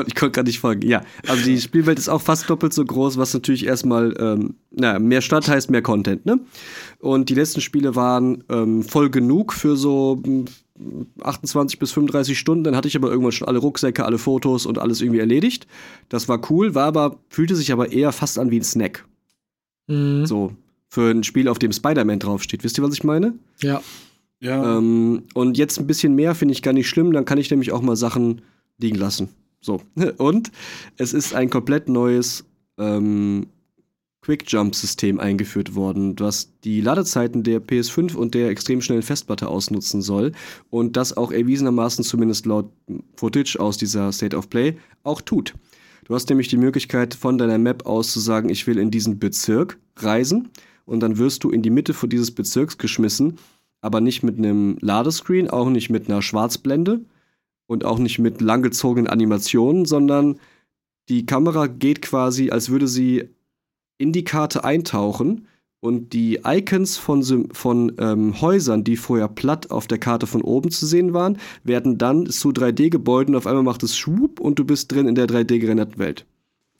Ich 0.07 0.13
konnte 0.13 0.31
gar 0.31 0.43
nicht 0.43 0.59
folgen. 0.59 0.85
Ja, 0.85 1.03
also 1.25 1.45
die 1.45 1.57
Spielwelt 1.61 1.97
ist 1.97 2.09
auch 2.09 2.21
fast 2.21 2.49
doppelt 2.49 2.73
so 2.73 2.83
groß, 2.83 3.17
was 3.17 3.33
natürlich 3.33 3.65
erstmal, 3.65 4.13
ähm, 4.19 4.55
na, 4.69 4.99
mehr 4.99 5.21
Stadt 5.21 5.47
heißt 5.47 5.69
mehr 5.71 5.81
Content, 5.81 6.25
ne? 6.25 6.41
Und 6.99 7.29
die 7.29 7.33
letzten 7.33 7.61
Spiele 7.61 7.95
waren 7.95 8.43
ähm, 8.49 8.83
voll 8.83 9.09
genug 9.09 9.53
für 9.53 9.77
so 9.77 10.21
28 11.21 11.77
hm, 11.77 11.79
bis 11.79 11.93
35 11.93 12.37
Stunden. 12.37 12.65
Dann 12.65 12.75
hatte 12.75 12.89
ich 12.89 12.97
aber 12.97 13.09
irgendwann 13.09 13.31
schon 13.31 13.47
alle 13.47 13.59
Rucksäcke, 13.59 14.03
alle 14.03 14.17
Fotos 14.17 14.65
und 14.65 14.77
alles 14.77 14.99
irgendwie 14.99 15.21
erledigt. 15.21 15.65
Das 16.09 16.27
war 16.27 16.41
cool, 16.51 16.75
war 16.75 16.87
aber 16.87 17.17
fühlte 17.29 17.55
sich 17.55 17.71
aber 17.71 17.93
eher 17.93 18.11
fast 18.11 18.37
an 18.37 18.51
wie 18.51 18.59
ein 18.59 18.63
Snack. 18.63 19.05
Mhm. 19.87 20.25
So, 20.25 20.51
für 20.95 21.11
ein 21.11 21.23
Spiel, 21.23 21.49
auf 21.49 21.59
dem 21.59 21.73
Spider-Man 21.73 22.19
draufsteht. 22.19 22.63
Wisst 22.63 22.77
ihr, 22.77 22.83
was 22.83 22.93
ich 22.93 23.03
meine? 23.03 23.33
Ja. 23.61 23.81
ja. 24.39 24.77
Ähm, 24.77 25.23
und 25.33 25.57
jetzt 25.57 25.77
ein 25.77 25.87
bisschen 25.87 26.15
mehr 26.15 26.35
finde 26.35 26.53
ich 26.53 26.61
gar 26.61 26.73
nicht 26.73 26.87
schlimm, 26.87 27.11
dann 27.11 27.25
kann 27.25 27.37
ich 27.37 27.51
nämlich 27.51 27.73
auch 27.73 27.81
mal 27.81 27.97
Sachen 27.97 28.41
liegen 28.77 28.95
lassen. 28.95 29.27
So. 29.59 29.81
Und 30.17 30.51
es 30.97 31.13
ist 31.13 31.35
ein 31.35 31.49
komplett 31.49 31.89
neues 31.89 32.45
ähm, 32.77 33.47
Quick-Jump-System 34.21 35.19
eingeführt 35.19 35.75
worden, 35.75 36.15
was 36.17 36.53
die 36.63 36.79
Ladezeiten 36.79 37.43
der 37.43 37.61
PS5 37.61 38.15
und 38.15 38.33
der 38.33 38.49
extrem 38.49 38.81
schnellen 38.81 39.03
Festplatte 39.03 39.49
ausnutzen 39.49 40.01
soll 40.01 40.31
und 40.69 40.95
das 40.95 41.15
auch 41.15 41.31
erwiesenermaßen 41.31 42.03
zumindest 42.05 42.45
laut 42.45 42.71
Footage 43.17 43.57
aus 43.59 43.77
dieser 43.77 44.11
State 44.13 44.35
of 44.35 44.49
Play 44.49 44.77
auch 45.03 45.21
tut. 45.21 45.53
Du 46.05 46.15
hast 46.15 46.29
nämlich 46.29 46.47
die 46.47 46.57
Möglichkeit 46.57 47.13
von 47.13 47.37
deiner 47.37 47.57
Map 47.57 47.85
aus 47.85 48.11
zu 48.11 48.19
sagen, 48.19 48.49
ich 48.49 48.65
will 48.65 48.77
in 48.77 48.91
diesen 48.91 49.19
Bezirk 49.19 49.77
reisen 49.97 50.49
und 50.85 51.01
dann 51.01 51.17
wirst 51.17 51.43
du 51.43 51.49
in 51.49 51.61
die 51.61 51.69
Mitte 51.69 51.93
von 51.93 52.09
dieses 52.09 52.31
Bezirks 52.31 52.77
geschmissen, 52.77 53.37
aber 53.81 54.01
nicht 54.01 54.23
mit 54.23 54.37
einem 54.37 54.77
Ladescreen, 54.81 55.49
auch 55.49 55.69
nicht 55.69 55.89
mit 55.89 56.09
einer 56.09 56.21
Schwarzblende 56.21 57.01
und 57.67 57.85
auch 57.85 57.99
nicht 57.99 58.19
mit 58.19 58.41
langgezogenen 58.41 59.07
Animationen, 59.07 59.85
sondern 59.85 60.39
die 61.09 61.25
Kamera 61.25 61.67
geht 61.67 62.01
quasi, 62.01 62.49
als 62.49 62.69
würde 62.69 62.87
sie 62.87 63.29
in 63.97 64.11
die 64.11 64.23
Karte 64.23 64.63
eintauchen 64.63 65.47
und 65.79 66.13
die 66.13 66.39
Icons 66.43 66.97
von, 66.97 67.49
von 67.51 67.93
ähm, 67.99 68.41
Häusern, 68.41 68.83
die 68.83 68.97
vorher 68.97 69.27
platt 69.27 69.69
auf 69.69 69.85
der 69.87 69.99
Karte 69.99 70.25
von 70.25 70.41
oben 70.41 70.71
zu 70.71 70.85
sehen 70.87 71.13
waren, 71.13 71.37
werden 71.63 71.97
dann 71.97 72.25
zu 72.25 72.49
3D-Gebäuden. 72.49 73.35
Auf 73.35 73.45
einmal 73.45 73.63
macht 73.63 73.83
es 73.83 73.95
Schwupp 73.95 74.39
und 74.39 74.57
du 74.57 74.65
bist 74.65 74.91
drin 74.91 75.07
in 75.07 75.15
der 75.15 75.27
3D 75.27 75.59
gerenderten 75.59 75.99
Welt. 75.99 76.25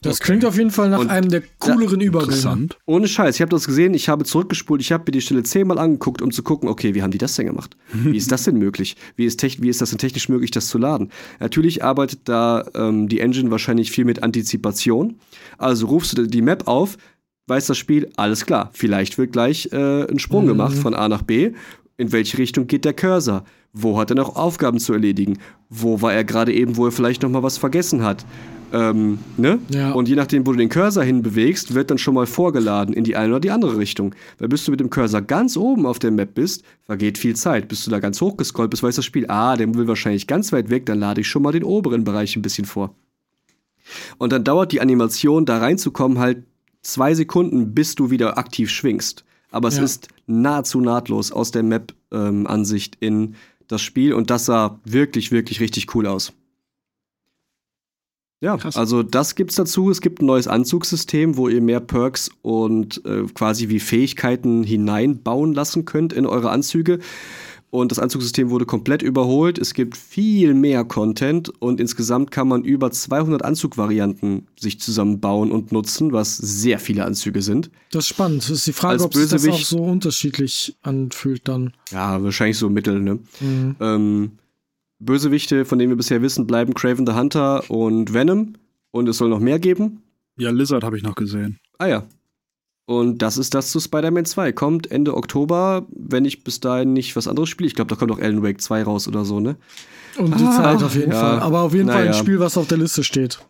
Das 0.02 0.16
okay. 0.16 0.24
klingt 0.26 0.44
auf 0.44 0.56
jeden 0.56 0.70
Fall 0.70 0.90
nach 0.90 0.98
und 0.98 1.10
einem 1.10 1.30
der 1.30 1.42
cooleren 1.58 2.00
ja, 2.00 2.06
Übergänge. 2.06 2.68
Ohne 2.84 3.08
Scheiß, 3.08 3.36
ich 3.36 3.40
habe 3.40 3.50
das 3.50 3.66
gesehen, 3.66 3.94
ich 3.94 4.08
habe 4.08 4.24
zurückgespult, 4.24 4.80
ich 4.80 4.92
habe 4.92 5.04
mir 5.06 5.12
die 5.12 5.20
Stelle 5.20 5.42
zehnmal 5.42 5.78
angeguckt, 5.78 6.20
um 6.20 6.30
zu 6.30 6.42
gucken, 6.42 6.68
okay, 6.68 6.94
wie 6.94 7.02
haben 7.02 7.10
die 7.10 7.18
das 7.18 7.34
denn 7.34 7.46
gemacht? 7.46 7.76
Wie 7.92 8.16
ist 8.16 8.30
das 8.30 8.44
denn 8.44 8.58
möglich? 8.58 8.96
Wie 9.16 9.24
ist, 9.24 9.42
wie 9.42 9.68
ist 9.68 9.80
das 9.80 9.90
denn 9.90 9.98
technisch 9.98 10.28
möglich, 10.28 10.50
das 10.50 10.68
zu 10.68 10.78
laden? 10.78 11.10
Natürlich 11.40 11.82
arbeitet 11.82 12.20
da 12.24 12.64
ähm, 12.74 13.08
die 13.08 13.20
Engine 13.20 13.50
wahrscheinlich 13.50 13.90
viel 13.90 14.04
mit 14.04 14.22
Antizipation. 14.22 15.18
Also 15.56 15.86
rufst 15.86 16.16
du 16.16 16.26
die 16.26 16.42
Map 16.42 16.68
auf, 16.68 16.98
weiß 17.46 17.66
das 17.66 17.78
Spiel, 17.78 18.10
alles 18.16 18.44
klar, 18.44 18.70
vielleicht 18.74 19.16
wird 19.18 19.32
gleich 19.32 19.70
äh, 19.72 20.04
ein 20.04 20.18
Sprung 20.18 20.44
mhm. 20.44 20.48
gemacht 20.48 20.76
von 20.76 20.94
A 20.94 21.08
nach 21.08 21.22
B. 21.22 21.52
In 21.96 22.12
welche 22.12 22.36
Richtung 22.36 22.66
geht 22.66 22.84
der 22.84 22.92
Cursor? 22.92 23.44
Wo 23.78 23.98
hat 23.98 24.10
er 24.10 24.16
noch 24.16 24.36
Aufgaben 24.36 24.78
zu 24.78 24.92
erledigen? 24.92 25.38
Wo 25.68 26.00
war 26.00 26.14
er 26.14 26.24
gerade 26.24 26.52
eben, 26.52 26.76
wo 26.76 26.86
er 26.86 26.92
vielleicht 26.92 27.22
noch 27.22 27.30
mal 27.30 27.42
was 27.42 27.58
vergessen 27.58 28.02
hat? 28.02 28.24
Ähm, 28.72 29.18
ne? 29.36 29.58
Ja. 29.68 29.92
Und 29.92 30.08
je 30.08 30.16
nachdem, 30.16 30.46
wo 30.46 30.52
du 30.52 30.58
den 30.58 30.68
Cursor 30.68 31.04
hinbewegst, 31.04 31.74
wird 31.74 31.90
dann 31.90 31.98
schon 31.98 32.14
mal 32.14 32.26
vorgeladen 32.26 32.94
in 32.94 33.04
die 33.04 33.16
eine 33.16 33.34
oder 33.34 33.40
die 33.40 33.50
andere 33.50 33.76
Richtung. 33.76 34.14
Weil 34.38 34.48
bis 34.48 34.64
du 34.64 34.70
mit 34.70 34.80
dem 34.80 34.90
Cursor 34.90 35.20
ganz 35.20 35.56
oben 35.56 35.86
auf 35.86 35.98
der 35.98 36.10
Map 36.10 36.34
bist, 36.34 36.64
vergeht 36.82 37.18
viel 37.18 37.36
Zeit. 37.36 37.68
Bis 37.68 37.84
du 37.84 37.90
da 37.90 38.00
ganz 38.00 38.20
hoch 38.20 38.36
gescrollt 38.36 38.70
bist, 38.70 38.82
weiß 38.82 38.96
das 38.96 39.04
Spiel, 39.04 39.26
ah, 39.28 39.56
der 39.56 39.72
will 39.74 39.86
wahrscheinlich 39.86 40.26
ganz 40.26 40.52
weit 40.52 40.70
weg, 40.70 40.86
dann 40.86 40.98
lade 40.98 41.20
ich 41.20 41.28
schon 41.28 41.42
mal 41.42 41.52
den 41.52 41.64
oberen 41.64 42.04
Bereich 42.04 42.34
ein 42.34 42.42
bisschen 42.42 42.64
vor. 42.64 42.94
Und 44.18 44.32
dann 44.32 44.42
dauert 44.42 44.72
die 44.72 44.80
Animation, 44.80 45.44
da 45.44 45.58
reinzukommen, 45.58 46.18
halt 46.18 46.44
zwei 46.82 47.14
Sekunden, 47.14 47.74
bis 47.74 47.94
du 47.94 48.10
wieder 48.10 48.38
aktiv 48.38 48.70
schwingst. 48.70 49.24
Aber 49.50 49.68
es 49.68 49.76
ja. 49.76 49.84
ist 49.84 50.08
nahezu 50.26 50.80
nahtlos 50.80 51.30
aus 51.30 51.50
der 51.50 51.62
Map-Ansicht 51.62 52.98
ähm, 53.00 53.06
in 53.06 53.34
das 53.68 53.82
Spiel 53.82 54.12
und 54.12 54.30
das 54.30 54.46
sah 54.46 54.80
wirklich, 54.84 55.32
wirklich 55.32 55.60
richtig 55.60 55.94
cool 55.94 56.06
aus. 56.06 56.32
Ja, 58.40 58.58
Krass. 58.58 58.76
also 58.76 59.02
das 59.02 59.34
gibt's 59.34 59.54
dazu. 59.54 59.90
Es 59.90 60.02
gibt 60.02 60.20
ein 60.20 60.26
neues 60.26 60.46
Anzugssystem, 60.46 61.36
wo 61.36 61.48
ihr 61.48 61.62
mehr 61.62 61.80
Perks 61.80 62.30
und 62.42 63.02
äh, 63.06 63.24
quasi 63.32 63.70
wie 63.70 63.80
Fähigkeiten 63.80 64.62
hineinbauen 64.62 65.54
lassen 65.54 65.86
könnt 65.86 66.12
in 66.12 66.26
eure 66.26 66.50
Anzüge. 66.50 66.98
Und 67.80 67.92
das 67.92 67.98
Anzugssystem 67.98 68.50
wurde 68.50 68.66
komplett 68.66 69.02
überholt. 69.02 69.58
Es 69.58 69.74
gibt 69.74 69.96
viel 69.96 70.54
mehr 70.54 70.84
Content 70.84 71.50
und 71.60 71.80
insgesamt 71.80 72.30
kann 72.30 72.48
man 72.48 72.64
über 72.64 72.90
200 72.90 73.44
Anzugvarianten 73.44 74.46
sich 74.58 74.80
zusammenbauen 74.80 75.52
und 75.52 75.72
nutzen, 75.72 76.12
was 76.12 76.36
sehr 76.36 76.78
viele 76.78 77.04
Anzüge 77.04 77.42
sind. 77.42 77.70
Das 77.92 78.04
ist 78.04 78.08
spannend. 78.08 78.42
Das 78.42 78.50
ist 78.50 78.66
die 78.66 78.72
Frage, 78.72 78.94
Als 78.94 79.02
ob 79.02 79.14
sich 79.14 79.28
das 79.28 79.46
auch 79.48 79.58
so 79.58 79.82
unterschiedlich 79.82 80.76
anfühlt 80.82 81.46
dann. 81.48 81.72
Ja, 81.90 82.22
wahrscheinlich 82.22 82.58
so 82.58 82.70
mittel, 82.70 83.00
ne? 83.00 83.18
Mhm. 83.40 83.76
Ähm, 83.80 84.30
Bösewichte, 84.98 85.64
von 85.64 85.78
denen 85.78 85.90
wir 85.90 85.96
bisher 85.96 86.22
wissen, 86.22 86.46
bleiben 86.46 86.74
Craven 86.74 87.06
the 87.06 87.12
Hunter 87.12 87.70
und 87.70 88.14
Venom. 88.14 88.54
Und 88.90 89.08
es 89.08 89.18
soll 89.18 89.28
noch 89.28 89.40
mehr 89.40 89.58
geben. 89.58 90.02
Ja, 90.38 90.50
Lizard 90.50 90.84
habe 90.84 90.96
ich 90.96 91.02
noch 91.02 91.14
gesehen. 91.14 91.58
Ah 91.78 91.86
ja, 91.86 92.06
und 92.86 93.20
das 93.20 93.36
ist 93.36 93.52
das 93.54 93.72
zu 93.72 93.80
Spider-Man 93.80 94.24
2. 94.24 94.52
Kommt 94.52 94.90
Ende 94.92 95.16
Oktober, 95.16 95.86
wenn 95.90 96.24
ich 96.24 96.44
bis 96.44 96.60
dahin 96.60 96.92
nicht 96.92 97.16
was 97.16 97.26
anderes 97.26 97.48
spiele. 97.48 97.66
Ich 97.66 97.74
glaube, 97.74 97.88
da 97.88 97.96
kommt 97.96 98.12
auch 98.12 98.20
Alan 98.20 98.44
Wake 98.44 98.60
2 98.60 98.84
raus 98.84 99.08
oder 99.08 99.24
so, 99.24 99.40
ne? 99.40 99.56
Um 100.16 100.34
die 100.36 100.44
ah, 100.44 100.56
Zeit 100.56 100.82
auf 100.84 100.94
jeden 100.94 101.10
ja. 101.10 101.20
Fall. 101.20 101.40
Aber 101.40 101.62
auf 101.62 101.74
jeden 101.74 101.88
Fall 101.88 102.06
ein 102.06 102.14
Spiel, 102.14 102.38
was 102.38 102.56
auf 102.56 102.68
der 102.68 102.78
Liste 102.78 103.02
steht. 103.02 103.40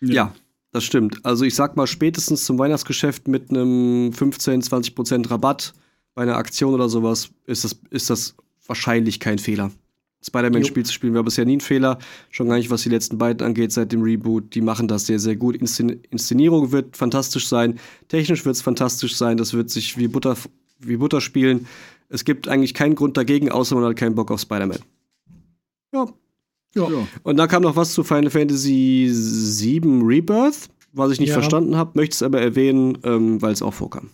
Ja. 0.00 0.14
ja. 0.14 0.34
das 0.72 0.84
stimmt. 0.84 1.24
Also 1.24 1.44
ich 1.44 1.54
sag 1.54 1.76
mal, 1.76 1.86
spätestens 1.86 2.46
zum 2.46 2.58
Weihnachtsgeschäft 2.58 3.28
mit 3.28 3.50
einem 3.50 4.12
15, 4.14 4.62
20% 4.62 5.30
Rabatt 5.30 5.74
bei 6.14 6.22
einer 6.22 6.36
Aktion 6.36 6.72
oder 6.72 6.88
sowas 6.88 7.28
ist 7.44 7.64
das, 7.64 7.78
ist 7.90 8.08
das 8.08 8.34
wahrscheinlich 8.66 9.20
kein 9.20 9.38
Fehler. 9.38 9.70
Spider-Man-Spiel 10.26 10.84
zu 10.84 10.92
spielen 10.92 11.14
war 11.14 11.22
bisher 11.22 11.44
nie 11.44 11.56
ein 11.56 11.60
Fehler. 11.60 11.98
Schon 12.30 12.48
gar 12.48 12.56
nicht, 12.56 12.70
was 12.70 12.82
die 12.82 12.88
letzten 12.88 13.18
beiden 13.18 13.46
angeht 13.46 13.72
seit 13.72 13.92
dem 13.92 14.02
Reboot. 14.02 14.54
Die 14.54 14.60
machen 14.60 14.88
das 14.88 15.06
sehr, 15.06 15.18
sehr 15.18 15.36
gut. 15.36 15.56
Inszen 15.56 16.00
Inszenierung 16.10 16.72
wird 16.72 16.96
fantastisch 16.96 17.46
sein. 17.48 17.78
Technisch 18.08 18.44
wird 18.44 18.56
es 18.56 18.62
fantastisch 18.62 19.16
sein. 19.16 19.36
Das 19.36 19.54
wird 19.54 19.70
sich 19.70 19.96
wie 19.98 20.08
Butter, 20.08 20.36
wie 20.80 20.96
Butter 20.96 21.20
spielen. 21.20 21.66
Es 22.08 22.24
gibt 22.24 22.48
eigentlich 22.48 22.74
keinen 22.74 22.94
Grund 22.94 23.16
dagegen, 23.16 23.50
außer 23.50 23.74
man 23.74 23.84
hat 23.84 23.96
keinen 23.96 24.14
Bock 24.14 24.30
auf 24.30 24.40
Spider-Man. 24.40 24.78
Ja. 25.92 26.06
ja. 26.74 26.88
Und 27.22 27.36
dann 27.36 27.48
kam 27.48 27.62
noch 27.62 27.76
was 27.76 27.92
zu 27.92 28.04
Final 28.04 28.30
Fantasy 28.30 29.10
VII 29.10 30.02
Rebirth 30.04 30.68
was 30.96 31.12
ich 31.12 31.20
nicht 31.20 31.28
ja. 31.30 31.34
verstanden 31.34 31.76
habe, 31.76 31.92
möchte 31.94 32.14
es 32.14 32.22
aber 32.22 32.40
erwähnen, 32.40 32.98
ähm, 33.04 33.40
weil 33.42 33.52
es 33.52 33.62
auch 33.62 33.74
vorkam. 33.74 34.10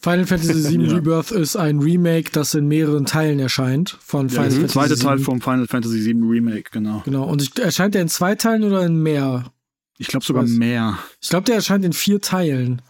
Final 0.00 0.26
Fantasy 0.26 0.70
VII 0.70 0.86
ja. 0.88 0.94
Rebirth 0.94 1.30
ist 1.30 1.56
ein 1.56 1.80
Remake, 1.80 2.30
das 2.32 2.54
in 2.54 2.68
mehreren 2.68 3.06
Teilen 3.06 3.38
erscheint 3.38 3.96
von 4.00 4.28
Final 4.28 4.44
ja, 4.44 4.50
Fantasy. 4.50 4.60
Der 4.60 4.68
zweite 4.68 4.96
Teil 4.98 5.18
vom 5.18 5.40
Final 5.40 5.66
Fantasy 5.66 6.04
VII 6.04 6.22
Remake, 6.28 6.70
genau. 6.70 7.02
Genau. 7.04 7.24
Und 7.24 7.58
erscheint 7.58 7.94
der 7.94 8.02
in 8.02 8.08
zwei 8.08 8.34
Teilen 8.34 8.64
oder 8.64 8.84
in 8.84 9.02
mehr? 9.02 9.52
Ich 9.98 10.08
glaube 10.08 10.24
sogar 10.24 10.44
mehr. 10.44 10.98
Ich 11.20 11.28
glaube, 11.28 11.44
der 11.44 11.56
erscheint 11.56 11.84
in 11.84 11.92
vier 11.92 12.20
Teilen. 12.20 12.82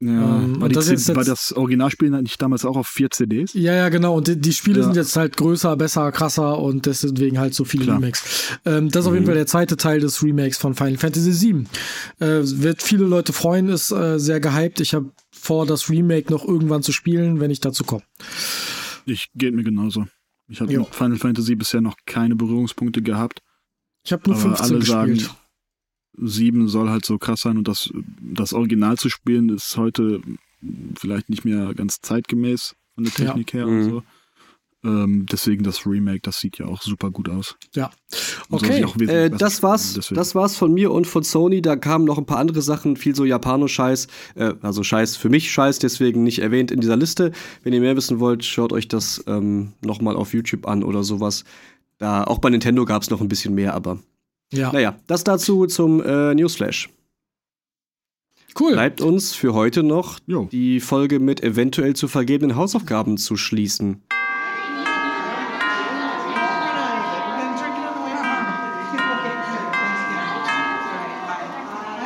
Ja, 0.00 0.10
ähm, 0.10 0.60
war, 0.60 0.68
das 0.68 0.90
jetzt, 0.90 1.14
war, 1.14 1.24
das 1.24 1.52
Originalspiel 1.52 2.10
nicht 2.10 2.42
damals 2.42 2.64
auch 2.64 2.76
auf 2.76 2.88
vier 2.88 3.10
CDs? 3.10 3.54
Ja, 3.54 3.74
ja, 3.74 3.88
genau. 3.88 4.16
Und 4.16 4.26
die, 4.26 4.36
die 4.36 4.52
Spiele 4.52 4.80
ja. 4.80 4.84
sind 4.84 4.96
jetzt 4.96 5.16
halt 5.16 5.36
größer, 5.36 5.76
besser, 5.76 6.10
krasser 6.12 6.58
und 6.58 6.86
deswegen 6.86 7.38
halt 7.38 7.54
so 7.54 7.64
viele 7.64 7.84
Klar. 7.84 7.98
Remakes. 7.98 8.58
Ähm, 8.64 8.90
das 8.90 9.00
ist 9.00 9.04
mhm. 9.04 9.08
auf 9.08 9.14
jeden. 9.14 9.26
Fall 9.26 9.34
der 9.36 9.46
zweite 9.46 9.76
Teil 9.76 10.00
des 10.00 10.22
Remakes 10.22 10.58
von 10.58 10.74
Final 10.74 10.98
Fantasy 10.98 11.32
VII. 11.40 11.64
Äh, 12.18 12.42
wird 12.42 12.82
viele 12.82 13.04
Leute 13.04 13.32
freuen, 13.32 13.68
ist 13.68 13.92
äh, 13.92 14.18
sehr 14.18 14.40
gehypt. 14.40 14.80
Ich 14.80 14.94
habe 14.94 15.10
vor, 15.30 15.64
das 15.64 15.88
Remake 15.88 16.30
noch 16.30 16.44
irgendwann 16.44 16.82
zu 16.82 16.92
spielen, 16.92 17.40
wenn 17.40 17.50
ich 17.50 17.60
dazu 17.60 17.84
komme. 17.84 18.02
Ich 19.06 19.30
geht 19.34 19.54
mir 19.54 19.64
genauso. 19.64 20.06
Ich 20.48 20.60
habe 20.60 20.76
mit 20.76 20.94
Final 20.94 21.16
Fantasy 21.16 21.54
bisher 21.54 21.80
noch 21.80 21.96
keine 22.04 22.36
Berührungspunkte 22.36 23.00
gehabt. 23.00 23.40
Ich 24.04 24.12
habe 24.12 24.22
nur 24.26 24.36
15 24.36 24.66
alle 24.66 24.78
gespielt. 24.80 25.20
Sagen, 25.20 25.36
7 26.16 26.68
soll 26.68 26.90
halt 26.90 27.04
so 27.04 27.18
krass 27.18 27.42
sein 27.42 27.58
und 27.58 27.68
das, 27.68 27.90
das 28.20 28.52
Original 28.52 28.96
zu 28.96 29.08
spielen 29.08 29.48
ist 29.48 29.76
heute 29.76 30.20
vielleicht 30.98 31.28
nicht 31.28 31.44
mehr 31.44 31.74
ganz 31.74 32.00
zeitgemäß 32.00 32.74
von 32.94 33.04
der 33.04 33.12
Technik 33.12 33.52
ja. 33.52 33.60
her 33.60 33.66
mhm. 33.66 33.76
und 33.76 33.90
so. 33.90 34.02
Ähm, 34.84 35.24
deswegen 35.30 35.64
das 35.64 35.86
Remake, 35.86 36.20
das 36.20 36.40
sieht 36.40 36.58
ja 36.58 36.66
auch 36.66 36.82
super 36.82 37.10
gut 37.10 37.30
aus. 37.30 37.56
Ja. 37.74 37.90
Okay. 38.50 38.84
Äh, 39.06 39.30
das 39.30 39.62
war's. 39.62 39.94
Das 40.10 40.34
war's 40.34 40.56
von 40.56 40.74
mir 40.74 40.92
und 40.92 41.06
von 41.06 41.22
Sony. 41.22 41.62
Da 41.62 41.76
kamen 41.76 42.04
noch 42.04 42.18
ein 42.18 42.26
paar 42.26 42.36
andere 42.36 42.60
Sachen, 42.60 42.96
viel 42.96 43.14
so 43.14 43.24
Japano-Scheiß, 43.24 44.08
äh, 44.34 44.52
also 44.60 44.82
Scheiß 44.82 45.16
für 45.16 45.30
mich 45.30 45.50
Scheiß, 45.50 45.78
deswegen 45.78 46.22
nicht 46.22 46.40
erwähnt 46.40 46.70
in 46.70 46.80
dieser 46.80 46.98
Liste. 46.98 47.32
Wenn 47.62 47.72
ihr 47.72 47.80
mehr 47.80 47.96
wissen 47.96 48.20
wollt, 48.20 48.44
schaut 48.44 48.74
euch 48.74 48.86
das 48.86 49.24
ähm, 49.26 49.72
nochmal 49.80 50.16
auf 50.16 50.34
YouTube 50.34 50.68
an 50.68 50.84
oder 50.84 51.02
sowas. 51.02 51.44
Da 51.96 52.24
auch 52.24 52.38
bei 52.38 52.50
Nintendo 52.50 52.84
gab's 52.84 53.08
noch 53.08 53.22
ein 53.22 53.28
bisschen 53.28 53.54
mehr, 53.54 53.72
aber 53.72 53.98
ja. 54.54 54.72
Naja, 54.72 54.96
das 55.06 55.24
dazu 55.24 55.66
zum 55.66 56.02
äh, 56.02 56.34
Newsflash. 56.34 56.88
Cool. 58.58 58.72
Bleibt 58.72 59.00
uns 59.00 59.34
für 59.34 59.52
heute 59.52 59.82
noch 59.82 60.20
jo. 60.26 60.48
die 60.50 60.78
Folge 60.78 61.18
mit 61.18 61.42
eventuell 61.42 61.96
zu 61.96 62.06
vergebenen 62.06 62.56
Hausaufgaben 62.56 63.16
zu 63.16 63.36
schließen. 63.36 64.02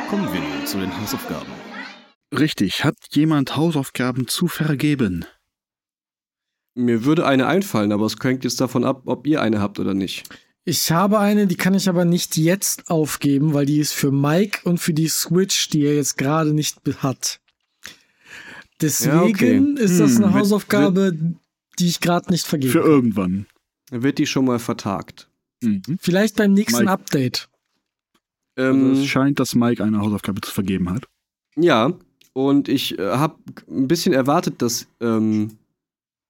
Kommen 0.09 0.33
wir 0.33 0.39
nun 0.39 0.65
zu 0.65 0.79
den 0.79 0.99
Hausaufgaben. 0.99 1.51
Richtig, 2.37 2.83
hat 2.83 2.95
jemand 3.11 3.55
Hausaufgaben 3.55 4.27
zu 4.27 4.47
vergeben? 4.47 5.25
Mir 6.73 7.05
würde 7.05 7.27
eine 7.27 7.45
einfallen, 7.45 7.91
aber 7.91 8.05
es 8.05 8.15
hängt 8.21 8.43
jetzt 8.43 8.59
davon 8.59 8.85
ab, 8.85 9.03
ob 9.05 9.27
ihr 9.27 9.41
eine 9.41 9.59
habt 9.61 9.79
oder 9.79 9.93
nicht. 9.93 10.27
Ich 10.69 10.91
habe 10.91 11.17
eine, 11.17 11.47
die 11.47 11.55
kann 11.55 11.73
ich 11.73 11.89
aber 11.89 12.05
nicht 12.05 12.37
jetzt 12.37 12.91
aufgeben, 12.91 13.55
weil 13.55 13.65
die 13.65 13.79
ist 13.79 13.91
für 13.91 14.11
Mike 14.11 14.69
und 14.69 14.77
für 14.77 14.93
die 14.93 15.07
Switch, 15.07 15.69
die 15.69 15.81
er 15.83 15.95
jetzt 15.95 16.15
gerade 16.15 16.53
nicht 16.53 16.79
hat. 16.99 17.41
Deswegen 18.79 19.15
ja, 19.15 19.23
okay. 19.23 19.83
ist 19.83 19.99
das 19.99 20.17
hm, 20.17 20.25
eine 20.25 20.33
Hausaufgabe, 20.35 21.17
die 21.79 21.87
ich 21.87 21.99
gerade 22.01 22.29
nicht 22.29 22.45
vergebe. 22.45 22.71
Für 22.71 22.81
irgendwann. 22.81 23.47
Dann 23.89 24.03
wird 24.03 24.19
die 24.19 24.27
schon 24.27 24.45
mal 24.45 24.59
vertagt. 24.59 25.27
Mhm. 25.63 25.81
Vielleicht 25.99 26.35
beim 26.35 26.53
nächsten 26.53 26.81
Mike. 26.81 26.91
Update. 26.91 27.49
Ähm, 28.55 28.91
also 28.91 29.01
es 29.01 29.07
scheint, 29.07 29.39
dass 29.39 29.55
Mike 29.55 29.83
eine 29.83 29.97
Hausaufgabe 29.97 30.39
zu 30.41 30.51
vergeben 30.51 30.91
hat. 30.91 31.05
Ja, 31.55 31.93
und 32.33 32.69
ich 32.69 32.99
äh, 32.99 33.09
habe 33.09 33.37
ein 33.67 33.87
bisschen 33.87 34.13
erwartet, 34.13 34.61
dass 34.61 34.85
ähm, 35.01 35.57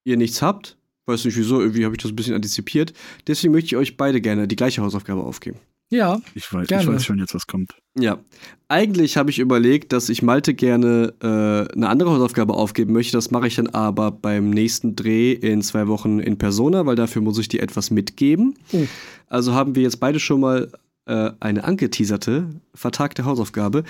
ihr 0.05 0.15
nichts 0.15 0.41
habt. 0.41 0.77
Weiß 1.09 1.25
nicht 1.25 1.37
wieso, 1.37 1.59
irgendwie 1.59 1.85
habe 1.85 1.95
ich 1.95 2.01
das 2.03 2.11
ein 2.11 2.15
bisschen 2.15 2.35
antizipiert. 2.35 2.93
Deswegen 3.25 3.51
möchte 3.51 3.67
ich 3.67 3.75
euch 3.77 3.97
beide 3.97 4.21
gerne 4.21 4.47
die 4.47 4.55
gleiche 4.55 4.83
Hausaufgabe 4.83 5.23
aufgeben. 5.23 5.57
Ja. 5.89 6.21
Ich 6.35 6.53
weiß, 6.53 6.67
ich 6.69 6.87
weiß 6.87 7.03
schon 7.03 7.17
jetzt, 7.17 7.33
was 7.33 7.47
kommt. 7.47 7.73
Ja. 7.97 8.19
Eigentlich 8.67 9.17
habe 9.17 9.31
ich 9.31 9.39
überlegt, 9.39 9.91
dass 9.91 10.09
ich 10.09 10.21
Malte 10.21 10.53
gerne 10.53 11.15
äh, 11.19 11.73
eine 11.73 11.89
andere 11.89 12.11
Hausaufgabe 12.11 12.53
aufgeben 12.53 12.93
möchte. 12.93 13.13
Das 13.13 13.31
mache 13.31 13.47
ich 13.47 13.55
dann 13.55 13.69
aber 13.69 14.11
beim 14.11 14.51
nächsten 14.51 14.95
Dreh 14.95 15.31
in 15.31 15.63
zwei 15.63 15.87
Wochen 15.87 16.19
in 16.19 16.37
Persona, 16.37 16.85
weil 16.85 16.95
dafür 16.95 17.23
muss 17.23 17.39
ich 17.39 17.47
dir 17.47 17.63
etwas 17.63 17.89
mitgeben. 17.89 18.55
Oh. 18.71 18.85
Also 19.25 19.55
haben 19.55 19.73
wir 19.73 19.81
jetzt 19.81 19.99
beide 19.99 20.19
schon 20.19 20.41
mal 20.41 20.71
äh, 21.07 21.31
eine 21.39 21.63
angeteaserte, 21.63 22.49
vertagte 22.75 23.25
Hausaufgabe. 23.25 23.83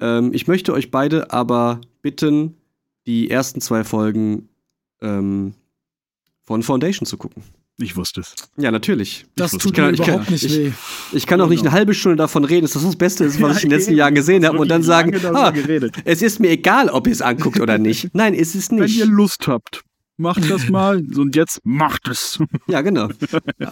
Ähm, 0.00 0.30
ich 0.32 0.46
möchte 0.46 0.72
euch 0.72 0.90
beide 0.90 1.30
aber 1.30 1.82
bitten, 2.00 2.54
die 3.06 3.28
ersten 3.28 3.60
zwei 3.60 3.84
Folgen 3.84 4.48
ähm, 5.02 5.52
von 6.46 6.62
Foundation 6.62 7.06
zu 7.06 7.16
gucken. 7.16 7.42
Ich 7.78 7.96
wusste 7.96 8.20
es. 8.20 8.34
Ja, 8.56 8.70
natürlich. 8.70 9.26
Das 9.34 9.52
ich 9.52 9.58
tut 9.58 9.76
mir 9.76 9.88
überhaupt 9.88 10.30
nicht 10.30 10.44
ich, 10.44 10.56
weh. 10.56 10.72
Ich 11.12 11.26
kann 11.26 11.40
auch 11.40 11.48
nicht 11.48 11.62
eine 11.62 11.72
halbe 11.72 11.92
Stunde 11.92 12.16
davon 12.16 12.44
reden, 12.44 12.62
dass 12.62 12.74
das 12.74 12.84
das 12.84 12.94
Beste 12.94 13.24
ist, 13.24 13.40
was 13.40 13.50
ja, 13.50 13.56
ich 13.56 13.64
in 13.64 13.70
den 13.70 13.78
letzten 13.78 13.96
Jahren 13.96 14.14
gesehen 14.14 14.46
habe 14.46 14.58
und 14.58 14.68
dann 14.68 14.84
sagen, 14.84 15.12
ah, 15.34 15.52
es 16.04 16.22
ist 16.22 16.38
mir 16.38 16.50
egal, 16.50 16.88
ob 16.88 17.08
ihr 17.08 17.12
es 17.12 17.20
anguckt 17.20 17.58
oder 17.58 17.78
nicht. 17.78 18.10
Nein, 18.14 18.34
ist 18.34 18.54
es 18.54 18.70
nicht. 18.70 18.80
Wenn 18.80 18.90
ihr 18.90 19.06
Lust 19.06 19.48
habt, 19.48 19.82
macht 20.16 20.48
das 20.48 20.68
mal 20.68 21.02
und 21.16 21.34
jetzt 21.34 21.60
macht 21.64 22.06
es. 22.08 22.38
Ja, 22.68 22.80
genau. 22.80 23.08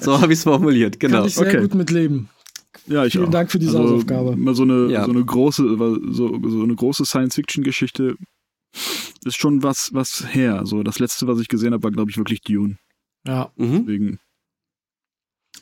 So 0.01 0.21
habe 0.21 0.33
ich 0.33 0.41
es 0.41 0.45
formuliert, 0.45 0.99
genau. 0.99 1.19
Kann 1.19 1.27
ich 1.29 1.35
sehr 1.37 1.47
okay. 1.47 1.61
gut 1.61 1.75
mitleben. 1.75 2.29
Ja, 2.89 3.05
ich 3.05 3.13
Vielen 3.13 3.27
auch. 3.27 3.31
Dank 3.31 3.53
für 3.53 3.61
diese 3.61 3.79
also, 3.79 3.95
Hausaufgabe. 3.95 4.37
So 4.55 4.65
eine, 4.65 4.89
ja. 4.91 5.05
so 5.05 5.13
eine 5.13 5.25
große, 5.25 5.63
so, 6.11 6.41
so 6.43 6.63
eine 6.63 6.75
große 6.75 7.05
Science-Fiction-Geschichte 7.05 8.17
ist 9.25 9.37
schon 9.37 9.63
was, 9.63 9.91
was 9.93 10.25
her. 10.35 10.63
So, 10.65 10.83
das 10.83 10.99
letzte, 10.99 11.27
was 11.27 11.41
ich 11.41 11.49
gesehen 11.49 11.73
habe, 11.73 11.83
war, 11.83 11.91
glaube 11.91 12.11
ich, 12.11 12.17
wirklich 12.17 12.41
Dune. 12.43 12.77
Ja. 13.27 13.51
Mhm. 13.57 13.87
Deswegen. 13.87 14.19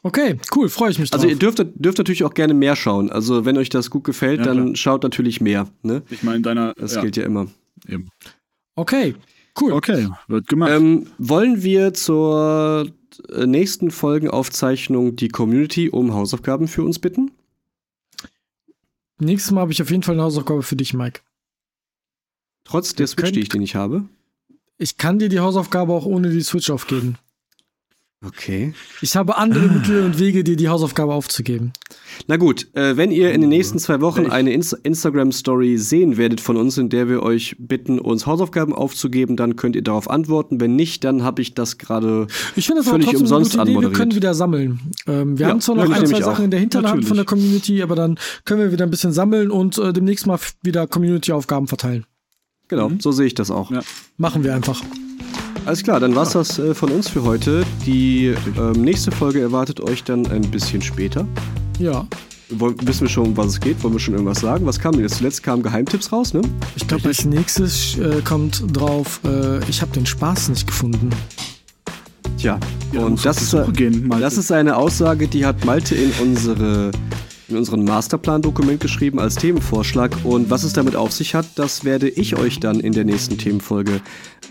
Okay, 0.02 0.38
cool, 0.54 0.68
freue 0.68 0.90
ich 0.90 0.98
mich 0.98 1.12
also 1.12 1.26
drauf. 1.26 1.30
Also 1.30 1.46
ihr 1.46 1.54
dürft, 1.54 1.84
dürft 1.84 1.98
natürlich 1.98 2.24
auch 2.24 2.32
gerne 2.32 2.54
mehr 2.54 2.74
schauen. 2.74 3.10
Also 3.10 3.44
wenn 3.44 3.58
euch 3.58 3.68
das 3.68 3.90
gut 3.90 4.04
gefällt, 4.04 4.38
ja, 4.38 4.46
dann 4.46 4.64
klar. 4.64 4.76
schaut 4.76 5.02
natürlich 5.02 5.40
mehr. 5.40 5.68
Ne? 5.82 6.02
Ich 6.10 6.22
meine, 6.22 6.40
deiner. 6.40 6.72
Das 6.74 6.94
ja. 6.94 7.02
gilt 7.02 7.16
ja 7.16 7.24
immer. 7.24 7.48
Eben. 7.86 8.08
Okay, 8.76 9.14
cool. 9.60 9.72
Okay, 9.72 10.08
wird 10.28 10.46
gemacht. 10.46 10.70
Ähm, 10.72 11.06
wollen 11.18 11.62
wir 11.62 11.92
zur 11.92 12.86
äh, 13.28 13.46
nächsten 13.46 13.90
Folgenaufzeichnung 13.90 15.16
die 15.16 15.28
Community 15.28 15.90
um 15.90 16.14
Hausaufgaben 16.14 16.66
für 16.66 16.82
uns 16.82 16.98
bitten? 16.98 17.32
Nächstes 19.18 19.52
Mal 19.52 19.62
habe 19.62 19.72
ich 19.72 19.82
auf 19.82 19.90
jeden 19.90 20.02
Fall 20.02 20.14
eine 20.14 20.22
Hausaufgabe 20.22 20.62
für 20.62 20.76
dich, 20.76 20.94
Mike. 20.94 21.20
Trotz 22.70 22.94
der 22.94 23.08
Switch, 23.08 23.32
die 23.32 23.40
ich 23.40 23.48
dir 23.48 23.58
nicht 23.58 23.74
habe? 23.74 24.04
Ich 24.78 24.96
kann 24.96 25.18
dir 25.18 25.28
die 25.28 25.40
Hausaufgabe 25.40 25.92
auch 25.92 26.06
ohne 26.06 26.30
die 26.30 26.40
Switch 26.40 26.70
aufgeben. 26.70 27.16
Okay. 28.24 28.74
Ich 29.00 29.16
habe 29.16 29.38
andere. 29.38 29.66
Mittel 29.66 30.04
und 30.04 30.18
Wege, 30.18 30.44
dir 30.44 30.54
die 30.54 30.68
Hausaufgabe 30.68 31.12
aufzugeben. 31.12 31.72
Na 32.28 32.36
gut, 32.36 32.68
äh, 32.74 32.96
wenn 32.96 33.10
ihr 33.10 33.32
in 33.32 33.40
den 33.40 33.50
nächsten 33.50 33.78
zwei 33.78 34.00
Wochen 34.02 34.26
eine 34.26 34.52
Inst 34.52 34.74
Instagram-Story 34.74 35.78
sehen 35.78 36.16
werdet 36.16 36.40
von 36.40 36.56
uns, 36.56 36.78
in 36.78 36.90
der 36.90 37.08
wir 37.08 37.22
euch 37.22 37.56
bitten, 37.58 37.98
uns 37.98 38.26
Hausaufgaben 38.26 38.72
aufzugeben, 38.72 39.36
dann 39.36 39.56
könnt 39.56 39.74
ihr 39.74 39.82
darauf 39.82 40.08
antworten. 40.08 40.60
Wenn 40.60 40.76
nicht, 40.76 41.02
dann 41.02 41.24
habe 41.24 41.42
ich 41.42 41.54
das 41.54 41.76
gerade 41.78 42.28
ich 42.54 42.66
finde 42.66 42.82
das 42.82 42.90
völlig 42.90 43.16
umsonst 43.16 43.58
eine 43.58 43.72
gute 43.72 43.86
Idee. 43.86 43.90
Wir 43.90 43.98
können 43.98 44.14
wieder 44.14 44.34
sammeln. 44.34 44.80
Ähm, 45.08 45.38
wir 45.38 45.46
ja, 45.46 45.50
haben 45.50 45.60
zwar 45.60 45.76
noch 45.76 45.90
ein, 45.90 46.06
zwei 46.06 46.20
Sachen 46.20 46.44
in 46.44 46.50
der 46.50 46.60
Hinterhand 46.60 47.04
von 47.04 47.16
der 47.16 47.26
Community, 47.26 47.82
aber 47.82 47.96
dann 47.96 48.18
können 48.44 48.60
wir 48.60 48.70
wieder 48.70 48.84
ein 48.84 48.90
bisschen 48.90 49.12
sammeln 49.12 49.50
und 49.50 49.78
äh, 49.78 49.92
demnächst 49.92 50.26
mal 50.26 50.38
wieder 50.62 50.86
Community-Aufgaben 50.86 51.66
verteilen. 51.66 52.04
Genau, 52.70 52.88
mhm. 52.88 53.00
so 53.00 53.10
sehe 53.10 53.26
ich 53.26 53.34
das 53.34 53.50
auch. 53.50 53.70
Ja. 53.72 53.80
Machen 54.16 54.44
wir 54.44 54.54
einfach. 54.54 54.80
Alles 55.66 55.82
klar, 55.82 55.98
dann 55.98 56.14
war's 56.14 56.32
das 56.32 56.58
äh, 56.58 56.72
von 56.72 56.90
uns 56.90 57.08
für 57.08 57.24
heute. 57.24 57.64
Die 57.84 58.34
ähm, 58.56 58.80
nächste 58.80 59.10
Folge 59.10 59.40
erwartet 59.40 59.80
euch 59.80 60.04
dann 60.04 60.24
ein 60.26 60.42
bisschen 60.42 60.80
später. 60.80 61.26
Ja. 61.80 62.06
Wollen, 62.48 62.76
wissen 62.86 63.02
wir 63.02 63.08
schon, 63.08 63.26
um 63.26 63.36
was 63.36 63.48
es 63.48 63.60
geht? 63.60 63.82
Wollen 63.82 63.94
wir 63.94 64.00
schon 64.00 64.14
irgendwas 64.14 64.40
sagen? 64.40 64.64
Was 64.66 64.78
kam 64.78 64.92
denn 64.92 65.02
jetzt? 65.02 65.16
Zuletzt 65.16 65.42
kamen 65.42 65.64
Geheimtipps 65.64 66.12
raus, 66.12 66.32
ne? 66.32 66.42
Ich 66.76 66.86
glaube, 66.86 67.08
als 67.08 67.24
nächstes 67.24 67.98
äh, 67.98 68.22
kommt 68.22 68.64
drauf, 68.72 69.20
äh, 69.24 69.58
ich 69.68 69.82
habe 69.82 69.92
den 69.92 70.06
Spaß 70.06 70.48
nicht 70.50 70.66
gefunden. 70.66 71.10
Tja, 72.38 72.58
ja, 72.92 73.00
und 73.00 73.24
das 73.24 73.42
ist, 73.42 73.74
gehen, 73.74 74.08
das 74.20 74.38
ist 74.38 74.50
eine 74.50 74.76
Aussage, 74.76 75.28
die 75.28 75.44
hat 75.44 75.64
Malte 75.64 75.94
in 75.94 76.12
unsere 76.22 76.92
in 77.50 77.56
unseren 77.56 77.84
Masterplan-Dokument 77.84 78.80
geschrieben 78.80 79.18
als 79.18 79.36
Themenvorschlag. 79.36 80.16
Und 80.24 80.50
was 80.50 80.64
es 80.64 80.72
damit 80.72 80.96
auf 80.96 81.12
sich 81.12 81.34
hat, 81.34 81.46
das 81.56 81.84
werde 81.84 82.08
ich 82.08 82.36
euch 82.36 82.60
dann 82.60 82.80
in 82.80 82.92
der 82.92 83.04
nächsten 83.04 83.38
Themenfolge 83.38 84.00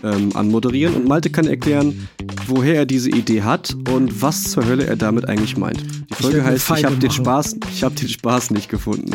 ähm, 0.02 0.30
anmoderieren. 0.34 0.94
Und 0.94 1.08
Malte 1.08 1.30
kann 1.30 1.46
erklären, 1.46 2.08
woher 2.46 2.76
er 2.76 2.86
diese 2.86 3.10
Idee 3.10 3.42
hat 3.42 3.76
und 3.92 4.22
was 4.22 4.44
zur 4.44 4.66
Hölle 4.66 4.86
er 4.86 4.96
damit 4.96 5.28
eigentlich 5.28 5.56
meint. 5.56 5.82
Die 6.10 6.14
Folge 6.14 6.38
ich 6.38 6.44
heißt, 6.44 6.70
ich 6.76 6.84
habe 6.84 6.96
den 6.96 7.10
Spaß, 7.10 7.56
ich 7.72 7.82
habe 7.82 7.94
den 7.94 8.08
Spaß 8.08 8.50
nicht 8.50 8.68
gefunden. 8.68 9.10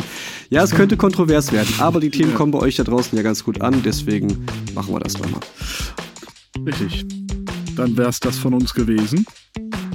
Ja, 0.50 0.62
es 0.62 0.70
könnte 0.70 0.96
kontrovers 0.96 1.52
werden, 1.52 1.72
aber 1.78 2.00
die 2.00 2.10
Themen 2.10 2.34
kommen 2.34 2.52
bei 2.52 2.58
euch 2.58 2.76
da 2.76 2.84
draußen 2.84 3.16
ja 3.16 3.22
ganz 3.22 3.44
gut 3.44 3.60
an, 3.60 3.82
deswegen 3.84 4.46
machen 4.74 4.94
wir 4.94 5.00
das 5.00 5.18
nochmal. 5.18 5.40
Richtig. 6.64 7.04
Dann 7.76 7.96
wäre 7.96 8.08
es 8.08 8.20
das 8.20 8.38
von 8.38 8.54
uns 8.54 8.72
gewesen. 8.72 9.26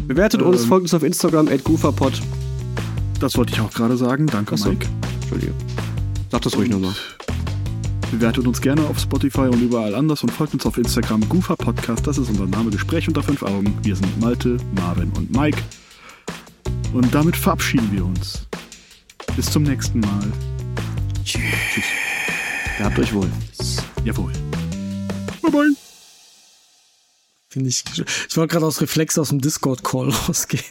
Bewertet 0.07 0.41
ähm, 0.41 0.47
uns, 0.47 0.65
folgt 0.65 0.84
uns 0.84 0.93
auf 0.93 1.03
Instagram, 1.03 1.47
at 1.47 1.63
goofapod. 1.63 2.22
Das 3.22 3.38
wollte 3.38 3.53
ich 3.53 3.61
auch 3.61 3.72
gerade 3.72 3.95
sagen. 3.98 4.26
Danke, 4.26 4.56
Achso. 4.56 4.69
Mike. 4.69 4.88
Entschuldige. 5.22 5.53
Sag 6.31 6.41
das 6.41 6.57
ruhig 6.57 6.69
nochmal. 6.69 6.95
Bewertet 8.10 8.48
uns 8.48 8.60
gerne 8.60 8.81
auf 8.88 8.98
Spotify 8.99 9.41
und 9.41 9.61
überall 9.61 9.93
anders 9.93 10.23
und 10.23 10.31
folgt 10.31 10.56
uns 10.56 10.65
auf 10.65 10.80
Instagram 10.80 11.30
Goofer 11.30 11.56
Podcast. 11.56 12.07
Das 12.07 12.18
ist 12.18 12.30
unser 12.30 12.48
Name 12.48 12.72
Gespräch 12.72 13.07
unter 13.07 13.22
fünf 13.22 13.43
Augen. 13.43 13.77
Wir 13.84 13.95
sind 13.95 14.19
Malte, 14.19 14.57
Marvin 14.76 15.11
und 15.11 15.31
Mike. 15.38 15.61
Und 16.93 17.14
damit 17.14 17.38
verabschieden 17.38 17.89
wir 17.91 18.03
uns. 18.03 18.48
Bis 19.35 19.52
zum 19.52 19.64
nächsten 19.64 19.99
Mal. 19.99 20.31
Tschüss. 21.23 21.43
Gehabt 22.80 22.98
euch 22.98 23.14
wohl. 23.14 23.30
Jawohl. 24.03 24.34
Bye 25.43 25.52
bye. 25.52 25.76
Finde 27.49 27.69
ich. 27.69 27.84
Ich 28.27 28.35
wollte 28.35 28.53
gerade 28.53 28.65
aus 28.65 28.81
Reflex 28.81 29.19
aus 29.19 29.30
dem 29.30 29.41
Discord-Call 29.41 30.10
rausgehen. 30.27 30.64